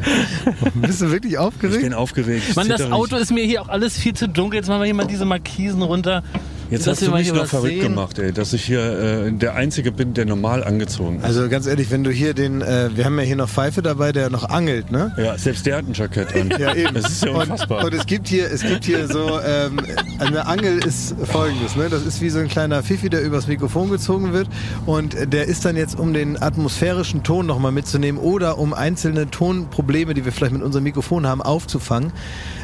Bist 0.75 1.01
du 1.01 1.11
wirklich 1.11 1.33
Ich 1.33 1.37
aufgeregt? 1.39 1.81
bin 1.81 1.93
aufgeregt. 1.93 2.43
Ich 2.49 2.55
Mann, 2.55 2.67
das 2.69 2.91
Auto 2.91 3.15
ist 3.15 3.31
mir 3.31 3.43
hier 3.43 3.61
auch 3.61 3.69
alles 3.69 3.97
viel 3.97 4.13
zu 4.13 4.27
dunkel. 4.27 4.57
Jetzt 4.57 4.67
machen 4.67 4.79
wir 4.81 4.85
hier 4.85 4.93
mal 4.93 5.05
diese 5.05 5.25
Markisen 5.25 5.81
runter. 5.81 6.23
Jetzt 6.69 6.87
hast 6.87 7.01
du 7.01 7.11
mich 7.11 7.31
noch 7.33 7.45
verrückt 7.45 7.73
sehen. 7.73 7.81
gemacht, 7.81 8.19
ey, 8.19 8.31
dass 8.31 8.53
ich 8.53 8.63
hier 8.63 9.25
äh, 9.27 9.31
der 9.31 9.55
Einzige 9.55 9.91
bin, 9.91 10.13
der 10.13 10.25
normal 10.25 10.63
angezogen 10.63 11.19
ist. 11.19 11.23
Also 11.25 11.47
ganz 11.49 11.65
ehrlich, 11.67 11.91
wenn 11.91 12.03
du 12.03 12.11
hier 12.11 12.33
den, 12.33 12.61
äh, 12.61 12.89
wir 12.95 13.05
haben 13.05 13.17
ja 13.17 13.25
hier 13.25 13.35
noch 13.35 13.49
Pfeife 13.49 13.81
dabei, 13.81 14.11
der 14.11 14.29
noch 14.29 14.49
angelt, 14.49 14.91
ne? 14.91 15.13
ja, 15.17 15.37
selbst 15.37 15.65
der 15.65 15.77
hat 15.77 15.87
ein 15.87 15.93
Jackett 15.93 16.35
an. 16.35 16.53
Ja, 16.59 16.73
eben. 16.73 16.93
Das 16.93 17.11
ist 17.11 17.23
ja 17.25 17.31
unfassbar. 17.31 17.79
Und, 17.79 17.85
und 17.85 17.93
es 17.93 18.05
gibt 18.05 18.27
hier, 18.27 18.51
es 18.51 18.61
gibt 18.61 18.85
hier 18.85 19.07
so, 19.07 19.39
ähm, 19.45 19.79
eine 20.19 20.45
Angel 20.47 20.77
ist 20.85 21.15
folgendes, 21.23 21.75
ne? 21.75 21.87
Das 21.89 22.05
ist 22.05 22.21
wie 22.21 22.29
so 22.29 22.39
ein 22.39 22.47
kleiner 22.47 22.83
Fifi, 22.83 23.09
der 23.09 23.21
übers 23.21 23.47
Mikrofon 23.47 23.89
gezogen 23.89 24.33
wird 24.33 24.47
und 24.85 25.15
der 25.33 25.45
ist 25.45 25.65
dann 25.65 25.75
jetzt, 25.77 25.97
um 25.99 26.13
den 26.13 26.41
atmosphärischen 26.41 27.23
Ton 27.23 27.45
nochmal 27.45 27.71
mitzunehmen 27.71 28.19
oder 28.21 28.57
um 28.57 28.73
einzelne 28.73 29.29
Tonprobleme, 29.29 30.13
die 30.13 30.25
wir 30.25 30.31
vielleicht 30.31 30.53
mit 30.53 30.63
unserem 30.63 30.83
Mikrofon 30.83 31.25
haben, 31.27 31.41
aufzufangen, 31.41 32.11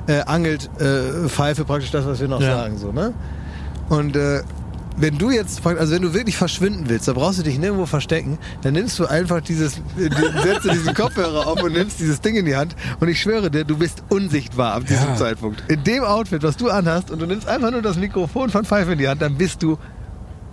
äh, 0.08 0.22
angelt 0.26 0.70
äh, 0.80 1.28
Pfeife 1.30 1.66
praktisch 1.66 1.92
das, 1.92 2.06
was 2.06 2.20
wir 2.20 2.28
noch 2.28 2.42
Ja. 2.42 2.56
sagen, 2.58 2.78
so, 2.78 2.92
ne? 2.92 3.14
Und 3.90 4.16
äh, 4.16 4.42
wenn 4.98 5.18
du 5.18 5.32
jetzt, 5.32 5.66
also 5.66 5.94
wenn 5.94 6.02
du 6.04 6.14
wirklich 6.14 6.38
verschwinden 6.38 6.86
willst, 6.88 7.08
da 7.08 7.14
brauchst 7.14 7.40
du 7.40 7.44
dich 7.44 7.58
nirgendwo 7.58 7.86
verstecken, 7.86 8.38
dann 8.62 8.74
nimmst 8.74 8.98
du 9.00 9.06
einfach 9.08 9.42
dieses, 9.42 9.78
äh, 9.98 10.10
setzt 10.44 10.66
diesen 10.72 10.94
Kopfhörer 10.94 11.48
auf 11.48 11.62
und 11.64 11.74
nimmst 11.74 12.00
dieses 12.00 12.22
Ding 12.22 12.36
in 12.36 12.46
die 12.46 12.56
Hand 12.56 12.76
und 13.00 13.08
ich 13.08 13.20
schwöre 13.20 13.50
dir, 13.50 13.64
du 13.64 13.78
bist 13.78 14.04
unsichtbar 14.10 14.74
ab 14.76 14.86
diesem 14.86 15.10
Ja. 15.10 15.16
Zeitpunkt. 15.16 15.64
In 15.68 15.84
dem 15.84 16.04
Outfit, 16.04 16.44
was 16.44 16.58
du 16.58 16.70
anhast 16.70 17.10
und 17.12 17.20
du 17.20 17.26
nimmst 17.26 17.48
einfach 17.48 17.72
nur 17.72 17.82
das 17.82 17.98
Mikrofon 17.98 18.50
von 18.50 18.66
Pfeife 18.66 18.94
in 18.94 19.00
die 19.00 19.08
Hand, 19.08 19.22
dann 19.22 19.36
bist 19.36 19.64
du 19.64 19.78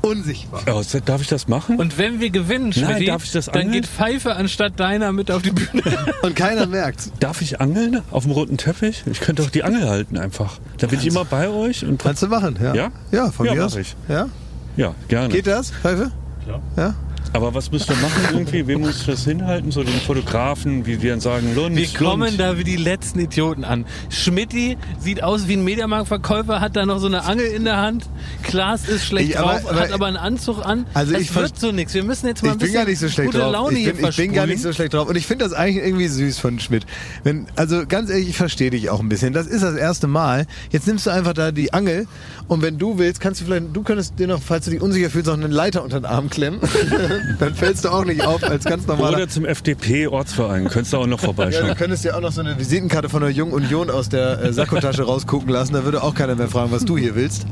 unsichtbar. 0.03 0.62
Oh, 0.72 0.82
darf 1.05 1.20
ich 1.20 1.28
das 1.28 1.48
machen? 1.48 1.76
Und 1.76 1.98
wenn 1.98 2.20
wir 2.20 2.30
gewinnen, 2.30 2.72
Nein, 2.74 2.84
Schmidti, 2.84 3.07
darf 3.07 3.24
ich 3.24 3.32
das 3.32 3.46
dann 3.46 3.70
geht 3.70 3.86
Pfeife 3.86 4.34
anstatt 4.36 4.78
deiner 4.80 5.12
mit 5.12 5.30
auf 5.30 5.42
die 5.42 5.51
Bühne. 5.51 5.82
Und 6.22 6.36
keiner 6.36 6.66
merkt's. 6.66 7.12
Darf 7.20 7.42
ich 7.42 7.61
angeln 7.61 8.03
auf 8.11 8.24
dem 8.24 8.32
roten 8.32 8.57
Teppich? 8.57 9.05
Ich 9.11 9.20
könnte 9.20 9.42
doch 9.42 9.51
die 9.51 9.62
Angel 9.64 9.88
halten 9.88 10.18
einfach. 10.18 10.59
Da 10.78 10.86
bin 10.86 10.98
ich 10.98 11.07
immer 11.07 11.24
bei 11.24 11.48
euch 11.48 11.84
und 11.84 12.03
Kannst 12.03 12.22
du 12.22 12.28
machen, 12.28 12.59
ja. 12.62 12.74
Ja? 12.74 12.90
Ja, 13.12 13.30
von 13.30 13.46
Ja, 13.46 13.55
mir 13.55 13.66
aus. 13.66 13.76
ich. 13.76 13.94
Ja? 14.09 14.28
ja, 14.76 14.94
gerne. 15.09 15.28
Geht 15.28 15.46
das, 15.46 15.70
Pfeife? 15.70 16.11
Klar. 16.44 16.62
Ja? 16.76 16.94
Aber 17.32 17.54
was 17.54 17.70
müsst 17.70 17.88
ihr 17.88 17.96
machen 17.96 18.22
irgendwie? 18.32 18.66
Wem 18.66 18.80
muss 18.80 19.00
ich 19.00 19.06
das 19.06 19.24
hinhalten? 19.24 19.70
So 19.70 19.84
den 19.84 20.00
Fotografen, 20.00 20.84
wie 20.86 20.96
die 20.96 21.08
dann 21.08 21.20
sagen, 21.20 21.54
Lund, 21.54 21.76
Wir 21.76 21.86
kommen 21.88 22.28
Lund. 22.28 22.40
da 22.40 22.58
wie 22.58 22.64
die 22.64 22.76
letzten 22.76 23.20
Idioten 23.20 23.62
an. 23.64 23.84
Schmidti 24.08 24.76
sieht 24.98 25.22
aus 25.22 25.46
wie 25.46 25.52
ein 25.54 25.62
Mediamarktverkäufer, 25.62 26.60
hat 26.60 26.74
da 26.74 26.84
noch 26.86 26.98
so 26.98 27.06
eine 27.06 27.24
Angel 27.24 27.46
in 27.46 27.64
der 27.64 27.76
Hand. 27.76 28.06
Klaas 28.42 28.88
ist 28.88 29.04
schlecht 29.06 29.30
Ich- 29.30 29.38
aber- 29.38 29.52
drauf, 29.60 29.70
aber- 29.70 29.80
hat 29.80 29.92
aber 29.92 30.06
einen 30.06 30.16
Anzug 30.16 30.64
an. 30.66 30.86
Also 30.92 31.12
das 31.12 31.22
ich 31.22 31.34
wird 31.34 31.58
so 31.58 31.70
nichts. 31.70 31.94
Wir 31.94 32.02
müssen 32.02 32.26
jetzt 32.26 32.42
mal 32.42 32.48
Ich 32.48 32.52
ein 32.54 32.58
bin 32.58 32.66
bisschen 32.66 32.74
gar 32.82 32.88
nicht 32.90 32.98
so 32.98 33.08
schlecht 33.08 33.26
gute 33.30 33.38
drauf. 33.42 33.52
Laune 33.52 33.76
ich, 33.78 33.84
hier 33.84 33.94
bin, 33.94 34.06
ich 34.08 34.16
bin 34.16 34.32
gar 34.32 34.46
nicht 34.46 34.62
so 34.62 34.72
schlecht 34.72 34.94
drauf. 34.94 35.08
Und 35.08 35.16
ich 35.16 35.26
finde 35.26 35.44
das 35.44 35.52
eigentlich 35.52 35.84
irgendwie 35.84 36.08
süß 36.08 36.38
von 36.38 36.58
Schmidt. 36.58 36.84
Wenn, 37.22 37.46
also 37.54 37.86
ganz 37.86 38.10
ehrlich, 38.10 38.30
ich 38.30 38.36
verstehe 38.36 38.70
dich 38.70 38.90
auch 38.90 38.98
ein 39.00 39.08
bisschen. 39.08 39.32
Das 39.32 39.46
ist 39.46 39.62
das 39.62 39.76
erste 39.76 40.08
Mal. 40.08 40.46
Jetzt 40.70 40.88
nimmst 40.88 41.06
du 41.06 41.10
einfach 41.10 41.34
da 41.34 41.52
die 41.52 41.72
Angel 41.72 42.08
und 42.48 42.62
wenn 42.62 42.76
du 42.78 42.98
willst, 42.98 43.20
kannst 43.20 43.40
du 43.40 43.44
vielleicht, 43.44 43.66
du 43.72 43.82
könntest 43.84 44.18
dir 44.18 44.26
noch, 44.26 44.40
falls 44.42 44.64
du 44.64 44.72
dich 44.72 44.80
unsicher 44.80 45.10
fühlst, 45.10 45.28
noch 45.28 45.34
eine 45.34 45.46
Leiter 45.46 45.84
unter 45.84 46.00
den 46.00 46.06
Arm 46.06 46.28
klemmen. 46.28 46.60
dann 47.38 47.54
fällst 47.54 47.84
du 47.84 47.88
auch 47.90 48.04
nicht 48.04 48.24
auf 48.26 48.42
als 48.42 48.64
ganz 48.64 48.86
normaler. 48.86 49.16
Oder 49.16 49.28
zum 49.28 49.44
FDP-Ortsverein. 49.44 50.68
Könntest 50.68 50.92
du 50.92 50.98
auch 50.98 51.06
noch 51.06 51.20
Ja, 51.20 51.24
vorbeischauen. 51.26 51.68
du 51.68 51.74
könntest 51.74 52.04
ja 52.04 52.14
auch 52.16 52.20
noch 52.20 52.32
so 52.32 52.40
eine 52.40 52.58
Visitenkarte 52.58 53.08
von 53.08 53.22
der 53.22 53.30
Jungen 53.30 53.52
Union 53.52 53.90
aus 53.90 54.08
der 54.08 54.42
äh, 54.42 54.52
Sakkotasche 54.52 55.02
rausgucken 55.04 55.48
lassen. 55.48 55.72
Da 55.74 55.84
würde 55.84 56.02
auch 56.02 56.14
keiner 56.14 56.34
mehr 56.34 56.48
fragen, 56.48 56.70
was 56.72 56.84
du 56.84 56.96
hier 56.98 57.14
willst. 57.14 57.46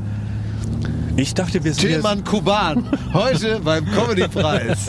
Ich 1.15 1.33
dachte, 1.33 1.63
wir 1.63 1.73
sind 1.73 1.87
Tilman 1.89 2.23
Kuban, 2.23 2.85
heute 3.13 3.59
beim 3.63 3.85
Comedy-Preis. 3.85 4.87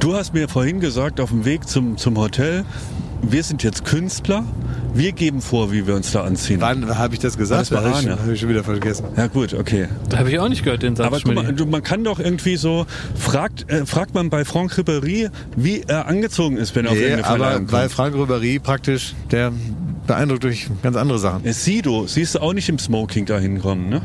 Du 0.00 0.14
hast 0.14 0.32
mir 0.32 0.48
vorhin 0.48 0.80
gesagt, 0.80 1.20
auf 1.20 1.30
dem 1.30 1.44
Weg 1.44 1.68
zum, 1.68 1.98
zum 1.98 2.16
Hotel, 2.16 2.64
wir 3.22 3.42
sind 3.42 3.62
jetzt 3.62 3.84
Künstler. 3.84 4.44
Wir 4.94 5.12
geben 5.12 5.40
vor, 5.40 5.72
wie 5.72 5.86
wir 5.86 5.94
uns 5.94 6.12
da 6.12 6.22
anziehen. 6.22 6.60
Wann 6.60 6.98
habe 6.98 7.14
ich 7.14 7.20
das 7.20 7.38
gesagt? 7.38 7.62
Das 7.62 7.72
war 7.72 7.82
hab 7.82 7.94
ich, 7.96 8.02
schon- 8.02 8.10
hab 8.18 8.28
ich 8.28 8.40
schon 8.40 8.48
wieder 8.50 8.62
vergessen. 8.62 9.06
Ja 9.16 9.26
gut, 9.28 9.54
okay. 9.54 9.88
Da 10.10 10.18
habe 10.18 10.30
ich 10.30 10.38
auch 10.38 10.48
nicht 10.50 10.64
gehört, 10.64 10.82
den 10.82 10.96
Satz. 10.96 11.06
Aber 11.06 11.18
guck 11.24 11.34
mal, 11.34 11.66
man 11.66 11.82
kann 11.82 12.04
doch 12.04 12.18
irgendwie 12.20 12.56
so, 12.56 12.84
fragt, 13.14 13.70
äh, 13.70 13.86
fragt 13.86 14.12
man 14.14 14.28
bei 14.28 14.44
Franck 14.44 14.72
Ribéry, 14.74 15.30
wie 15.56 15.82
er 15.86 16.08
angezogen 16.08 16.58
ist, 16.58 16.76
wenn 16.76 16.84
er 16.84 16.90
auf 16.90 16.96
Nee, 16.98 17.04
irgendeine 17.04 17.26
aber 17.26 17.36
Verleihung 17.44 17.72
weil 17.72 17.80
kommt. 17.88 17.92
Frank 17.92 18.14
Ribéry 18.16 18.60
praktisch, 18.60 19.14
der 19.30 19.50
beeindruckt 20.06 20.44
durch 20.44 20.68
ganz 20.82 20.96
andere 20.96 21.18
Sachen. 21.18 21.44
Äh, 21.46 21.52
Sido, 21.54 22.06
siehst 22.06 22.34
du 22.34 22.40
auch 22.40 22.52
nicht 22.52 22.68
im 22.68 22.78
Smoking 22.78 23.24
da 23.24 23.38
hinkommen, 23.38 23.88
ne? 23.88 24.02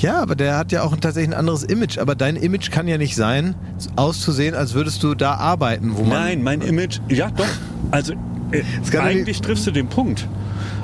Ja, 0.00 0.20
aber 0.22 0.34
der 0.34 0.56
hat 0.56 0.72
ja 0.72 0.82
auch 0.82 0.96
tatsächlich 0.96 1.30
ein 1.30 1.38
anderes 1.38 1.62
Image. 1.62 1.98
Aber 1.98 2.14
dein 2.14 2.36
Image 2.36 2.70
kann 2.70 2.88
ja 2.88 2.96
nicht 2.96 3.14
sein, 3.14 3.54
auszusehen, 3.96 4.54
als 4.54 4.74
würdest 4.74 5.02
du 5.02 5.14
da 5.14 5.34
arbeiten, 5.34 5.92
wo 5.94 6.02
man. 6.02 6.10
Nein, 6.10 6.42
mein 6.42 6.62
Image, 6.62 7.00
ja 7.08 7.30
doch. 7.30 7.46
Also 7.90 8.14
äh, 8.52 8.62
eigentlich 8.98 9.40
triffst 9.40 9.66
du 9.66 9.70
den 9.70 9.88
Punkt. 9.88 10.26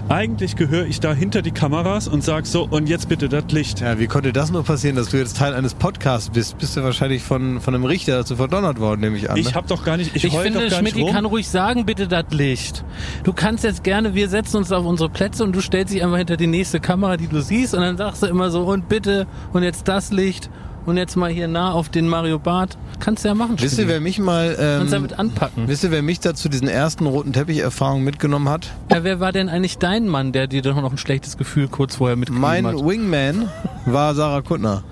Eigentlich 0.08 0.54
gehöre 0.54 0.86
ich 0.86 1.00
da 1.00 1.12
hinter 1.12 1.42
die 1.42 1.50
Kameras 1.50 2.06
und 2.06 2.22
sag 2.22 2.46
so, 2.46 2.68
und 2.70 2.88
jetzt 2.88 3.08
bitte 3.08 3.28
das 3.28 3.46
Licht. 3.50 3.80
Ja, 3.80 3.98
wie 3.98 4.06
konnte 4.06 4.32
das 4.32 4.52
nur 4.52 4.62
passieren, 4.62 4.94
dass 4.94 5.08
du 5.08 5.16
jetzt 5.16 5.36
Teil 5.36 5.52
eines 5.52 5.74
Podcasts 5.74 6.30
bist? 6.30 6.58
Bist 6.58 6.76
du 6.76 6.84
wahrscheinlich 6.84 7.24
von, 7.24 7.60
von 7.60 7.74
einem 7.74 7.84
Richter 7.84 8.18
dazu 8.18 8.36
verdonnert 8.36 8.78
worden, 8.78 9.00
nehme 9.00 9.16
ich 9.16 9.28
an. 9.28 9.36
Ich 9.36 9.46
ne? 9.48 9.54
habe 9.54 9.66
doch 9.66 9.84
gar 9.84 9.96
nicht, 9.96 10.14
ich, 10.14 10.24
Ich 10.24 10.32
finde, 10.32 10.70
Schmidt 10.70 10.96
rum. 10.96 11.10
kann 11.10 11.24
ruhig 11.24 11.48
sagen, 11.48 11.86
bitte 11.86 12.06
das 12.06 12.26
Licht. 12.30 12.84
Du 13.24 13.32
kannst 13.32 13.64
jetzt 13.64 13.82
gerne, 13.82 14.14
wir 14.14 14.28
setzen 14.28 14.58
uns 14.58 14.70
auf 14.70 14.86
unsere 14.86 15.10
Plätze 15.10 15.42
und 15.42 15.56
du 15.56 15.60
stellst 15.60 15.92
dich 15.92 16.04
einfach 16.04 16.18
hinter 16.18 16.36
die 16.36 16.46
nächste 16.46 16.78
Kamera, 16.78 17.16
die 17.16 17.26
du 17.26 17.42
siehst 17.42 17.74
und 17.74 17.80
dann 17.80 17.96
sagst 17.96 18.22
du 18.22 18.26
immer 18.26 18.50
so, 18.50 18.62
und 18.62 18.88
bitte, 18.88 19.26
und 19.52 19.64
jetzt 19.64 19.88
das 19.88 20.12
Licht 20.12 20.50
und 20.86 20.96
jetzt 20.96 21.16
mal 21.16 21.30
hier 21.30 21.48
nah 21.48 21.72
auf 21.72 21.88
den 21.88 22.08
Mario 22.08 22.38
Bart. 22.38 22.78
Kannst 23.00 23.24
du 23.24 23.28
ja 23.28 23.34
machen, 23.34 23.56
Wisst 23.58 23.78
ihr, 23.78 23.88
wer 23.88 24.00
mich 24.00 24.18
mal. 24.18 24.56
Ähm, 24.58 24.78
Kannst 24.78 24.92
damit 24.92 25.18
anpacken. 25.18 25.68
wisst 25.68 25.84
ihr, 25.84 25.90
wer 25.90 26.02
mich 26.02 26.20
da 26.20 26.34
zu 26.34 26.48
diesen 26.48 26.68
ersten 26.68 27.06
roten 27.06 27.32
Teppich-Erfahrungen 27.32 28.04
mitgenommen 28.04 28.48
hat? 28.48 28.72
Ja, 28.90 29.04
wer 29.04 29.20
war 29.20 29.32
denn 29.32 29.48
eigentlich 29.48 29.78
dein 29.78 30.08
Mann, 30.08 30.32
der 30.32 30.46
dir 30.46 30.62
doch 30.62 30.80
noch 30.80 30.92
ein 30.92 30.98
schlechtes 30.98 31.36
Gefühl 31.36 31.68
kurz 31.68 31.96
vorher 31.96 32.16
mitgegeben 32.16 32.40
Mein 32.40 32.66
hat? 32.66 32.74
Wingman 32.76 33.48
war 33.84 34.14
Sarah 34.14 34.42
Kuttner. 34.42 34.82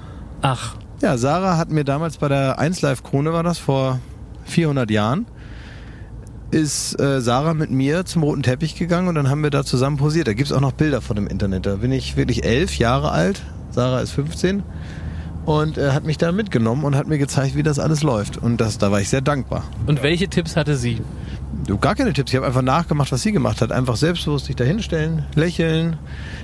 Ach, 0.42 0.74
Ja, 1.01 1.16
Sarah 1.16 1.57
hat 1.57 1.70
mir 1.70 1.84
damals 1.84 2.18
bei 2.18 2.28
der 2.28 2.59
1 2.59 2.82
Live 2.82 3.03
Krone 3.03 3.32
war 3.32 3.42
das 3.42 3.59
vor 3.59 3.99
400 4.45 4.90
Jahren 4.90 5.26
ist 6.51 7.01
äh, 7.01 7.20
Sarah 7.20 7.53
mit 7.53 7.70
mir 7.70 8.05
zum 8.05 8.22
roten 8.22 8.45
Teppich 8.45 8.76
gegangen 8.76 9.09
und 9.09 9.16
dann 9.16 9.28
haben 9.28 9.42
wir 9.42 9.51
da 9.51 9.64
zusammen 9.64 9.97
posiert. 9.97 10.28
Da 10.28 10.34
gibt's 10.34 10.53
auch 10.53 10.61
noch 10.61 10.70
Bilder 10.72 11.01
von 11.01 11.16
dem 11.16 11.26
Internet. 11.26 11.66
Da 11.66 11.76
bin 11.76 11.90
ich 11.90 12.16
wirklich 12.16 12.45
elf 12.45 12.78
Jahre 12.78 13.11
alt. 13.11 13.42
Sarah 13.70 14.01
ist 14.01 14.12
15 14.12 14.62
und 15.45 15.78
äh, 15.78 15.90
hat 15.90 16.05
mich 16.05 16.18
da 16.18 16.32
mitgenommen 16.32 16.84
und 16.84 16.97
hat 16.97 17.07
mir 17.07 17.18
gezeigt, 17.18 17.55
wie 17.55 17.62
das 17.62 17.78
alles 17.78 18.03
läuft. 18.03 18.38
Und 18.38 18.61
das, 18.61 18.78
da 18.78 18.90
war 18.90 19.01
ich 19.01 19.09
sehr 19.09 19.20
dankbar. 19.20 19.64
und 19.86 20.03
welche 20.03 20.28
Tipps 20.28 20.57
hatte 20.57 20.76
sie? 20.76 21.01
Du, 21.66 21.78
gar 21.78 21.95
keine 21.95 22.12
Tipps. 22.12 22.30
Ich 22.32 22.36
habe 22.36 22.47
einfach 22.47 22.62
nachgemacht, 22.62 23.11
was 23.12 23.22
sie 23.22 23.32
gemacht 23.32 23.62
hat. 23.62 23.72
Einfach 23.72 23.97
selbstbewusst 23.97 24.47
sich 24.47 24.57
da 24.57 24.64
hinstellen, 24.64 25.24
lächeln. 25.34 25.97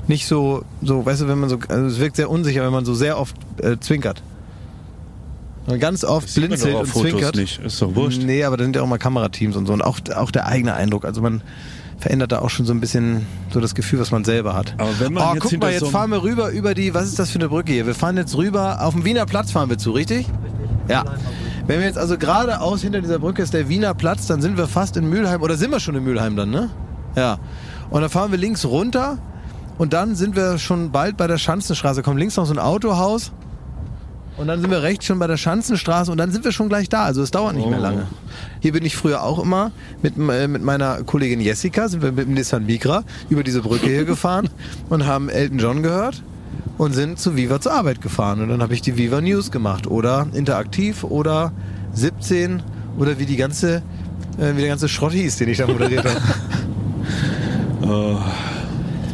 Nicht 0.07 0.27
so, 0.27 0.65
so, 0.83 1.05
weißt 1.05 1.23
du, 1.23 1.29
wenn 1.29 1.39
man 1.39 1.51
so, 1.51 1.59
also 1.69 1.87
es 1.87 1.99
wirkt 1.99 2.17
sehr 2.17 2.31
unsicher, 2.31 2.65
wenn 2.65 2.73
man 2.73 2.85
so 2.85 2.95
sehr 2.95 3.19
oft 3.19 3.37
äh, 3.61 3.77
zwinkert. 3.79 4.23
Und 5.67 5.79
ganz 5.79 6.05
oft 6.05 6.29
Sieht 6.29 6.45
man 6.45 6.49
blinzelt 6.51 6.75
und 6.75 6.87
Fotos 6.87 7.11
zwinkert. 7.11 7.37
nicht. 7.37 7.61
Ist 7.61 7.83
doch 7.83 7.95
wurscht. 7.95 8.23
Nee, 8.23 8.45
aber 8.45 8.57
da 8.57 8.65
sind 8.65 8.77
ja 8.77 8.83
auch 8.83 8.87
mal 8.87 8.99
Kamerateams 8.99 9.57
und 9.57 9.67
so. 9.67 9.73
Und 9.73 9.83
auch, 9.83 9.99
auch 10.15 10.31
der 10.31 10.47
eigene 10.47 10.75
Eindruck. 10.75 11.05
Also 11.05 11.21
man 11.21 11.43
verändert 12.01 12.33
da 12.33 12.41
auch 12.41 12.51
schon 12.51 12.67
so 12.67 12.73
ein 12.73 12.81
bisschen 12.81 13.27
so 13.51 13.61
das 13.61 13.75
Gefühl, 13.75 14.01
was 14.01 14.11
man 14.11 14.25
selber 14.25 14.57
hat. 14.57 14.75
Aber 14.79 14.89
wenn 14.99 15.13
man 15.13 15.23
oh, 15.23 15.35
jetzt 15.35 15.43
guck 15.43 15.51
hinter 15.51 15.67
mal, 15.67 15.73
jetzt 15.73 15.81
so 15.81 15.91
fahren 15.91 16.11
wir 16.11 16.23
rüber 16.23 16.51
über 16.51 16.75
die, 16.75 16.95
was 16.95 17.05
ist 17.05 17.19
das 17.19 17.31
für 17.31 17.39
eine 17.39 17.49
Brücke 17.49 17.73
hier? 17.73 17.87
Wir 17.87 17.95
fahren 17.95 18.17
jetzt 18.17 18.37
rüber, 18.37 18.81
auf 18.81 18.95
dem 18.95 19.05
Wiener 19.05 19.27
Platz 19.27 19.53
fahren 19.53 19.69
wir 19.69 19.79
zu, 19.79 19.93
richtig? 19.93 20.27
Ja. 20.89 21.05
Wenn 21.67 21.79
wir 21.79 21.87
jetzt 21.87 21.99
also 21.99 22.17
geradeaus 22.19 22.81
hinter 22.81 23.01
dieser 23.01 23.19
Brücke 23.19 23.43
ist 23.43 23.55
der 23.55 23.69
Wiener 23.69 23.95
Platz, 23.95 24.27
dann 24.27 24.41
sind 24.41 24.57
wir 24.57 24.67
fast 24.67 24.97
in 24.97 25.09
Mülheim, 25.09 25.43
oder 25.43 25.57
sind 25.57 25.71
wir 25.71 25.79
schon 25.79 25.95
in 25.95 26.03
Mülheim 26.03 26.37
dann, 26.37 26.51
ne? 26.51 26.71
Ja. 27.17 27.39
Und 27.91 28.01
dann 28.01 28.11
fahren 28.11 28.31
wir 28.31 28.39
links 28.39 28.65
runter 28.65 29.19
und 29.77 29.93
dann 29.93 30.15
sind 30.15 30.37
wir 30.37 30.59
schon 30.59 30.91
bald 30.91 31.17
bei 31.17 31.27
der 31.27 31.39
Schanzenstraße. 31.39 32.03
Kommt 32.03 32.19
links 32.19 32.37
noch 32.37 32.47
so 32.47 32.55
ein 32.55 32.59
Autohaus 32.59 33.33
und 34.41 34.47
dann 34.47 34.61
sind 34.61 34.71
wir 34.71 34.83
rechts 34.83 35.05
schon 35.05 35.19
bei 35.19 35.27
der 35.27 35.37
Schanzenstraße 35.37 36.11
und 36.11 36.19
dann 36.19 36.31
sind 36.33 36.45
wir 36.45 36.53
schon 36.53 36.69
gleich 36.69 36.89
da. 36.89 37.05
Also 37.05 37.23
es 37.23 37.31
dauert 37.31 37.55
nicht 37.55 37.69
mehr 37.69 37.79
Oh. 37.79 37.83
lange. 37.83 38.07
Hier 38.61 38.73
bin 38.73 38.85
ich 38.85 38.97
früher 38.97 39.23
auch 39.23 39.39
immer 39.39 39.71
mit, 40.03 40.15
äh, 40.17 40.49
mit 40.49 40.63
meiner 40.63 41.03
Kollegin 41.03 41.41
Jessica, 41.41 41.89
sind 41.89 42.03
wir 42.03 42.11
mit 42.13 42.27
dem 42.27 42.35
Nissan 42.35 42.65
Micra 42.65 43.05
über 43.29 43.43
diese 43.45 43.61
Brücke 43.61 43.87
hier 43.87 44.05
gefahren 44.05 44.49
und 44.89 45.07
haben 45.07 45.29
Elton 45.29 45.59
John 45.59 45.83
gehört 45.83 46.23
und 46.79 46.95
sind 46.95 47.19
zu 47.19 47.37
Viva 47.37 47.61
zur 47.61 47.73
Arbeit 47.73 48.01
gefahren. 48.01 48.41
Und 48.41 48.49
dann 48.49 48.63
habe 48.63 48.73
ich 48.73 48.81
die 48.81 48.97
Viva 48.97 49.21
News 49.21 49.51
gemacht 49.51 49.87
oder 49.87 50.27
Interaktiv 50.33 51.05
oder 51.05 51.53
17 51.93 52.63
oder 52.99 53.19
wie 53.19 53.27
die 53.27 53.37
ganze, 53.37 53.83
äh, 54.39 54.55
wie 54.57 54.61
der 54.61 54.69
ganze 54.71 54.89
Schrott 54.89 55.13
hieß, 55.13 55.37
den 55.37 55.51
ich 55.51 55.59
da 55.59 55.67
moderiert 55.67 56.05
habe. 56.07 56.17
Jetzt 57.81 57.85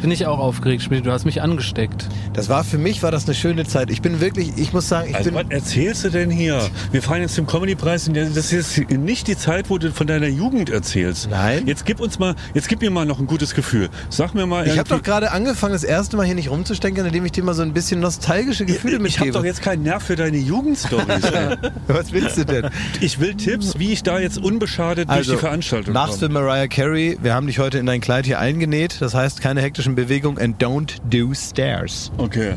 bin 0.07 0.13
ich 0.13 0.25
auch 0.27 0.39
aufgeregt, 0.39 0.85
Schmidt. 0.85 1.05
Du 1.05 1.11
hast 1.11 1.25
mich 1.25 1.43
angesteckt. 1.43 2.07
Das 2.33 2.49
war 2.49 2.63
für 2.63 2.79
mich 2.79 3.03
war 3.03 3.11
das 3.11 3.25
eine 3.25 3.35
schöne 3.35 3.65
Zeit. 3.65 3.91
Ich 3.91 4.03
bin 4.03 4.21
wirklich, 4.21 4.53
ich 4.57 4.73
muss 4.73 4.89
sagen, 4.89 5.11
ich 5.11 5.17
Also 5.17 5.33
bin 5.33 5.45
was 5.45 5.51
erzählst 5.51 6.05
du 6.05 6.11
denn 6.11 6.31
hier? 6.31 6.61
Wir 6.93 7.03
fahren 7.03 7.23
jetzt 7.23 7.35
zum 7.35 7.49
Comedy-Preis 7.49 8.07
und 8.07 8.15
das 8.17 8.53
ist 8.53 8.89
nicht 8.89 9.27
die 9.27 9.37
Zeit, 9.37 9.69
wo 9.69 9.79
du 9.79 9.91
von 9.91 10.07
deiner 10.07 10.29
Jugend 10.29 10.71
erzählst. 10.71 11.29
Nein. 11.29 11.67
Jetzt 11.67 11.87
gib 11.87 11.99
uns 11.99 12.21
mal, 12.21 12.37
jetzt 12.55 12.69
gib 12.69 12.83
mir 12.83 12.91
mal 12.93 13.05
noch 13.05 13.19
ein 13.19 13.27
gutes 13.27 13.53
Gefühl. 13.57 13.89
Sag 14.09 14.33
mir 14.33 14.47
mal 14.47 14.63
Ich 14.65 14.79
habe 14.79 14.89
irgendwie- 14.89 14.95
doch 14.95 15.03
gerade 15.03 15.33
angefangen, 15.33 15.73
das 15.73 15.83
erste 15.83 16.17
Mal 16.17 16.25
hier 16.25 16.37
nicht 16.37 16.51
rumzustecken, 16.51 17.05
indem 17.05 17.25
ich 17.25 17.33
dir 17.33 17.43
mal 17.43 17.55
so 17.55 17.63
ein 17.63 17.73
bisschen 17.73 17.99
nostalgische 17.99 18.65
Gefühle 18.65 18.93
ich 18.93 19.19
habe 19.19 19.25
mitgebe. 19.27 19.31
doch 19.33 19.45
jetzt 19.45 19.61
keinen 19.61 19.83
Nerv 19.83 20.05
für 20.05 20.15
deine 20.15 20.37
Jugendstories. 20.37 21.05
Was 21.89 22.13
willst 22.13 22.39
du 22.39 22.45
denn? 22.45 22.71
ich 23.01 23.19
will 23.19 23.35
Tipps, 23.35 23.77
wie 23.81 23.91
ich 23.93 24.05
da 24.05 24.21
jetzt 24.21 24.39
unbeschadet 24.39 25.11
durch 25.11 25.27
die 25.27 25.37
Veranstaltung 25.37 25.97
Also, 25.97 26.07
machst 26.13 26.23
du 26.23 26.29
komme. 26.29 26.43
Mariah 26.43 26.69
Carey, 26.69 27.19
wir 27.21 27.35
haben 27.35 27.49
dich 27.49 27.59
heute 27.59 27.79
in 27.79 27.87
dein 27.87 28.01
Kleid 28.01 28.25
hier 28.25 28.39
eingenäht, 28.39 28.99
das 29.01 29.13
heißt 29.13 29.41
keine 29.41 29.63
hektischen 29.63 29.96
Bewegungen 29.97 30.39
and 30.39 30.63
don't 30.63 30.99
do 31.11 31.35
stairs. 31.35 32.13
Okay. 32.19 32.55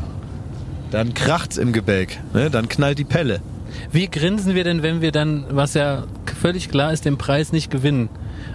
Dann 0.90 1.14
kracht's 1.14 1.56
im 1.56 1.72
Gebälk, 1.72 2.18
ne? 2.34 2.50
dann 2.50 2.68
knallt 2.68 2.98
die 2.98 3.04
Pelle. 3.04 3.40
Wie 3.92 4.08
grinsen 4.08 4.54
wir 4.54 4.64
denn, 4.64 4.82
wenn 4.82 5.00
wir 5.00 5.12
dann, 5.12 5.44
was 5.50 5.74
ja 5.74 6.04
völlig 6.40 6.70
klar 6.70 6.92
ist, 6.92 7.04
den 7.04 7.18
Preis 7.18 7.52
nicht 7.52 7.70
gewinnen? 7.70 8.08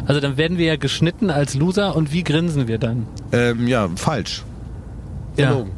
Also 0.06 0.22
dann 0.22 0.38
werden 0.38 0.58
wir 0.58 0.66
ja 0.66 0.76
geschnitten 0.76 1.30
als 1.30 1.56
Loser 1.56 1.96
und 1.96 2.12
wie 2.12 2.24
grinsen 2.24 2.68
wir 2.68 2.78
dann? 2.78 3.08
Ähm, 3.32 3.68
ja, 3.68 3.90
falsch. 3.96 4.44
Ja. 5.38 5.48
Verlogen. 5.48 5.72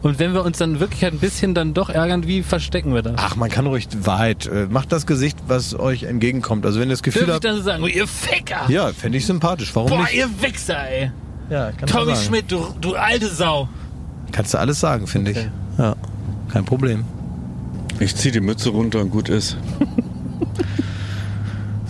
Und 0.00 0.20
wenn 0.20 0.32
wir 0.32 0.44
uns 0.44 0.58
dann 0.58 0.78
wirklich 0.78 1.04
ein 1.04 1.18
bisschen 1.18 1.54
dann 1.54 1.74
doch 1.74 1.90
ärgern, 1.90 2.26
wie 2.26 2.42
verstecken 2.42 2.94
wir 2.94 3.02
das? 3.02 3.14
Ach, 3.16 3.34
man 3.34 3.50
kann 3.50 3.66
ruhig 3.66 3.88
Wahrheit. 4.02 4.46
Äh, 4.46 4.66
macht 4.70 4.92
das 4.92 5.06
Gesicht, 5.06 5.36
was 5.48 5.78
euch 5.78 6.04
entgegenkommt. 6.04 6.64
Also 6.66 6.78
wenn 6.78 6.88
ihr 6.88 6.92
das 6.92 7.02
Gefühl 7.02 7.24
ich 7.24 7.30
habt, 7.30 7.44
dann 7.44 7.56
so 7.56 7.62
sagen, 7.62 7.84
ihr 7.84 8.06
Ficker! 8.06 8.66
ja, 8.68 8.92
fände 8.92 9.18
ich 9.18 9.26
sympathisch. 9.26 9.74
Warum 9.74 9.90
Boah, 9.90 10.02
nicht? 10.02 10.14
ihr 10.14 10.28
Wichser, 10.40 10.88
ey! 10.88 11.10
Ja, 11.50 11.70
kannst 11.72 11.94
du 11.94 11.98
Tommy 11.98 12.14
sagen. 12.14 12.26
Schmidt, 12.26 12.50
du, 12.52 12.66
du 12.80 12.94
alte 12.94 13.28
Sau! 13.28 13.68
Kannst 14.32 14.54
du 14.54 14.58
alles 14.58 14.80
sagen, 14.80 15.06
finde 15.06 15.30
Okay. 15.30 15.48
ich. 15.72 15.78
Ja, 15.78 15.94
kein 16.52 16.64
Problem. 16.64 17.04
Ich 18.00 18.14
zieh 18.16 18.30
die 18.30 18.40
Mütze 18.40 18.70
runter 18.70 19.00
und 19.00 19.10
gut 19.10 19.28
ist. 19.28 19.56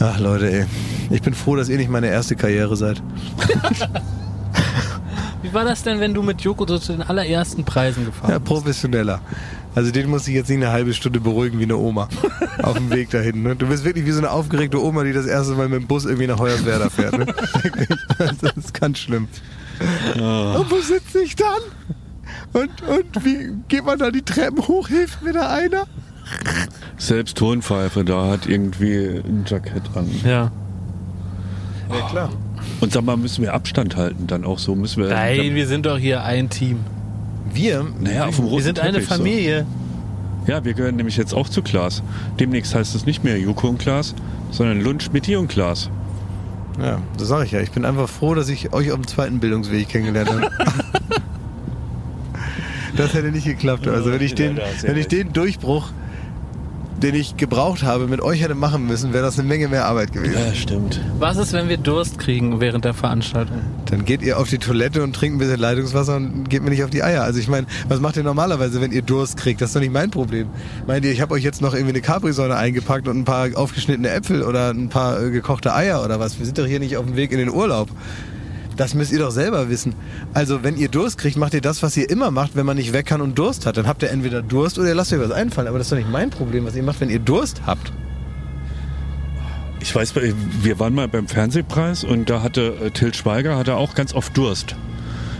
Ach 0.01 0.19
Leute, 0.21 0.51
ey. 0.51 0.67
Ich 1.11 1.23
bin 1.23 1.35
froh, 1.35 1.57
dass 1.57 1.69
ihr 1.69 1.77
nicht 1.77 1.91
meine 1.91 2.07
erste 2.07 2.37
Karriere 2.37 2.77
seid. 2.77 3.03
Wie 5.43 5.53
war 5.55 5.65
das 5.65 5.83
denn, 5.83 6.01
wenn 6.01 6.15
du 6.15 6.23
mit 6.23 6.41
Joko 6.43 6.67
so 6.67 6.79
zu 6.79 6.93
den 6.93 7.03
allerersten 7.03 7.65
Preisen 7.65 8.05
gefahren 8.05 8.31
Ja, 8.31 8.39
bist? 8.39 8.49
Also 9.79 9.93
den 9.93 10.11
muss 10.11 10.27
ich 10.27 10.35
jetzt 10.35 10.49
nicht 10.49 10.57
eine 10.57 10.73
halbe 10.73 10.93
Stunde 10.93 11.21
beruhigen 11.21 11.61
wie 11.61 11.63
eine 11.63 11.77
Oma 11.77 12.09
auf 12.65 12.77
dem 12.77 12.91
Weg 12.91 13.11
dahin. 13.11 13.45
Ne? 13.45 13.55
Du 13.55 13.69
bist 13.69 13.85
wirklich 13.85 14.05
wie 14.07 14.11
so 14.11 14.19
eine 14.19 14.33
aufgeregte 14.33 14.83
Oma, 14.83 15.05
die 15.05 15.13
das 15.13 15.25
erste 15.25 15.55
Mal 15.55 15.69
mit 15.69 15.83
dem 15.83 15.87
Bus 15.87 16.05
irgendwie 16.05 16.27
nach 16.27 16.41
Hoyerswerda 16.41 16.91
fährt. 16.91 17.17
Ne? 17.17 17.27
Das 18.19 18.57
ist 18.57 18.75
ganz 18.75 18.99
schlimm. 18.99 19.29
Und 20.17 20.69
wo 20.69 20.81
sitze 20.81 21.23
ich 21.23 21.37
dann? 21.37 21.47
Und, 22.53 22.83
und 22.89 23.25
wie 23.25 23.53
geht 23.69 23.85
man 23.85 24.01
da 24.01 24.11
die 24.11 24.23
Treppen 24.23 24.67
hoch? 24.67 24.89
Hilft 24.89 25.23
mir 25.23 25.33
da 25.33 25.49
einer? 25.49 25.87
Selbst 26.97 27.39
Tonpfeife 27.39 28.05
da 28.05 28.27
hat 28.27 28.49
irgendwie 28.49 29.23
ein 29.25 29.45
Jackett 29.47 29.85
an. 29.95 30.11
Ja. 30.25 30.51
Ja, 31.89 32.09
klar. 32.11 32.31
Und 32.81 32.93
sag 32.93 33.05
mal, 33.05 33.17
müssen 33.17 33.43
wir 33.45 33.55
Abstand 33.55 33.95
halten 33.95 34.27
dann 34.27 34.45
auch 34.45 34.59
so? 34.59 34.75
Müssen 34.75 35.05
wir 35.05 35.11
Nein, 35.11 35.55
wir 35.55 35.69
sind 35.69 35.87
doch 35.87 35.99
hier 35.99 36.25
ein 36.25 36.51
Team. 36.51 36.81
Wir? 37.53 37.87
naja, 38.01 38.27
auf 38.27 38.37
dem 38.37 38.45
roten 38.45 38.59
Wir 38.59 38.65
sind 38.65 38.81
eine 38.81 38.93
Teppich, 38.93 39.09
Familie. 39.09 39.67
So. 40.47 40.53
Ja, 40.53 40.65
wir 40.65 40.75
gehören 40.75 40.97
nämlich 40.97 41.17
jetzt 41.17 41.35
auch 41.35 41.49
zu 41.49 41.63
Klaas. 41.63 42.03
Demnächst 42.41 42.75
heißt 42.75 42.95
es 42.95 43.05
nicht 43.05 43.25
mehr 43.25 43.39
Joko 43.39 43.69
und 43.69 43.79
Klaas, 43.79 44.15
sondern 44.51 44.81
Lunch 44.81 45.11
mit 45.13 45.27
dir 45.27 45.41
und 45.41 45.49
Klaas. 45.49 45.91
Ja, 46.81 47.03
das 47.19 47.29
sage 47.29 47.45
ich 47.45 47.53
ja. 47.53 47.61
Ich 47.61 47.71
bin 47.71 47.85
einfach 47.85 48.09
froh, 48.09 48.35
dass 48.35 48.49
ich 48.49 48.73
euch 48.73 48.91
auf 48.91 48.97
dem 48.97 49.07
zweiten 49.07 49.41
Bildungsweg 49.41 49.89
kennengelernt 49.89 50.31
habe. 50.31 50.51
Das 52.97 53.15
hätte 53.15 53.31
nicht 53.31 53.45
geklappt. 53.45 53.87
Also 53.87 54.11
wenn 54.11 54.21
ich 54.21 54.35
den, 54.35 54.59
wenn 54.83 54.97
ich 54.97 55.07
den 55.07 55.33
Durchbruch 55.33 55.93
den 57.03 57.15
ich 57.15 57.37
gebraucht 57.37 57.83
habe, 57.83 58.07
mit 58.07 58.21
euch 58.21 58.43
hätte 58.43 58.55
machen 58.55 58.87
müssen, 58.87 59.13
wäre 59.13 59.25
das 59.25 59.39
eine 59.39 59.49
Menge 59.49 59.69
mehr 59.69 59.87
Arbeit 59.87 60.13
gewesen. 60.13 60.35
Ja, 60.35 60.55
stimmt. 60.55 61.01
Was 61.19 61.37
ist, 61.37 61.53
wenn 61.53 61.69
wir 61.69 61.77
Durst 61.77 62.19
kriegen 62.19 62.61
während 62.61 62.85
der 62.85 62.95
Veranstaltung? 62.95 63.61
Dann 63.87 64.05
geht 64.05 64.23
ihr 64.23 64.39
auf 64.39 64.49
die 64.49 64.59
Toilette 64.59 65.03
und 65.03 65.15
trinkt 65.15 65.37
ein 65.37 65.39
bisschen 65.39 65.61
Leitungswasser 65.61 66.17
und 66.17 66.51
geht 66.51 66.63
mir 66.63 66.71
nicht 66.71 66.85
auf 66.85 66.91
die 66.91 67.03
Eier. 67.03 67.23
Also 67.23 67.39
ich 67.39 67.49
meine, 67.49 67.67
was 67.89 68.01
macht 68.01 68.17
ihr 68.17 68.25
normalerweise, 68.25 68.81
wenn 68.81 68.93
ihr 68.93 69.03
Durst 69.03 69.37
kriegt? 69.37 69.61
Das 69.61 69.71
ist 69.71 69.77
doch 69.77 69.81
nicht 69.81 69.93
mein 69.93 70.11
Problem. 70.11 70.49
Meint 70.87 71.05
ihr, 71.05 71.13
ich 71.13 71.21
habe 71.21 71.35
euch 71.35 71.45
jetzt 71.45 71.61
noch 71.61 71.75
irgendwie 71.75 71.95
eine 71.95 72.03
Capri-Sonne 72.03 72.57
eingepackt 72.57 73.07
und 73.09 73.19
ein 73.19 73.25
paar 73.25 73.49
aufgeschnittene 73.55 74.11
Äpfel 74.11 74.43
oder 74.43 74.71
ein 74.71 74.89
paar 74.89 75.23
äh, 75.23 75.31
gekochte 75.31 75.75
Eier 75.75 76.05
oder 76.05 76.19
was? 76.21 76.39
Wir 76.39 76.47
sind 76.47 76.59
doch 76.59 76.67
hier 76.67 76.81
nicht 76.81 76.97
auf 76.97 77.07
dem 77.07 77.17
Weg 77.17 77.33
in 77.33 77.39
den 77.39 77.51
Urlaub. 77.51 77.89
Das 78.79 78.95
müsst 78.95 79.11
ihr 79.13 79.19
doch 79.19 79.33
selber 79.33 79.69
wissen. 79.69 79.93
Also 80.33 80.63
wenn 80.63 80.77
ihr 80.77 80.89
Durst 80.89 81.19
kriegt, 81.19 81.37
macht 81.37 81.53
ihr 81.53 81.61
das, 81.61 81.83
was 81.83 81.97
ihr 81.97 82.09
immer 82.09 82.31
macht, 82.31 82.55
wenn 82.55 82.65
man 82.65 82.77
nicht 82.77 82.93
weg 82.93 83.07
kann 83.07 83.21
und 83.21 83.37
Durst 83.37 83.67
hat. 83.67 83.77
Dann 83.77 83.89
habt 83.89 84.05
ihr 84.05 84.11
entweder 84.11 84.41
Durst 84.41 84.79
oder 84.79 84.89
ihr 84.89 84.95
lasst 84.95 85.13
euch 85.13 85.19
was 85.19 85.33
einfallen. 85.33 85.67
Aber 85.67 85.79
das 85.79 85.89
ist 85.89 85.91
doch 85.91 85.97
nicht 85.97 86.11
mein 86.11 86.31
Problem, 86.31 86.65
was 86.65 86.77
ihr 86.77 86.85
macht, 86.85 87.01
wenn 87.01 87.11
ihr 87.11 87.19
Durst 87.19 87.63
habt. 87.67 87.93
Ich 89.81 89.93
weiß, 89.93 90.15
wir 90.15 90.79
waren 90.79 90.95
mal 90.95 91.09
beim 91.09 91.27
Fernsehpreis 91.27 92.05
und 92.05 92.31
da 92.31 92.41
hatte 92.41 92.77
äh, 92.81 92.91
Till 92.93 93.13
Schweiger 93.13 93.57
hatte 93.57 93.75
auch 93.75 93.97
ganz 93.97 94.15
oft 94.15 94.37
Durst. 94.37 94.77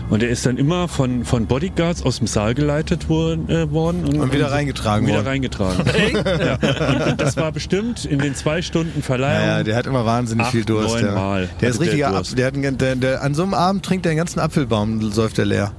Und 0.09 0.23
er 0.23 0.29
ist 0.29 0.43
dann 0.45 0.57
immer 0.57 0.87
von, 0.87 1.23
von 1.23 1.45
Bodyguards 1.45 2.01
aus 2.03 2.17
dem 2.17 2.25
Saal 2.25 2.55
geleitet 2.55 3.09
worden, 3.09 3.47
äh, 3.47 3.69
worden 3.71 4.19
Und 4.19 4.33
wieder 4.33 4.51
reingetragen 4.51 5.05
wieder 5.05 5.17
worden. 5.17 5.27
reingetragen. 5.27 5.85
ja. 6.15 7.05
Und 7.11 7.21
das 7.21 7.37
war 7.37 7.51
bestimmt 7.51 8.05
in 8.05 8.17
den 8.19 8.33
zwei 8.33 8.63
Stunden 8.63 9.03
Verleihung. 9.03 9.45
Ja, 9.47 9.57
ja, 9.59 9.63
der 9.63 9.75
hat 9.75 9.85
immer 9.85 10.05
wahnsinnig 10.05 10.45
Acht, 10.47 10.51
viel 10.51 10.65
Durst. 10.65 10.95
neun 10.95 11.05
ja. 11.05 11.11
Mal 11.13 11.49
Der 11.61 11.69
ist 11.69 11.79
richtiger 11.79 12.09
Durst. 12.11 12.37
der 12.37 12.47
hat 12.47 12.55
einen, 12.55 12.77
der, 12.77 12.95
der, 12.95 13.21
An 13.21 13.35
so 13.35 13.43
einem 13.43 13.53
Abend 13.53 13.85
trinkt 13.85 14.05
der 14.05 14.13
den 14.13 14.17
ganzen 14.17 14.39
Apfelbaum, 14.39 15.11
säuft 15.11 15.37
er 15.37 15.45
leer. 15.45 15.71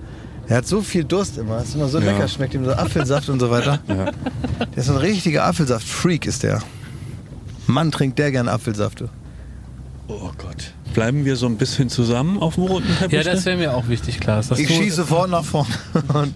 Er 0.47 0.59
hat 0.59 0.67
so 0.67 0.81
viel 0.81 1.05
Durst 1.05 1.37
immer. 1.39 1.59
Das 1.59 1.69
ist 1.69 1.75
immer 1.75 1.89
so 1.89 1.99
lecker, 1.99 2.27
schmeckt 2.29 2.55
ihm 2.55 2.65
so 2.65 2.73
Apfelsaft 2.73 3.29
und 3.29 3.41
so 3.41 3.51
weiter. 3.51 3.79
Der 3.89 4.13
ist 4.77 4.87
so 4.87 4.93
ein 4.93 4.99
richtiger 4.99 5.45
Apfelsaft-Freak, 5.45 6.27
ist 6.27 6.43
der. 6.45 6.61
Mann, 7.67 7.91
trinkt 7.91 8.19
der 8.19 8.31
gerne 8.33 8.51
Apfelsaft. 8.51 9.01
du. 9.01 9.09
Oh 10.09 10.31
Gott. 10.39 10.73
Bleiben 10.95 11.25
wir 11.25 11.37
so 11.37 11.47
ein 11.47 11.57
bisschen 11.57 11.89
zusammen 11.89 12.39
auf 12.39 12.57
dem 12.57 12.65
roten 12.65 12.89
Teppich? 12.99 13.13
Ja, 13.25 13.33
das 13.33 13.45
wäre 13.47 13.57
mir 13.57 13.75
auch 13.75 13.89
wichtig, 13.89 14.21
Klaas. 14.21 14.49
dass 14.49 14.59
Ich 14.59 14.69
schieße 14.69 14.97
sofort 14.97 15.31
nach 15.31 15.45
vorne. 15.45 15.69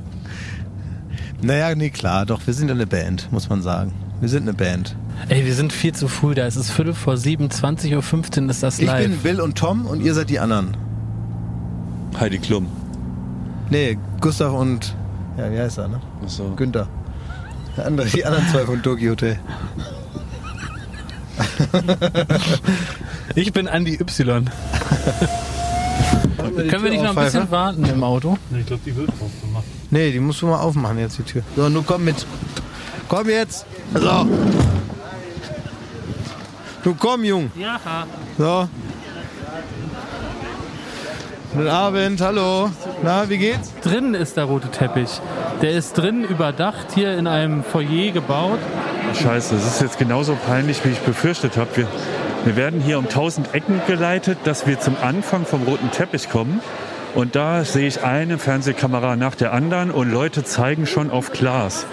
Naja, 1.43 1.75
nee, 1.75 1.91
klar, 1.91 2.25
doch, 2.25 2.41
wir 2.47 2.55
sind 2.55 2.71
eine 2.71 2.87
Band, 2.87 3.31
muss 3.31 3.51
man 3.51 3.61
sagen. 3.61 3.93
Wir 4.21 4.31
sind 4.31 4.45
eine 4.45 4.55
Band. 4.55 4.97
Ey, 5.29 5.45
wir 5.45 5.55
sind 5.55 5.75
viel 5.75 5.93
zu 5.95 6.09
früh 6.09 6.35
da. 6.35 6.47
Es 6.47 6.57
ist 6.57 6.71
Viertel 6.71 6.95
vor 6.95 7.19
sieben, 7.19 7.49
20.15 7.49 8.45
Uhr 8.45 8.51
ist 8.51 8.63
das 8.63 8.79
Ich 8.79 8.87
live. 8.87 9.09
bin 9.11 9.19
Bill 9.19 9.41
und 9.43 9.59
Tom 9.59 9.85
und 9.85 10.01
ihr 10.01 10.15
seid 10.15 10.31
die 10.31 10.39
anderen. 10.39 10.75
Heidi 12.19 12.39
Klum. 12.39 12.67
Nee, 13.69 13.99
Gustav 14.23 14.55
und. 14.55 14.95
Ja, 15.37 15.53
wie 15.53 15.59
heißt 15.59 15.77
er, 15.79 15.89
ne? 15.89 16.01
So. 16.27 16.45
Günther. 16.57 16.89
Der 17.77 17.87
andere, 17.87 18.07
die 18.07 18.25
anderen 18.25 18.49
zwei 18.49 18.65
von 18.65 18.83
Tokyo 18.83 19.11
Hotel. 19.13 19.39
Ich 23.35 23.53
bin 23.53 23.67
Andi 23.69 23.95
Y. 24.01 24.49
Können 26.69 26.85
wir 26.85 26.91
nicht 26.91 27.03
noch 27.03 27.17
ein 27.17 27.25
bisschen 27.25 27.51
warten 27.51 27.85
im 27.85 28.05
Auto? 28.05 28.39
Ich 28.57 28.67
glaube, 28.67 28.83
die 28.87 28.95
wird 28.95 29.09
aufgemacht. 29.11 29.65
Nee, 29.91 30.13
die 30.13 30.21
musst 30.21 30.43
du 30.43 30.47
mal 30.47 30.61
aufmachen 30.61 30.99
jetzt, 30.99 31.19
die 31.19 31.23
Tür. 31.23 31.43
So, 31.57 31.69
nun 31.69 31.85
komm 31.85 32.05
mit. 32.05 32.27
Komm 33.09 33.29
jetzt. 33.29 33.67
So. 33.93 34.27
Du 36.85 36.95
komm, 36.95 37.25
Jung. 37.25 37.51
Ja. 37.57 37.81
So. 38.39 38.69
Guten 41.55 41.69
Abend, 41.69 42.21
hallo. 42.21 42.69
Na, 43.05 43.29
wie 43.29 43.39
geht's? 43.39 43.73
Drinnen 43.81 44.15
ist 44.15 44.37
der 44.37 44.43
rote 44.43 44.73
Teppich. 44.73 45.21
Der 45.63 45.71
ist 45.71 45.97
drinnen 45.97 46.25
überdacht, 46.25 46.89
hier 46.97 47.17
in 47.17 47.29
einem 47.29 47.63
Foyer 47.63 48.11
gebaut. 48.11 48.59
Scheiße, 49.23 49.55
das 49.55 49.65
ist 49.65 49.81
jetzt 49.81 49.99
genauso 50.01 50.37
peinlich, 50.49 50.85
wie 50.85 50.89
ich 50.89 50.99
befürchtet 50.99 51.57
habe. 51.57 51.69
Wir, 51.77 51.87
wir 52.45 52.57
werden 52.57 52.81
hier 52.81 52.99
um 52.99 53.09
tausend 53.09 53.55
Ecken 53.55 53.81
geleitet, 53.87 54.39
dass 54.43 54.67
wir 54.67 54.81
zum 54.81 54.97
Anfang 55.01 55.47
vom 55.47 55.63
roten 55.63 55.93
Teppich 55.93 56.29
kommen. 56.29 56.61
Und 57.15 57.37
da 57.37 57.65
sehe 57.65 57.87
ich 57.87 58.03
eine 58.03 58.39
Fernsehkamera 58.39 59.15
nach 59.15 59.37
der 59.37 59.53
anderen 59.53 59.93
und 59.93 60.11
Leute 60.11 60.43
zeigen 60.43 60.87
schon 60.87 61.09
auf 61.13 61.31
Glas. 61.31 61.87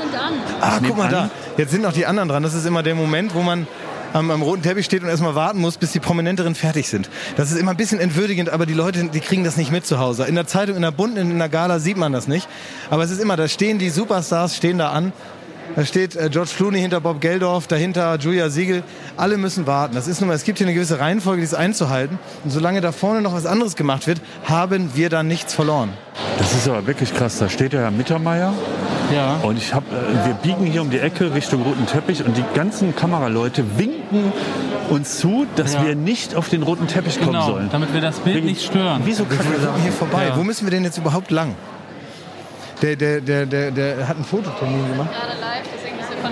Ah, 0.60 0.80
guck 0.84 0.98
mal 0.98 1.06
an. 1.06 1.12
da. 1.12 1.30
Jetzt 1.58 1.70
sind 1.70 1.84
noch 1.84 1.94
die 1.94 2.08
anderen 2.08 2.30
dran. 2.30 2.42
Das 2.42 2.56
ist 2.56 2.66
immer 2.66 2.82
der 2.82 2.96
Moment, 2.96 3.36
wo 3.36 3.44
man 3.44 3.68
am, 4.14 4.32
am 4.32 4.42
roten 4.42 4.62
Teppich 4.62 4.86
steht 4.86 5.04
und 5.04 5.10
erstmal 5.10 5.36
warten 5.36 5.60
muss, 5.60 5.78
bis 5.78 5.92
die 5.92 6.00
Prominenteren 6.00 6.56
fertig 6.56 6.90
sind. 6.90 7.10
Das 7.38 7.52
ist 7.52 7.58
immer 7.58 7.72
ein 7.72 7.78
bisschen 7.78 8.00
entwürdigend, 8.00 8.50
aber 8.50 8.66
die 8.66 8.74
Leute, 8.74 9.04
die 9.06 9.20
kriegen 9.20 9.44
das 9.44 9.58
nicht 9.58 9.72
mit 9.72 9.86
zu 9.86 10.00
Hause. 10.00 10.26
In 10.26 10.36
der 10.36 10.48
Zeitung, 10.48 10.76
in 10.76 10.82
der 10.82 10.92
Bunten, 10.92 11.18
in 11.18 11.40
der 11.40 11.50
Gala 11.50 11.80
sieht 11.80 11.98
man 11.98 12.12
das 12.12 12.28
nicht. 12.28 12.48
Aber 12.90 13.04
es 13.04 13.12
ist 13.12 13.22
immer, 13.22 13.38
da 13.38 13.48
stehen 13.48 13.80
die 13.80 13.90
Superstars, 13.90 14.56
stehen 14.56 14.78
da 14.78 14.92
an. 14.92 15.14
Da 15.76 15.86
steht 15.86 16.18
äh, 16.18 16.30
George 16.30 16.52
Clooney 16.58 16.82
hinter 16.82 17.00
Bob 17.00 17.22
Geldorf, 17.22 17.68
dahinter 17.68 18.18
Julia 18.18 18.50
Siegel. 18.50 18.84
Alle 19.16 19.38
müssen 19.38 19.68
warten. 19.68 19.96
Das 19.96 20.08
ist 20.08 20.20
nun 20.20 20.28
mal, 20.28 20.34
es 20.34 20.44
gibt 20.44 20.58
hier 20.58 20.68
eine 20.68 20.74
gewisse 20.74 21.00
Reihenfolge, 21.00 21.42
die 21.42 21.46
ist 21.46 21.54
einzuhalten. 21.54 22.20
Und 22.44 22.52
solange 22.52 22.82
da 22.82 22.92
vorne 22.92 23.22
noch 23.22 23.34
was 23.34 23.46
anderes 23.46 23.78
gemacht 23.78 24.06
wird, 24.06 24.22
haben 24.44 24.92
wir 24.96 25.10
da 25.10 25.24
nichts 25.24 25.54
verloren. 25.54 25.90
Das 26.38 26.54
ist 26.54 26.68
aber 26.68 26.88
wirklich 26.88 27.14
krass. 27.14 27.38
Da 27.40 27.48
steht 27.48 27.72
der 27.72 27.82
Herr 27.82 27.92
Mittermeier 27.92 28.54
Ja. 29.14 29.36
und 29.44 29.58
ich 29.58 29.74
hab, 29.74 29.84
äh, 29.92 30.26
wir 30.26 30.34
biegen 30.36 30.66
hier 30.66 30.82
um 30.82 30.90
die 30.90 31.00
Ecke 31.00 31.34
Richtung 31.34 31.62
roten 31.64 31.86
Teppich 31.86 32.24
und 32.26 32.38
die 32.38 32.44
ganzen 32.54 32.96
Kameraleute 32.96 33.64
winken 33.78 34.32
uns 34.90 35.18
zu, 35.20 35.46
dass 35.56 35.74
Ja. 35.74 35.86
wir 35.86 35.96
nicht 35.96 36.36
auf 36.36 36.50
den 36.50 36.64
roten 36.64 36.88
Teppich 36.88 37.18
kommen 37.20 37.34
Genau, 37.34 37.46
sollen. 37.48 37.70
damit 37.72 37.94
wir 37.94 38.02
das 38.02 38.20
Bild 38.20 38.44
nicht 38.46 38.64
stören. 38.66 39.02
Wieso 39.06 39.26
kann 39.26 39.38
Wir 39.40 39.68
kommen 39.68 39.82
hier 39.82 39.92
vorbei. 39.92 40.28
Ja. 40.30 40.38
Wo 40.38 40.44
müssen 40.44 40.66
wir 40.66 40.72
denn 40.72 40.84
jetzt 40.84 40.98
überhaupt 40.98 41.32
lang? 41.32 41.56
Der, 42.82 42.96
der, 42.96 43.22
der, 43.22 43.46
der, 43.46 43.72
der 43.72 44.08
hat 44.08 44.16
einen 44.16 44.26
Fototermin 44.26 44.88
gemacht. 44.90 45.10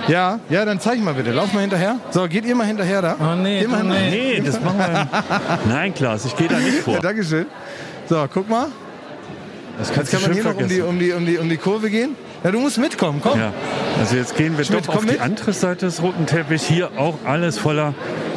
Ja, 0.08 0.40
ja, 0.48 0.64
dann 0.64 0.80
zeig 0.80 1.00
mal 1.02 1.14
bitte. 1.14 1.30
Lauf 1.32 1.52
mal 1.52 1.60
hinterher. 1.60 1.96
So, 2.10 2.26
geht 2.26 2.44
ihr 2.44 2.54
mal 2.56 2.66
hinterher 2.66 3.02
da? 3.02 3.16
Oh 3.20 3.34
nee, 3.36 3.60
hinterher. 3.60 3.84
nee. 3.84 4.10
Nee, 4.38 4.42
das 4.44 4.60
machen 4.60 4.78
wir. 4.78 5.06
Nein, 5.68 5.94
Klaas, 5.94 6.24
ich 6.24 6.34
gehe 6.36 6.48
da 6.48 6.58
nicht 6.58 6.78
vor. 6.78 6.94
Ja, 6.94 7.00
Dankeschön. 7.00 7.46
So, 8.08 8.26
guck 8.32 8.48
mal. 8.48 8.66
Das 9.78 9.94
Jetzt 9.94 10.10
kann 10.10 10.22
man 10.22 10.32
hier 10.32 10.44
noch 10.44 10.56
um 10.56 10.68
die, 10.68 10.80
um, 10.80 10.98
die, 10.98 11.12
um, 11.12 11.24
die, 11.26 11.38
um 11.38 11.48
die 11.48 11.56
Kurve 11.56 11.88
gehen. 11.90 12.16
Ja, 12.42 12.50
du 12.50 12.58
musst 12.60 12.78
mitkommen, 12.78 13.20
komm. 13.22 13.38
Ja, 13.38 13.52
also 13.98 14.16
jetzt 14.16 14.34
gehen 14.36 14.56
wir 14.56 14.64
Schmidt, 14.64 14.88
doch 14.88 14.94
auf 14.96 15.00
die 15.04 15.12
mit. 15.12 15.20
andere 15.20 15.52
Seite 15.52 15.86
des 15.86 16.00
roten 16.02 16.24
Teppichs. 16.26 16.64
Hier 16.64 16.90
auch 16.96 17.14
alles 17.26 17.58
voller 17.58 17.92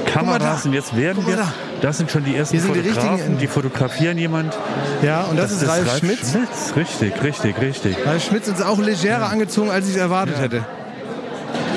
Kameras. 0.06 0.66
Und 0.66 0.74
jetzt 0.74 0.96
werden 0.98 1.26
wir, 1.26 1.38
da. 1.38 1.54
das 1.82 2.00
sind 2.00 2.12
schon 2.12 2.26
die 2.26 2.36
ersten 2.36 2.58
die 2.58 2.62
Fotografen, 2.62 3.10
richtigen- 3.12 3.38
die 3.38 3.48
fotografieren 3.48 4.18
jemand. 4.18 4.58
Ja, 5.02 5.22
und 5.24 5.38
das, 5.38 5.52
ist 5.54 5.66
Ralf, 5.68 5.98
Schmitz. 6.00 6.32
Schmitz. 6.32 6.74
Richtig, 6.76 7.24
richtig, 7.24 7.62
richtig. 7.62 7.96
Ralf 8.06 8.24
Schmitz 8.26 8.48
ist 8.50 8.62
auch 8.62 8.78
legerer 8.80 9.30
angezogen, 9.30 9.72
als 9.72 9.88
ich 9.88 9.96
es 9.96 10.02
erwartet 10.02 10.38
hätte. 10.40 10.66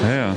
Ja, 0.08 0.14
ja. 0.16 0.34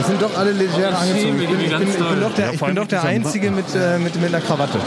Es 0.00 0.06
sind 0.08 0.20
doch 0.20 0.36
alle 0.36 0.50
legerer 0.52 0.98
angezogen. 0.98 1.40
Ich 1.40 1.48
bin, 1.48 1.60
ich 1.60 1.70
bin, 1.78 1.88
ich 1.88 1.96
bin 1.96 2.20
doch 2.20 2.34
der, 2.34 2.46
Ja, 2.46 2.52
ich 2.52 2.60
bin 2.60 2.74
doch 2.74 2.86
der 2.86 3.02
Einzige 3.04 3.50
mit, 3.52 3.64
äh, 3.74 3.98
mit, 3.98 4.20
mit 4.20 4.34
einer 4.34 4.44
Krawatte. 4.44 4.78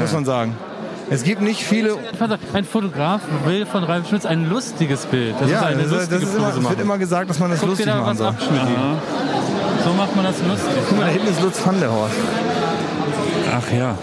Muss 0.00 0.12
man 0.12 0.24
sagen. 0.24 0.56
Es 1.10 1.22
gibt 1.22 1.40
nicht 1.40 1.62
viele 1.62 1.96
Ein 2.52 2.64
Fotograf 2.64 3.20
will 3.44 3.64
von 3.66 3.84
Ralf 3.84 4.08
Schmitz 4.08 4.26
ein 4.26 4.48
lustiges 4.48 5.06
Bild. 5.06 5.34
Das 5.40 5.50
Ja, 5.50 5.58
ist 5.60 5.64
eine 5.64 5.82
das, 5.84 5.90
lustige 5.92 6.20
das 6.20 6.28
ist 6.28 6.34
immer, 6.36 6.48
es 6.48 6.68
wird 6.68 6.80
immer 6.80 6.98
gesagt, 6.98 7.30
dass 7.30 7.38
man 7.38 7.50
das 7.50 7.60
Guck 7.60 7.68
dir 7.68 7.70
lustig 7.70 7.86
da 7.86 7.96
machen 8.00 8.18
was 8.18 8.18
soll. 8.18 8.34
So 9.84 9.92
macht 9.92 10.16
man 10.16 10.24
das 10.24 10.34
lustig. 10.42 10.72
Guck 10.88 10.98
mal, 10.98 11.04
da 11.06 11.10
hinten 11.12 11.28
ist 11.28 11.40
Lutz 11.42 11.64
van 11.64 11.78
der 11.80 11.92
Horst. 11.92 12.14
Ach 13.52 13.72
ja, 13.72 13.96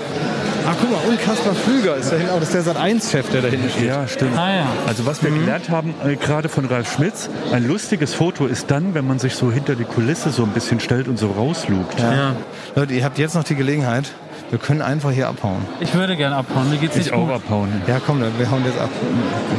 Ach, 0.65 0.75
guck 0.79 0.91
mal, 0.91 0.99
und 1.09 1.21
Kaspar 1.21 1.53
Flüger 1.53 1.97
ist 1.97 2.09
da 2.09 2.15
hinten 2.15 2.31
auch. 2.31 2.39
Das 2.39 2.53
ist 2.55 2.65
der 2.65 2.73
Sat1-Chef, 2.73 3.29
der 3.31 3.41
da 3.41 3.47
hinten 3.49 3.69
steht. 3.69 3.85
ja, 3.85 4.07
stimmt. 4.07 4.37
Ah 4.37 4.55
ja. 4.55 4.65
Also 4.87 5.05
was 5.05 5.21
wir 5.21 5.29
Mhm. 5.29 5.41
gelernt 5.41 5.69
haben, 5.69 5.93
äh, 6.07 6.15
gerade 6.15 6.47
von 6.47 6.63
Ralf 6.65 6.89
Schmitz, 6.93 7.29
ein 7.51 7.67
lustiges 7.67 8.13
Foto 8.13 8.45
ist 8.47 8.71
dann, 8.71 8.93
wenn 8.93 9.05
man 9.05 9.19
sich 9.19 9.35
so 9.35 9.51
hinter 9.51 9.75
die 9.75 9.83
Kulisse 9.83 10.29
so 10.31 10.43
ein 10.43 10.51
bisschen 10.51 10.79
stellt 10.79 11.09
und 11.09 11.19
so 11.19 11.31
rauslugt. 11.31 11.99
ja. 11.99 12.33
Leute, 12.75 12.93
ihr 12.93 13.03
habt 13.03 13.17
jetzt 13.17 13.35
noch 13.35 13.43
die 13.43 13.55
Gelegenheit. 13.55 14.05
Wir 14.53 14.59
können 14.59 14.83
einfach 14.83 15.09
hier 15.09 15.27
abhauen. 15.29 15.65
Ich 15.79 15.91
würde 15.95 16.15
gerne 16.15 16.35
abhauen. 16.35 16.69
Mir 16.69 16.77
geht's 16.77 16.95
nicht 16.95 17.07
Ich 17.07 17.13
auch 17.13 17.25
gut. 17.25 17.33
abhauen. 17.33 17.69
Ja, 17.87 17.99
komm, 18.05 18.21
dann, 18.21 18.37
wir 18.37 18.51
hauen 18.51 18.63
jetzt 18.63 18.79
ab. 18.79 18.91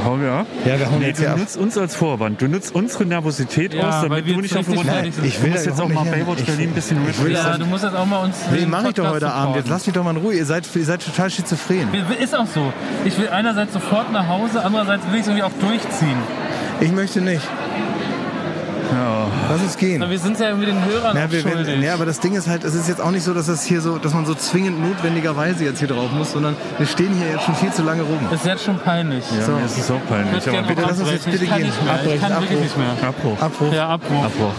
Hauen 0.05 0.23
wir 0.23 0.31
ab? 0.31 0.47
Ja, 0.65 0.79
wir 0.79 0.89
hauen 0.89 1.01
Nee, 1.01 1.07
jetzt 1.09 1.19
du 1.19 1.23
hier 1.25 1.33
ab. 1.33 1.39
nutzt 1.39 1.57
uns 1.57 1.77
als 1.77 1.97
Vorwand. 1.97 2.41
Du 2.41 2.47
nutzt 2.47 2.73
unsere 2.77 3.05
Nervosität 3.05 3.75
Ja, 3.75 3.89
aus, 3.89 4.03
damit 4.03 4.29
du 4.29 4.41
nicht 4.41 4.57
auf 4.57 4.65
fertig 4.67 5.15
sind. 5.17 5.25
Ich 5.27 5.39
Du 5.39 5.43
will 5.43 5.51
jetzt 5.53 5.81
auch 5.81 5.89
mal 5.89 6.03
nicht. 6.05 6.13
Baywatch 6.13 6.45
Berlin 6.45 6.69
ein 6.69 6.75
bisschen 6.75 6.99
Ja, 7.05 7.25
replacen. 7.25 7.59
du 7.63 7.67
musst 7.67 7.83
jetzt 7.83 7.97
auch 7.97 8.07
mal 8.07 8.19
uns. 8.23 8.37
Nee, 8.53 8.67
mach 8.69 8.85
ich 8.85 8.95
doch 8.95 9.11
heute 9.11 9.33
Abend. 9.33 9.57
Jetzt 9.57 9.65
supporten. 9.67 9.71
lasst 9.73 9.87
mich 9.89 9.95
doch 9.97 10.05
mal 10.05 10.11
in 10.13 10.17
Ruhe. 10.19 10.35
Ihr 10.35 10.47
seid, 10.47 10.65
ihr 10.73 10.85
seid 10.85 11.05
total 11.05 11.29
schizophren. 11.29 11.89
Ist 12.21 12.37
auch 12.37 12.47
so. 12.47 12.73
Ich 13.05 13.19
will 13.19 13.29
einerseits 13.31 13.73
sofort 13.73 14.13
nach 14.13 14.29
Hause, 14.29 14.65
andererseits 14.65 15.03
will 15.09 15.15
ich 15.17 15.23
es 15.23 15.27
irgendwie 15.27 15.43
auch 15.43 15.51
durchziehen. 15.61 16.19
Ich 16.81 16.93
möchte 16.93 17.21
nicht. 17.21 17.43
Lass 19.51 19.63
es 19.63 19.77
gehen. 19.77 20.01
Na, 20.01 20.09
wir 20.11 20.19
sind 20.19 20.39
ja 20.39 20.55
mit 20.55 20.69
den 20.69 20.85
Hörern 20.85 21.17
Ja, 21.17 21.31
wir, 21.31 21.45
wenn, 21.45 21.83
ja, 21.83 21.95
aber 21.95 22.07
das 22.07 22.21
Ding 22.21 22.35
ist 22.35 22.49
halt, 22.49 22.65
es 22.65 22.75
ist 22.75 22.89
jetzt 22.89 23.01
auch 23.01 23.11
nicht 23.11 23.23
so, 23.25 23.35
dass 23.35 23.47
das 23.47 23.65
hier 23.65 23.81
so, 23.81 23.99
dass 23.99 24.15
man 24.15 24.27
so 24.27 24.35
zwingend 24.35 24.81
notwendigerweise 24.83 25.65
jetzt 25.65 25.79
hier 25.79 25.89
drauf 25.89 26.11
muss, 26.13 26.33
sondern 26.33 26.57
wir 26.79 26.87
stehen 26.87 27.13
hier 27.15 27.29
jetzt 27.33 27.45
schon 27.45 27.55
viel 27.55 27.73
zu 27.73 27.83
lange 27.83 28.03
rum. 28.03 28.19
Das 28.31 28.41
ist 28.41 28.47
jetzt 28.47 28.65
schon 28.65 28.79
peinlich. 28.79 29.25
Ja, 29.37 29.43
So. 29.47 29.53
mir 29.53 29.65
ist 29.65 29.79
es 29.79 29.91
auch 29.91 29.97
Ich 29.97 30.09
peinlich. 30.09 30.49
Aber 30.49 30.63
bitte 30.63 30.83
lass 30.83 30.99
uns 31.01 31.11
jetzt 31.11 31.27
abbrechen. 31.27 31.33
bitte 31.33 31.45
ich 31.45 31.51
kann 31.51 31.59
gehen. 31.59 31.67
nicht 31.69 31.85
mehr. 31.85 31.95
Ich 31.95 32.01
Abbrechen, 32.01 32.21
kann 32.21 32.33
Abbruch. 32.33 32.51
wirklich 32.51 32.61
nicht 32.65 32.79
mehr. 32.79 33.09
Abbruch. 33.09 33.41
Abbruch. 33.43 33.73
Ja, 33.73 33.89
Abbruch. 33.89 34.25
Abbruch. 34.25 34.53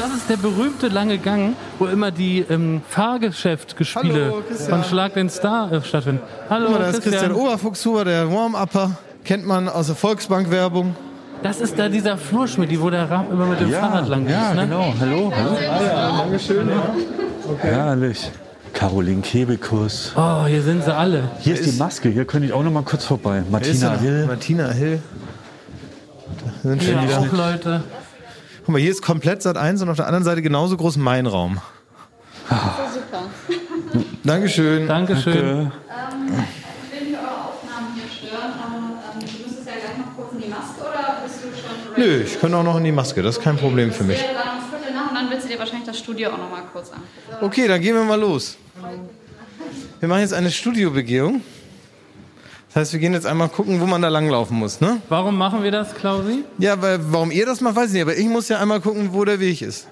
Das 0.00 0.12
ist 0.16 0.28
der 0.28 0.36
berühmte 0.36 0.88
lange 0.88 1.18
Gang, 1.18 1.54
wo 1.78 1.86
immer 1.86 2.10
die 2.10 2.40
ähm, 2.50 2.82
Fahrgeschäftgespiele 2.88 4.32
von 4.68 4.82
Schlag 4.84 5.14
den 5.14 5.30
Star 5.30 5.70
äh, 5.72 5.80
stattfinden. 5.82 6.20
Hallo, 6.50 6.66
Guck 6.66 6.74
mal, 6.74 6.78
da 6.80 6.86
ist 6.90 7.02
Christian 7.02 7.14
Christian. 7.26 7.32
Oberfuchshuber, 7.32 8.04
der 8.04 8.30
Warm-Upper. 8.32 8.90
Kennt 9.24 9.46
man 9.46 9.68
aus 9.68 9.86
der 9.86 9.96
Volksbank-Werbung. 9.96 10.96
Das 11.44 11.60
ist 11.60 11.78
da 11.78 11.90
dieser 11.90 12.16
Flur, 12.16 12.48
Schmidt, 12.48 12.80
wo 12.80 12.88
der 12.88 13.10
Raab 13.10 13.30
immer 13.30 13.44
mit 13.44 13.60
dem 13.60 13.70
Fahrrad 13.70 14.08
lang 14.08 14.26
ja, 14.26 14.48
ist, 14.48 14.56
ne? 14.56 14.62
genau. 14.62 14.94
Hallo, 14.98 15.30
hallo. 15.36 15.56
Dankeschön. 16.16 16.70
Herrlich. 17.60 18.30
Caroline 18.72 19.20
Kebekus. 19.20 20.12
Oh, 20.16 20.46
hier 20.46 20.62
sind 20.62 20.84
sie 20.84 20.94
alle. 20.94 21.28
Hier 21.40 21.52
ist 21.52 21.66
die 21.66 21.78
Maske, 21.78 22.08
hier 22.08 22.24
könnte 22.24 22.46
ich 22.46 22.54
auch 22.54 22.62
noch 22.62 22.72
mal 22.72 22.82
kurz 22.82 23.04
vorbei. 23.04 23.42
Martina 23.50 23.94
Hill. 23.98 24.26
Martina 24.26 24.70
Hill. 24.70 25.02
Da 26.62 26.70
sind 26.70 26.82
Hier 26.82 26.94
schon 26.94 27.04
wieder. 27.04 27.18
auch 27.18 27.32
Leute. 27.32 27.84
Guck 28.64 28.68
mal, 28.70 28.80
hier 28.80 28.90
ist 28.90 29.02
komplett 29.02 29.42
Sat 29.42 29.58
1 29.58 29.82
und 29.82 29.90
auf 29.90 29.96
der 29.96 30.06
anderen 30.06 30.24
Seite 30.24 30.40
genauso 30.40 30.78
groß 30.78 30.96
mein 30.96 31.26
Raum. 31.26 31.60
Super. 32.48 33.24
Dankeschön. 34.24 34.88
Dankeschön. 34.88 35.34
Danke. 35.34 36.44
Ich 36.86 37.00
will 37.00 37.08
nicht 37.08 37.18
eure 37.18 37.28
Aufnahmen 37.28 37.88
hier 37.94 38.08
stören, 38.10 38.52
aber 38.58 38.76
ähm, 39.12 39.20
du 39.20 39.26
müsstest 39.44 39.66
ja 39.66 39.72
gleich 39.74 39.98
noch 39.98 40.16
kurz 40.16 40.32
in 40.32 40.40
die 40.40 40.48
Maske 40.48 40.80
oder 40.80 41.22
bist 41.22 41.36
du 41.36 41.48
schon 41.48 41.70
ready? 41.70 41.74
Nö, 41.96 42.22
ich 42.22 42.40
kann 42.40 42.52
auch 42.54 42.64
noch 42.64 42.76
in 42.76 42.84
die 42.84 42.92
Maske, 42.92 43.22
das 43.22 43.38
ist 43.38 43.44
kein 43.44 43.56
Problem 43.56 43.92
für 43.92 44.04
mich. 44.04 44.18
Dann 44.20 45.24
und 45.24 45.30
willst 45.30 45.46
du 45.46 45.50
dir 45.50 45.58
wahrscheinlich 45.58 45.86
das 45.86 45.98
Studio 45.98 46.30
auch 46.30 46.38
noch 46.38 46.50
mal 46.50 46.62
kurz 46.72 46.90
angucken. 46.90 47.44
Okay, 47.44 47.68
dann 47.68 47.80
gehen 47.80 47.94
wir 47.94 48.04
mal 48.04 48.20
los. 48.20 48.56
Wir 50.00 50.08
machen 50.08 50.20
jetzt 50.20 50.34
eine 50.34 50.50
Studiobegehung. 50.50 51.40
Das 52.68 52.80
heißt, 52.80 52.92
wir 52.92 53.00
gehen 53.00 53.12
jetzt 53.12 53.26
einmal 53.26 53.48
gucken, 53.48 53.80
wo 53.80 53.86
man 53.86 54.02
da 54.02 54.08
langlaufen 54.08 54.58
muss, 54.58 54.80
ne? 54.80 55.00
Warum 55.08 55.38
machen 55.38 55.62
wir 55.62 55.70
das, 55.70 55.94
Klausi? 55.94 56.44
Ja, 56.58 56.80
weil, 56.82 56.98
warum 57.12 57.30
ihr 57.30 57.46
das 57.46 57.60
macht, 57.60 57.76
weiß 57.76 57.86
ich 57.88 57.92
nicht, 57.92 58.02
aber 58.02 58.16
ich 58.16 58.26
muss 58.26 58.48
ja 58.48 58.58
einmal 58.58 58.80
gucken, 58.80 59.10
wo 59.12 59.24
der 59.24 59.38
Weg 59.38 59.62
ist. 59.62 59.86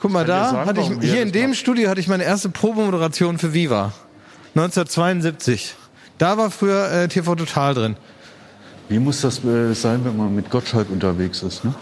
Guck 0.00 0.10
mal, 0.12 0.24
da 0.24 0.50
sagen, 0.50 0.68
hatte 0.68 0.80
ich, 0.80 1.10
hier 1.10 1.20
in 1.20 1.30
dem 1.30 1.50
macht. 1.50 1.58
Studio 1.58 1.90
hatte 1.90 2.00
ich 2.00 2.08
meine 2.08 2.24
erste 2.24 2.48
Probemoderation 2.48 3.36
für 3.36 3.52
Viva. 3.52 3.92
1972. 4.54 5.74
Da 6.16 6.38
war 6.38 6.50
früher 6.50 6.90
äh, 6.90 7.08
TV 7.08 7.34
Total 7.34 7.74
drin. 7.74 7.96
Wie 8.90 8.98
muss 8.98 9.20
das 9.22 9.42
äh, 9.44 9.72
sein, 9.72 10.04
wenn 10.04 10.16
man 10.16 10.34
mit 10.34 10.50
Gottschalk 10.50 10.90
unterwegs 10.90 11.42
ist? 11.42 11.64
Ne? 11.64 11.72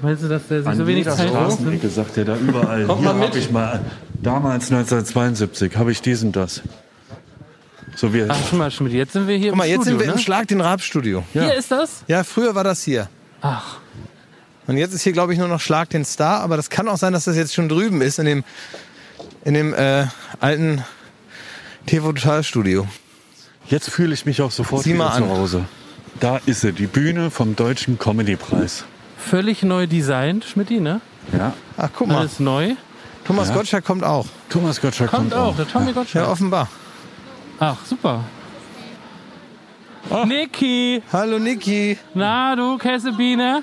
Meinst 0.00 0.22
du, 0.22 0.28
dass 0.28 0.46
der 0.48 0.60
sich 0.60 0.68
An 0.68 0.76
so 0.78 0.86
wenig 0.86 1.04
Zeit? 1.04 1.28
Straßenecke 1.28 1.88
sagt 1.88 2.16
er 2.16 2.24
da 2.24 2.36
überall. 2.36 2.86
Kommt 2.86 3.00
Hier 3.00 3.08
mal 3.12 3.14
mit. 3.18 3.28
habe 3.30 3.38
ich 3.38 3.50
mal, 3.50 3.80
damals 4.22 4.70
1972, 4.70 5.76
habe 5.76 5.90
ich 5.92 6.00
diesen 6.00 6.30
das. 6.32 6.62
So 7.96 8.14
wie, 8.14 8.24
Ach, 8.28 8.36
schon 8.48 8.58
mal, 8.58 8.70
Schmidt, 8.70 8.92
jetzt 8.92 9.12
sind 9.14 9.26
wir 9.26 9.36
hier 9.36 9.50
Guck 9.50 9.58
mal, 9.58 9.64
im 9.64 9.70
jetzt 9.72 9.80
Studio, 9.82 9.98
sind 9.98 10.06
wir 10.06 10.06
ne? 10.06 10.12
im 10.12 10.18
Schlag 10.24 10.46
den 10.46 10.60
Raab 10.60 10.80
Studio. 10.80 11.24
Hier 11.32 11.52
ist 11.54 11.72
das? 11.72 12.04
Ja, 12.06 12.22
früher 12.22 12.54
war 12.54 12.62
das 12.62 12.82
hier. 12.84 13.08
Ach, 13.40 13.78
Und 14.68 14.76
jetzt 14.76 14.94
ist 14.94 15.02
hier, 15.02 15.12
glaube 15.12 15.32
ich, 15.32 15.38
nur 15.40 15.48
noch 15.48 15.60
Schlag 15.60 15.90
den 15.90 16.04
Star. 16.04 16.40
Aber 16.42 16.56
das 16.56 16.70
kann 16.70 16.86
auch 16.86 16.96
sein, 16.98 17.12
dass 17.12 17.24
das 17.24 17.34
jetzt 17.36 17.52
schon 17.54 17.68
drüben 17.68 18.00
ist 18.00 18.20
in 18.20 18.26
dem, 18.26 18.44
in 19.44 19.54
dem 19.54 19.74
äh, 19.74 20.06
alten 20.38 20.84
TV 21.86 22.12
Total 22.12 22.44
Studio. 22.44 22.86
jetzt 23.66 23.90
fühle 23.90 24.14
ich 24.14 24.24
mich 24.26 24.40
auch 24.42 24.52
sofort 24.52 24.84
Sieh 24.84 24.94
mal 24.94 25.08
an. 25.08 25.24
zu 25.24 25.28
Hause. 25.30 25.64
Da 26.20 26.40
ist 26.46 26.62
sie, 26.62 26.72
die 26.72 26.86
Bühne 26.86 27.30
vom 27.30 27.54
Deutschen 27.56 27.98
Comedy-Preis. 27.98 28.84
völlig 29.16 29.62
neu 29.62 29.86
designt, 29.86 30.44
Schmidti, 30.44 30.80
ne? 30.80 31.00
Ja. 31.36 31.52
Ach, 31.76 31.88
guck 31.96 32.08
mal. 32.08 32.18
Alles 32.18 32.40
neu. 32.40 32.74
Thomas 33.24 33.48
Ja. 33.48 33.54
Gottschalk 33.54 33.84
kommt 33.84 34.04
auch. 34.04 34.26
Thomas 34.48 34.80
Gottschalk 34.80 35.10
Kommt 35.10 35.34
auch, 35.34 35.54
der 35.56 35.68
Tommy 35.68 35.88
Ja, 35.88 35.92
Gottschalk. 35.92 36.28
offenbar. 36.28 36.68
Ach, 37.60 37.76
super. 37.84 38.24
Niki, 40.24 41.02
Hallo 41.12 41.38
Niki. 41.38 41.98
na 42.14 42.56
du 42.56 42.78
Kessebiene? 42.78 43.62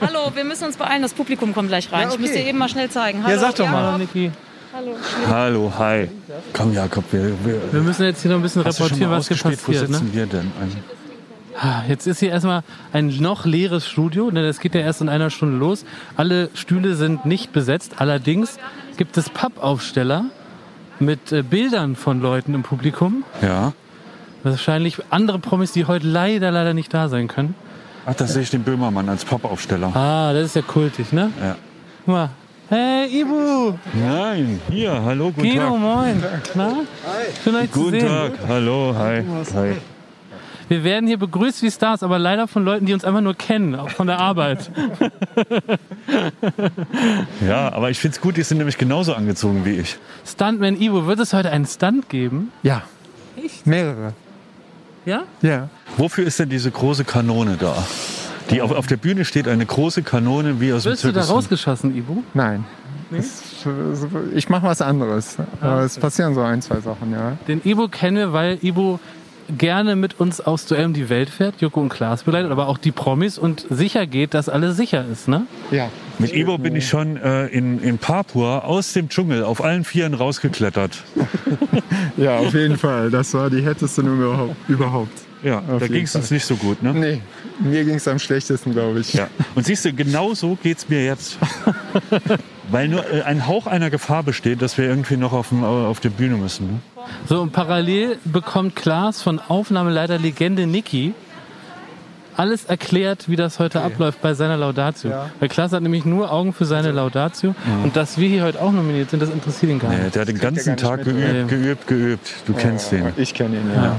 Hallo, 0.00 0.30
wir 0.34 0.44
müssen 0.44 0.64
uns 0.64 0.76
beeilen, 0.78 1.02
das 1.02 1.12
Publikum 1.12 1.52
kommt 1.52 1.68
gleich 1.68 1.92
rein. 1.92 2.02
Ja, 2.02 2.06
okay. 2.06 2.14
Ich 2.14 2.20
muss 2.20 2.32
dir 2.32 2.46
eben 2.46 2.56
mal 2.58 2.68
schnell 2.70 2.88
zeigen. 2.88 3.22
Hallo, 3.22 3.34
Ja, 3.34 3.38
sag 3.38 3.54
doch 3.56 3.68
mal. 3.68 3.84
Hallo 3.84 3.98
Niki. 3.98 4.30
Hallo. 4.72 4.96
Hallo, 5.28 5.72
hi. 5.78 6.08
Komm, 6.52 6.72
Jakob, 6.72 7.04
wir, 7.12 7.24
wir 7.44 7.72
Wir 7.72 7.80
müssen 7.80 8.04
jetzt 8.04 8.22
hier 8.22 8.30
noch 8.30 8.38
ein 8.38 8.42
bisschen 8.42 8.62
reportieren, 8.62 9.10
was 9.10 9.28
hier 9.28 9.36
passiert. 9.36 9.66
Wo 9.66 9.72
Ne? 9.72 9.86
sitzen 9.98 10.10
wir 10.14 10.26
denn? 10.26 10.50
Ein- 10.60 10.76
Ah, 11.60 11.82
Jetzt 11.86 12.06
ist 12.06 12.20
hier 12.20 12.30
erstmal 12.30 12.62
ein 12.94 13.08
noch 13.20 13.44
leeres 13.44 13.86
Studio, 13.86 14.30
denn 14.30 14.42
es 14.44 14.58
geht 14.58 14.74
ja 14.74 14.80
erst 14.80 15.02
in 15.02 15.10
einer 15.10 15.28
Stunde 15.28 15.58
los. 15.58 15.84
Alle 16.16 16.48
Stühle 16.54 16.94
sind 16.96 17.26
nicht 17.26 17.52
besetzt. 17.52 17.96
Allerdings 17.98 18.58
gibt 18.96 19.18
es 19.18 19.28
Pappaufsteller 19.28 20.24
mit 20.98 21.30
äh, 21.30 21.42
Bildern 21.42 21.94
von 21.94 22.22
Leuten 22.22 22.54
im 22.54 22.62
Publikum. 22.62 23.24
Ja. 23.42 23.74
Wahrscheinlich 24.42 24.96
andere 25.10 25.38
Promis, 25.38 25.72
die 25.72 25.84
heute 25.84 26.06
leider, 26.06 26.50
leider 26.50 26.72
nicht 26.72 26.92
da 26.94 27.08
sein 27.10 27.28
können. 27.28 27.54
Ach, 28.06 28.14
da 28.14 28.26
sehe 28.26 28.42
ich 28.42 28.50
den 28.50 28.62
Böhmermann 28.64 29.08
als 29.10 29.24
Pappaufsteller. 29.26 29.94
Ah, 29.94 30.32
das 30.32 30.46
ist 30.46 30.56
ja 30.56 30.62
kultig, 30.62 31.12
ne? 31.12 31.30
Ja. 31.40 31.56
Guck 32.06 32.14
mal. 32.14 32.30
Hey, 32.72 33.20
Ibu! 33.20 33.74
Nein, 33.92 34.58
hier, 34.70 35.02
hallo, 35.04 35.26
guten 35.26 35.42
Guido, 35.42 35.72
Tag. 35.72 35.78
moin! 35.78 36.24
Na? 36.54 36.76
Schön, 37.44 37.54
euch 37.54 37.70
zu 37.70 37.78
Guten 37.78 38.00
sehen. 38.00 38.08
Tag, 38.08 38.32
hallo, 38.48 38.94
hi. 38.96 39.22
hi. 39.54 39.76
Wir 40.68 40.82
werden 40.82 41.06
hier 41.06 41.18
begrüßt 41.18 41.62
wie 41.62 41.70
Stars, 41.70 42.02
aber 42.02 42.18
leider 42.18 42.48
von 42.48 42.64
Leuten, 42.64 42.86
die 42.86 42.94
uns 42.94 43.04
einfach 43.04 43.20
nur 43.20 43.34
kennen, 43.34 43.74
auch 43.74 43.90
von 43.90 44.06
der 44.06 44.20
Arbeit. 44.20 44.70
Ja, 47.46 47.70
aber 47.74 47.90
ich 47.90 47.98
finde 47.98 48.14
es 48.16 48.22
gut, 48.22 48.38
die 48.38 48.42
sind 48.42 48.56
nämlich 48.56 48.78
genauso 48.78 49.12
angezogen 49.12 49.66
wie 49.66 49.76
ich. 49.76 49.98
Stuntman 50.26 50.80
Ivo, 50.80 51.06
wird 51.06 51.20
es 51.20 51.34
heute 51.34 51.50
einen 51.50 51.66
Stunt 51.66 52.08
geben? 52.08 52.52
Ja. 52.62 52.84
Mehrere. 53.66 54.14
Ja? 55.04 55.24
Ja. 55.42 55.68
Wofür 55.98 56.26
ist 56.26 56.38
denn 56.38 56.48
diese 56.48 56.70
große 56.70 57.04
Kanone 57.04 57.58
da? 57.60 57.74
Die 58.50 58.60
auf, 58.62 58.72
auf 58.72 58.86
der 58.86 58.96
Bühne 58.96 59.24
steht 59.24 59.48
eine 59.48 59.64
große 59.64 60.02
Kanone 60.02 60.60
wie 60.60 60.72
aus 60.72 60.82
dem 60.84 60.92
Wirst 60.92 61.04
du 61.04 61.08
da 61.08 61.20
Zirkus. 61.20 61.30
rausgeschossen, 61.36 61.96
Ivo? 61.96 62.22
Nein. 62.34 62.64
Das, 63.10 63.42
ich 64.34 64.48
mache 64.48 64.66
was 64.66 64.80
anderes. 64.80 65.36
Aber 65.60 65.82
es 65.82 65.98
passieren 65.98 66.34
so 66.34 66.40
ein, 66.40 66.62
zwei 66.62 66.80
Sachen, 66.80 67.12
ja. 67.12 67.36
Den 67.46 67.60
Ivo 67.64 67.88
kennen 67.88 68.16
wir, 68.16 68.32
weil 68.32 68.58
Ivo 68.62 69.00
gerne 69.58 69.96
mit 69.96 70.18
uns 70.18 70.40
aufs 70.40 70.64
Duell 70.66 70.86
um 70.86 70.94
die 70.94 71.10
Welt 71.10 71.28
fährt, 71.28 71.60
Joko 71.60 71.80
und 71.80 71.88
Klaas 71.90 72.22
begleitet, 72.22 72.50
aber 72.50 72.68
auch 72.68 72.78
die 72.78 72.92
Promis 72.92 73.36
und 73.36 73.66
sicher 73.68 74.06
geht, 74.06 74.32
dass 74.32 74.48
alles 74.48 74.76
sicher 74.78 75.04
ist, 75.12 75.28
ne? 75.28 75.46
Ja. 75.70 75.88
Mit 76.18 76.32
Ivo 76.34 76.56
bin 76.56 76.74
ich 76.76 76.88
schon 76.88 77.16
äh, 77.18 77.46
in, 77.48 77.80
in 77.82 77.98
Papua 77.98 78.60
aus 78.60 78.92
dem 78.94 79.08
Dschungel 79.10 79.44
auf 79.44 79.62
allen 79.62 79.84
Vieren 79.84 80.14
rausgeklettert. 80.14 81.02
Ja, 82.18 82.36
auf 82.38 82.52
jeden 82.52 82.76
Fall. 82.76 83.10
Das 83.10 83.32
war 83.32 83.48
die 83.48 83.62
härteste 83.62 84.02
Nummer 84.02 84.50
überhaupt. 84.68 85.12
Ja, 85.42 85.58
Auf 85.58 85.80
da 85.80 85.88
ging 85.88 86.04
es 86.04 86.14
uns 86.14 86.30
nicht 86.30 86.44
so 86.44 86.56
gut, 86.56 86.82
ne? 86.82 86.92
Nee, 86.94 87.20
mir 87.58 87.84
ging 87.84 87.96
es 87.96 88.06
am 88.06 88.18
schlechtesten, 88.18 88.72
glaube 88.72 89.00
ich. 89.00 89.12
Ja. 89.14 89.28
Und 89.54 89.66
siehst 89.66 89.84
du, 89.84 89.92
genau 89.92 90.34
so 90.34 90.56
geht's 90.62 90.88
mir 90.88 91.04
jetzt. 91.04 91.36
Weil 92.70 92.88
nur 92.88 93.04
äh, 93.12 93.22
ein 93.22 93.46
Hauch 93.46 93.66
einer 93.66 93.90
Gefahr 93.90 94.22
besteht, 94.22 94.62
dass 94.62 94.78
wir 94.78 94.84
irgendwie 94.86 95.16
noch 95.16 95.32
auf, 95.32 95.48
dem, 95.48 95.64
auf 95.64 96.00
der 96.00 96.10
Bühne 96.10 96.36
müssen. 96.36 96.66
Ne? 96.66 96.80
So, 97.28 97.40
und 97.42 97.52
parallel 97.52 98.18
bekommt 98.24 98.76
Klaas 98.76 99.20
von 99.20 99.40
Aufnahmeleiter 99.40 100.18
Legende 100.18 100.66
Niki 100.66 101.12
alles 102.36 102.64
erklärt, 102.64 103.28
wie 103.28 103.36
das 103.36 103.58
heute 103.58 103.82
abläuft 103.82 104.22
bei 104.22 104.32
seiner 104.32 104.56
Laudatio. 104.56 105.12
Weil 105.38 105.48
Klaas 105.50 105.72
hat 105.72 105.82
nämlich 105.82 106.04
nur 106.06 106.32
Augen 106.32 106.52
für 106.54 106.64
seine 106.64 106.90
Laudatio. 106.90 107.54
Und 107.84 107.94
dass 107.96 108.16
wir 108.16 108.28
hier 108.28 108.44
heute 108.44 108.60
auch 108.62 108.72
nominiert 108.72 109.10
sind, 109.10 109.20
das 109.20 109.28
interessiert 109.28 109.70
ihn 109.70 109.78
gar 109.78 109.90
Nee, 109.90 110.04
nicht. 110.04 110.14
der 110.14 110.22
hat 110.22 110.28
den 110.28 110.38
ganzen 110.38 110.76
Tag 110.78 111.04
geübt, 111.04 111.48
geübt, 111.48 111.86
geübt. 111.86 112.34
Du 112.46 112.54
kennst 112.54 112.92
den. 112.92 113.12
Ich 113.16 113.34
kenne 113.34 113.56
ihn, 113.56 113.70
ja. 113.74 113.96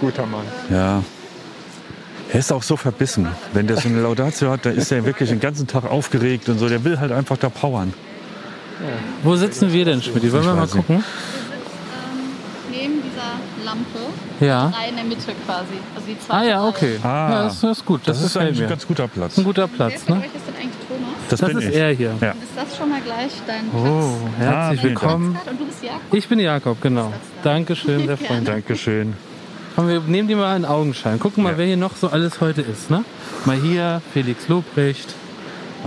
Guter 0.00 0.26
Mann. 0.26 0.44
Ja. 0.70 1.02
Er 2.32 2.38
ist 2.40 2.52
auch 2.52 2.62
so 2.62 2.76
verbissen. 2.76 3.26
Wenn 3.54 3.66
der 3.66 3.78
so 3.78 3.88
eine 3.88 4.00
Laudatio 4.02 4.50
hat, 4.50 4.66
da 4.66 4.70
ist 4.70 4.92
er 4.92 5.04
wirklich 5.06 5.30
den 5.30 5.40
ganzen 5.40 5.66
Tag 5.66 5.84
aufgeregt 5.90 6.48
und 6.48 6.58
so. 6.58 6.68
Der 6.68 6.84
will 6.84 7.00
halt 7.00 7.10
einfach 7.10 7.36
da 7.38 7.48
powern. 7.48 7.92
Wo 9.22 9.34
sitzen 9.34 9.72
wir 9.72 9.84
denn, 9.84 10.02
Schmidt? 10.02 10.30
Wollen 10.32 10.44
wir 10.44 10.54
mal 10.54 10.62
weiß 10.62 10.74
nicht. 10.74 10.86
gucken? 10.86 11.04
Neben 12.70 13.02
dieser 13.02 13.64
Lampe, 13.64 13.98
Ja. 14.44 14.68
drei 14.70 14.90
in 14.90 14.96
der 14.96 15.04
Mitte 15.04 15.32
quasi. 15.46 15.66
Also 15.96 16.06
die 16.06 16.18
zwei 16.20 16.34
Ah 16.34 16.42
ja, 16.44 16.64
okay. 16.66 16.98
Ah. 17.02 17.06
ja, 17.06 17.42
das, 17.44 17.60
das 17.62 17.78
ist 17.78 17.86
gut. 17.86 18.02
Das, 18.04 18.18
Das 18.18 18.26
ist 18.26 18.36
eigentlich 18.36 18.58
mir. 18.58 18.64
ein 18.66 18.70
ganz 18.70 18.86
guter 18.86 19.08
Platz. 19.08 19.36
ein 19.38 19.44
guter 19.44 19.62
Wer 19.62 19.88
Platz, 19.88 20.02
von 20.04 20.18
ne? 20.18 20.20
euch 20.24 20.26
ist 20.26 20.46
denn 20.46 20.54
eigentlich 20.54 20.86
Thomas? 20.86 21.10
Das, 21.30 21.40
Das 21.40 21.48
bin 21.48 21.58
ist 21.58 21.68
ich. 21.70 21.74
er 21.76 21.90
hier. 21.92 22.14
Ja. 22.20 22.30
Ist 22.32 22.38
das 22.54 22.76
schon 22.76 22.88
mal 22.90 23.00
gleich 23.00 23.32
dein 23.46 23.64
Oh, 23.74 23.80
Platz? 23.80 24.12
Ah, 24.38 24.38
herzlich 24.38 24.80
Dank. 24.80 24.82
willkommen. 24.90 25.38
Und 25.50 25.60
du 25.60 25.64
bist 25.66 25.82
Jakob? 25.82 26.00
Ich 26.14 26.28
bin 26.28 26.38
Jakob, 26.38 26.80
genau. 26.82 27.12
Dankeschön, 27.42 28.06
sehr 28.06 28.16
freundlich. 28.16 28.46
Dankeschön. 28.48 29.14
Komm, 29.78 29.86
wir 29.86 30.00
nehmen 30.00 30.26
die 30.26 30.34
mal 30.34 30.56
in 30.56 30.64
Augenschein. 30.64 31.20
Gucken 31.20 31.44
mal, 31.44 31.52
Ja. 31.52 31.58
wer 31.58 31.66
hier 31.66 31.76
noch 31.76 31.94
so 31.94 32.08
alles 32.08 32.40
heute 32.40 32.62
ist, 32.62 32.90
ne? 32.90 33.04
Mal 33.44 33.58
hier, 33.58 34.02
Felix 34.12 34.48
Lobrecht. 34.48 35.14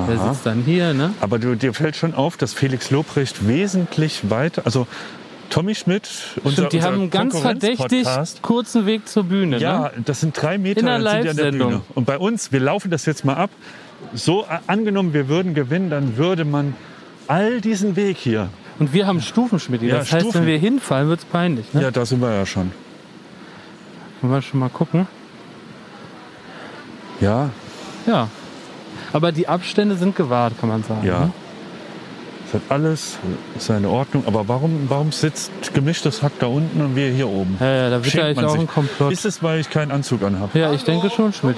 Der 0.07 0.17
Aha. 0.17 0.31
sitzt 0.31 0.45
dann 0.45 0.63
hier, 0.63 0.93
ne? 0.93 1.13
Aber 1.19 1.39
du, 1.39 1.55
dir 1.55 1.73
fällt 1.73 1.97
schon 1.97 2.13
auf, 2.13 2.37
dass 2.37 2.53
Felix 2.53 2.89
Lobrecht 2.89 3.45
wesentlich 3.49 4.29
weiter, 4.29 4.61
also 4.63 4.87
Tommy 5.49 5.75
Schmidt, 5.75 6.07
unser, 6.45 6.53
Stimmt, 6.53 6.71
die 6.71 6.83
haben 6.83 7.01
einen 7.01 7.09
ganz 7.09 7.37
verdächtig 7.37 8.07
kurzen 8.41 8.85
Weg 8.85 9.09
zur 9.09 9.25
Bühne, 9.25 9.57
Ja, 9.57 9.79
ne? 9.79 9.91
das 10.05 10.21
sind 10.21 10.41
drei 10.41 10.57
Meter 10.57 10.79
In 10.79 10.85
der 10.85 10.95
sind 10.95 11.03
die 11.03 11.09
an 11.09 11.23
der 11.23 11.23
Live-Sendung. 11.25 11.69
Bühne. 11.71 11.81
Und 11.93 12.05
bei 12.05 12.17
uns, 12.17 12.53
wir 12.53 12.61
laufen 12.61 12.91
das 12.91 13.05
jetzt 13.05 13.25
mal 13.25 13.35
ab. 13.35 13.49
So 14.13 14.45
angenommen, 14.67 15.13
wir 15.13 15.27
würden 15.27 15.53
gewinnen, 15.53 15.89
dann 15.89 16.15
würde 16.15 16.45
man 16.45 16.75
all 17.27 17.59
diesen 17.59 17.97
Weg 17.97 18.15
hier. 18.15 18.47
Und 18.79 18.93
wir 18.93 19.05
haben 19.05 19.19
Stufenschmidt. 19.19 19.81
Ja, 19.81 19.97
das 19.97 20.13
heißt, 20.13 20.21
Stufen. 20.21 20.39
wenn 20.43 20.47
wir 20.47 20.57
hinfallen, 20.57 21.09
wird's 21.09 21.25
peinlich, 21.25 21.73
ne? 21.73 21.81
Ja, 21.81 21.91
da 21.91 22.05
sind 22.05 22.21
wir 22.21 22.33
ja 22.33 22.45
schon. 22.45 22.71
Wollen 24.21 24.33
wir 24.33 24.41
schon 24.41 24.59
mal 24.59 24.69
gucken? 24.69 25.07
Ja, 27.19 27.49
Ja. 28.07 28.27
Aber 29.13 29.31
die 29.31 29.47
Abstände 29.47 29.95
sind 29.95 30.15
gewahrt, 30.15 30.53
kann 30.59 30.69
man 30.69 30.83
sagen. 30.83 31.05
ja. 31.05 31.19
Ne? 31.21 31.31
Das 32.51 32.61
hat 32.61 32.69
alles 32.69 33.17
seine 33.59 33.87
Ordnung. 33.89 34.23
Aber 34.27 34.47
warum, 34.49 34.87
warum 34.89 35.13
sitzt 35.13 35.73
gemischtes 35.73 36.21
Hack 36.21 36.33
da 36.39 36.47
unten 36.47 36.81
und 36.81 36.95
wir 36.97 37.09
hier 37.09 37.29
oben? 37.29 37.55
Ja, 37.61 37.73
ja, 37.73 37.89
da 37.89 38.03
wird 38.03 38.13
ja 38.13 38.45
auch 38.45 38.51
sich. 38.51 38.59
ein 38.59 38.67
Komplott. 38.67 39.13
Ist 39.13 39.23
es, 39.25 39.41
weil 39.41 39.61
ich 39.61 39.69
keinen 39.69 39.91
Anzug 39.91 40.21
anhabe? 40.23 40.59
Ja, 40.59 40.73
ich 40.73 40.83
denke 40.83 41.09
schon, 41.09 41.31
Schmidt. 41.31 41.55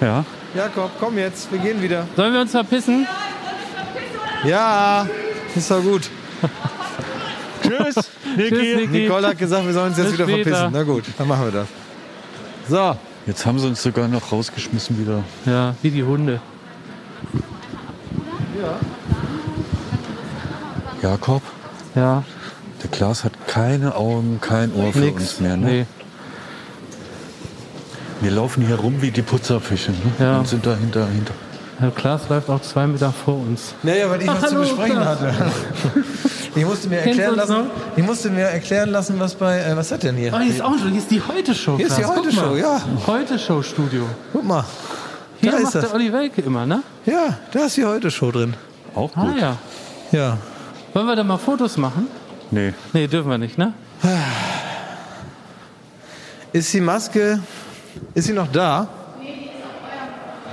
Ja. 0.00 0.24
Jakob, 0.54 0.90
komm 1.00 1.18
jetzt, 1.18 1.50
wir 1.50 1.58
gehen 1.58 1.82
wieder. 1.82 2.06
Sollen 2.14 2.32
wir 2.32 2.42
uns 2.42 2.52
verpissen? 2.52 3.06
Ja, 4.44 5.08
ist 5.56 5.70
doch 5.70 5.82
gut. 5.82 6.08
Tschüss, 7.78 7.94
Tschüss, 8.36 8.36
Niki. 8.36 8.76
Niki. 8.76 8.98
Nicole 9.04 9.28
hat 9.28 9.38
gesagt, 9.38 9.66
wir 9.66 9.72
sollen 9.72 9.88
uns 9.88 9.96
jetzt 9.98 10.06
Bis 10.06 10.14
wieder 10.14 10.24
später. 10.28 10.50
verpissen. 10.50 10.70
Na 10.72 10.82
gut, 10.82 11.04
dann 11.18 11.28
machen 11.28 11.44
wir 11.46 11.52
das. 11.52 11.66
So, 12.68 12.96
Jetzt 13.26 13.46
haben 13.46 13.58
sie 13.60 13.68
uns 13.68 13.80
sogar 13.82 14.08
noch 14.08 14.32
rausgeschmissen 14.32 14.98
wieder. 14.98 15.22
Ja, 15.46 15.74
wie 15.82 15.90
die 15.90 16.02
Hunde. 16.02 16.40
Jakob, 21.02 21.42
Ja, 21.94 22.22
der 22.82 22.90
Klaas 22.90 23.24
hat 23.24 23.32
keine 23.46 23.94
Augen, 23.94 24.38
kein 24.40 24.72
Ohr 24.74 24.92
für 24.92 24.98
nix. 25.00 25.20
uns 25.20 25.40
mehr. 25.40 25.56
Ne? 25.56 25.66
Nee. 25.66 25.86
Wir 28.20 28.30
laufen 28.30 28.64
hier 28.66 28.76
rum 28.76 29.02
wie 29.02 29.10
die 29.10 29.22
Putzerfische 29.22 29.90
ne? 29.92 29.98
Ja. 30.18 30.38
und 30.38 30.48
sind 30.48 30.64
dahinter. 30.64 31.06
Hinter. 31.08 31.34
Herr 31.78 31.90
Klaas 31.90 32.28
läuft 32.28 32.48
auch 32.50 32.62
zwei 32.62 32.86
Meter 32.86 33.12
vor 33.12 33.34
uns. 33.38 33.74
naja, 33.82 34.08
weil 34.10 34.22
ich 34.22 34.28
was 34.28 34.40
zu 34.40 34.46
hallo, 34.46 34.60
besprechen 34.60 34.96
Klaas. 34.96 35.20
hatte. 35.20 35.34
Ich 36.54 36.64
musste 36.66 36.88
mir 36.88 36.98
erklären 36.98 37.34
lassen, 37.36 37.52
noch? 37.52 37.64
ich 37.96 38.04
musste 38.04 38.28
mir 38.30 38.42
erklären 38.44 38.90
lassen, 38.90 39.18
was 39.18 39.34
bei, 39.34 39.58
äh, 39.58 39.74
was 39.76 39.90
hat 39.90 40.02
denn 40.02 40.16
hier? 40.16 40.32
Oh, 40.34 40.38
hier 40.38 40.52
ist 40.52 40.60
auch 40.62 40.76
schon, 40.78 40.90
hier 40.90 40.98
ist 40.98 41.10
die 41.10 41.20
Heute-Show. 41.26 41.76
Hier 41.78 41.86
ist 41.86 41.96
die 41.98 42.04
Heute-Show, 42.04 42.56
ja. 42.56 42.80
Heute-Show-Studio. 43.06 44.04
Guck 44.32 44.44
mal, 44.44 44.64
Hier 45.40 45.50
Da 45.52 45.56
ist 45.58 45.64
macht 45.64 45.74
das. 45.76 45.84
der 45.86 45.94
Olli 45.94 46.12
Welke 46.12 46.42
immer, 46.42 46.66
ne? 46.66 46.82
ja, 47.06 47.38
da 47.52 47.60
ist 47.64 47.76
die 47.78 47.84
Heute-Show 47.86 48.30
drin. 48.30 48.54
Auch 48.94 49.10
Ah 49.16 49.24
gut. 49.26 49.40
ja. 49.40 49.56
Ja. 50.12 50.36
Wollen 50.92 51.06
wir 51.06 51.16
da 51.16 51.24
mal 51.24 51.38
Fotos 51.38 51.78
machen? 51.78 52.06
Nee. 52.50 52.74
Nee, 52.92 53.06
dürfen 53.06 53.30
wir 53.30 53.38
nicht, 53.38 53.56
ne? 53.56 53.72
Ist 56.52 56.72
die 56.74 56.82
Maske, 56.82 57.40
ist 58.12 58.26
sie 58.26 58.34
noch 58.34 58.48
da? 58.52 58.86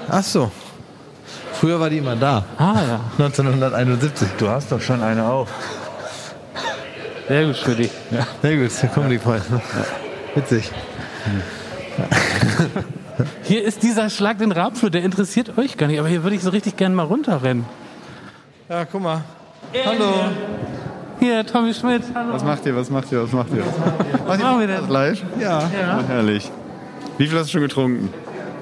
Ach 0.08 0.24
so. 0.24 0.50
Früher 1.54 1.78
war 1.78 1.90
die 1.90 1.98
immer 1.98 2.16
da. 2.16 2.46
Ah 2.58 2.76
ja. 2.88 3.00
1971. 3.26 4.30
Du 4.38 4.48
hast 4.48 4.72
doch 4.72 4.80
schon 4.80 5.04
eine 5.04 5.26
auf. 5.26 5.50
Sehr 7.30 7.46
gut, 7.46 7.58
Schmidt. 7.58 7.92
Sehr 8.42 8.58
gut, 8.58 8.72
der 8.82 8.90
Comedy 8.90 9.20
Point. 9.20 9.44
Witzig. 10.34 10.72
Hier 13.44 13.64
ist 13.64 13.84
dieser 13.84 14.10
Schlag 14.10 14.40
den 14.40 14.52
Rabflur, 14.52 14.90
der 14.90 15.04
interessiert 15.04 15.56
euch 15.60 15.78
gar 15.78 15.86
nicht, 15.86 16.00
aber 16.00 16.10
hier 16.10 16.24
würde 16.24 16.36
ich 16.36 16.42
so 16.42 16.50
richtig 16.50 16.76
gerne 16.76 16.96
mal 16.96 17.04
runterrennen. 17.04 17.66
Ja, 18.68 18.84
guck 18.84 19.04
mal. 19.04 19.22
Hallo. 19.86 20.12
Hier, 21.20 21.46
Tommy 21.46 21.72
Schmidt, 21.72 22.02
hallo. 22.16 22.34
Was 22.34 22.44
macht 22.44 22.66
ihr, 22.66 22.76
was 22.76 22.90
macht 22.90 23.12
ihr, 23.12 23.22
was 23.22 23.32
macht 23.32 23.54
ihr? 23.54 23.64
Was 24.26 24.40
machen 24.40 24.60
wir 24.62 24.68
denn? 24.68 24.90
Live? 24.90 25.22
Ja. 25.40 25.70
Ja. 25.80 26.04
Herrlich. 26.08 26.52
Wie 27.20 27.28
viel 27.28 27.38
hast 27.38 27.50
du 27.50 27.52
schon 27.52 27.62
getrunken? 27.62 28.12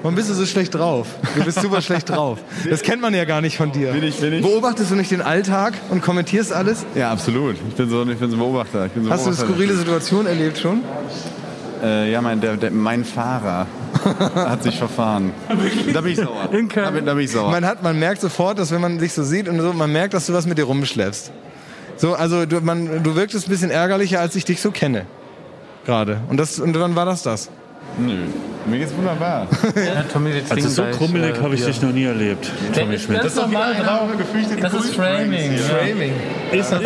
Warum 0.02 0.14
bist 0.14 0.30
du 0.30 0.34
so 0.34 0.46
schlecht 0.46 0.74
drauf? 0.74 1.08
Du 1.36 1.44
bist 1.44 1.60
super 1.60 1.82
schlecht 1.82 2.08
drauf. 2.10 2.38
Das 2.68 2.82
kennt 2.82 3.02
man 3.02 3.14
ja 3.14 3.24
gar 3.24 3.40
nicht 3.40 3.56
von 3.56 3.72
dir. 3.72 3.92
Bin 3.92 4.04
ich, 4.04 4.16
bin 4.20 4.32
ich? 4.32 4.42
Beobachtest 4.42 4.90
du 4.90 4.94
nicht 4.94 5.10
den 5.10 5.22
Alltag 5.22 5.74
und 5.90 6.02
kommentierst 6.02 6.52
alles? 6.52 6.86
Ja, 6.94 7.10
absolut. 7.10 7.56
Ich 7.68 7.74
bin 7.74 7.90
so, 7.90 8.02
ich 8.02 8.16
bin 8.18 8.30
so 8.30 8.36
ein 8.36 8.38
Beobachter. 8.38 8.88
Bin 8.88 9.04
so 9.04 9.10
Hast 9.10 9.24
du 9.24 9.30
eine 9.30 9.36
Beobachter. 9.36 9.54
skurrile 9.54 9.74
Situation 9.74 10.26
erlebt 10.26 10.58
schon? 10.58 10.82
Äh, 11.82 12.12
ja, 12.12 12.20
mein, 12.22 12.40
der, 12.40 12.56
der, 12.56 12.70
mein 12.70 13.04
Fahrer 13.04 13.66
hat 14.34 14.62
sich 14.62 14.78
verfahren. 14.78 15.32
Da 15.92 16.00
bin 16.00 16.12
ich 16.12 16.18
sauer. 16.18 16.48
In 16.52 16.68
Köln. 16.68 16.84
Da 16.86 16.90
bin, 16.92 17.06
da 17.06 17.14
bin 17.14 17.24
ich 17.24 17.32
sauer. 17.32 17.50
Man, 17.50 17.64
hat, 17.66 17.82
man 17.82 17.98
merkt 17.98 18.20
sofort, 18.20 18.58
dass 18.58 18.70
wenn 18.70 18.80
man 18.80 18.98
sich 19.00 19.12
so 19.12 19.22
sieht 19.24 19.48
und 19.48 19.60
so, 19.60 19.72
man 19.72 19.90
merkt, 19.92 20.14
dass 20.14 20.26
du 20.26 20.32
was 20.32 20.46
mit 20.46 20.58
dir 20.58 20.64
rumschleppst. 20.64 21.32
So, 21.96 22.14
also 22.14 22.46
du, 22.46 22.60
man, 22.60 23.02
du 23.02 23.16
wirktest 23.16 23.48
ein 23.48 23.50
bisschen 23.50 23.70
ärgerlicher, 23.70 24.20
als 24.20 24.36
ich 24.36 24.44
dich 24.44 24.60
so 24.60 24.70
kenne. 24.70 25.06
Gerade. 25.84 26.20
Und, 26.28 26.36
das, 26.36 26.60
und 26.60 26.78
wann 26.78 26.94
war 26.94 27.04
das 27.04 27.22
das? 27.22 27.48
Nö. 27.96 28.26
Mir 28.66 28.78
geht's 28.78 28.94
wunderbar. 28.94 29.46
Ja, 29.74 30.02
Tommy, 30.12 30.34
wir 30.34 30.42
Also 30.50 30.68
so 30.68 30.82
krummelig 30.96 31.38
äh, 31.38 31.42
habe 31.42 31.54
ich 31.54 31.64
dich 31.64 31.80
noch 31.80 31.92
nie 31.92 32.04
erlebt, 32.04 32.50
Tommy 32.74 32.98
Schmidt. 32.98 33.18
Das 33.18 33.26
ist 33.32 33.36
normal 33.36 33.74
drauf. 33.74 34.10
Das 34.60 34.74
ist 34.74 34.94
Framing. 34.94 35.52
Ja. 35.52 35.58
Framing. 35.58 36.12
Ist 36.52 36.72
das, 36.72 36.80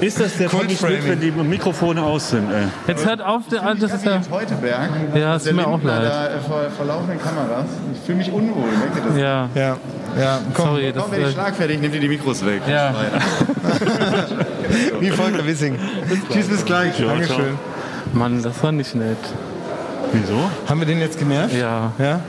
ist 0.00 0.20
das 0.20 0.36
der 0.36 0.48
Tommy 0.48 0.76
Schmidt, 0.76 1.08
wenn 1.08 1.20
die 1.20 1.30
Mikrofone 1.32 2.02
aus 2.02 2.30
sind? 2.30 2.48
Ey? 2.52 2.66
Jetzt 2.86 3.04
hört 3.04 3.20
auf, 3.22 3.42
der, 3.50 3.74
das 3.74 3.94
ist 3.94 4.04
ja. 4.04 4.20
Teuteberg. 4.20 4.90
Ja, 5.14 5.36
es 5.36 5.44
Der 5.44 5.52
tut 5.52 5.60
mir 5.60 5.66
auch 5.66 5.82
leid. 5.82 6.04
Da, 6.04 6.26
äh, 6.28 6.38
vor, 6.46 6.60
vor 6.76 6.86
laufenden 6.86 7.18
Kameras. 7.20 7.66
Ich 7.92 8.00
fühle 8.06 8.18
mich 8.18 8.30
unwohl. 8.30 8.68
Merkt 8.78 8.96
ihr 8.96 9.02
das? 9.08 9.18
Ja, 9.18 9.48
Ja, 9.54 9.76
ja, 10.20 10.38
komm. 10.54 10.66
sorry. 10.66 10.92
Das, 10.92 11.02
Komm, 11.02 11.12
wenn 11.12 11.20
ich 11.22 11.28
äh, 11.28 11.32
schlagfertig, 11.32 11.80
nehmt 11.80 11.94
ihr 11.94 12.00
die 12.00 12.08
Mikros 12.08 12.46
weg. 12.46 12.62
Ja. 12.68 12.94
Wie 15.00 15.10
Volker 15.10 15.44
Wissing. 15.44 15.76
Tschüss, 16.32 16.46
bis 16.46 16.64
gleich. 16.64 16.98
Ja, 17.00 17.06
Dankeschön. 17.06 17.58
Mann, 18.12 18.42
das 18.42 18.62
war 18.62 18.72
nicht 18.72 18.94
nett. 18.94 19.16
Wieso? 20.22 20.50
Haben 20.68 20.80
wir 20.80 20.86
den 20.86 21.00
jetzt 21.00 21.18
genervt? 21.18 21.54
Ja, 21.54 21.92
Ja? 21.98 22.20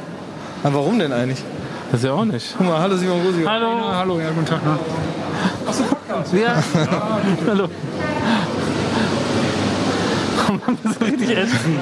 Aber 0.63 0.75
warum 0.75 0.99
denn 0.99 1.13
eigentlich? 1.13 1.43
das 1.91 2.01
ist 2.01 2.05
ja 2.05 2.11
auch 2.13 2.25
nicht. 2.25 2.53
Guck 2.57 2.67
mal, 2.67 2.79
hallo 2.79 2.97
Simon 2.97 3.21
Rosio. 3.21 3.47
Hallo. 3.49 3.69
Hallo, 3.93 4.19
ja, 4.19 4.29
guten 4.31 4.45
Tag. 4.45 4.63
Ne? 4.65 4.77
Ja. 6.33 6.63
Hallo. 7.47 7.67
Oh 10.49 10.51
Mann, 10.53 10.77
das 10.83 10.93
ist 10.93 11.01
richtig 11.01 11.29
ätzend. 11.37 11.79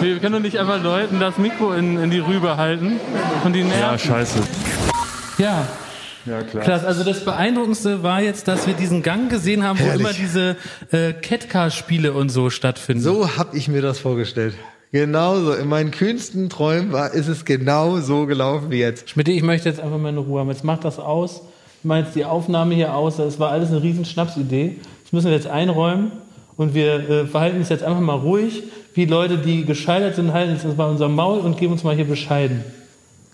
Wir 0.00 0.18
können 0.18 0.32
doch 0.32 0.40
nicht 0.40 0.58
einfach 0.58 0.82
Leuten 0.82 1.20
das 1.20 1.38
Mikro 1.38 1.72
in, 1.74 2.02
in 2.02 2.10
die 2.10 2.18
Rübe 2.18 2.56
halten 2.56 2.98
und 3.44 3.52
die 3.52 3.60
Ja, 3.60 3.66
nerven. 3.66 3.98
scheiße. 3.98 4.38
Ja, 5.38 5.66
Ja, 6.26 6.42
klar. 6.42 6.84
Also 6.84 7.04
das 7.04 7.24
Beeindruckendste 7.24 8.02
war 8.02 8.20
jetzt, 8.20 8.48
dass 8.48 8.66
wir 8.66 8.74
diesen 8.74 9.02
Gang 9.02 9.30
gesehen 9.30 9.62
haben, 9.62 9.78
wo 9.78 9.84
Herrlich. 9.84 10.00
immer 10.00 10.12
diese 10.12 10.56
äh, 10.90 11.12
Catcar-Spiele 11.12 12.12
und 12.12 12.30
so 12.30 12.50
stattfinden. 12.50 13.02
So 13.02 13.36
habe 13.36 13.56
ich 13.56 13.68
mir 13.68 13.80
das 13.82 13.98
vorgestellt. 14.00 14.54
Genauso. 14.92 15.52
In 15.52 15.68
meinen 15.68 15.90
kühnsten 15.90 16.48
Träumen 16.48 16.92
war, 16.92 17.12
ist 17.12 17.28
es 17.28 17.44
genau 17.44 17.98
so 17.98 18.26
gelaufen 18.26 18.70
wie 18.70 18.78
jetzt. 18.78 19.10
Schmidt, 19.10 19.28
ich 19.28 19.42
möchte 19.42 19.68
jetzt 19.68 19.80
einfach 19.80 19.98
mal 19.98 20.08
eine 20.08 20.20
Ruhe 20.20 20.40
haben. 20.40 20.48
Jetzt 20.48 20.64
macht 20.64 20.84
das 20.84 20.98
aus. 20.98 21.42
Ich 21.80 21.84
mache 21.84 22.00
jetzt 22.00 22.14
die 22.14 22.24
Aufnahme 22.24 22.74
hier 22.74 22.94
aus. 22.94 23.16
Das 23.16 23.38
war 23.38 23.50
alles 23.50 23.70
eine 23.70 23.82
riesen 23.82 24.04
Schnapsidee. 24.04 24.76
Das 25.04 25.12
müssen 25.12 25.26
wir 25.26 25.34
jetzt 25.34 25.46
einräumen. 25.46 26.12
Und 26.56 26.74
wir 26.74 27.08
äh, 27.08 27.26
verhalten 27.26 27.58
uns 27.58 27.68
jetzt 27.68 27.84
einfach 27.84 28.00
mal 28.00 28.14
ruhig. 28.14 28.64
Wie 28.94 29.04
Leute, 29.04 29.38
die 29.38 29.64
gescheitert 29.64 30.16
sind, 30.16 30.32
halten 30.32 30.58
uns 30.66 30.76
bei 30.76 30.86
unserem 30.86 31.14
Maul 31.14 31.38
und 31.40 31.56
geben 31.56 31.72
uns 31.72 31.84
mal 31.84 31.94
hier 31.94 32.06
bescheiden. 32.06 32.64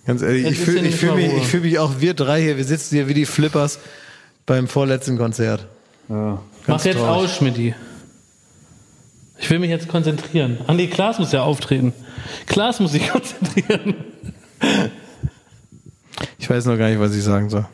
Ganz 0.06 0.20
ehrlich, 0.20 0.44
Jetzt 0.44 0.52
ich 0.52 0.58
fühle 0.58 0.80
ich 0.80 0.96
fühl 0.96 1.14
mich, 1.14 1.32
ich 1.32 1.46
fühl 1.46 1.60
mich 1.60 1.78
auch, 1.78 1.92
wir 2.00 2.12
drei 2.12 2.42
hier, 2.42 2.58
wir 2.58 2.64
sitzen 2.64 2.96
hier 2.96 3.08
wie 3.08 3.14
die 3.14 3.24
Flippers 3.24 3.78
beim 4.44 4.68
vorletzten 4.68 5.16
Konzert. 5.16 5.66
Ja. 6.10 6.42
Mach 6.66 6.84
jetzt 6.84 6.98
traurig. 6.98 7.24
aus, 7.24 7.36
Schmidti. 7.36 7.74
Ich 9.44 9.50
will 9.50 9.58
mich 9.58 9.68
jetzt 9.68 9.88
konzentrieren. 9.88 10.56
Andi, 10.68 10.86
Klaas 10.86 11.18
muss 11.18 11.30
ja 11.32 11.42
auftreten. 11.42 11.92
Klaas 12.46 12.80
muss 12.80 12.92
sich 12.92 13.06
konzentrieren. 13.12 13.94
Ich 16.38 16.48
weiß 16.48 16.64
noch 16.64 16.78
gar 16.78 16.88
nicht, 16.88 16.98
was 16.98 17.14
ich 17.14 17.22
sagen 17.22 17.50
soll. 17.50 17.66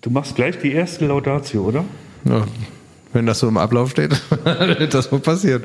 Du 0.00 0.10
machst 0.10 0.34
gleich 0.34 0.58
die 0.58 0.72
erste 0.72 1.06
Laudatio, 1.06 1.62
oder? 1.62 1.84
Ja, 2.24 2.44
wenn 3.12 3.24
das 3.24 3.38
so 3.38 3.46
im 3.46 3.56
Ablauf 3.56 3.92
steht, 3.92 4.20
wird 4.44 4.94
das 4.94 5.12
wohl 5.12 5.20
passieren. 5.20 5.62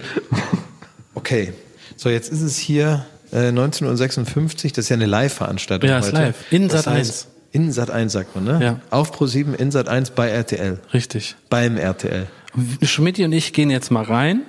Okay, 1.16 1.54
so 1.96 2.10
jetzt 2.12 2.32
ist 2.32 2.42
es 2.44 2.60
hier 2.60 3.08
äh, 3.32 3.50
19.56 3.50 4.36
Uhr, 4.38 4.70
das 4.76 4.78
ist 4.78 4.90
ja 4.90 4.96
eine 4.96 5.08
Live-Veranstaltung 5.08 5.90
Ja, 5.90 5.98
ist 5.98 6.10
heute. 6.10 6.18
live. 6.18 6.52
In 6.52 6.70
Sat.1. 6.70 6.92
heißt, 6.92 7.28
In 7.52 7.72
Sat 7.72 7.90
1 7.90 8.14
sagt 8.14 8.36
man, 8.36 8.44
ne? 8.44 8.60
Ja. 8.64 8.80
Auf 8.92 9.12
Pro 9.12 9.26
7 9.26 9.56
in 9.56 9.72
Sat 9.72 9.90
1 9.90 10.12
bei 10.12 10.30
RTL. 10.30 10.80
Richtig. 10.94 11.36
Beim 11.50 11.78
RTL. 11.78 12.28
Schmidti 12.84 13.26
und 13.26 13.32
ich 13.34 13.54
gehen 13.54 13.72
jetzt 13.72 13.90
mal 13.90 14.04
rein. 14.04 14.42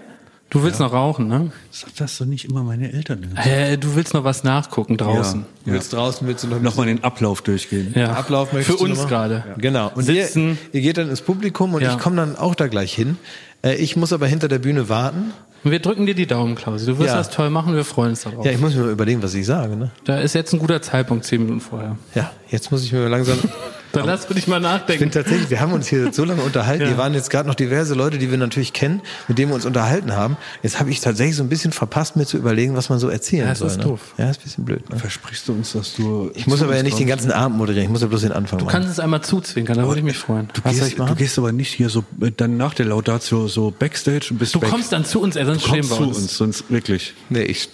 Du 0.53 0.63
willst 0.63 0.81
noch 0.81 0.93
rauchen, 0.93 1.29
ne? 1.29 1.51
Sag 1.71 1.97
das 1.97 2.19
doch 2.19 2.27
nicht 2.27 2.45
immer 2.45 2.63
meine 2.63 2.93
Eltern. 2.93 3.35
Äh, 3.37 3.79
du 3.79 3.95
willst 3.97 4.13
noch 4.13 4.23
was 4.25 4.45
nachgucken 4.45 4.99
draußen. 4.99 5.47
Du 5.65 5.73
willst 5.73 5.95
draußen, 5.95 6.27
willst 6.29 6.45
du 6.45 6.49
noch 6.49 6.61
Nochmal 6.61 6.87
den 6.87 7.03
Ablauf 7.03 7.41
durchgehen. 7.41 7.93
Ja. 7.97 8.13
Ablauf 8.13 8.53
möchtest 8.53 8.79
Für 8.79 8.85
uns 8.85 8.99
mal? 8.99 9.07
gerade. 9.09 9.45
Genau. 9.57 9.91
Und 9.95 10.07
ihr, 10.11 10.29
ihr 10.73 10.81
geht 10.83 10.99
dann 10.99 11.09
ins 11.09 11.23
Publikum 11.23 11.73
und 11.73 11.81
Ja. 11.83 11.93
ich 11.95 11.99
komme 11.99 12.17
dann 12.17 12.37
auch 12.37 12.55
da 12.55 12.67
gleich 12.69 12.93
hin. 12.93 13.17
Äh, 13.63 13.77
Ich 13.77 13.97
muss 13.97 14.13
aber 14.13 14.27
hinter 14.27 14.49
der 14.49 14.59
Bühne 14.59 14.91
warten. 14.91 15.33
Und 15.65 15.71
wir 15.71 15.79
drücken 15.79 16.05
dir 16.05 16.15
die 16.15 16.27
Daumen, 16.27 16.55
Klausi. 16.55 16.85
Du 16.85 16.99
wirst 16.99 17.09
Ja. 17.11 17.17
das 17.17 17.31
toll 17.31 17.49
machen, 17.49 17.75
wir 17.75 17.85
freuen 17.85 18.11
uns 18.11 18.23
darauf. 18.23 18.45
Ja, 18.45 18.51
ich 18.53 18.61
muss 18.61 18.75
mir 18.75 18.83
mal 18.83 18.91
überlegen, 18.93 19.23
was 19.23 19.33
ich 19.33 19.47
sage. 19.47 19.75
Ne? 19.77 19.91
Da 20.05 20.19
ist 20.19 20.35
jetzt 20.35 20.53
ein 20.53 20.59
guter 20.59 20.83
Zeitpunkt, 20.83 21.25
zehn 21.25 21.41
Minuten 21.43 21.61
vorher. 21.63 21.97
Ja, 22.15 22.31
jetzt 22.51 22.71
muss 22.71 22.85
ich 22.85 22.93
mir 22.93 23.09
langsam. 23.09 23.39
Dann 23.93 24.07
lass 24.07 24.27
du 24.27 24.35
dich 24.35 24.47
mal 24.47 24.57
Ich 24.57 24.63
nachdenken. 24.63 25.01
bin 25.05 25.11
tatsächlich, 25.11 25.51
wir 25.51 25.61
haben 25.61 25.73
uns 25.73 25.87
hier 25.87 26.13
so 26.13 26.25
lange 26.25 26.43
unterhalten. 26.43 26.83
Ja. 26.83 26.89
Hier 26.89 26.99
waren 26.99 27.15
jetzt 27.15 27.31
gerade 27.31 27.49
noch 27.49 27.55
diverse 27.55 27.95
Leute, 27.95 28.19
die 28.19 28.31
wir 28.31 28.39
natürlich 28.39 28.73
kennen, 28.73 29.03
mit 29.29 29.39
denen 29.39 29.51
wir 29.51 29.55
uns 29.55 29.67
unterhalten 29.67 30.13
haben. 30.17 30.37
Jetzt 30.63 30.81
habe 30.81 30.91
ich 30.91 31.01
tatsächlich 31.01 31.37
so 31.37 31.43
ein 31.43 31.49
bisschen 31.49 31.73
verpasst, 31.73 32.17
mir 32.17 32.25
zu 32.27 32.37
überlegen, 32.39 32.75
was 32.75 32.89
man 32.89 32.99
so 32.99 33.09
erzählen 33.09 33.43
Ja, 33.45 33.49
das 33.51 33.59
soll. 33.59 33.69
ist 33.69 33.77
ne? 33.79 33.85
doof. 33.85 34.01
Ja, 34.19 34.31
ist 34.31 34.41
ein 34.41 34.45
bisschen 34.45 34.65
blöd. 34.65 34.89
Ne? 34.91 34.99
Versprichst 34.99 35.47
du 35.49 35.53
uns, 35.53 35.73
dass 35.73 35.95
du. 35.95 36.31
Ich 36.35 36.47
muss 36.47 36.63
aber 36.63 36.77
ja 36.77 36.83
nicht 36.83 36.99
den 36.99 37.07
ganzen 37.07 37.33
Abend 37.33 37.59
moderieren. 37.59 37.85
Ich 37.85 37.91
muss 37.91 38.01
ja 38.03 38.07
bloß 38.09 38.23
den 38.23 38.33
Anfang 38.33 38.59
Du 38.59 38.65
machen. 38.65 38.73
kannst 38.73 38.89
es 38.91 38.99
einmal 39.01 39.21
zuzwinkern, 39.23 39.77
da 39.77 39.87
würde 39.87 39.99
ich 40.01 40.05
mich 40.05 40.19
freuen. 40.19 40.49
Du 40.55 40.61
Was 40.65 40.73
gehst, 40.77 40.89
ich 40.89 40.95
du 40.97 41.15
gehst 41.15 41.39
aber 41.39 41.53
nicht 41.53 41.73
hier 41.73 41.89
so 41.91 42.05
äh, 42.21 42.31
dann 42.37 42.57
nach 42.57 42.75
der 42.75 42.87
Laudatio 42.87 43.47
so 43.49 43.71
backstage 43.77 44.29
und 44.31 44.39
bist 44.39 44.55
Du 44.55 44.63
weg. 44.63 44.71
kommst 44.71 44.93
dann 44.93 45.05
zu 45.05 45.21
uns, 45.21 45.37
ey, 45.37 45.45
sonst 45.45 45.63
Du 45.65 45.69
stehen 45.69 45.81
kommst 45.81 45.91
wir 45.91 45.97
zu 45.99 46.03
uns. 46.05 46.19
uns, 46.19 46.37
sonst 46.37 46.71
wirklich. 46.71 47.15
Nee, 47.29 47.43
ich 47.43 47.69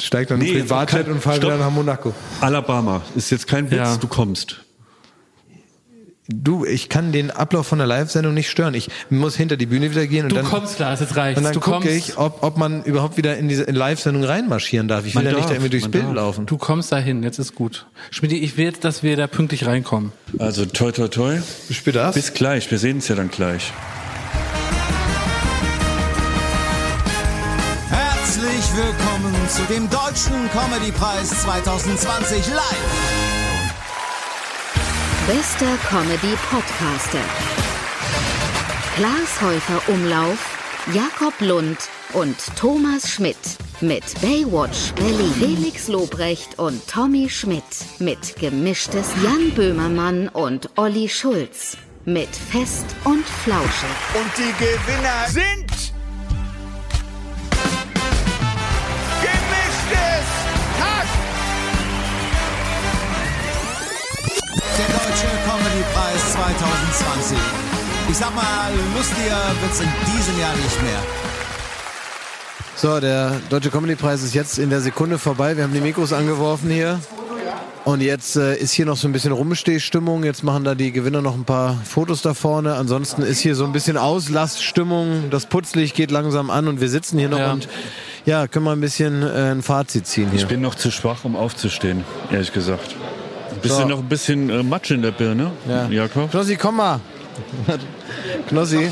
steige 0.00 0.26
dann 0.26 0.38
Nee, 0.40 0.50
in 0.52 0.60
Privatjet 0.60 1.08
und 1.08 1.20
fahre 1.22 1.38
wieder 1.38 1.56
nach 1.56 1.70
Monaco. 1.70 2.12
Alabama 2.40 3.02
ist 3.14 3.30
jetzt 3.30 3.46
kein 3.46 3.70
Witz, 3.70 3.78
Ja. 3.78 3.96
du 3.96 4.06
kommst. 4.06 4.56
Du, 6.28 6.64
ich 6.64 6.88
kann 6.88 7.12
den 7.12 7.30
Ablauf 7.30 7.66
von 7.66 7.78
der 7.78 7.86
Live-Sendung 7.86 8.32
nicht 8.34 8.48
stören. 8.50 8.74
Ich 8.74 8.88
muss 9.10 9.36
hinter 9.36 9.56
die 9.56 9.66
Bühne 9.66 9.90
wieder 9.90 10.06
gehen 10.06 10.24
und 10.24 10.30
Du 10.32 10.36
dann 10.36 10.44
kommst, 10.44 10.78
Lars, 10.78 11.00
jetzt 11.00 11.16
reicht's. 11.16 11.38
und 11.38 11.44
dann 11.44 11.52
du 11.52 11.60
gucke 11.60 11.80
kommst, 11.88 12.08
ich, 12.10 12.18
ob, 12.18 12.42
ob 12.42 12.56
man 12.56 12.82
überhaupt 12.84 13.16
wieder 13.16 13.36
in 13.36 13.48
diese 13.48 13.64
Live-Sendung 13.64 14.24
reinmarschieren 14.24 14.88
darf. 14.88 15.04
Ich 15.06 15.14
will 15.14 15.22
Man 15.24 15.32
ja 15.32 15.36
nicht 15.38 15.48
da 15.48 15.54
irgendwie 15.54 15.70
durchs 15.70 15.88
Bild 15.90 16.04
darf. 16.04 16.14
laufen. 16.14 16.46
du 16.46 16.58
kommst 16.58 16.92
dahin, 16.92 17.22
jetzt 17.22 17.38
ist 17.38 17.54
gut. 17.54 17.86
Schmidt, 18.10 18.32
ich 18.32 18.56
will 18.56 18.66
jetzt, 18.66 18.84
dass 18.84 19.02
wir 19.02 19.16
da 19.16 19.26
pünktlich 19.26 19.66
reinkommen. 19.66 20.12
Also 20.38 20.64
toi 20.64 20.92
toi 20.92 21.08
toi. 21.08 21.38
Bis 21.68 21.76
später. 21.76 22.12
Bis 22.12 22.32
gleich, 22.34 22.70
wir 22.70 22.78
sehen 22.78 22.96
uns 22.96 23.08
ja 23.08 23.14
dann 23.16 23.30
gleich. 23.30 23.72
Herzlich 27.90 28.76
willkommen 28.76 29.34
zu 29.48 29.62
dem 29.64 29.90
Deutschen 29.90 30.48
Comedy-Preis 30.52 31.42
2020 31.42 32.48
live. 32.48 33.31
Bester 35.26 35.78
Comedy 35.88 36.36
Podcaster. 36.50 37.20
Klaas 38.96 39.40
Häufer 39.40 39.80
Umlauf, 39.88 40.58
Jakob 40.92 41.32
Lund 41.40 41.78
und 42.12 42.36
Thomas 42.56 43.08
Schmidt 43.08 43.36
mit 43.80 44.02
Baywatch 44.20 44.92
Berlin. 44.96 45.32
Felix 45.38 45.86
Lobrecht 45.86 46.58
und 46.58 46.86
Tommy 46.88 47.30
Schmidt 47.30 47.62
mit 48.00 48.34
Gemischtes 48.40 49.12
Jan 49.22 49.52
Böhmermann 49.54 50.28
und 50.28 50.70
Olli 50.76 51.08
Schulz 51.08 51.76
mit 52.04 52.28
Fest 52.34 52.86
und 53.04 53.24
Flauschig. 53.24 53.90
Und 54.14 54.30
die 54.36 54.52
Gewinner 54.64 55.28
sind 55.28 55.71
Der 64.78 64.86
Deutsche 64.86 65.26
Comedy-Preis 65.46 66.32
2020. 66.32 67.38
Ich 68.10 68.16
sag 68.16 68.34
mal, 68.34 68.70
lustiger 68.96 69.38
wird's 69.60 69.80
in 69.80 69.88
diesem 70.16 70.40
Jahr 70.40 70.54
nicht 70.56 70.82
mehr. 70.82 70.98
So, 72.76 72.98
der 73.00 73.32
Deutsche 73.50 73.70
Comedy-Preis 73.70 74.22
ist 74.22 74.34
jetzt 74.34 74.58
in 74.58 74.70
der 74.70 74.80
Sekunde 74.80 75.18
vorbei. 75.18 75.56
Wir 75.56 75.64
haben 75.64 75.74
die 75.74 75.80
Mikros 75.80 76.12
angeworfen 76.12 76.70
hier. 76.70 77.00
Und 77.84 78.00
jetzt 78.00 78.36
äh, 78.36 78.56
ist 78.56 78.72
hier 78.72 78.86
noch 78.86 78.96
so 78.96 79.08
ein 79.08 79.12
bisschen 79.12 79.32
Rumstehstimmung. 79.32 80.24
Jetzt 80.24 80.42
machen 80.44 80.64
da 80.64 80.74
die 80.74 80.92
Gewinner 80.92 81.20
noch 81.20 81.34
ein 81.34 81.44
paar 81.44 81.76
Fotos 81.84 82.22
da 82.22 82.32
vorne. 82.32 82.74
Ansonsten 82.76 83.22
ist 83.22 83.40
hier 83.40 83.54
so 83.56 83.64
ein 83.64 83.72
bisschen 83.72 83.96
Auslaststimmung. 83.98 85.30
Das 85.30 85.46
Putzlicht 85.46 85.94
geht 85.96 86.10
langsam 86.12 86.48
an 86.50 86.68
und 86.68 86.80
wir 86.80 86.88
sitzen 86.88 87.18
hier 87.18 87.28
noch 87.28 87.38
Ja. 87.38 87.52
und 87.52 87.68
ja, 88.24 88.46
können 88.46 88.64
wir 88.64 88.70
ein 88.72 88.80
bisschen 88.80 89.22
äh, 89.22 89.50
ein 89.50 89.62
Fazit 89.62 90.06
ziehen 90.06 90.30
hier. 90.30 90.38
Ich 90.38 90.46
bin 90.46 90.60
noch 90.60 90.76
zu 90.76 90.92
schwach, 90.92 91.24
um 91.24 91.34
aufzustehen, 91.36 92.04
ehrlich 92.30 92.52
gesagt. 92.52 92.94
Bist 93.60 93.74
So. 93.76 93.82
du 93.82 93.88
noch 93.88 93.98
ein 93.98 94.08
bisschen 94.08 94.48
äh, 94.50 94.62
Matsch 94.62 94.90
in 94.90 95.02
der 95.02 95.10
Birne, 95.12 95.50
Ja. 95.68 95.86
Jakob? 95.88 96.30
Knossi, 96.30 96.56
komm 96.56 96.76
mal. 96.76 97.00
Knossi. 98.48 98.90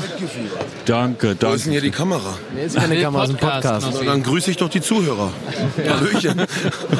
Danke, 0.85 1.27
Wo 1.27 1.31
ist 1.31 1.39
denn 1.41 1.49
danke. 1.49 1.69
hier 1.71 1.81
die 1.81 1.91
Kamera? 1.91 2.33
Nee, 2.55 2.65
ist 2.65 2.75
keine 2.75 2.99
Kamera, 3.01 3.23
ist 3.23 3.29
ein 3.31 3.37
Podcast. 3.37 3.87
Na, 3.93 4.03
dann 4.03 4.23
grüße 4.23 4.51
ich 4.51 4.57
doch 4.57 4.69
die 4.69 4.81
Zuhörer. 4.81 5.31
Hallöchen. 5.87 6.41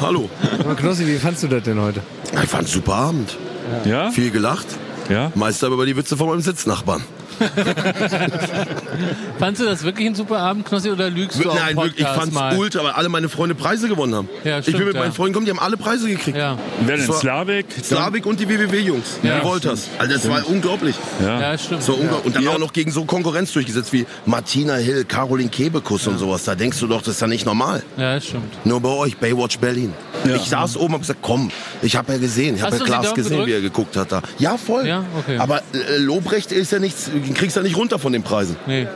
Hallo. 0.00 0.28
Aber 0.60 0.74
Knossi, 0.74 1.06
wie 1.06 1.16
fandst 1.16 1.42
du 1.42 1.48
das 1.48 1.62
denn 1.64 1.80
heute? 1.80 2.00
Ich 2.42 2.48
fand 2.48 2.68
super 2.68 2.94
Abend. 2.94 3.36
Ja? 3.84 4.10
Viel 4.10 4.30
gelacht. 4.30 4.66
Ja? 5.08 5.32
Meist 5.34 5.64
aber 5.64 5.74
über 5.74 5.86
die 5.86 5.96
Witze 5.96 6.16
von 6.16 6.28
meinem 6.28 6.40
Sitznachbarn. 6.40 7.02
Fandst 9.38 9.60
du 9.60 9.66
das 9.66 9.82
wirklich 9.82 10.06
ein 10.08 10.14
super 10.14 10.38
Abend, 10.38 10.66
Knossi, 10.66 10.90
oder 10.90 11.10
lügst 11.10 11.42
du 11.42 11.48
Nein, 11.48 11.76
wirklich, 11.76 12.00
ich 12.00 12.06
fand's 12.06 12.34
mal? 12.34 12.56
ultra, 12.56 12.84
weil 12.84 12.92
alle 12.92 13.08
meine 13.08 13.28
Freunde 13.28 13.54
Preise 13.54 13.88
gewonnen 13.88 14.14
haben. 14.14 14.28
Ja, 14.44 14.58
ich 14.58 14.64
stimmt, 14.64 14.78
bin 14.78 14.86
mit 14.86 14.94
ja. 14.94 15.00
meinen 15.02 15.12
Freunden 15.12 15.32
gekommen, 15.32 15.46
die 15.46 15.52
haben 15.52 15.58
alle 15.58 15.76
Preise 15.76 16.08
gekriegt. 16.08 16.36
Ja. 16.36 16.58
Wer 16.84 16.96
denn? 16.96 17.12
Slavik? 17.12 17.66
Slavik 17.82 18.26
und 18.26 18.40
die 18.40 18.48
WWW-Jungs, 18.48 19.18
Ja, 19.22 19.38
die 19.40 19.44
Wolters. 19.44 19.88
Also 19.98 20.12
das 20.14 20.28
war 20.28 20.48
unglaublich. 20.48 20.96
Ja. 21.22 21.40
Ja, 21.40 21.58
stimmt. 21.58 21.86
War 21.88 21.98
unglaublich. 21.98 22.26
Und 22.26 22.36
dann 22.36 22.48
auch 22.48 22.58
noch 22.58 22.72
gegen 22.72 22.90
so 22.90 23.04
Konkurrenz 23.04 23.52
durchgesetzt 23.52 23.92
wie 23.92 24.06
Martina 24.26 24.74
Hill, 24.76 25.04
Caroline 25.04 25.50
Kebekus 25.50 26.06
und 26.06 26.18
sowas. 26.18 26.44
Da 26.44 26.54
denkst 26.54 26.78
du 26.80 26.86
doch, 26.86 27.02
das 27.02 27.14
ist 27.14 27.20
ja 27.20 27.26
nicht 27.26 27.46
normal. 27.46 27.82
Ja, 27.96 28.14
das 28.14 28.26
stimmt. 28.26 28.64
Nur 28.64 28.80
bei 28.80 28.90
euch, 28.90 29.16
Baywatch 29.16 29.58
Berlin. 29.58 29.92
Ja. 30.24 30.36
Ich 30.36 30.42
saß 30.42 30.76
oben 30.76 30.86
und 30.86 30.92
hab 30.94 31.00
gesagt, 31.00 31.20
komm, 31.22 31.50
ich 31.82 31.96
habe 31.96 32.12
ja 32.12 32.18
gesehen, 32.18 32.56
ich 32.56 32.62
habe 32.62 32.76
ja 32.76 32.84
Klaas 32.84 33.14
gesehen, 33.14 33.30
gedrückt? 33.30 33.48
wie 33.48 33.52
er 33.54 33.60
geguckt 33.60 33.96
hat 33.96 34.12
da. 34.12 34.22
Ja, 34.38 34.56
voll. 34.56 34.86
Ja, 34.86 35.04
okay. 35.18 35.38
Aber 35.38 35.58
äh, 35.72 35.98
Lobrecht 35.98 36.52
ist 36.52 36.72
ja 36.72 36.78
nichts, 36.78 37.10
kriegst 37.34 37.56
ja 37.56 37.62
nicht 37.62 37.76
runter 37.76 37.98
von 37.98 38.12
den 38.12 38.22
Preisen. 38.22 38.56
Nee. 38.66 38.86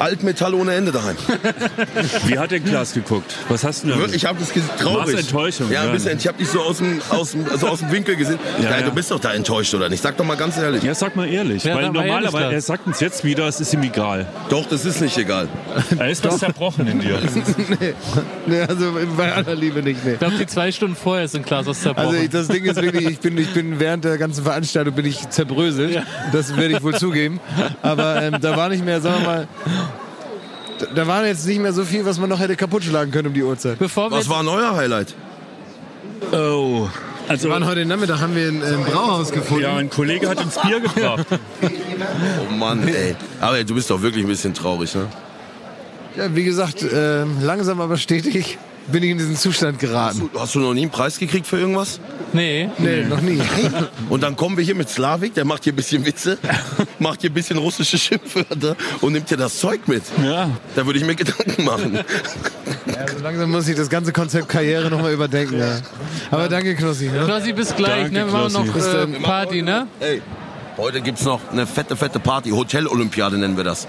Altmetall 0.00 0.54
ohne 0.54 0.74
Ende 0.74 0.92
daheim. 0.92 1.16
Wie 2.26 2.38
hat 2.38 2.50
der 2.50 2.60
Klaas 2.60 2.92
geguckt? 2.94 3.36
Was 3.48 3.64
hast 3.64 3.84
du 3.84 3.88
denn? 3.88 4.14
Ich 4.14 4.24
habe 4.26 4.38
das 4.38 4.52
gesehen, 4.52 4.70
traurig. 4.78 5.14
War's 5.14 5.20
Enttäuschung, 5.24 5.70
Ja, 5.70 5.82
ein 5.82 5.86
ja. 5.88 5.92
bisschen. 5.92 6.18
Ich 6.18 6.26
habe 6.26 6.38
dich 6.38 6.48
so 6.48 6.60
aus 6.60 6.78
dem, 6.78 7.00
aus 7.10 7.32
dem, 7.32 7.46
also 7.50 7.68
aus 7.68 7.80
dem 7.80 7.90
Winkel 7.92 8.16
gesehen. 8.16 8.38
Ja, 8.58 8.70
Ja, 8.70 8.78
ja. 8.78 8.82
Du 8.82 8.92
bist 8.92 9.10
doch 9.10 9.20
da 9.20 9.32
enttäuscht, 9.32 9.74
oder 9.74 9.88
nicht? 9.88 10.02
Sag 10.02 10.16
doch 10.16 10.24
mal 10.24 10.36
ganz 10.36 10.56
ehrlich. 10.56 10.82
Ja, 10.82 10.94
sag 10.94 11.16
mal 11.16 11.28
ehrlich. 11.28 11.64
Ja, 11.64 11.76
weil 11.76 11.90
normalerweise, 11.90 12.52
er 12.52 12.60
sagt 12.60 12.86
uns 12.86 13.00
jetzt 13.00 13.24
wieder, 13.24 13.46
es 13.48 13.60
ist 13.60 13.72
ihm 13.74 13.82
egal. 13.82 14.26
Doch, 14.48 14.66
das 14.66 14.84
ist 14.84 15.00
nicht 15.00 15.16
egal. 15.18 15.48
Er 15.98 16.10
ist 16.10 16.24
was 16.24 16.38
zerbrochen 16.38 16.86
in 16.86 17.00
dir. 17.00 17.18
nee, 17.80 17.94
nee, 18.46 18.60
also 18.60 18.92
bei 19.16 19.32
aller 19.32 19.54
Liebe 19.54 19.82
nicht, 19.82 20.04
nee. 20.04 20.12
Ich 20.12 20.18
glaube, 20.18 20.36
die 20.38 20.46
zwei 20.46 20.72
Stunden 20.72 20.96
vorher 20.96 21.28
sind 21.28 21.46
Klaas 21.46 21.66
aus 21.68 21.80
zerbrochen. 21.80 22.16
Also 22.16 22.28
das 22.28 22.48
Ding 22.48 22.64
ist 22.64 22.80
wirklich, 22.80 23.08
ich 23.08 23.20
bin, 23.20 23.38
ich 23.38 23.52
bin 23.52 23.78
während 23.80 24.04
der 24.04 24.18
ganzen 24.18 24.44
Veranstaltung 24.44 24.94
bin 24.94 25.06
ich 25.06 25.28
zerbröselt. 25.30 26.02
Das 26.32 26.56
werde 26.56 26.76
ich 26.76 26.82
wohl 26.82 26.94
zugeben. 26.94 27.40
Aber 27.82 28.22
ähm, 28.22 28.36
da 28.40 28.56
war 28.56 28.68
nicht 28.68 28.84
mehr, 28.84 29.00
sagen 29.00 29.22
wir 29.22 29.26
mal, 29.26 29.48
da, 30.78 30.86
da 30.94 31.06
war 31.06 31.26
jetzt 31.26 31.46
nicht 31.46 31.60
mehr 31.60 31.72
so 31.72 31.84
viel, 31.84 32.04
was 32.04 32.18
man 32.18 32.28
noch 32.28 32.40
hätte 32.40 32.56
kaputt 32.56 32.84
schlagen 32.84 33.10
können 33.10 33.28
um 33.28 33.34
die 33.34 33.42
Uhrzeit. 33.42 33.78
Bevor 33.78 34.10
wir 34.10 34.18
Was 34.18 34.28
war 34.28 34.40
ein 34.40 34.48
euer 34.48 34.74
Highlight? 34.76 35.14
Oh. 36.32 36.88
Also, 37.26 37.44
Wir 37.48 37.54
waren 37.54 37.64
heute 37.64 37.86
Nachmittag, 37.86 38.20
haben 38.20 38.36
wir 38.36 38.48
ein, 38.48 38.62
ein 38.62 38.84
Brauhaus 38.84 39.30
gefunden. 39.32 39.62
ja, 39.62 39.76
ein 39.76 39.88
Kollege 39.88 40.28
hat 40.28 40.42
uns 40.44 40.58
Bier 40.60 40.80
gebracht. 40.80 41.26
Oh 42.50 42.52
Mann, 42.52 42.86
ey. 42.86 43.14
Aber 43.40 43.62
du 43.64 43.74
bist 43.74 43.88
doch 43.88 44.02
wirklich 44.02 44.24
ein 44.24 44.28
bisschen 44.28 44.52
traurig, 44.52 44.94
ne? 44.94 45.06
Ja, 46.16 46.34
wie 46.34 46.44
gesagt, 46.44 46.84
ähm, 46.92 47.38
langsam 47.40 47.80
aber 47.80 47.96
stetig 47.96 48.58
bin 48.88 49.02
ich 49.02 49.10
in 49.10 49.18
diesen 49.18 49.36
Zustand 49.36 49.78
geraten. 49.78 50.30
Hast 50.36 50.54
du 50.54 50.60
noch 50.60 50.74
nie 50.74 50.82
einen 50.82 50.90
Preis 50.90 51.18
gekriegt 51.18 51.46
für 51.46 51.58
irgendwas? 51.58 52.00
Nee. 52.32 52.68
Nee, 52.78 53.04
noch 53.04 53.20
nie. 53.20 53.40
Und 54.08 54.22
dann 54.22 54.36
kommen 54.36 54.56
wir 54.56 54.64
hier 54.64 54.74
mit 54.74 54.88
Slavik, 54.88 55.34
der 55.34 55.44
macht 55.44 55.64
hier 55.64 55.72
ein 55.72 55.76
bisschen 55.76 56.04
Witze, 56.04 56.38
macht 56.98 57.20
hier 57.20 57.30
ein 57.30 57.34
bisschen 57.34 57.58
russische 57.58 57.96
Schimpfwörter 57.96 58.76
und 59.00 59.12
nimmt 59.12 59.28
hier 59.28 59.36
das 59.36 59.58
Zeug 59.58 59.86
mit. 59.86 60.02
Ja. 60.22 60.50
Da 60.74 60.86
würde 60.86 60.98
ich 60.98 61.04
mir 61.04 61.14
Gedanken 61.14 61.64
machen. 61.64 61.98
Also 62.98 63.18
langsam 63.22 63.50
muss 63.50 63.68
ich 63.68 63.76
das 63.76 63.88
ganze 63.88 64.12
Konzept 64.12 64.48
Karriere 64.48 64.90
nochmal 64.90 65.12
überdenken. 65.12 65.58
Ja. 65.58 65.78
Aber 66.30 66.48
danke, 66.48 66.74
Knossi. 66.74 67.08
Ne? 67.08 67.24
Knossi, 67.24 67.52
bis 67.52 67.74
gleich, 67.76 68.10
Danke, 68.12 68.12
ne? 68.12 68.26
Wir 68.26 68.32
machen 68.32 68.52
noch 68.52 68.76
äh. 68.76 69.20
Party, 69.20 69.62
ne? 69.62 69.86
Ey, 70.00 70.20
heute 70.76 71.00
gibt's 71.00 71.24
noch 71.24 71.40
eine 71.52 71.66
fette, 71.66 71.96
fette 71.96 72.18
Party. 72.18 72.50
Hotel-Olympiade 72.50 73.38
nennen 73.38 73.56
wir 73.56 73.64
das. 73.64 73.86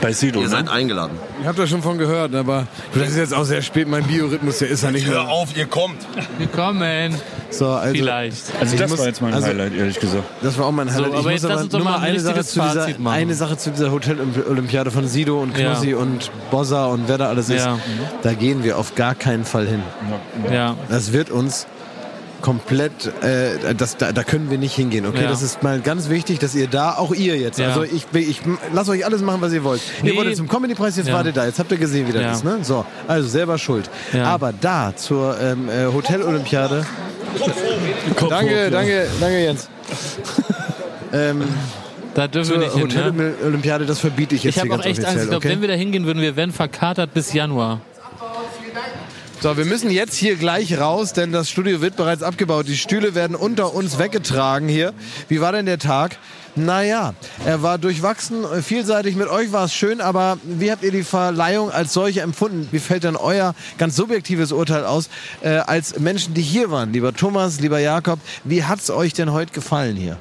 Bei 0.00 0.12
Sido, 0.12 0.38
Ihr 0.40 0.44
ne? 0.46 0.50
seid 0.50 0.68
eingeladen. 0.68 1.18
Ich 1.40 1.46
habe 1.46 1.56
da 1.60 1.66
schon 1.66 1.82
von 1.82 1.98
gehört, 1.98 2.34
aber 2.34 2.66
das 2.94 3.10
ist 3.10 3.16
jetzt 3.16 3.34
auch 3.34 3.44
sehr 3.44 3.62
spät. 3.62 3.88
Mein 3.88 4.04
Biorhythmus, 4.04 4.58
der 4.58 4.68
ist 4.68 4.82
ja 4.82 4.90
nicht 4.90 5.06
mehr. 5.06 5.28
auf, 5.28 5.56
ihr 5.56 5.66
kommt. 5.66 5.98
Willkommen. 6.38 7.14
So, 7.50 7.68
also, 7.68 7.94
Vielleicht. 7.94 8.42
Also 8.60 8.74
Ich 8.74 8.80
das 8.80 8.90
muss- 8.90 8.98
war 9.00 9.06
jetzt 9.06 9.20
mein 9.22 9.34
also- 9.34 9.46
Highlight, 9.48 9.74
ehrlich 9.74 10.00
gesagt. 10.00 10.24
Das 10.42 10.58
war 10.58 10.66
auch 10.66 10.72
mein 10.72 10.92
Highlight. 10.92 11.10
aber 11.12 11.18
ich 11.18 11.24
muss 11.24 11.32
jetzt 11.32 11.42
lass 11.44 11.52
aber 11.52 11.60
uns 11.62 11.72
doch 11.72 11.78
nur 11.80 11.88
mal 11.90 11.96
ein 11.98 12.02
eine 12.10 12.20
Sache, 12.20 12.44
zu 12.44 12.60
dieser, 12.60 13.10
eine 13.10 13.34
Sache 13.34 13.56
zu 13.58 13.70
dieser 13.70 13.90
Hotel-Olympiade 13.92 14.90
von 14.90 15.06
Sido 15.06 15.40
und 15.40 15.56
Ja. 15.58 15.72
Knossi 15.72 15.94
und 15.94 16.30
Bossa 16.50 16.86
und 16.86 17.08
wer 17.08 17.18
da 17.18 17.28
alles 17.28 17.50
ist. 17.50 17.64
Ja. 17.64 17.78
Da 18.22 18.32
gehen 18.34 18.64
wir 18.64 18.78
auf 18.78 18.94
gar 18.94 19.14
keinen 19.14 19.44
Fall 19.44 19.66
hin. 19.66 19.82
Ja. 20.50 20.76
Das 20.88 21.12
wird 21.12 21.30
uns 21.30 21.66
komplett, 22.42 22.92
äh, 23.22 23.74
das, 23.74 23.96
da, 23.96 24.12
da 24.12 24.22
können 24.24 24.50
wir 24.50 24.58
nicht 24.58 24.74
hingehen. 24.74 25.06
Okay, 25.06 25.22
Ja. 25.22 25.28
das 25.30 25.40
ist 25.40 25.62
mal 25.62 25.80
ganz 25.80 26.10
wichtig, 26.10 26.38
dass 26.40 26.54
ihr 26.54 26.66
da, 26.66 26.92
auch 26.92 27.14
ihr 27.14 27.36
jetzt, 27.38 27.58
Ja. 27.58 27.68
also 27.68 27.84
ich, 27.84 28.04
ich 28.12 28.42
lasse 28.74 28.90
euch 28.90 29.04
alles 29.06 29.22
machen, 29.22 29.40
was 29.40 29.52
ihr 29.52 29.64
wollt. 29.64 29.80
Nee. 30.02 30.10
Ihr 30.10 30.16
wolltet 30.16 30.36
zum 30.36 30.48
Comedy-Preis, 30.48 30.96
jetzt 30.96 31.06
Ja. 31.08 31.14
wart 31.14 31.26
ihr 31.26 31.32
da. 31.32 31.46
Jetzt 31.46 31.58
habt 31.58 31.70
ihr 31.72 31.78
gesehen, 31.78 32.06
wie 32.08 32.12
das 32.12 32.38
ist. 32.38 32.44
Ne? 32.44 32.58
So, 32.62 32.84
also 33.08 33.26
selber 33.28 33.56
schuld. 33.56 33.88
Aber 34.22 34.52
da 34.52 34.92
zur 34.94 35.40
ähm, 35.40 35.68
äh, 35.70 35.86
Hotel-Olympiade. 35.92 36.84
Danke, 38.28 38.70
danke, 38.70 39.06
danke 39.20 39.38
Jens. 39.42 39.68
ähm, 41.12 41.42
Da 42.14 42.28
dürfen 42.28 42.52
wir 42.52 42.58
nicht 42.58 42.72
hin, 42.76 42.88
ne? 42.88 43.04
Hotel-Olympiade, 43.06 43.86
das 43.86 44.00
verbiete 44.00 44.34
ich 44.34 44.44
jetzt 44.44 44.56
Ich 44.56 44.60
habe 44.62 44.74
auch 44.74 44.84
echt 44.84 44.98
Angst. 44.98 45.00
offiziell. 45.00 45.22
Ich 45.24 45.28
glaube, 45.30 45.36
okay? 45.46 45.48
wenn 45.54 45.60
wir 45.62 45.68
da 45.68 45.74
hingehen 45.74 46.04
würden, 46.04 46.20
wir 46.20 46.36
wären 46.36 46.52
verkatert 46.52 47.14
bis 47.14 47.32
Januar. 47.32 47.80
So, 49.42 49.56
wir 49.56 49.64
müssen 49.64 49.90
jetzt 49.90 50.14
hier 50.14 50.36
gleich 50.36 50.78
raus, 50.78 51.14
denn 51.14 51.32
das 51.32 51.50
Studio 51.50 51.80
wird 51.80 51.96
bereits 51.96 52.22
abgebaut. 52.22 52.68
Die 52.68 52.76
Stühle 52.76 53.16
werden 53.16 53.34
unter 53.34 53.74
uns 53.74 53.98
weggetragen 53.98 54.68
hier. 54.68 54.94
Wie 55.26 55.40
war 55.40 55.50
denn 55.50 55.66
der 55.66 55.80
Tag? 55.80 56.16
Naja, 56.54 57.14
er 57.44 57.60
war 57.60 57.76
durchwachsen, 57.78 58.44
vielseitig. 58.62 59.16
Mit 59.16 59.26
euch 59.26 59.50
war 59.50 59.64
es 59.64 59.74
schön, 59.74 60.00
aber 60.00 60.38
wie 60.44 60.70
habt 60.70 60.84
ihr 60.84 60.92
die 60.92 61.02
Verleihung 61.02 61.72
als 61.72 61.92
solche 61.92 62.20
empfunden? 62.20 62.68
Wie 62.70 62.78
fällt 62.78 63.02
denn 63.02 63.16
euer 63.16 63.56
ganz 63.78 63.96
subjektives 63.96 64.52
Urteil 64.52 64.84
aus 64.84 65.10
äh, 65.42 65.56
als 65.56 65.98
Menschen, 65.98 66.34
die 66.34 66.42
hier 66.42 66.70
waren? 66.70 66.92
Lieber 66.92 67.12
Thomas, 67.12 67.58
lieber 67.58 67.80
Jakob, 67.80 68.20
wie 68.44 68.62
hat's 68.62 68.90
euch 68.90 69.12
denn 69.12 69.32
heute 69.32 69.52
gefallen 69.52 69.96
hier? 69.96 70.18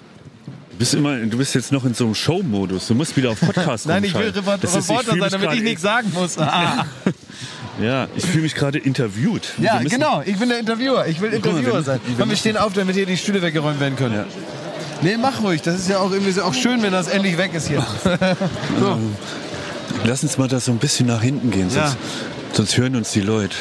Du 0.72 0.77
bist, 0.80 0.95
immer, 0.95 1.15
du 1.18 1.38
bist 1.38 1.53
jetzt 1.53 1.72
noch 1.72 1.85
in 1.85 1.93
so 1.93 2.06
einem 2.06 2.15
Show-Modus. 2.15 2.88
Du 2.88 2.95
musst 2.95 3.15
wieder 3.15 3.30
auf 3.30 3.39
Podcast 3.39 3.85
Nein, 3.85 4.03
ich 4.03 4.15
will 4.15 4.31
Reporter 4.31 4.68
sein, 4.68 5.30
damit 5.30 5.53
ich 5.53 5.61
nichts 5.61 5.84
sagen 5.84 6.11
muss. 6.11 6.39
Ah. 6.39 6.88
Ja, 7.80 8.07
ich 8.15 8.26
fühle 8.26 8.43
mich 8.43 8.56
gerade 8.56 8.77
interviewt. 8.80 9.53
Ja, 9.57 9.80
Wir 9.81 9.89
genau. 9.89 10.22
Ich 10.26 10.38
bin 10.38 10.49
der 10.49 10.60
Interviewer. 10.60 11.06
Ich 11.07 11.22
will 11.22 11.30
mal, 11.30 11.35
Interviewer 11.38 11.73
wir- 11.76 11.84
sein. 11.84 11.99
wir 12.06 12.15
Komm, 12.18 12.30
wir 12.30 12.35
stehen 12.38 12.57
auf, 12.57 12.73
damit 12.73 12.95
hier 12.95 13.06
die 13.06 13.18
Stühle 13.18 13.41
weggeräumt 13.41 13.80
werden 13.80 13.95
können. 13.95 14.26
Nee, 15.02 15.18
mach 15.19 15.41
ruhig. 15.41 15.61
Das 15.61 15.76
ist 15.80 15.89
ja 15.89 15.99
auch 15.99 16.11
irgendwie 16.11 16.31
so 16.31 16.43
auch 16.43 16.53
schön, 16.53 16.84
wenn 16.84 16.91
das 16.91 17.07
endlich 17.07 17.38
weg 17.38 17.53
ist 17.53 17.68
hier. 17.69 17.85
so. 18.80 18.88
Ähm, 18.88 19.15
Lass 20.03 20.23
uns 20.23 20.38
mal 20.38 20.48
da 20.48 20.60
so 20.60 20.72
ein 20.72 20.77
bisschen 20.77 21.07
nach 21.07 21.22
hinten 21.22 21.52
gehen, 21.52 21.69
sonst, 21.69 21.93
Ja. 21.93 21.98
sonst 22.53 22.77
hören 22.77 22.95
uns 22.95 23.11
die 23.11 23.22
Leute. 23.22 23.56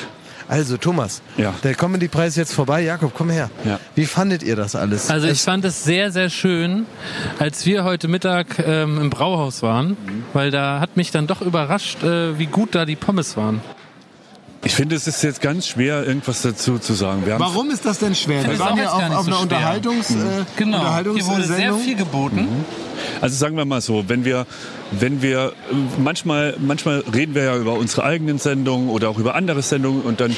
Also, 0.48 0.76
Thomas, 0.76 1.22
Ja. 1.36 1.54
der 1.62 1.74
Comedy-Preis 1.74 2.30
ist 2.30 2.36
jetzt 2.36 2.54
vorbei. 2.54 2.82
Jakob, 2.82 3.12
komm 3.14 3.30
her. 3.30 3.50
Ja. 3.64 3.78
Wie 3.94 4.04
fandet 4.06 4.42
ihr 4.42 4.56
das 4.56 4.74
alles? 4.74 5.08
Also 5.10 5.28
ich 5.28 5.40
fand 5.40 5.64
es 5.64 5.84
sehr, 5.84 6.10
sehr 6.10 6.28
schön, 6.30 6.86
als 7.38 7.66
wir 7.66 7.84
heute 7.84 8.08
Mittag 8.08 8.58
ähm, 8.66 8.98
im 9.00 9.10
Brauhaus 9.10 9.62
waren, 9.62 9.96
weil 10.32 10.50
da 10.50 10.80
hat 10.80 10.96
mich 10.96 11.10
dann 11.12 11.26
doch 11.28 11.40
überrascht, 11.40 12.02
äh, 12.02 12.36
wie 12.38 12.46
gut 12.46 12.74
da 12.74 12.84
die 12.84 12.96
Pommes 12.96 13.36
waren. 13.36 13.60
Ich 14.62 14.74
finde, 14.74 14.94
es 14.94 15.06
ist 15.06 15.22
jetzt 15.22 15.40
ganz 15.40 15.66
schwer, 15.66 16.06
irgendwas 16.06 16.42
dazu 16.42 16.78
zu 16.78 16.92
sagen. 16.92 17.22
Warum 17.38 17.70
ist 17.70 17.86
das 17.86 17.98
denn 17.98 18.14
schwer? 18.14 18.46
Wir 18.46 18.58
waren 18.58 18.72
auch 18.72 18.76
ja 18.76 18.82
jetzt 18.82 18.92
auf, 18.92 19.18
auf 19.18 19.24
so 19.24 19.30
einer. 19.30 19.40
Unterhaltungs, 19.40 20.10
äh, 20.10 20.14
Genau, 20.56 20.78
hier 20.78 21.06
wurde 21.06 21.14
sehr 21.14 21.24
Unterhaltungssendung. 21.24 21.80
viel 21.80 21.96
geboten. 21.96 22.48
Also 23.22 23.36
sagen 23.36 23.56
wir 23.56 23.64
mal 23.64 23.80
so, 23.80 24.04
wenn 24.08 24.26
wir, 24.26 24.46
wenn 24.90 25.22
wir 25.22 25.52
äh, 25.70 25.74
manchmal, 25.98 26.56
manchmal 26.58 27.02
reden 27.12 27.34
wir 27.34 27.44
ja 27.44 27.56
über 27.56 27.72
unsere 27.72 28.04
eigenen 28.04 28.38
Sendungen 28.38 28.90
oder 28.90 29.08
auch 29.08 29.18
über 29.18 29.34
andere 29.34 29.62
Sendungen 29.62 30.02
und 30.02 30.20
dann 30.20 30.36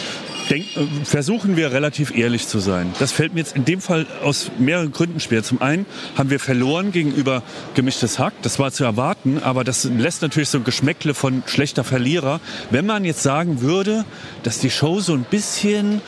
denk, 0.50 0.76
äh, 0.76 0.86
versuchen 1.04 1.56
wir 1.56 1.72
relativ 1.72 2.14
ehrlich 2.16 2.48
zu 2.48 2.58
sein. 2.58 2.92
Das 2.98 3.12
fällt 3.12 3.34
mir 3.34 3.40
jetzt 3.40 3.56
in 3.56 3.64
dem 3.64 3.80
Fall 3.80 4.06
aus 4.22 4.50
mehreren 4.58 4.92
Gründen 4.92 5.20
schwer. 5.20 5.42
Zum 5.42 5.60
einen 5.60 5.86
haben 6.16 6.30
wir 6.30 6.40
verloren 6.40 6.92
gegenüber 6.92 7.42
gemischtes 7.74 8.18
Hack. 8.18 8.34
Das 8.42 8.58
war 8.58 8.72
zu 8.72 8.84
erwarten, 8.84 9.40
aber 9.42 9.64
das 9.64 9.84
lässt 9.84 10.22
natürlich 10.22 10.48
so 10.48 10.58
ein 10.58 10.64
Geschmäckle 10.64 11.14
von 11.14 11.42
schlechter 11.46 11.84
Verlierer. 11.84 12.40
Wenn 12.70 12.86
man 12.86 13.04
jetzt 13.04 13.22
sagen 13.22 13.60
würde, 13.60 14.04
dass 14.42 14.58
die 14.58 14.70
Show 14.70 15.00
so 15.00 15.14
ein 15.14 15.24
bisschen 15.24 16.00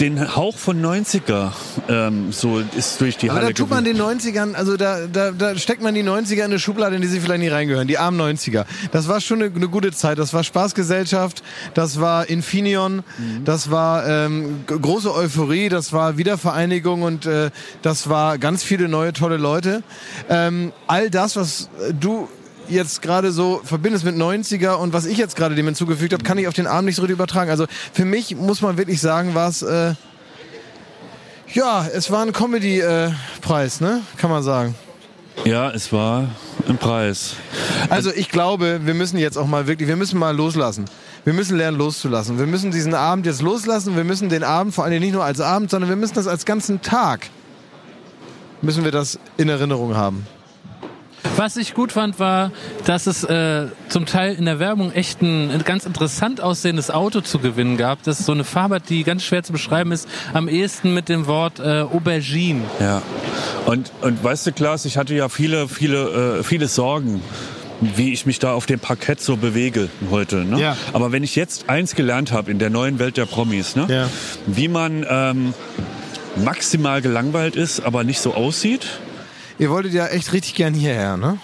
den 0.00 0.36
Hauch 0.36 0.58
von 0.58 0.84
90er 0.84 1.52
ähm, 1.88 2.32
so 2.32 2.60
ist 2.76 3.00
durch 3.00 3.16
die 3.16 3.30
Aber 3.30 3.40
da 3.40 3.46
Halle 3.46 3.54
tut 3.54 3.70
man 3.70 3.84
den 3.84 3.96
90ern, 3.96 4.54
also 4.54 4.76
da, 4.76 5.06
da, 5.06 5.30
da 5.30 5.56
steckt 5.56 5.82
man 5.82 5.94
die 5.94 6.02
90er 6.02 6.36
in 6.36 6.42
eine 6.42 6.58
Schublade, 6.58 6.96
in 6.96 7.02
die 7.02 7.08
sie 7.08 7.20
vielleicht 7.20 7.40
nie 7.40 7.48
reingehören. 7.48 7.86
Die 7.86 7.98
armen 7.98 8.20
90er. 8.20 8.64
Das 8.92 9.08
war 9.08 9.20
schon 9.20 9.42
eine, 9.42 9.54
eine 9.54 9.68
gute 9.68 9.92
Zeit. 9.92 10.18
Das 10.18 10.32
war 10.34 10.42
Spaßgesellschaft, 10.44 11.42
das 11.74 12.00
war 12.00 12.28
Infineon, 12.28 13.04
das 13.44 13.70
war 13.70 14.06
ähm, 14.06 14.64
große 14.66 15.14
Euphorie, 15.14 15.68
das 15.68 15.92
war 15.92 16.18
Wiedervereinigung 16.18 17.02
und 17.02 17.26
äh, 17.26 17.50
das 17.82 18.08
war 18.08 18.38
ganz 18.38 18.62
viele 18.62 18.88
neue 18.88 19.12
tolle 19.12 19.36
Leute. 19.36 19.82
Ähm, 20.28 20.72
all 20.86 21.10
das, 21.10 21.36
was 21.36 21.70
äh, 21.80 21.92
du 21.94 22.28
jetzt 22.68 23.02
gerade 23.02 23.32
so 23.32 23.60
verbindest 23.64 24.04
mit 24.04 24.16
90er 24.16 24.74
und 24.74 24.92
was 24.92 25.06
ich 25.06 25.18
jetzt 25.18 25.36
gerade 25.36 25.54
dem 25.54 25.66
hinzugefügt 25.66 26.12
habe, 26.12 26.24
kann 26.24 26.38
ich 26.38 26.48
auf 26.48 26.54
den 26.54 26.66
Abend 26.66 26.86
nicht 26.86 26.96
so 26.96 27.02
richtig 27.02 27.14
übertragen. 27.14 27.50
Also 27.50 27.66
für 27.92 28.04
mich 28.04 28.36
muss 28.36 28.60
man 28.62 28.76
wirklich 28.76 29.00
sagen, 29.00 29.34
war 29.34 29.48
es 29.48 29.62
äh, 29.62 29.94
ja, 31.54 31.86
es 31.86 32.10
war 32.10 32.22
ein 32.22 32.32
Comedy-Preis, 32.32 33.80
ne? 33.80 34.00
Kann 34.16 34.28
man 34.28 34.42
sagen. 34.42 34.74
Ja, 35.44 35.70
es 35.70 35.92
war 35.92 36.28
ein 36.68 36.78
Preis. 36.78 37.36
Also 37.90 38.10
ich 38.12 38.28
glaube, 38.28 38.80
wir 38.84 38.94
müssen 38.94 39.18
jetzt 39.18 39.36
auch 39.36 39.46
mal 39.46 39.68
wirklich, 39.68 39.88
wir 39.88 39.94
müssen 39.94 40.18
mal 40.18 40.34
loslassen. 40.34 40.86
Wir 41.24 41.32
müssen 41.32 41.56
lernen 41.56 41.78
loszulassen. 41.78 42.40
Wir 42.40 42.46
müssen 42.46 42.72
diesen 42.72 42.94
Abend 42.94 43.26
jetzt 43.26 43.40
loslassen. 43.40 43.96
Wir 43.96 44.02
müssen 44.02 44.28
den 44.28 44.42
Abend 44.42 44.74
vor 44.74 44.84
allem 44.84 45.00
nicht 45.00 45.12
nur 45.12 45.24
als 45.24 45.40
Abend, 45.40 45.70
sondern 45.70 45.88
wir 45.88 45.96
müssen 45.96 46.14
das 46.14 46.26
als 46.26 46.44
ganzen 46.44 46.82
Tag, 46.82 47.28
müssen 48.60 48.82
wir 48.82 48.90
das 48.90 49.20
in 49.36 49.48
Erinnerung 49.48 49.94
haben. 49.94 50.26
Was 51.36 51.56
ich 51.56 51.74
gut 51.74 51.92
fand, 51.92 52.18
war, 52.18 52.52
dass 52.84 53.06
es 53.06 53.24
äh, 53.24 53.66
zum 53.88 54.06
Teil 54.06 54.34
in 54.34 54.44
der 54.44 54.58
Werbung 54.58 54.92
echt 54.92 55.20
ein, 55.22 55.50
ein 55.50 55.64
ganz 55.64 55.84
interessant 55.84 56.40
aussehendes 56.40 56.90
Auto 56.90 57.22
zu 57.22 57.38
gewinnen 57.38 57.76
gab. 57.76 58.02
Das 58.04 58.20
ist 58.20 58.26
so 58.26 58.32
eine 58.32 58.44
Farbe, 58.44 58.80
die 58.80 59.04
ganz 59.04 59.24
schwer 59.24 59.42
zu 59.42 59.52
beschreiben 59.52 59.90
ist, 59.90 60.08
am 60.32 60.48
ehesten 60.48 60.94
mit 60.94 61.08
dem 61.08 61.26
Wort 61.26 61.58
äh, 61.58 61.80
Aubergine. 61.80 62.62
Ja. 62.78 63.02
Und, 63.66 63.90
und 64.02 64.22
weißt 64.22 64.46
du, 64.46 64.52
Klaas, 64.52 64.84
ich 64.84 64.96
hatte 64.96 65.14
ja 65.14 65.28
viele, 65.28 65.68
viele, 65.68 66.38
äh, 66.38 66.42
viele 66.44 66.68
Sorgen, 66.68 67.20
wie 67.80 68.12
ich 68.12 68.26
mich 68.26 68.38
da 68.38 68.52
auf 68.52 68.66
dem 68.66 68.78
Parkett 68.78 69.20
so 69.20 69.36
bewege 69.36 69.88
heute. 70.10 70.44
Ne? 70.44 70.60
Ja. 70.60 70.76
Aber 70.92 71.12
wenn 71.12 71.22
ich 71.22 71.34
jetzt 71.36 71.68
eins 71.68 71.94
gelernt 71.94 72.32
habe 72.32 72.50
in 72.50 72.58
der 72.58 72.70
neuen 72.70 72.98
Welt 72.98 73.16
der 73.16 73.26
Promis, 73.26 73.76
ne? 73.76 73.86
Ja. 73.88 74.10
wie 74.46 74.68
man 74.68 75.04
ähm, 75.08 75.54
maximal 76.36 77.02
gelangweilt 77.02 77.56
ist, 77.56 77.80
aber 77.80 78.04
nicht 78.04 78.20
so 78.20 78.34
aussieht. 78.34 78.86
Ihr 79.58 79.70
wolltet 79.70 79.92
ja 79.94 80.06
echt 80.06 80.32
richtig 80.32 80.54
gern 80.54 80.74
hierher, 80.74 81.16
ne? 81.16 81.38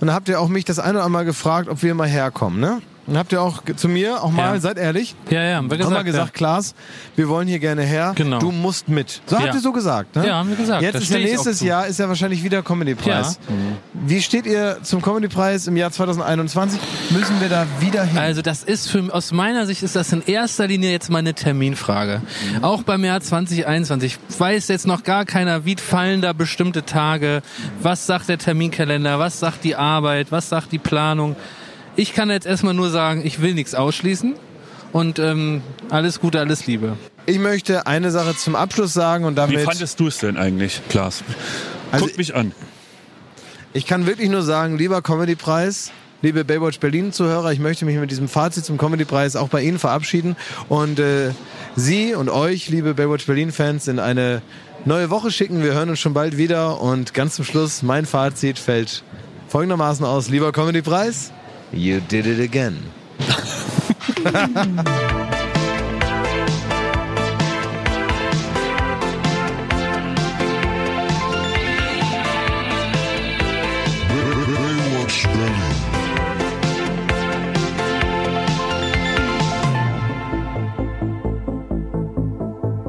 Und 0.00 0.06
da 0.08 0.14
habt 0.14 0.28
ihr 0.28 0.40
auch 0.40 0.48
mich 0.48 0.64
das 0.64 0.78
eine 0.78 0.98
oder 0.98 1.04
andere 1.04 1.10
Mal 1.10 1.24
gefragt, 1.24 1.68
ob 1.68 1.82
wir 1.82 1.94
mal 1.94 2.08
herkommen, 2.08 2.60
ne? 2.60 2.80
Und 3.06 3.16
habt 3.16 3.32
ihr 3.32 3.40
auch 3.40 3.62
zu 3.76 3.88
mir 3.88 4.22
auch 4.22 4.30
mal, 4.32 4.54
Ja. 4.54 4.60
seid 4.60 4.78
ehrlich, 4.78 5.14
Ja, 5.30 5.42
ja, 5.42 5.56
haben 5.56 5.70
wir 5.70 5.74
haben 5.74 5.78
gesagt. 5.78 5.90
mal 5.94 6.02
gesagt, 6.02 6.34
Klaas, 6.34 6.74
wir 7.14 7.28
wollen 7.28 7.46
hier 7.46 7.58
gerne 7.60 7.82
her. 7.82 8.12
Genau. 8.16 8.38
Du 8.40 8.50
musst 8.50 8.88
mit. 8.88 9.20
So 9.26 9.36
habt 9.36 9.46
Ja. 9.46 9.54
ihr 9.54 9.60
so 9.60 9.70
gesagt, 9.72 10.16
ne? 10.16 10.26
Ja, 10.26 10.34
haben 10.38 10.48
wir 10.48 10.56
gesagt. 10.56 10.82
Jetzt 10.82 10.94
Da 10.94 10.98
ist 10.98 11.10
ja 11.10 11.18
nächstes. 11.18 11.60
Jahr 11.60 11.86
ist 11.86 11.98
ja 12.00 12.08
wahrscheinlich 12.08 12.42
wieder 12.42 12.62
Comedy-Preis. 12.62 13.38
Wie 13.94 14.20
steht 14.20 14.46
ihr 14.46 14.78
zum 14.82 15.02
Comedy-Preis 15.02 15.66
im 15.68 15.76
Jahr 15.76 15.90
2021? 15.92 16.80
Müssen 17.10 17.40
wir 17.40 17.48
da 17.48 17.66
wieder 17.80 18.02
hin? 18.04 18.18
Also 18.18 18.42
das 18.42 18.62
ist 18.64 18.90
für 18.90 19.12
aus 19.14 19.30
meiner 19.32 19.66
Sicht 19.66 19.82
ist 19.82 19.94
das 19.94 20.12
in 20.12 20.22
erster 20.26 20.66
Linie 20.66 20.90
jetzt 20.90 21.08
mal 21.10 21.18
eine 21.18 21.34
Terminfrage. 21.34 22.22
Auch 22.62 22.82
beim 22.82 23.04
Jahr 23.04 23.20
2021 23.20 24.18
weiß 24.38 24.68
jetzt 24.68 24.86
noch 24.86 25.02
gar 25.04 25.24
keiner, 25.24 25.64
wie 25.64 25.76
fallen 25.76 26.20
da 26.22 26.32
bestimmte 26.32 26.84
Tage, 26.84 27.42
was 27.80 28.06
sagt 28.06 28.28
der 28.28 28.38
Terminkalender, 28.38 29.18
was 29.18 29.38
sagt 29.38 29.64
die 29.64 29.76
Arbeit, 29.76 30.32
was 30.32 30.48
sagt 30.48 30.72
die 30.72 30.78
Planung. 30.78 31.36
Ich 31.96 32.12
kann 32.12 32.30
jetzt 32.30 32.46
erstmal 32.46 32.74
nur 32.74 32.90
sagen, 32.90 33.22
ich 33.24 33.40
will 33.40 33.54
nichts 33.54 33.74
ausschließen 33.74 34.34
und 34.92 35.18
ähm, 35.18 35.62
alles 35.90 36.20
Gute, 36.20 36.40
alles 36.40 36.66
Liebe. 36.66 36.96
Ich 37.24 37.38
möchte 37.38 37.86
eine 37.86 38.10
Sache 38.10 38.36
zum 38.36 38.54
Abschluss 38.54 38.92
sagen 38.92 39.24
und 39.24 39.32
Wie 39.32 39.36
damit. 39.36 39.60
fandest 39.62 39.98
du 39.98 40.06
es 40.08 40.18
denn 40.18 40.36
eigentlich, 40.36 40.80
Klaas? 40.88 41.24
Also- 41.92 42.06
Guck 42.06 42.18
mich 42.18 42.34
an. 42.34 42.52
Ich 43.72 43.86
kann 43.86 44.06
wirklich 44.06 44.30
nur 44.30 44.42
sagen, 44.42 44.78
lieber 44.78 45.02
Comedy-Preis, 45.02 45.90
liebe 46.22 46.44
Baywatch 46.44 46.80
Berlin-Zuhörer, 46.80 47.52
ich 47.52 47.58
möchte 47.58 47.84
mich 47.84 47.96
mit 47.98 48.10
diesem 48.10 48.28
Fazit 48.28 48.64
zum 48.64 48.78
Comedy-Preis 48.78 49.36
auch 49.36 49.48
bei 49.48 49.60
Ihnen 49.62 49.78
verabschieden 49.78 50.34
und 50.70 50.98
äh, 50.98 51.32
Sie 51.76 52.14
und 52.14 52.30
euch, 52.30 52.68
liebe 52.70 52.94
Baywatch 52.94 53.26
Berlin-Fans, 53.26 53.88
in 53.88 53.98
eine 53.98 54.40
neue 54.86 55.10
Woche 55.10 55.30
schicken. 55.30 55.62
Wir 55.62 55.74
hören 55.74 55.90
uns 55.90 55.98
schon 55.98 56.14
bald 56.14 56.38
wieder 56.38 56.80
und 56.80 57.12
ganz 57.12 57.34
zum 57.36 57.44
Schluss, 57.44 57.82
mein 57.82 58.06
Fazit 58.06 58.58
fällt 58.58 59.02
folgendermaßen 59.48 60.06
aus. 60.06 60.30
Lieber 60.30 60.52
Comedy-Preis, 60.52 61.32
you 61.72 62.00
did 62.00 62.26
it 62.26 62.40
again. 62.40 62.92